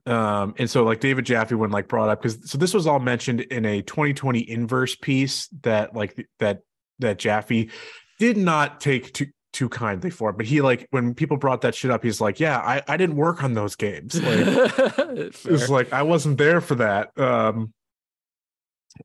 um 0.05 0.55
and 0.57 0.69
so 0.69 0.83
like 0.83 1.01
david 1.01 1.25
jaffe 1.25 1.53
when 1.53 1.69
like 1.69 1.89
brought 1.89 2.07
up 2.07 2.21
because 2.21 2.49
so 2.49 2.57
this 2.57 2.73
was 2.73 2.87
all 2.87 2.99
mentioned 2.99 3.41
in 3.41 3.65
a 3.65 3.81
2020 3.81 4.49
inverse 4.49 4.95
piece 4.95 5.47
that 5.63 5.93
like 5.93 6.27
that 6.39 6.59
that 6.99 7.19
jaffe 7.19 7.69
did 8.17 8.37
not 8.37 8.79
take 8.79 9.13
too 9.13 9.27
too 9.51 9.67
kindly 9.67 10.09
for 10.09 10.29
it 10.29 10.37
but 10.37 10.45
he 10.45 10.61
like 10.61 10.87
when 10.91 11.13
people 11.13 11.35
brought 11.35 11.61
that 11.61 11.75
shit 11.75 11.91
up 11.91 12.03
he's 12.03 12.21
like 12.21 12.39
yeah 12.39 12.57
i 12.59 12.81
i 12.87 12.95
didn't 12.95 13.17
work 13.17 13.43
on 13.43 13.53
those 13.53 13.75
games 13.75 14.15
like 14.15 14.39
it's 15.09 15.67
like 15.67 15.91
i 15.91 16.01
wasn't 16.03 16.37
there 16.37 16.61
for 16.61 16.75
that 16.75 17.09
um 17.19 17.73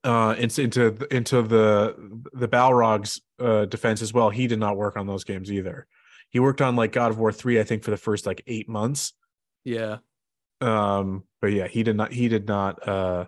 uh 0.05 0.35
into 0.39 0.63
into 0.63 1.07
into 1.15 1.43
the 1.43 1.95
the 2.33 2.49
Barlog's 2.49 3.21
uh 3.39 3.65
defense 3.67 4.03
as 4.03 4.13
well. 4.13 4.31
He 4.31 4.47
did 4.47 4.59
not 4.59 4.77
work 4.77 4.97
on 4.97 5.07
those 5.07 5.25
games 5.25 5.51
either. 5.51 5.87
He 6.31 6.41
worked 6.41 6.61
on 6.61 6.77
like 6.77 6.93
god 6.93 7.13
of 7.13 7.19
war 7.19 7.33
3 7.33 7.61
i 7.61 7.65
think 7.65 7.85
for 7.85 7.91
the 7.93 7.97
first 7.97 8.27
like 8.27 8.43
eight 8.47 8.69
months. 8.69 9.13
Yeah. 9.65 9.99
um 10.61 11.25
but 11.41 11.53
yeah 11.53 11.67
he 11.69 11.83
did 11.83 11.97
not 11.97 12.13
he 12.13 12.29
did 12.29 12.47
not 12.49 12.87
uh 12.89 13.27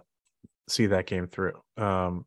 see 0.68 0.86
that 0.86 1.06
game 1.06 1.26
through. 1.28 1.55
Um 1.76 2.26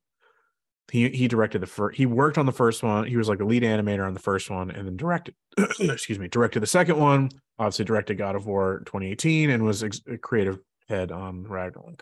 he 0.92 1.10
he 1.10 1.28
directed 1.28 1.60
the 1.62 1.68
first 1.68 1.98
he 1.98 2.06
worked 2.06 2.38
on 2.38 2.46
the 2.46 2.52
first 2.52 2.84
one. 2.84 3.06
He 3.06 3.18
was 3.18 3.30
like 3.30 3.40
a 3.42 3.46
lead 3.46 3.64
animator 3.64 4.06
on 4.06 4.14
the 4.14 4.20
first 4.20 4.50
one 4.50 4.72
and 4.72 4.88
then 4.88 4.98
directed 4.98 5.36
excuse 5.80 6.20
me 6.20 6.28
directed 6.28 6.62
the 6.62 6.68
second 6.68 6.98
one 6.98 7.30
obviously 7.60 7.86
directed 7.86 8.18
god 8.18 8.36
of 8.36 8.46
war 8.46 8.82
2018 8.86 9.50
and 9.50 9.64
was 9.64 9.84
ex- 9.84 10.02
a 10.08 10.18
creative 10.18 10.60
head 10.88 11.12
on 11.12 11.44
ragnarok. 11.44 12.02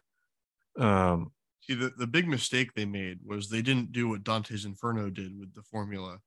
Um 0.78 1.32
See, 1.62 1.74
the, 1.76 1.92
the 1.98 2.08
big 2.08 2.28
mistake 2.28 2.74
they 2.74 2.86
made 2.86 3.20
was 3.26 3.50
they 3.50 3.62
didn't 3.62 3.92
do 3.92 4.10
what 4.10 4.24
Dante's 4.24 4.66
Inferno 4.66 5.10
did 5.10 5.38
with 5.38 5.54
the 5.54 5.62
formula, 5.62 6.20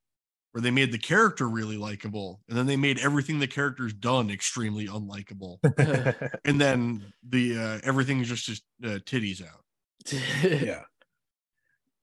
where 0.53 0.63
they 0.63 0.71
made 0.71 0.93
the 0.93 0.99
character 0.99 1.49
really 1.49 1.77
likable, 1.77 2.41
and 2.49 2.57
then 2.57 2.67
they 2.67 2.77
made 2.77 2.99
everything 3.01 3.39
the 3.39 3.47
character's 3.47 3.93
done 3.95 4.31
extremely 4.31 4.87
unlikable, 4.87 5.59
and 6.45 6.61
then 6.61 7.13
the 7.29 7.59
uh, 7.59 7.81
everything's 7.83 8.29
just 8.29 8.45
just 8.47 8.63
uh, 8.85 8.99
titties 9.07 9.43
out. 9.43 9.65
yeah 10.63 10.83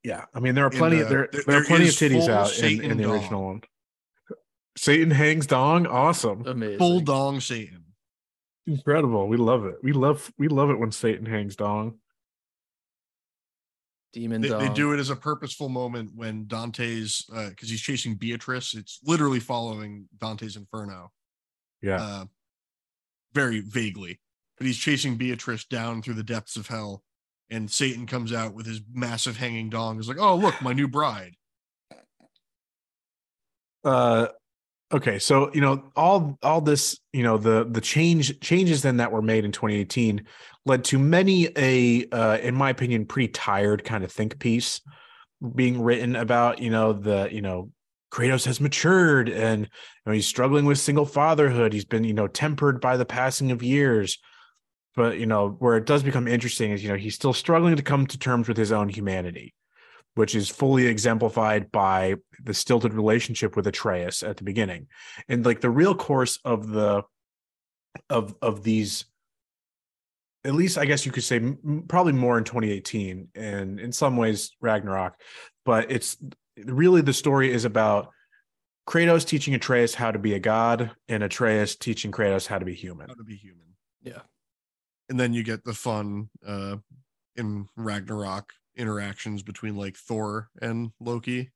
yeah 0.05 0.23
i 0.33 0.39
mean 0.39 0.55
there 0.55 0.63
are 0.63 0.69
And, 0.69 0.77
plenty 0.77 1.01
uh, 1.03 1.09
there, 1.09 1.27
there- 1.33 1.43
there 1.45 1.57
are 1.61 1.65
plenty 1.65 1.89
of 1.89 1.93
titties 1.93 2.29
out 2.29 2.57
in, 2.59 2.81
in 2.81 2.95
the 2.97 3.03
dong. 3.03 3.11
original 3.13 3.43
one 3.47 3.61
satan 4.77 5.11
hangs 5.11 5.45
dong 5.45 5.85
awesome 5.85 6.45
Amazing. 6.47 6.77
Full 6.77 7.01
dong 7.01 7.41
Satan. 7.41 7.83
incredible 8.65 9.27
we 9.27 9.35
love 9.35 9.65
it 9.65 9.75
we 9.83 9.91
love 9.91 10.31
we 10.37 10.47
love 10.47 10.69
it 10.69 10.79
when 10.79 10.93
satan 10.93 11.25
hangs 11.25 11.57
dong 11.57 11.95
Demon 14.11 14.41
They, 14.41 14.49
they 14.49 14.69
do 14.69 14.93
it 14.93 14.99
as 14.99 15.09
a 15.09 15.15
purposeful 15.15 15.69
moment 15.69 16.11
when 16.15 16.47
Dante's 16.47 17.25
because 17.27 17.69
he's 17.69 17.81
chasing 17.81 18.15
Beatrice. 18.15 18.73
It's 18.73 18.99
literally 19.03 19.39
following 19.39 20.07
Dante's 20.17 20.55
Inferno. 20.55 21.11
yeah 21.81 22.01
uh, 22.01 22.25
very 23.33 23.59
vaguely, 23.61 24.19
but 24.57 24.65
he's 24.65 24.77
chasing 24.77 25.15
Beatrice 25.15 25.65
down 25.65 26.01
through 26.01 26.15
the 26.15 26.23
depths 26.23 26.55
of 26.55 26.67
hell, 26.67 27.03
and 27.49 27.69
Satan 27.69 28.07
comes 28.07 28.33
out 28.33 28.53
with 28.53 28.65
his 28.65 28.81
massive 28.91 29.37
hanging 29.37 29.69
dong. 29.69 29.97
He's 29.97 30.09
like, 30.09 30.19
"Oh, 30.19 30.35
look, 30.35 30.61
my 30.61 30.73
new 30.73 30.87
bride." 30.87 31.35
uh 33.83 34.27
okay 34.91 35.19
so 35.19 35.51
you 35.53 35.61
know 35.61 35.83
all 35.95 36.37
all 36.41 36.61
this 36.61 36.99
you 37.13 37.23
know 37.23 37.37
the 37.37 37.67
the 37.69 37.81
change 37.81 38.39
changes 38.39 38.81
then 38.81 38.97
that 38.97 39.11
were 39.11 39.21
made 39.21 39.45
in 39.45 39.51
2018 39.51 40.25
led 40.65 40.83
to 40.83 40.97
many 40.97 41.49
a 41.55 42.07
uh 42.09 42.37
in 42.37 42.55
my 42.55 42.69
opinion 42.69 43.05
pretty 43.05 43.27
tired 43.27 43.83
kind 43.83 44.03
of 44.03 44.11
think 44.11 44.39
piece 44.39 44.81
being 45.55 45.81
written 45.81 46.15
about 46.15 46.59
you 46.59 46.69
know 46.69 46.93
the 46.93 47.29
you 47.31 47.41
know 47.41 47.69
Kratos 48.11 48.45
has 48.45 48.59
matured 48.59 49.29
and 49.29 49.61
you 49.61 49.67
know, 50.05 50.13
he's 50.13 50.27
struggling 50.27 50.65
with 50.65 50.79
single 50.79 51.05
fatherhood. 51.05 51.73
He's 51.73 51.85
been 51.85 52.03
you 52.03 52.13
know 52.13 52.27
tempered 52.27 52.81
by 52.81 52.97
the 52.97 53.05
passing 53.05 53.51
of 53.51 53.63
years. 53.63 54.17
But 54.95 55.19
you 55.19 55.27
know 55.27 55.55
where 55.59 55.77
it 55.77 55.85
does 55.85 56.03
become 56.03 56.27
interesting 56.27 56.71
is 56.71 56.83
you 56.83 56.89
know 56.89 56.95
he's 56.95 57.15
still 57.15 57.33
struggling 57.33 57.75
to 57.75 57.83
come 57.83 58.07
to 58.07 58.17
terms 58.17 58.47
with 58.47 58.57
his 58.57 58.71
own 58.71 58.89
humanity 58.89 59.53
which 60.19 60.35
is 60.35 60.49
fully 60.49 60.85
exemplified 60.85 61.71
by 61.71 62.13
the 62.43 62.53
stilted 62.53 62.93
relationship 62.93 63.55
with 63.55 63.65
Atreus 63.65 64.21
at 64.21 64.35
the 64.35 64.43
beginning. 64.43 64.87
And 65.29 65.45
like 65.45 65.61
the 65.61 65.69
real 65.69 65.95
course 65.95 66.39
of 66.43 66.67
the 66.67 67.03
of 68.09 68.35
of 68.41 68.61
these 68.61 69.05
at 70.43 70.55
least 70.55 70.77
I 70.77 70.83
guess 70.83 71.05
you 71.05 71.13
could 71.13 71.23
say 71.23 71.37
m- 71.37 71.85
probably 71.87 72.11
more 72.11 72.37
in 72.37 72.43
2018 72.43 73.29
and 73.33 73.79
in 73.79 73.93
some 73.93 74.17
ways 74.17 74.51
Ragnarok, 74.59 75.13
but 75.63 75.89
it's 75.89 76.17
really 76.65 76.99
the 76.99 77.13
story 77.13 77.49
is 77.49 77.63
about 77.63 78.09
Kratos 78.89 79.25
teaching 79.25 79.55
Atreus 79.55 79.95
how 79.95 80.11
to 80.11 80.19
be 80.19 80.33
a 80.33 80.39
god 80.39 80.91
and 81.07 81.23
Atreus 81.23 81.77
teaching 81.77 82.11
Kratos 82.11 82.45
how 82.45 82.59
to 82.59 82.65
be 82.65 82.75
human. 82.75 83.07
How 83.07 83.15
to 83.15 83.23
be 83.23 83.37
human. 83.37 83.67
Yeah. 84.01 84.23
And 85.07 85.17
then 85.17 85.33
you 85.33 85.43
get 85.43 85.63
the 85.63 85.73
fun 85.73 86.29
uh, 86.45 86.75
in 87.37 87.69
Ragnarok 87.77 88.51
interactions 88.79 89.43
between 89.43 89.75
like 89.75 89.95
Thor 89.97 90.49
and 90.61 90.91
Loki, 90.99 91.51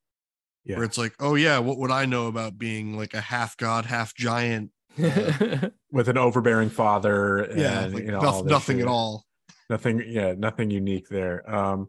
Yeah. 0.66 0.76
where 0.78 0.86
it's 0.86 0.98
like, 0.98 1.14
"Oh 1.20 1.36
yeah, 1.36 1.60
what 1.60 1.78
would 1.80 1.92
I 1.92 2.06
know 2.06 2.28
about 2.28 2.58
being 2.60 2.98
like 2.98 3.14
a 3.14 3.22
half 3.22 3.58
god, 3.58 3.86
half 3.86 4.14
giant?" 4.14 4.72
With 4.98 6.08
an 6.10 6.18
overbearing 6.18 6.70
father 6.70 7.40
and 7.40 7.60
yeah, 7.60 7.86
like 7.88 8.04
you 8.04 8.12
know 8.12 8.20
all 8.20 8.44
nothing 8.44 8.78
shit. 8.78 8.86
at 8.86 8.90
all. 8.92 9.26
nothing 9.70 10.04
yeah 10.06 10.34
nothing 10.38 10.70
unique 10.70 11.08
there 11.10 11.50
um 11.50 11.88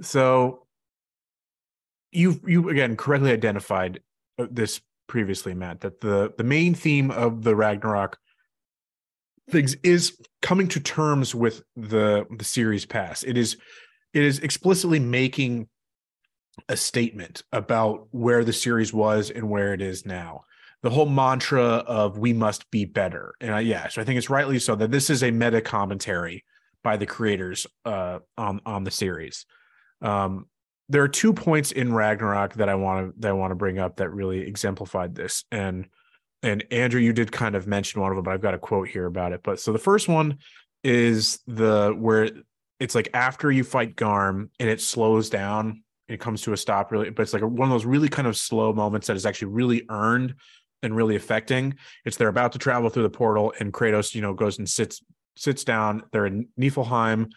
so 0.00 0.66
you 2.10 2.40
you 2.46 2.68
again 2.68 2.96
correctly 2.96 3.30
identified 3.30 4.00
uh, 4.38 4.46
this 4.50 4.80
previously 5.08 5.54
matt 5.54 5.80
that 5.82 6.00
the 6.00 6.32
the 6.36 6.42
main 6.44 6.74
theme 6.74 7.10
of 7.12 7.42
the 7.42 7.54
ragnarok 7.54 8.18
things 9.50 9.76
is 9.82 10.16
coming 10.40 10.66
to 10.68 10.80
terms 10.80 11.34
with 11.34 11.62
the 11.76 12.26
the 12.36 12.44
series 12.44 12.86
pass 12.86 13.22
it 13.22 13.36
is 13.36 13.56
it 14.12 14.22
is 14.22 14.38
explicitly 14.40 14.98
making 14.98 15.68
a 16.68 16.76
statement 16.76 17.42
about 17.52 18.08
where 18.10 18.44
the 18.44 18.52
series 18.52 18.92
was 18.92 19.30
and 19.30 19.48
where 19.48 19.72
it 19.72 19.80
is 19.80 20.04
now 20.04 20.42
the 20.82 20.90
whole 20.90 21.08
mantra 21.08 21.62
of 21.62 22.18
we 22.18 22.32
must 22.32 22.70
be 22.70 22.84
better 22.84 23.34
and 23.40 23.54
I, 23.54 23.60
yeah 23.60 23.88
so 23.88 24.02
i 24.02 24.04
think 24.04 24.18
it's 24.18 24.28
rightly 24.28 24.58
so 24.58 24.74
that 24.76 24.90
this 24.90 25.08
is 25.08 25.22
a 25.22 25.30
meta 25.30 25.60
commentary 25.60 26.44
by 26.82 26.96
the 26.96 27.06
creators 27.06 27.66
uh, 27.84 28.18
on 28.36 28.60
on 28.66 28.84
the 28.84 28.90
series. 28.90 29.46
Um, 30.00 30.46
there 30.88 31.02
are 31.02 31.08
two 31.08 31.32
points 31.32 31.72
in 31.72 31.94
Ragnarok 31.94 32.54
that 32.54 32.68
I 32.68 32.74
want 32.74 33.14
to 33.14 33.20
that 33.20 33.28
I 33.28 33.32
want 33.32 33.52
to 33.52 33.56
bring 33.56 33.78
up 33.78 33.96
that 33.96 34.10
really 34.10 34.40
exemplified 34.40 35.14
this. 35.14 35.44
And 35.50 35.86
and 36.42 36.64
Andrew, 36.70 37.00
you 37.00 37.12
did 37.12 37.30
kind 37.30 37.54
of 37.54 37.66
mention 37.66 38.00
one 38.00 38.10
of 38.10 38.16
them, 38.16 38.24
but 38.24 38.32
I've 38.32 38.42
got 38.42 38.54
a 38.54 38.58
quote 38.58 38.88
here 38.88 39.06
about 39.06 39.32
it. 39.32 39.42
But 39.42 39.60
so 39.60 39.72
the 39.72 39.78
first 39.78 40.08
one 40.08 40.38
is 40.82 41.38
the 41.46 41.94
where 41.96 42.30
it's 42.82 42.94
like 42.96 43.08
after 43.14 43.50
you 43.52 43.62
fight 43.62 43.94
Garm 43.94 44.50
and 44.58 44.68
it 44.68 44.80
slows 44.80 45.30
down, 45.30 45.84
it 46.08 46.18
comes 46.18 46.42
to 46.42 46.52
a 46.52 46.56
stop 46.56 46.90
really, 46.90 47.10
but 47.10 47.22
it's 47.22 47.32
like 47.32 47.42
one 47.42 47.68
of 47.68 47.70
those 47.70 47.86
really 47.86 48.08
kind 48.08 48.26
of 48.26 48.36
slow 48.36 48.72
moments 48.72 49.06
that 49.06 49.16
is 49.16 49.24
actually 49.24 49.52
really 49.52 49.84
earned 49.88 50.34
and 50.82 50.96
really 50.96 51.14
affecting. 51.14 51.74
It's 52.04 52.16
they're 52.16 52.26
about 52.28 52.50
to 52.52 52.58
travel 52.58 52.90
through 52.90 53.04
the 53.04 53.10
portal, 53.10 53.54
and 53.60 53.72
Kratos, 53.72 54.14
you 54.16 54.20
know, 54.20 54.34
goes 54.34 54.58
and 54.58 54.68
sits 54.68 55.00
sits 55.36 55.62
down. 55.62 56.02
They're 56.10 56.26
in 56.26 56.48
Niflheim, 56.60 57.30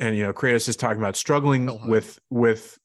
and 0.00 0.16
you 0.16 0.22
know 0.22 0.34
Kratos 0.34 0.68
is 0.68 0.76
talking 0.76 1.00
about 1.00 1.16
struggling 1.16 1.66
Helheim. 1.66 1.88
with 1.90 2.18
with. 2.28 2.78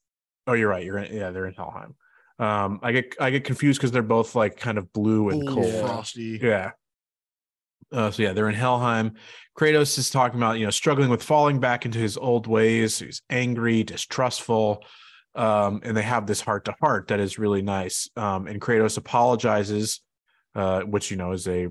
Oh, 0.47 0.53
you're 0.53 0.69
right. 0.69 0.85
You're 0.85 0.99
in, 0.99 1.13
yeah. 1.13 1.31
They're 1.31 1.47
in 1.47 1.55
Helheim. 1.55 1.95
Um, 2.39 2.79
I 2.81 2.93
get 2.93 3.15
I 3.19 3.29
get 3.29 3.43
confused 3.43 3.79
because 3.79 3.91
they're 3.91 4.01
both 4.03 4.35
like 4.35 4.55
kind 4.57 4.77
of 4.77 4.91
blue 4.93 5.29
and 5.29 5.45
Cold, 5.47 5.65
cold. 5.65 5.81
frosty. 5.85 6.39
Yeah. 6.41 6.71
Uh, 7.91 8.12
so 8.12 8.24
yeah, 8.24 8.34
they're 8.34 8.49
in 8.49 8.56
Helheim. 8.56 9.14
Kratos 9.57 9.98
is 9.98 10.10
talking 10.10 10.40
about 10.40 10.60
you 10.60 10.66
know 10.66 10.72
struggling 10.72 11.10
with 11.10 11.24
falling 11.24 11.60
back 11.60 11.86
into 11.86 11.99
his 11.99 12.18
old 12.18 12.48
ways. 12.48 12.99
He's 12.99 13.22
angry, 13.30 13.84
distrustful, 13.84 14.84
um, 15.36 15.82
and 15.84 15.95
they 15.95 16.02
have 16.02 16.28
this 16.28 16.41
heart 16.41 16.66
to 16.66 16.76
heart 16.82 17.07
that 17.07 17.20
is 17.20 17.40
really 17.40 17.62
nice. 17.62 18.10
Um, 18.16 18.48
and 18.48 18.60
Kratos 18.60 18.98
apologizes, 18.98 20.02
uh, 20.56 20.82
which 20.82 21.12
you 21.12 21.18
know 21.18 21.32
is 21.32 21.48
a 21.48 21.70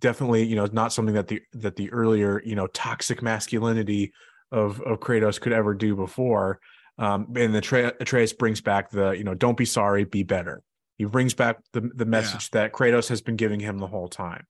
definitely 0.00 0.44
you 0.44 0.56
know 0.56 0.68
not 0.72 0.92
something 0.92 1.14
that 1.14 1.28
the 1.28 1.40
that 1.54 1.76
the 1.76 1.90
earlier 1.90 2.40
you 2.44 2.54
know 2.54 2.66
toxic 2.68 3.22
masculinity 3.22 4.12
of 4.52 4.80
of 4.82 5.00
Kratos 5.00 5.40
could 5.40 5.52
ever 5.52 5.74
do 5.74 5.96
before. 5.96 6.60
Um, 6.96 7.32
and 7.36 7.52
the 7.52 7.60
Atre- 7.60 8.00
Atreus 8.00 8.32
brings 8.32 8.60
back 8.60 8.90
the 8.90 9.10
you 9.10 9.24
know 9.24 9.34
don't 9.34 9.56
be 9.56 9.64
sorry, 9.64 10.04
be 10.04 10.22
better. 10.22 10.62
He 10.96 11.04
brings 11.04 11.34
back 11.34 11.58
the 11.72 11.90
the 11.94 12.06
message 12.06 12.50
that 12.50 12.72
Kratos 12.72 13.08
has 13.08 13.20
been 13.20 13.36
giving 13.36 13.58
him 13.58 13.78
the 13.78 13.88
whole 13.88 14.08
time. 14.08 14.46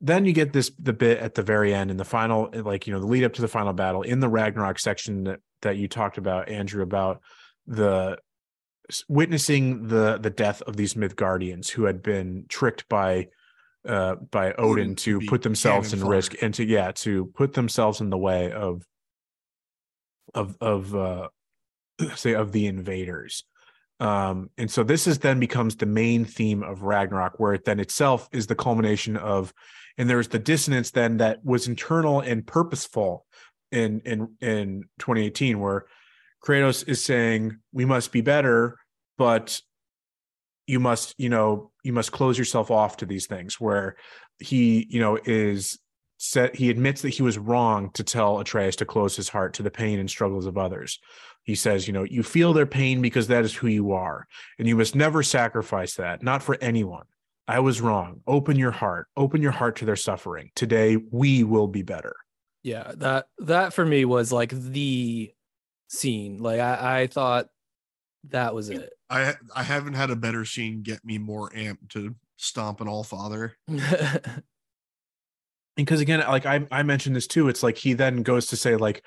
Then 0.00 0.24
you 0.24 0.32
get 0.32 0.52
this 0.52 0.70
the 0.78 0.94
bit 0.94 1.18
at 1.18 1.34
the 1.34 1.42
very 1.42 1.74
end 1.74 1.90
in 1.90 1.98
the 1.98 2.04
final 2.04 2.50
like 2.52 2.86
you 2.86 2.92
know 2.92 3.00
the 3.00 3.06
lead 3.06 3.24
up 3.24 3.34
to 3.34 3.42
the 3.42 3.48
final 3.48 3.72
battle 3.72 4.02
in 4.02 4.20
the 4.20 4.28
Ragnarok 4.28 4.78
section 4.78 5.24
that 5.24 5.40
that 5.62 5.76
you 5.76 5.88
talked 5.88 6.18
about, 6.18 6.48
Andrew, 6.48 6.82
about 6.82 7.20
the 7.66 8.18
witnessing 9.08 9.88
the 9.88 10.18
the 10.18 10.30
death 10.30 10.62
of 10.62 10.76
these 10.76 10.94
Midgardians 10.94 11.68
who 11.68 11.84
had 11.84 12.02
been 12.02 12.46
tricked 12.48 12.88
by 12.88 13.28
uh 13.86 14.16
by 14.16 14.52
Odin, 14.52 14.64
Odin 14.64 14.96
to 14.96 15.20
to 15.20 15.26
put 15.26 15.42
themselves 15.42 15.92
in 15.92 16.00
cannon 16.00 16.10
risk 16.10 16.34
and 16.42 16.54
to 16.54 16.64
yeah 16.64 16.92
to 16.92 17.26
put 17.26 17.52
themselves 17.52 18.00
in 18.00 18.10
the 18.10 18.18
way 18.18 18.52
of 18.52 18.82
of 20.34 20.56
of 20.60 20.94
uh 20.94 21.28
say 22.14 22.34
of 22.34 22.52
the 22.52 22.66
invaders. 22.66 23.44
Um 24.00 24.50
and 24.58 24.70
so 24.70 24.82
this 24.82 25.06
is 25.06 25.18
then 25.18 25.38
becomes 25.38 25.76
the 25.76 25.86
main 25.86 26.24
theme 26.24 26.62
of 26.62 26.82
ragnarok 26.82 27.38
where 27.38 27.54
it 27.54 27.64
then 27.64 27.80
itself 27.80 28.28
is 28.32 28.46
the 28.46 28.54
culmination 28.54 29.16
of 29.16 29.52
and 30.00 30.08
there's 30.08 30.28
the 30.28 30.38
dissonance 30.38 30.92
then 30.92 31.18
that 31.18 31.44
was 31.44 31.68
internal 31.68 32.20
and 32.20 32.46
purposeful 32.46 33.26
in 33.70 34.00
in 34.06 34.34
in 34.40 34.84
2018 34.98 35.60
where 35.60 35.84
kratos 36.42 36.88
is 36.88 37.04
saying 37.04 37.58
we 37.72 37.84
must 37.84 38.10
be 38.10 38.22
better 38.22 38.78
but 39.18 39.60
you 40.66 40.80
must 40.80 41.14
you 41.18 41.28
know 41.28 41.70
you 41.84 41.92
must 41.92 42.12
close 42.12 42.38
yourself 42.38 42.70
off 42.70 42.96
to 42.96 43.04
these 43.04 43.26
things 43.26 43.60
where 43.60 43.94
he 44.38 44.86
you 44.88 45.00
know 45.00 45.18
is 45.26 45.78
set 46.16 46.56
he 46.56 46.70
admits 46.70 47.02
that 47.02 47.10
he 47.10 47.22
was 47.22 47.36
wrong 47.36 47.90
to 47.92 48.02
tell 48.02 48.38
atreus 48.38 48.76
to 48.76 48.86
close 48.86 49.14
his 49.16 49.28
heart 49.28 49.52
to 49.52 49.62
the 49.62 49.70
pain 49.70 49.98
and 49.98 50.08
struggles 50.08 50.46
of 50.46 50.56
others. 50.56 50.98
He 51.42 51.54
says 51.54 51.86
you 51.86 51.92
know 51.92 52.04
you 52.04 52.22
feel 52.22 52.54
their 52.54 52.66
pain 52.66 53.02
because 53.02 53.28
that 53.28 53.44
is 53.44 53.54
who 53.54 53.66
you 53.66 53.92
are 53.92 54.26
and 54.58 54.66
you 54.66 54.76
must 54.76 54.94
never 54.94 55.22
sacrifice 55.22 55.94
that 55.96 56.22
not 56.22 56.42
for 56.42 56.56
anyone 56.62 57.04
i 57.48 57.58
was 57.58 57.80
wrong. 57.80 58.20
Open 58.26 58.58
your 58.58 58.70
heart. 58.70 59.06
Open 59.16 59.42
your 59.42 59.52
heart 59.52 59.76
to 59.76 59.84
their 59.84 59.96
suffering. 59.96 60.50
Today 60.54 60.96
we 61.10 61.44
will 61.44 61.68
be 61.68 61.82
better. 61.82 62.14
Yeah 62.62 62.92
that 62.96 63.26
that 63.38 63.72
for 63.72 63.84
me 63.84 64.04
was 64.04 64.32
like 64.32 64.50
the 64.50 65.32
scene. 65.88 66.38
Like 66.38 66.60
i 66.60 67.02
i 67.02 67.06
thought 67.06 67.46
that 68.30 68.54
was 68.54 68.70
it. 68.70 68.90
I 69.08 69.34
I 69.54 69.62
haven't 69.62 69.94
had 69.94 70.10
a 70.10 70.16
better 70.16 70.44
scene 70.44 70.82
get 70.82 71.04
me 71.04 71.18
more 71.18 71.50
amped 71.50 71.90
to 71.90 72.14
stomp 72.36 72.80
an 72.80 72.88
all 72.88 73.04
father. 73.04 73.56
because 75.76 76.00
again 76.00 76.20
like 76.20 76.46
I, 76.46 76.66
I 76.70 76.82
mentioned 76.82 77.16
this 77.16 77.26
too 77.26 77.48
it's 77.48 77.62
like 77.62 77.78
he 77.78 77.94
then 77.94 78.22
goes 78.22 78.46
to 78.48 78.56
say 78.56 78.76
like 78.76 79.02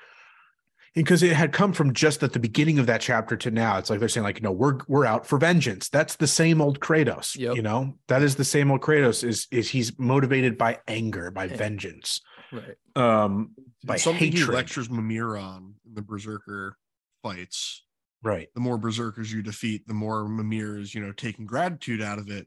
because 0.94 1.22
it 1.22 1.32
had 1.32 1.52
come 1.52 1.72
from 1.72 1.92
just 1.92 2.22
at 2.22 2.32
the 2.32 2.38
beginning 2.38 2.78
of 2.78 2.86
that 2.86 3.00
chapter 3.00 3.36
to 3.36 3.50
now 3.50 3.78
it's 3.78 3.90
like 3.90 3.98
they're 3.98 4.08
saying 4.08 4.24
like 4.24 4.42
no 4.42 4.52
we're 4.52 4.78
we're 4.88 5.04
out 5.04 5.26
for 5.26 5.38
vengeance 5.38 5.88
that's 5.88 6.16
the 6.16 6.26
same 6.26 6.60
old 6.60 6.80
kratos 6.80 7.36
Yep. 7.36 7.56
you 7.56 7.62
know 7.62 7.94
that 8.08 8.22
is 8.22 8.36
the 8.36 8.44
same 8.44 8.70
old 8.70 8.80
kratos 8.80 9.22
is 9.24 9.46
is 9.50 9.68
he's 9.70 9.98
motivated 9.98 10.56
by 10.56 10.78
anger 10.88 11.30
by 11.30 11.44
Yeah. 11.44 11.56
vengeance 11.56 12.20
right 12.52 12.76
um 12.96 13.50
by 13.84 13.96
something 13.96 14.32
he 14.32 14.44
lectures 14.44 14.88
Mimir 14.88 15.36
on 15.36 15.74
in 15.86 15.94
the 15.94 16.02
Berserker 16.02 16.78
fights. 17.22 17.84
right 18.22 18.48
The 18.54 18.60
more 18.60 18.78
Berserkers 18.78 19.32
you 19.32 19.42
defeat, 19.42 19.86
the 19.86 19.94
more 19.94 20.26
Mimir 20.28 20.78
is, 20.78 20.94
you 20.94 21.02
know, 21.02 21.12
taking 21.12 21.44
gratitude 21.44 22.00
out 22.00 22.18
of 22.18 22.30
it. 22.30 22.46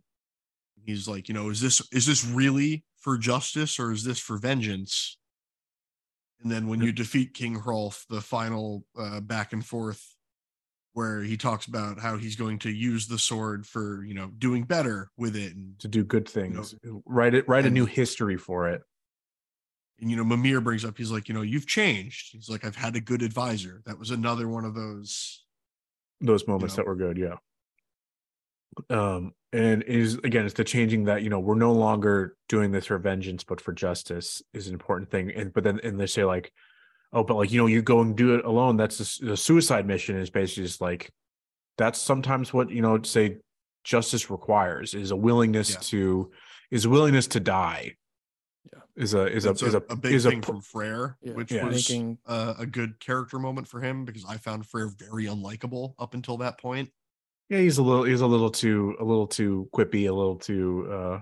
He's 0.86 1.08
like, 1.08 1.28
you 1.28 1.34
know, 1.36 1.50
is 1.50 1.60
this 1.62 1.82
is 1.92 2.06
this 2.06 2.26
really 2.26 2.86
for 3.00 3.18
justice 3.18 3.78
or 3.80 3.92
is 3.92 4.04
this 4.04 4.20
for 4.20 4.38
vengeance? 4.38 5.18
And 6.42 6.52
then 6.52 6.68
when 6.68 6.82
you 6.82 6.92
defeat 6.92 7.34
King 7.34 7.60
Hrolf, 7.60 8.06
the 8.10 8.22
final 8.22 8.86
uh, 8.98 9.22
back 9.22 9.54
and 9.54 9.66
forth 9.66 10.16
where 10.94 11.22
he 11.22 11.38
talks 11.38 11.68
about 11.68 12.00
how 12.00 12.18
he's 12.18 12.36
going 12.36 12.58
to 12.58 12.72
use 12.72 13.08
the 13.08 13.20
sword 13.20 13.68
for, 13.68 14.04
you 14.04 14.16
know, 14.16 14.32
doing 14.40 14.64
better 14.64 15.12
with 15.16 15.36
it 15.36 15.56
and 15.56 15.78
to 15.78 15.88
do 15.88 16.04
good 16.04 16.28
things. 16.28 16.74
Write 17.06 17.36
it 17.36 17.48
write 17.48 17.66
a 17.66 17.70
new 17.70 17.86
history 17.86 18.36
for 18.36 18.68
it. 18.68 18.82
And 20.00 20.10
you 20.12 20.18
know 20.18 20.24
Mimir 20.24 20.62
brings 20.62 20.86
up 20.86 20.98
he's 20.98 21.12
like 21.12 21.28
you 21.28 21.36
know 21.36 21.44
you've 21.44 21.68
changed. 21.68 22.32
He's 22.34 22.50
like 22.50 22.66
I've 22.66 22.76
had 22.76 22.96
a 22.96 23.00
good 23.00 23.22
advisor. 23.22 23.82
That 23.86 24.00
was 24.00 24.10
another 24.10 24.48
one 24.48 24.66
of 24.66 24.74
those 24.74 25.44
those 26.20 26.48
moments 26.48 26.76
know. 26.76 26.84
that 26.84 26.88
were 26.88 26.96
good 26.96 27.18
yeah. 27.18 27.36
Um 28.90 29.34
and 29.54 29.82
it 29.84 29.90
is 29.90 30.16
again 30.24 30.46
it's 30.46 30.54
the 30.54 30.64
changing 30.64 31.06
that 31.06 31.24
you 31.24 31.30
know 31.30 31.40
we're 31.40 31.56
no 31.56 31.72
longer 31.72 32.36
doing 32.50 32.72
this 32.72 32.88
for 32.88 32.98
vengeance 32.98 33.44
but 33.44 33.62
for 33.62 33.72
justice 33.74 34.42
is 34.54 34.68
an 34.68 34.74
important 34.74 35.10
thing 35.10 35.32
and 35.32 35.54
but 35.54 35.64
then 35.64 35.80
and 35.84 36.00
they 36.00 36.06
say 36.06 36.24
like 36.26 36.52
oh 37.14 37.24
but 37.24 37.36
like 37.36 37.52
you 37.52 37.60
know 37.60 37.68
you 37.68 37.82
go 37.82 38.02
and 38.02 38.16
do 38.18 38.36
it 38.36 38.44
alone 38.46 38.76
that's 38.78 39.00
a, 39.00 39.04
s- 39.04 39.22
a 39.22 39.38
suicide 39.38 39.86
mission 39.88 40.18
is 40.18 40.30
basically 40.30 40.64
just 40.64 40.82
like 40.82 41.10
that's 41.78 42.00
sometimes 42.00 42.54
what 42.54 42.70
you 42.70 42.82
know 42.82 43.02
say 43.04 43.38
justice 43.84 44.30
requires 44.30 44.94
is 44.94 45.12
a 45.12 45.16
willingness 45.16 45.72
Yeah. 45.72 45.78
to 45.82 46.32
is 46.72 46.84
a 46.86 46.90
willingness 46.90 47.28
to 47.28 47.40
die 47.40 47.96
Yeah. 48.74 48.80
is 48.98 49.14
a 49.14 49.28
is 49.28 49.46
a 49.46 49.52
It's 49.52 49.64
is 49.64 49.74
a, 49.76 49.78
a, 49.90 49.96
big 49.96 50.14
is 50.14 50.26
thing 50.26 50.40
a 50.40 50.42
pr- 50.42 50.46
from 50.48 50.62
Freyr 50.62 51.16
Yeah. 51.22 51.34
which 51.34 51.52
Yeah. 51.54 51.64
was 51.66 51.90
Making- 51.90 52.18
uh, 52.26 52.56
a 52.60 52.66
good 52.66 53.00
character 53.00 53.40
moment 53.40 53.68
for 53.70 53.80
him 53.80 54.04
because 54.04 54.26
I 54.28 54.36
found 54.36 54.66
Freyr 54.68 54.90
very 54.90 55.26
unlikable 55.26 55.94
up 56.00 56.14
until 56.16 56.36
that 56.40 56.60
point 56.60 56.90
yeah 57.50 57.60
he's 57.60 57.78
a 57.78 57.84
little 57.84 58.04
he's 58.04 58.22
a 58.22 58.28
little 58.28 58.50
too 58.50 58.96
a 59.00 59.04
little 59.04 59.28
too 59.28 59.70
quippy 59.74 60.08
a 60.10 60.14
little 60.14 60.36
too 60.36 60.88
uh 60.92 61.20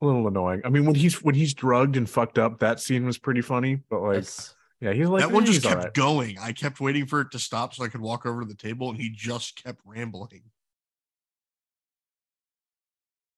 a 0.00 0.06
little 0.06 0.26
annoying 0.28 0.60
i 0.64 0.68
mean 0.68 0.84
when 0.84 0.94
he's 0.94 1.22
when 1.22 1.34
he's 1.34 1.54
drugged 1.54 1.96
and 1.96 2.08
fucked 2.08 2.38
up 2.38 2.60
that 2.60 2.78
scene 2.80 3.04
was 3.04 3.18
pretty 3.18 3.40
funny 3.40 3.80
but 3.90 4.00
like 4.00 4.16
Yes. 4.16 4.54
yeah 4.80 4.92
he's 4.92 5.08
like 5.08 5.22
that 5.22 5.32
one 5.32 5.42
"Eh, 5.42 5.46
just 5.46 5.62
kept 5.62 5.82
right." 5.84 5.94
going 5.94 6.38
I 6.38 6.52
kept 6.52 6.80
waiting 6.80 7.06
for 7.06 7.20
it 7.20 7.32
to 7.32 7.38
stop 7.38 7.74
so 7.74 7.84
I 7.84 7.88
could 7.88 8.00
walk 8.00 8.24
over 8.26 8.42
to 8.42 8.46
the 8.46 8.54
table 8.54 8.90
and 8.90 8.98
he 9.00 9.10
just 9.10 9.62
kept 9.62 9.80
rambling 9.84 10.42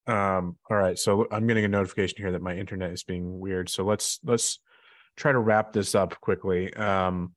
um 0.06 0.56
all 0.70 0.76
right 0.76 0.98
so 0.98 1.26
i'm 1.30 1.46
getting 1.46 1.64
a 1.64 1.68
notification 1.68 2.16
here 2.18 2.32
that 2.32 2.42
my 2.42 2.56
internet 2.56 2.90
is 2.90 3.02
being 3.04 3.38
weird 3.38 3.68
so 3.68 3.84
let's 3.84 4.18
let's 4.24 4.58
try 5.16 5.30
to 5.30 5.38
wrap 5.38 5.72
this 5.72 5.94
up 5.94 6.18
quickly 6.20 6.72
um 6.74 7.34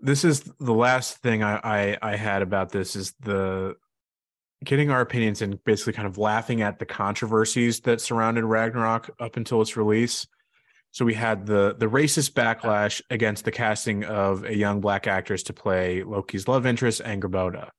this 0.00 0.24
is 0.24 0.42
the 0.60 0.74
last 0.74 1.18
thing 1.18 1.42
I, 1.42 1.60
I 1.62 1.98
i 2.02 2.16
had 2.16 2.42
about 2.42 2.70
this 2.70 2.96
is 2.96 3.14
the 3.20 3.76
getting 4.64 4.90
our 4.90 5.00
opinions 5.00 5.42
and 5.42 5.62
basically 5.64 5.92
kind 5.92 6.08
of 6.08 6.18
laughing 6.18 6.62
at 6.62 6.78
the 6.78 6.86
controversies 6.86 7.80
that 7.80 8.00
surrounded 8.00 8.44
ragnarok 8.44 9.10
up 9.20 9.36
until 9.36 9.60
its 9.60 9.76
release. 9.76 10.26
So 10.90 11.04
we 11.04 11.14
had 11.14 11.46
the 11.46 11.74
the 11.78 11.86
racist 11.86 12.32
backlash 12.32 13.02
against 13.10 13.44
the 13.44 13.50
casting 13.50 14.04
of 14.04 14.44
a 14.44 14.56
young 14.56 14.80
black 14.80 15.06
actress 15.06 15.42
to 15.44 15.52
play 15.52 16.02
loki's 16.04 16.46
love 16.48 16.66
interest 16.66 17.02
angrboda 17.02 17.70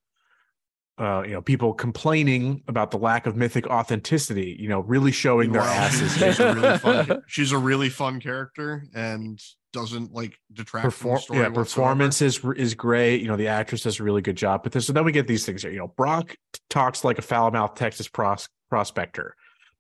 uh, 0.97 1.23
you 1.25 1.33
know, 1.33 1.41
people 1.41 1.73
complaining 1.73 2.63
about 2.67 2.91
the 2.91 2.97
lack 2.97 3.25
of 3.25 3.35
mythic 3.35 3.67
authenticity, 3.67 4.55
you 4.57 4.69
know, 4.69 4.79
really 4.79 5.11
showing 5.11 5.51
their 5.51 5.61
asses. 5.61 6.15
She's 6.15 6.39
a 6.39 6.53
really 6.53 6.77
fun 6.77 7.23
she's 7.27 7.51
a 7.51 7.57
really 7.57 7.89
fun 7.89 8.21
character 8.21 8.85
and 8.93 9.39
doesn't 9.75 10.11
like 10.13 10.39
detract 10.51 10.85
Perform- 10.85 11.11
from 11.11 11.15
the 11.17 11.21
story 11.21 11.39
yeah, 11.39 11.47
whatsoever. 11.49 11.63
performance 11.65 12.21
is 12.21 12.43
is 12.57 12.73
great. 12.73 13.21
You 13.21 13.27
know, 13.27 13.35
the 13.35 13.47
actress 13.49 13.83
does 13.83 13.99
a 13.99 14.03
really 14.03 14.21
good 14.21 14.37
job. 14.37 14.63
But 14.63 14.71
this, 14.71 14.87
so 14.87 14.93
then 14.93 15.05
we 15.05 15.11
get 15.11 15.27
these 15.27 15.45
things 15.45 15.61
here. 15.61 15.71
You 15.71 15.79
know, 15.79 15.93
Brok 15.95 16.35
talks 16.69 17.03
like 17.03 17.19
a 17.19 17.21
foul 17.21 17.51
mouthed 17.51 17.77
Texas 17.77 18.07
pros- 18.07 18.49
prospector. 18.69 19.35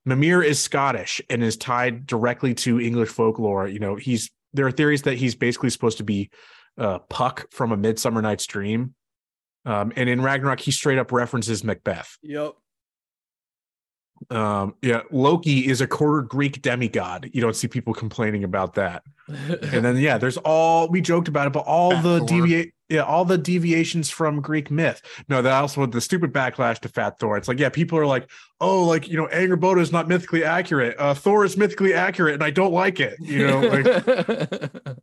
Mimir 0.05 0.43
is 0.43 0.59
Scottish 0.61 1.19
and 1.31 1.43
is 1.43 1.57
tied 1.57 2.05
directly 2.05 2.53
to 2.53 2.79
English 2.79 3.09
folklore. 3.09 3.67
You 3.67 3.79
know, 3.79 3.95
he's 3.95 4.29
there 4.53 4.67
are 4.67 4.71
theories 4.71 5.01
that 5.03 5.15
he's 5.17 5.33
basically 5.35 5.71
supposed 5.71 5.97
to 5.97 6.03
be 6.03 6.29
uh, 6.77 6.99
Puck 7.09 7.47
from 7.51 7.71
a 7.71 7.77
Midsummer 7.77 8.21
Night's 8.21 8.45
Dream. 8.45 8.93
Um, 9.65 9.91
and 9.95 10.07
in 10.07 10.21
Ragnarok, 10.21 10.59
he 10.59 10.69
straight 10.71 10.99
up 10.99 11.11
references 11.11 11.63
Macbeth. 11.63 12.17
Yep. 12.21 12.53
Um, 14.29 14.75
yeah, 14.81 15.01
Loki 15.11 15.67
is 15.67 15.81
a 15.81 15.87
quarter 15.87 16.21
Greek 16.21 16.61
demigod. 16.61 17.29
You 17.33 17.41
don't 17.41 17.55
see 17.55 17.67
people 17.67 17.93
complaining 17.93 18.43
about 18.43 18.75
that. 18.75 19.03
And 19.27 19.83
then 19.83 19.97
yeah, 19.97 20.17
there's 20.17 20.37
all 20.37 20.87
we 20.87 21.01
joked 21.01 21.27
about 21.27 21.47
it, 21.47 21.53
but 21.53 21.65
all 21.65 21.99
the 22.01 22.19
deviate 22.25 22.73
yeah, 22.89 23.01
all 23.01 23.25
the 23.25 23.37
deviations 23.37 24.11
from 24.11 24.41
Greek 24.41 24.69
myth. 24.69 25.01
No, 25.27 25.41
that 25.41 25.51
also 25.51 25.85
the 25.87 26.01
stupid 26.01 26.31
backlash 26.31 26.79
to 26.79 26.89
Fat 26.89 27.19
Thor. 27.19 27.35
It's 27.35 27.47
like, 27.47 27.59
yeah, 27.59 27.69
people 27.69 27.97
are 27.97 28.05
like, 28.05 28.29
oh, 28.61 28.83
like 28.83 29.07
you 29.07 29.17
know, 29.17 29.27
anger 29.27 29.57
Angrboda 29.57 29.81
is 29.81 29.91
not 29.91 30.07
mythically 30.07 30.43
accurate. 30.43 30.95
Uh 30.99 31.13
Thor 31.13 31.43
is 31.43 31.57
mythically 31.57 31.93
accurate, 31.93 32.35
and 32.35 32.43
I 32.43 32.51
don't 32.51 32.73
like 32.73 32.99
it. 32.99 33.15
You 33.19 33.47
know, 33.47 33.59
like 34.81 34.97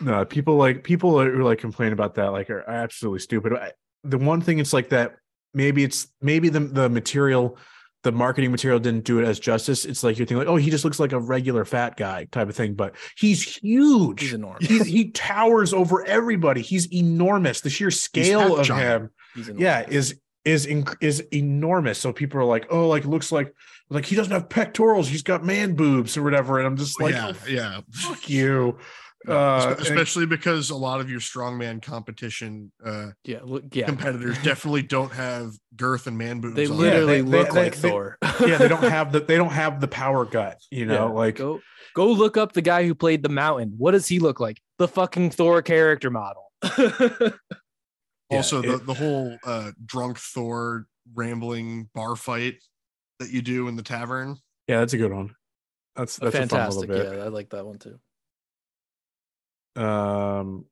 no, 0.00 0.24
people 0.24 0.56
like 0.56 0.82
people 0.82 1.20
who 1.20 1.44
like 1.44 1.58
complain 1.58 1.92
about 1.92 2.16
that 2.16 2.32
like 2.32 2.50
are 2.50 2.68
absolutely 2.68 3.20
stupid. 3.20 3.52
I, 3.54 3.72
the 4.02 4.18
one 4.18 4.40
thing 4.40 4.58
it's 4.58 4.72
like 4.72 4.88
that 4.88 5.16
maybe 5.54 5.84
it's 5.84 6.08
maybe 6.20 6.48
the 6.48 6.60
the 6.60 6.88
material, 6.88 7.58
the 8.02 8.12
marketing 8.12 8.50
material 8.50 8.78
didn't 8.78 9.04
do 9.04 9.18
it 9.18 9.24
as 9.24 9.38
justice. 9.38 9.84
It's 9.84 10.02
like 10.02 10.18
you're 10.18 10.26
thinking 10.26 10.38
like, 10.38 10.48
oh, 10.48 10.56
he 10.56 10.70
just 10.70 10.84
looks 10.84 11.00
like 11.00 11.12
a 11.12 11.20
regular 11.20 11.64
fat 11.64 11.96
guy 11.96 12.24
type 12.24 12.48
of 12.48 12.56
thing, 12.56 12.74
but 12.74 12.94
he's 13.16 13.56
huge. 13.56 14.22
He's 14.22 14.32
enormous. 14.32 14.66
He's, 14.66 14.86
he 14.86 15.10
towers 15.10 15.72
over 15.72 16.04
everybody. 16.06 16.62
He's 16.62 16.92
enormous. 16.92 17.60
The 17.60 17.70
sheer 17.70 17.90
scale 17.90 18.56
of 18.56 18.66
giant. 18.66 19.10
him, 19.36 19.58
yeah, 19.58 19.84
is 19.88 20.20
is 20.44 20.66
is 21.00 21.20
enormous. 21.32 21.98
So 21.98 22.12
people 22.12 22.40
are 22.40 22.44
like, 22.44 22.66
oh, 22.70 22.88
like 22.88 23.04
looks 23.04 23.30
like 23.30 23.54
like 23.90 24.06
he 24.06 24.16
doesn't 24.16 24.32
have 24.32 24.48
pectorals. 24.48 25.08
He's 25.08 25.22
got 25.22 25.44
man 25.44 25.74
boobs 25.74 26.16
or 26.16 26.22
whatever. 26.22 26.58
And 26.58 26.66
I'm 26.66 26.76
just 26.76 27.00
like, 27.00 27.14
yeah, 27.14 27.32
oh, 27.34 27.48
yeah. 27.48 27.80
fuck 27.90 28.28
you. 28.28 28.78
No, 29.26 29.34
Uh, 29.36 29.60
espe- 29.60 29.70
and- 29.72 29.80
especially 29.86 30.26
because 30.26 30.70
a 30.70 30.74
lot 30.76 31.00
of 31.00 31.10
your 31.10 31.20
strongman 31.20 31.82
competition 31.82 32.72
uh, 32.84 33.08
yeah, 33.24 33.40
look, 33.44 33.64
yeah. 33.74 33.84
competitors 33.84 34.36
definitely 34.42 34.82
don't 34.82 35.12
have 35.12 35.52
girth 35.76 36.06
and 36.06 36.16
man 36.16 36.40
boobs. 36.40 36.56
They 36.56 36.66
on. 36.66 36.78
literally 36.78 37.20
they- 37.20 37.30
they- 37.30 37.38
look 37.38 37.50
they- 37.52 37.62
like 37.64 37.76
they- 37.76 37.90
Thor. 37.90 38.16
yeah, 38.40 38.56
they 38.56 38.68
don't 38.68 38.82
have 38.98 39.12
the 39.12 39.20
they 39.20 39.36
don't 39.36 39.52
have 39.52 39.80
the 39.80 39.88
power 39.88 40.24
gut, 40.24 40.56
you 40.70 40.86
know, 40.86 41.08
Yeah, 41.08 41.12
like 41.12 41.36
go 41.36 41.60
go 41.94 42.06
look 42.10 42.36
up 42.38 42.52
the 42.54 42.62
guy 42.62 42.86
who 42.86 42.94
played 42.94 43.22
the 43.22 43.28
mountain. 43.28 43.74
What 43.76 43.90
does 43.92 44.06
he 44.06 44.18
look 44.20 44.40
like? 44.40 44.58
the 44.78 44.88
fucking 44.88 45.30
Thor 45.32 45.60
character 45.60 46.08
model. 46.08 46.50
Yeah, 46.78 48.36
also, 48.36 48.62
the, 48.62 48.74
it- 48.76 48.86
the 48.86 48.94
whole 48.94 49.36
uh, 49.44 49.72
drunk 49.84 50.16
Thor 50.18 50.86
rambling 51.14 51.90
bar 51.94 52.14
fight 52.16 52.54
that 53.18 53.30
you 53.30 53.42
do 53.42 53.66
in 53.68 53.76
the 53.76 53.82
tavern. 53.82 54.36
Yeah, 54.68 54.78
that's 54.78 54.92
a 54.92 54.98
good 54.98 55.12
one. 55.12 55.34
That's 55.96 56.16
that's 56.16 56.34
Fantastic. 56.36 56.88
a 56.88 56.92
fun 56.94 57.02
bit. 57.06 57.18
Yeah, 57.18 57.24
I 57.24 57.28
like 57.28 57.50
that 57.50 57.66
one 57.66 57.78
too. 57.78 57.98
Um 59.76 60.64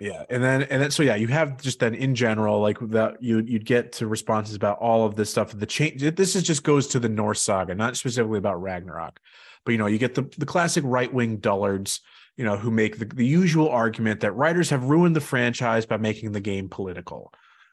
yeah 0.00 0.24
and 0.28 0.42
then 0.42 0.62
and 0.64 0.82
then 0.82 0.90
so 0.90 1.02
yeah 1.02 1.14
you 1.14 1.26
have 1.26 1.60
just 1.60 1.78
then 1.80 1.94
in 1.94 2.14
general 2.14 2.60
like 2.60 2.78
that 2.80 3.22
you 3.22 3.38
you'd 3.46 3.64
get 3.64 3.92
to 3.92 4.06
responses 4.06 4.54
about 4.54 4.78
all 4.78 5.06
of 5.06 5.14
this 5.16 5.30
stuff 5.30 5.52
the 5.52 5.66
change 5.66 6.02
this 6.16 6.36
is 6.36 6.42
just 6.42 6.62
goes 6.62 6.86
to 6.86 6.98
the 6.98 7.08
norse 7.08 7.42
saga 7.42 7.74
not 7.74 7.96
specifically 7.96 8.38
about 8.38 8.60
ragnarok 8.60 9.20
but 9.64 9.72
you 9.72 9.78
know 9.78 9.86
you 9.86 9.98
get 9.98 10.14
the 10.14 10.22
the 10.38 10.46
classic 10.46 10.84
right-wing 10.86 11.36
dullards 11.38 12.00
you 12.36 12.44
know 12.44 12.56
who 12.56 12.70
make 12.70 12.98
the, 12.98 13.06
the 13.06 13.26
usual 13.26 13.68
argument 13.68 14.20
that 14.20 14.32
writers 14.32 14.70
have 14.70 14.84
ruined 14.84 15.16
the 15.16 15.20
franchise 15.20 15.86
by 15.86 15.96
making 15.96 16.32
the 16.32 16.40
game 16.40 16.68
political 16.68 17.32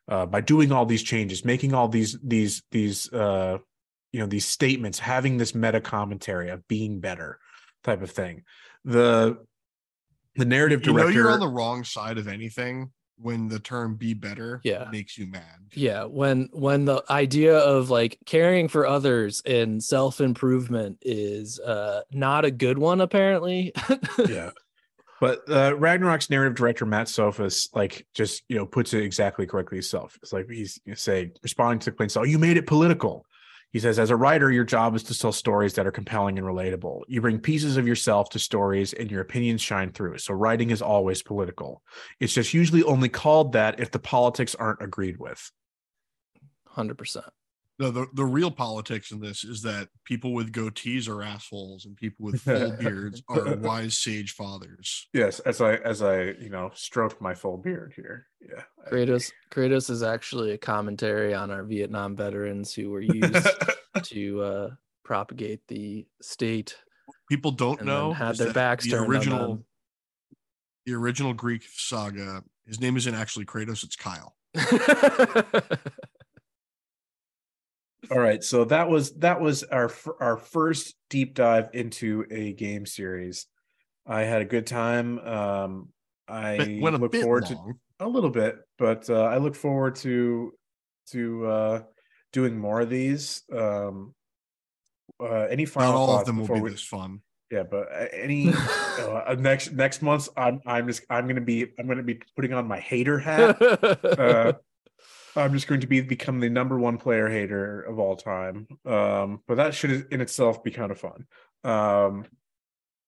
uh 0.10 0.26
by 0.26 0.40
doing 0.40 0.72
all 0.72 0.86
these 0.86 1.04
changes 1.04 1.44
making 1.44 1.74
all 1.74 1.88
these 1.88 2.18
these 2.24 2.64
these 2.72 3.12
uh 3.12 3.58
you 4.14 4.20
know 4.20 4.28
these 4.28 4.46
statements 4.46 5.00
having 5.00 5.38
this 5.38 5.54
meta 5.54 5.82
commentary 5.82 6.50
of 6.50 6.66
being 6.68 7.00
better 7.00 7.40
type 7.84 8.02
of 8.02 8.12
thing. 8.12 8.44
The 8.86 9.44
the 10.36 10.46
narrative 10.46 10.86
You 10.86 10.94
know 10.94 11.00
director 11.00 11.20
you're 11.20 11.32
on 11.32 11.40
the 11.40 11.48
wrong 11.48 11.84
side 11.84 12.18
of 12.18 12.28
anything 12.28 12.92
when 13.18 13.48
the 13.48 13.60
term 13.60 13.96
"be 13.96 14.14
better" 14.14 14.60
Yeah. 14.64 14.88
makes 14.92 15.18
you 15.18 15.28
mad. 15.28 15.44
Yeah, 15.74 16.06
when 16.06 16.50
when 16.52 16.86
the 16.86 17.04
idea 17.10 17.58
of 17.58 17.90
like 17.90 18.18
caring 18.26 18.68
for 18.68 18.86
others 18.88 19.42
and 19.46 19.84
self 19.84 20.20
improvement 20.20 20.98
is 21.02 21.60
uh 21.60 22.02
not 22.12 22.46
a 22.46 22.52
good 22.52 22.78
one, 22.78 23.02
apparently. 23.02 23.72
yeah. 24.28 24.52
But 25.22 25.50
uh, 25.50 25.74
Ragnarok's 25.78 26.30
narrative 26.30 26.56
director 26.56 26.86
Matt 26.86 27.08
Sophos 27.08 27.70
like 27.74 28.06
just 28.14 28.44
you 28.50 28.58
know 28.58 28.66
puts 28.66 28.94
it 28.94 29.04
exactly 29.04 29.46
correctly 29.46 29.78
himself. 29.78 30.18
It's 30.22 30.34
like 30.34 30.50
he's 30.50 30.82
you 30.86 30.92
know, 30.92 30.96
say 30.96 31.32
responding 31.42 31.80
to 31.80 31.92
complaints, 31.92 32.18
"Oh, 32.18 32.24
you 32.24 32.38
made 32.40 32.58
it 32.58 32.68
political." 32.68 33.26
He 33.74 33.80
says, 33.80 33.98
"As 33.98 34.12
a 34.12 34.16
writer, 34.16 34.52
your 34.52 34.64
job 34.64 34.96
is 34.96 35.04
to 35.04 35.18
tell 35.18 35.32
stories 35.32 35.74
that 35.74 35.88
are 35.88 35.92
compelling 35.92 36.38
and 36.38 36.48
relatable. 36.48 37.02
You 37.08 37.22
bring 37.22 37.40
pieces 37.40 37.76
of 37.76 37.88
yourself 37.88 38.30
to 38.30 38.40
stories, 38.40 38.94
and 38.94 39.10
your 39.10 39.22
opinions 39.22 39.62
shine 39.62 39.92
through. 39.92 40.20
So 40.20 40.36
writing 40.36 40.70
is 40.70 40.82
always 40.82 41.24
political. 41.24 41.82
It's 42.20 42.34
just 42.34 42.54
usually 42.54 42.84
only 42.84 43.10
called 43.10 43.54
that 43.54 43.80
if 43.80 43.90
the 43.90 44.00
politics 44.00 44.54
aren't 44.54 44.82
agreed 44.82 45.18
with." 45.18 45.52
Hundred 46.68 47.00
percent. 47.00 47.26
No, 47.80 47.90
the, 47.90 48.06
the 48.14 48.26
real 48.26 48.52
politics 48.52 49.12
in 49.12 49.20
this 49.20 49.44
is 49.44 49.64
that 49.64 49.90
people 50.06 50.34
with 50.34 50.52
goatees 50.52 51.10
are 51.10 51.24
assholes 51.24 51.86
and 51.86 51.98
people 51.98 52.26
with 52.26 52.42
full 52.42 52.72
beards 52.80 53.24
are 53.28 53.56
wise 53.58 53.98
sage 53.98 54.34
fathers. 54.34 55.08
Yes, 55.12 55.40
as 55.40 55.60
I 55.60 55.76
as 55.78 56.02
I 56.04 56.22
you 56.40 56.50
know 56.50 56.72
stroke 56.76 57.20
my 57.20 57.34
full 57.34 57.58
beard 57.58 57.94
here. 57.96 58.28
Yeah, 58.40 58.64
Kratos 58.92 59.32
Kratos 59.52 59.90
is 59.90 60.04
actually 60.04 60.52
a 60.52 60.58
commentary 60.58 61.34
on 61.34 61.50
our 61.50 61.64
Vietnam 61.64 62.16
veterans 62.16 62.74
who 62.74 62.92
were 62.92 63.02
used 63.02 63.48
to 64.04 64.42
uh 64.42 64.70
propagate 65.04 65.68
the 65.68 66.06
state 66.22 66.78
People 67.30 67.52
don't 67.52 67.84
know 67.84 68.14
had 68.14 68.38
their 68.38 68.54
backs 68.54 68.86
the 68.86 68.92
turned 68.92 69.10
original 69.10 69.64
the 70.86 70.94
original 70.94 71.34
Greek 71.34 71.64
saga. 71.74 72.44
His 72.68 72.80
name 72.80 72.98
isn't 72.98 73.16
actually 73.16 73.46
Kratos; 73.46 73.84
it's 73.84 73.96
Kyle. 73.96 74.36
All 78.14 78.20
right, 78.20 78.44
so 78.44 78.66
that 78.66 78.90
was 78.90 79.14
that 79.16 79.42
was 79.42 79.64
our 79.64 79.92
our 80.20 80.38
first 80.38 80.94
deep 81.10 81.34
dive 81.34 81.70
into 81.74 82.26
a 82.30 82.54
game 82.54 82.86
series. 82.86 83.48
I 84.06 84.22
had 84.22 84.44
a 84.44 84.46
good 84.46 84.68
time. 84.68 85.18
Um, 85.18 85.90
I 86.28 86.58
look 86.80 87.16
forward 87.16 87.50
long. 87.50 87.74
to 88.00 88.06
a 88.06 88.08
little 88.08 88.30
bit, 88.30 88.58
but 88.78 89.10
uh, 89.10 89.24
I 89.24 89.38
look 89.38 89.56
forward 89.56 89.96
to 89.98 90.54
to 91.10 91.48
uh, 91.48 91.82
doing 92.32 92.56
more 92.56 92.82
of 92.82 92.90
these. 92.92 93.42
Um, 93.52 94.14
uh, 95.20 95.48
any 95.50 95.66
final 95.66 95.94
Not 95.94 96.00
all 96.00 96.20
of 96.20 96.26
them 96.28 96.38
will 96.38 96.48
be 96.48 96.62
we- 96.62 96.70
this 96.70 96.84
fun. 96.84 97.22
Yeah, 97.50 97.64
but 97.64 97.88
uh, 97.92 98.08
any 98.14 98.54
uh, 99.00 99.36
next 99.40 99.72
next 99.72 100.04
month, 100.04 100.30
I'm 100.38 100.62
I'm 100.68 100.86
just 100.86 101.02
I'm 101.10 101.28
gonna 101.28 101.42
be 101.42 101.68
I'm 101.80 101.88
gonna 101.88 102.04
be 102.04 102.20
putting 102.36 102.54
on 102.54 102.68
my 102.68 102.80
hater 102.80 103.18
hat. 103.18 103.60
uh, 104.04 104.54
I'm 105.36 105.54
just 105.54 105.68
going 105.68 105.82
to 105.82 105.88
be 105.88 106.02
become 106.02 106.40
the 106.40 106.50
number 106.50 106.78
one 106.78 106.98
player 106.98 107.28
hater 107.28 107.82
of 107.82 108.00
all 108.00 108.16
time. 108.16 108.68
Um, 108.86 109.42
but 109.48 109.56
that 109.56 109.74
should 109.74 110.08
in 110.12 110.22
itself 110.22 110.64
be 110.64 110.72
kind 110.72 110.92
of 110.92 111.00
fun. 111.00 111.26
Um, 111.64 112.26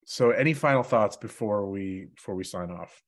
so 0.06 0.32
any 0.32 0.54
final 0.54 0.84
thoughts 0.84 1.18
before 1.18 1.70
we 1.70 2.08
before 2.16 2.36
we 2.36 2.44
sign 2.44 2.72
off? 2.72 3.02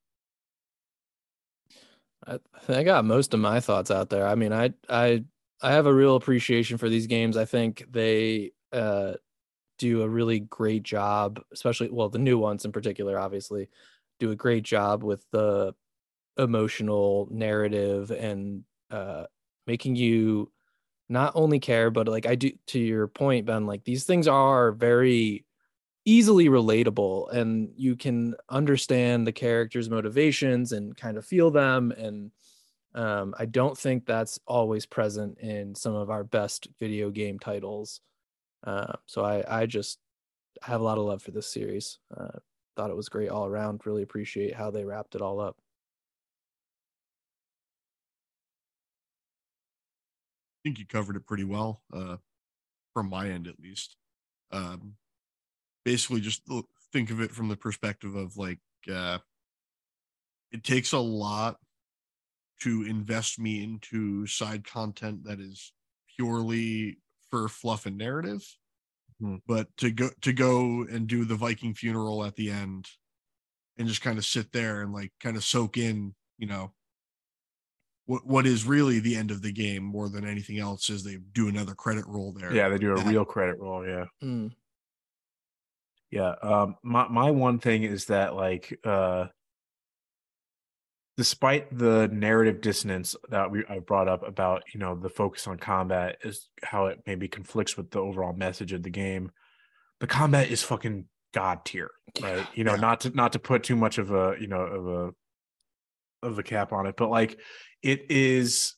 I, 2.25 2.39
I 2.67 2.83
got 2.83 3.05
most 3.05 3.33
of 3.33 3.39
my 3.39 3.59
thoughts 3.59 3.91
out 3.91 4.09
there. 4.09 4.25
I 4.27 4.35
mean, 4.35 4.53
I 4.53 4.73
I 4.89 5.23
I 5.61 5.71
have 5.71 5.85
a 5.85 5.93
real 5.93 6.15
appreciation 6.15 6.77
for 6.77 6.89
these 6.89 7.07
games. 7.07 7.37
I 7.37 7.45
think 7.45 7.85
they 7.89 8.51
uh 8.71 9.13
do 9.77 10.01
a 10.01 10.09
really 10.09 10.39
great 10.39 10.83
job, 10.83 11.39
especially 11.51 11.89
well, 11.91 12.09
the 12.09 12.19
new 12.19 12.37
ones 12.37 12.65
in 12.65 12.71
particular, 12.71 13.17
obviously, 13.19 13.69
do 14.19 14.31
a 14.31 14.35
great 14.35 14.63
job 14.63 15.03
with 15.03 15.23
the 15.31 15.73
emotional 16.37 17.27
narrative 17.31 18.11
and 18.11 18.63
uh 18.91 19.25
making 19.65 19.95
you 19.95 20.51
not 21.09 21.33
only 21.35 21.59
care, 21.59 21.89
but 21.89 22.07
like 22.07 22.25
I 22.25 22.35
do 22.35 22.51
to 22.67 22.79
your 22.79 23.07
point, 23.07 23.45
Ben, 23.45 23.65
like 23.65 23.83
these 23.83 24.03
things 24.03 24.27
are 24.27 24.71
very 24.71 25.45
easily 26.05 26.47
relatable 26.47 27.31
and 27.33 27.69
you 27.75 27.95
can 27.95 28.33
understand 28.49 29.27
the 29.27 29.31
characters' 29.31 29.89
motivations 29.89 30.71
and 30.71 30.95
kind 30.95 31.17
of 31.17 31.25
feel 31.25 31.51
them. 31.51 31.91
And 31.91 32.31
um, 32.95 33.35
I 33.37 33.45
don't 33.45 33.77
think 33.77 34.05
that's 34.05 34.39
always 34.47 34.85
present 34.85 35.37
in 35.39 35.75
some 35.75 35.95
of 35.95 36.09
our 36.09 36.23
best 36.23 36.67
video 36.79 37.09
game 37.09 37.39
titles. 37.39 38.01
Uh, 38.65 38.93
so 39.05 39.23
I, 39.23 39.61
I 39.61 39.65
just 39.65 39.99
have 40.61 40.81
a 40.81 40.83
lot 40.83 40.97
of 40.97 41.05
love 41.05 41.21
for 41.21 41.31
this 41.31 41.51
series. 41.51 41.99
Uh, 42.15 42.39
thought 42.75 42.89
it 42.89 42.95
was 42.95 43.09
great 43.09 43.29
all 43.29 43.45
around. 43.45 43.81
Really 43.85 44.03
appreciate 44.03 44.55
how 44.55 44.71
they 44.71 44.85
wrapped 44.85 45.15
it 45.15 45.21
all 45.21 45.39
up. 45.39 45.57
Think 50.67 50.79
you 50.79 50.85
covered 50.85 51.15
it 51.15 51.25
pretty 51.25 51.45
well, 51.45 51.81
uh, 51.93 52.17
from 52.93 53.09
my 53.09 53.29
end 53.29 53.47
at 53.47 53.59
least. 53.59 53.95
Um, 54.51 54.95
basically, 55.85 56.19
just 56.19 56.41
think 56.91 57.09
of 57.09 57.21
it 57.21 57.31
from 57.31 57.47
the 57.47 57.55
perspective 57.55 58.15
of 58.15 58.35
like, 58.35 58.59
uh, 58.91 59.19
it 60.51 60.65
takes 60.65 60.91
a 60.91 60.99
lot 60.99 61.55
to 62.63 62.83
invest 62.83 63.39
me 63.39 63.63
into 63.63 64.27
side 64.27 64.65
content 64.65 65.23
that 65.23 65.39
is 65.39 65.71
purely 66.17 66.97
for 67.29 67.47
fluff 67.47 67.85
and 67.85 67.97
narrative. 67.97 68.45
Hmm. 69.21 69.35
But 69.47 69.67
to 69.77 69.89
go 69.89 70.09
to 70.21 70.33
go 70.33 70.83
and 70.83 71.07
do 71.07 71.23
the 71.23 71.35
Viking 71.35 71.75
funeral 71.75 72.25
at 72.25 72.35
the 72.35 72.51
end 72.51 72.87
and 73.77 73.87
just 73.87 74.01
kind 74.01 74.17
of 74.17 74.25
sit 74.25 74.51
there 74.51 74.81
and 74.81 74.91
like 74.91 75.13
kind 75.21 75.37
of 75.37 75.45
soak 75.45 75.77
in, 75.77 76.13
you 76.37 76.47
know, 76.47 76.73
what 78.07 78.25
what 78.25 78.47
is 78.47 78.65
really 78.65 78.99
the 78.99 79.15
end 79.15 79.29
of 79.31 79.41
the 79.41 79.51
game 79.53 79.83
more 79.83 80.09
than 80.09 80.25
anything 80.27 80.57
else 80.59 80.89
is 80.89 81.03
they 81.03 81.17
do 81.33 81.47
another 81.47 81.75
credit 81.75 82.05
roll 82.07 82.31
there. 82.33 82.53
Yeah, 82.53 82.67
they 82.69 82.77
do 82.79 82.93
a 82.95 82.99
Yeah. 82.99 83.09
real 83.09 83.25
credit 83.25 83.59
roll. 83.59 83.85
Yeah. 83.87 84.05
Mm. 84.23 84.51
Yeah. 86.09 86.33
Um 86.41 86.75
my 86.83 87.07
my 87.09 87.29
one 87.31 87.59
thing 87.59 87.83
is 87.83 88.05
that 88.05 88.33
like 88.35 88.79
uh 88.83 89.27
despite 91.17 91.75
the 91.75 92.07
narrative 92.11 92.61
dissonance 92.61 93.15
that 93.29 93.49
we 93.51 93.65
I 93.67 93.79
brought 93.79 94.07
up 94.07 94.25
about, 94.27 94.63
you 94.73 94.79
know, 94.79 94.95
the 94.95 95.09
focus 95.09 95.47
on 95.47 95.57
combat 95.57 96.17
is 96.23 96.49
how 96.63 96.85
it 96.87 96.99
maybe 97.07 97.27
conflicts 97.27 97.75
with 97.75 97.91
the 97.91 97.99
overall 97.99 98.33
message 98.33 98.71
of 98.71 98.83
the 98.83 98.89
game. 98.91 99.31
The 99.99 100.07
combat 100.07 100.49
is 100.51 100.61
fucking 100.63 101.05
god 101.33 101.65
tier, 101.65 101.89
right? 102.21 102.47
You 102.53 102.63
know, 102.63 102.75
Yeah. 102.75 102.81
not 102.81 103.01
to 103.01 103.09
not 103.09 103.33
to 103.33 103.39
put 103.39 103.63
too 103.63 103.75
much 103.75 103.97
of 103.97 104.11
a, 104.11 104.35
you 104.39 104.47
know, 104.47 104.61
of 104.61 104.87
a 104.87 105.11
of 106.27 106.39
a 106.39 106.43
cap 106.43 106.71
on 106.71 106.85
it, 106.87 106.95
but 106.97 107.09
like 107.09 107.39
it 107.81 108.09
is 108.09 108.73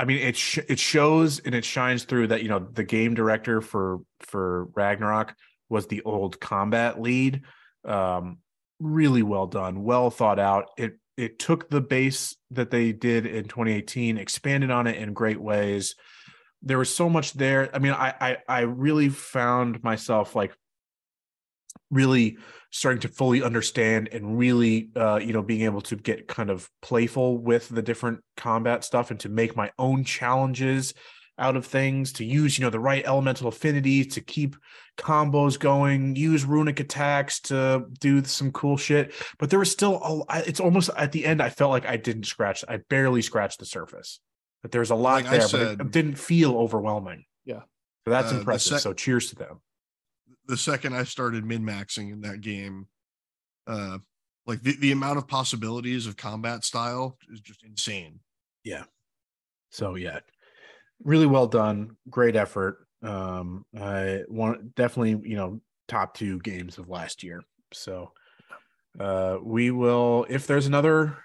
I 0.00 0.06
mean, 0.06 0.16
it 0.16 0.34
sh- 0.34 0.60
it 0.66 0.78
shows 0.78 1.40
and 1.40 1.54
it 1.54 1.62
shines 1.62 2.04
through 2.04 2.28
that 2.28 2.42
you 2.42 2.48
know 2.48 2.58
the 2.58 2.84
game 2.84 3.12
director 3.12 3.60
for 3.60 3.98
for 4.20 4.64
Ragnarok 4.74 5.34
was 5.68 5.86
the 5.86 6.00
old 6.04 6.40
combat 6.40 7.00
lead. 7.00 7.42
Um, 7.84 8.38
really 8.78 9.22
well 9.22 9.46
done, 9.46 9.82
well 9.84 10.10
thought 10.10 10.38
out. 10.38 10.70
It 10.78 10.98
it 11.18 11.38
took 11.38 11.68
the 11.68 11.82
base 11.82 12.34
that 12.50 12.70
they 12.70 12.92
did 12.92 13.26
in 13.26 13.44
2018, 13.44 14.16
expanded 14.16 14.70
on 14.70 14.86
it 14.86 14.96
in 14.96 15.12
great 15.12 15.38
ways. 15.38 15.96
There 16.62 16.78
was 16.78 16.94
so 16.94 17.10
much 17.10 17.34
there. 17.34 17.68
I 17.74 17.78
mean, 17.78 17.92
I 17.92 18.14
I, 18.18 18.36
I 18.48 18.60
really 18.60 19.10
found 19.10 19.84
myself 19.84 20.34
like 20.34 20.54
really 21.90 22.36
starting 22.70 23.00
to 23.00 23.08
fully 23.08 23.42
understand 23.42 24.08
and 24.12 24.38
really 24.38 24.90
uh 24.96 25.16
you 25.16 25.32
know 25.32 25.42
being 25.42 25.62
able 25.62 25.80
to 25.80 25.96
get 25.96 26.28
kind 26.28 26.50
of 26.50 26.68
playful 26.82 27.38
with 27.38 27.68
the 27.68 27.82
different 27.82 28.20
combat 28.36 28.84
stuff 28.84 29.10
and 29.10 29.18
to 29.20 29.28
make 29.28 29.56
my 29.56 29.70
own 29.78 30.04
challenges 30.04 30.94
out 31.38 31.56
of 31.56 31.64
things 31.66 32.12
to 32.12 32.24
use 32.24 32.58
you 32.58 32.64
know 32.64 32.70
the 32.70 32.78
right 32.78 33.02
elemental 33.06 33.48
affinity 33.48 34.04
to 34.04 34.20
keep 34.20 34.54
combos 34.98 35.58
going 35.58 36.14
use 36.14 36.44
runic 36.44 36.78
attacks 36.80 37.40
to 37.40 37.84
do 38.00 38.22
some 38.24 38.52
cool 38.52 38.76
shit. 38.76 39.12
But 39.38 39.48
there 39.50 39.58
was 39.58 39.70
still 39.72 40.26
a 40.28 40.42
it's 40.46 40.60
almost 40.60 40.90
at 40.96 41.12
the 41.12 41.24
end 41.24 41.40
i 41.42 41.48
felt 41.48 41.70
like 41.70 41.86
i 41.86 41.96
didn't 41.96 42.24
scratch 42.24 42.62
i 42.68 42.78
barely 42.88 43.22
scratched 43.22 43.58
the 43.58 43.66
surface. 43.66 44.20
That 44.62 44.72
there's 44.72 44.90
a 44.90 44.94
lot 44.94 45.22
Like 45.22 45.30
there 45.30 45.40
but 45.40 45.48
said- 45.50 45.80
it 45.80 45.90
didn't 45.90 46.16
feel 46.16 46.54
overwhelming. 46.56 47.24
Yeah. 47.46 47.62
so 48.04 48.10
that's 48.10 48.30
Uh, 48.32 48.36
impressive. 48.36 48.72
sec- 48.74 48.80
so 48.82 48.92
cheers 48.92 49.30
to 49.30 49.36
them 49.36 49.60
the 50.50 50.56
second 50.56 50.94
I 50.94 51.04
started 51.04 51.44
min 51.44 51.62
maxing 51.62 52.12
in 52.12 52.20
that 52.22 52.40
game, 52.40 52.88
uh, 53.66 53.98
like 54.46 54.62
the, 54.62 54.76
the 54.80 54.92
amount 54.92 55.18
of 55.18 55.28
possibilities 55.28 56.06
of 56.06 56.16
combat 56.16 56.64
style 56.64 57.16
is 57.32 57.40
just 57.40 57.62
insane. 57.62 58.18
Yeah. 58.64 58.84
So 59.70 59.94
yeah, 59.94 60.18
really 61.04 61.26
well 61.26 61.46
done. 61.46 61.96
Great 62.10 62.34
effort. 62.34 62.86
Um, 63.02 63.64
I 63.78 64.22
want 64.28 64.74
definitely 64.74 65.28
you 65.30 65.36
know 65.36 65.60
top 65.88 66.14
two 66.14 66.40
games 66.40 66.78
of 66.78 66.88
last 66.88 67.22
year. 67.22 67.42
So 67.72 68.10
uh, 68.98 69.38
we 69.42 69.70
will 69.70 70.26
if 70.28 70.46
there's 70.46 70.66
another 70.66 71.16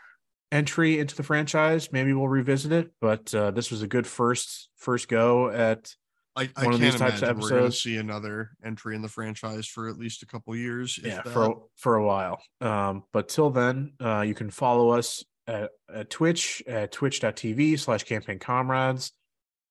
entry 0.52 1.00
into 1.00 1.16
the 1.16 1.24
franchise, 1.24 1.92
maybe 1.92 2.14
we'll 2.14 2.28
revisit 2.28 2.72
it. 2.72 2.92
But 3.02 3.34
uh, 3.34 3.52
this 3.52 3.72
was 3.72 3.82
a 3.82 3.88
good 3.88 4.06
first 4.06 4.70
first 4.78 5.10
go 5.10 5.50
at 5.50 5.96
I, 6.38 6.50
I 6.56 6.66
One 6.66 6.74
of 6.74 6.80
can't 6.80 6.92
these 6.92 6.96
types 7.00 7.22
of 7.22 7.30
imagine 7.30 7.40
we're 7.42 7.50
going 7.50 7.72
to 7.72 7.78
see 7.78 7.98
another 7.98 8.52
entry 8.64 8.96
in 8.96 9.02
the 9.02 9.08
franchise 9.08 9.66
for 9.66 9.88
at 9.88 9.98
least 9.98 10.22
a 10.22 10.26
couple 10.26 10.56
years. 10.56 11.00
yeah 11.02 11.22
that. 11.24 11.30
for 11.30 11.46
a- 11.46 11.56
for 11.78 11.96
a 11.96 12.06
while. 12.06 12.42
Um, 12.62 13.04
but 13.14 13.30
till 13.30 13.50
then, 13.50 13.94
uh, 14.02 14.22
you 14.22 14.34
can 14.34 14.50
follow 14.50 14.90
us 14.90 15.24
at, 15.48 15.72
at 15.94 16.10
Twitch 16.10 16.62
at 16.68 16.92
twitch.tv 16.92 17.80
slash 17.80 18.04
campaign 18.04 18.40
comrades. 18.40 19.14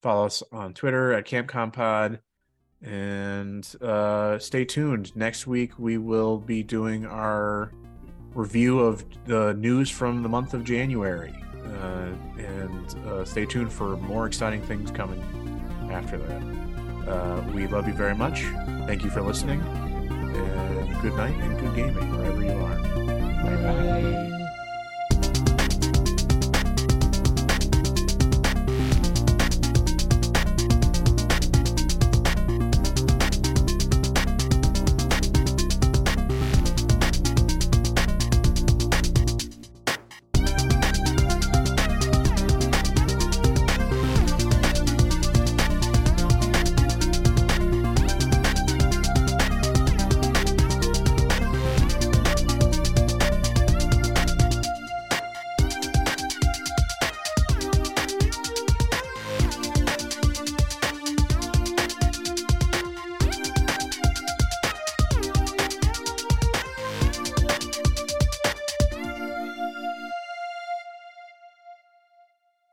Follow 0.02 0.26
us 0.26 0.42
on 0.52 0.72
Twitter 0.74 1.12
at 1.12 1.26
CampCompod. 1.26 2.20
And 2.82 3.66
uh, 3.80 4.38
stay 4.38 4.64
tuned. 4.66 5.14
Next 5.16 5.46
week, 5.46 5.78
we 5.78 5.96
will 5.96 6.38
be 6.38 6.62
doing 6.62 7.06
our 7.06 7.72
review 8.34 8.80
of 8.80 9.04
the 9.26 9.54
news 9.54 9.88
from 9.88 10.22
the 10.22 10.28
month 10.28 10.52
of 10.54 10.64
January. 10.64 11.34
Uh, 11.64 12.10
and 12.38 12.94
uh, 13.06 13.24
stay 13.24 13.46
tuned 13.46 13.72
for 13.72 13.96
more 13.96 14.26
exciting 14.26 14.60
things 14.62 14.90
coming 14.90 15.22
after 15.90 16.18
that. 16.18 16.42
Uh, 17.08 17.42
we 17.52 17.66
love 17.66 17.86
you 17.86 17.94
very 17.94 18.14
much. 18.14 18.42
Thank 18.86 19.04
you 19.04 19.10
for 19.10 19.22
listening. 19.22 19.60
And 19.60 21.02
good 21.02 21.14
night 21.14 21.34
and 21.34 21.58
good 21.60 21.74
gaming 21.76 22.16
wherever 22.16 22.42
you 22.42 22.52
are. 22.52 22.78
Bye 23.44 23.56
bye. 23.56 24.33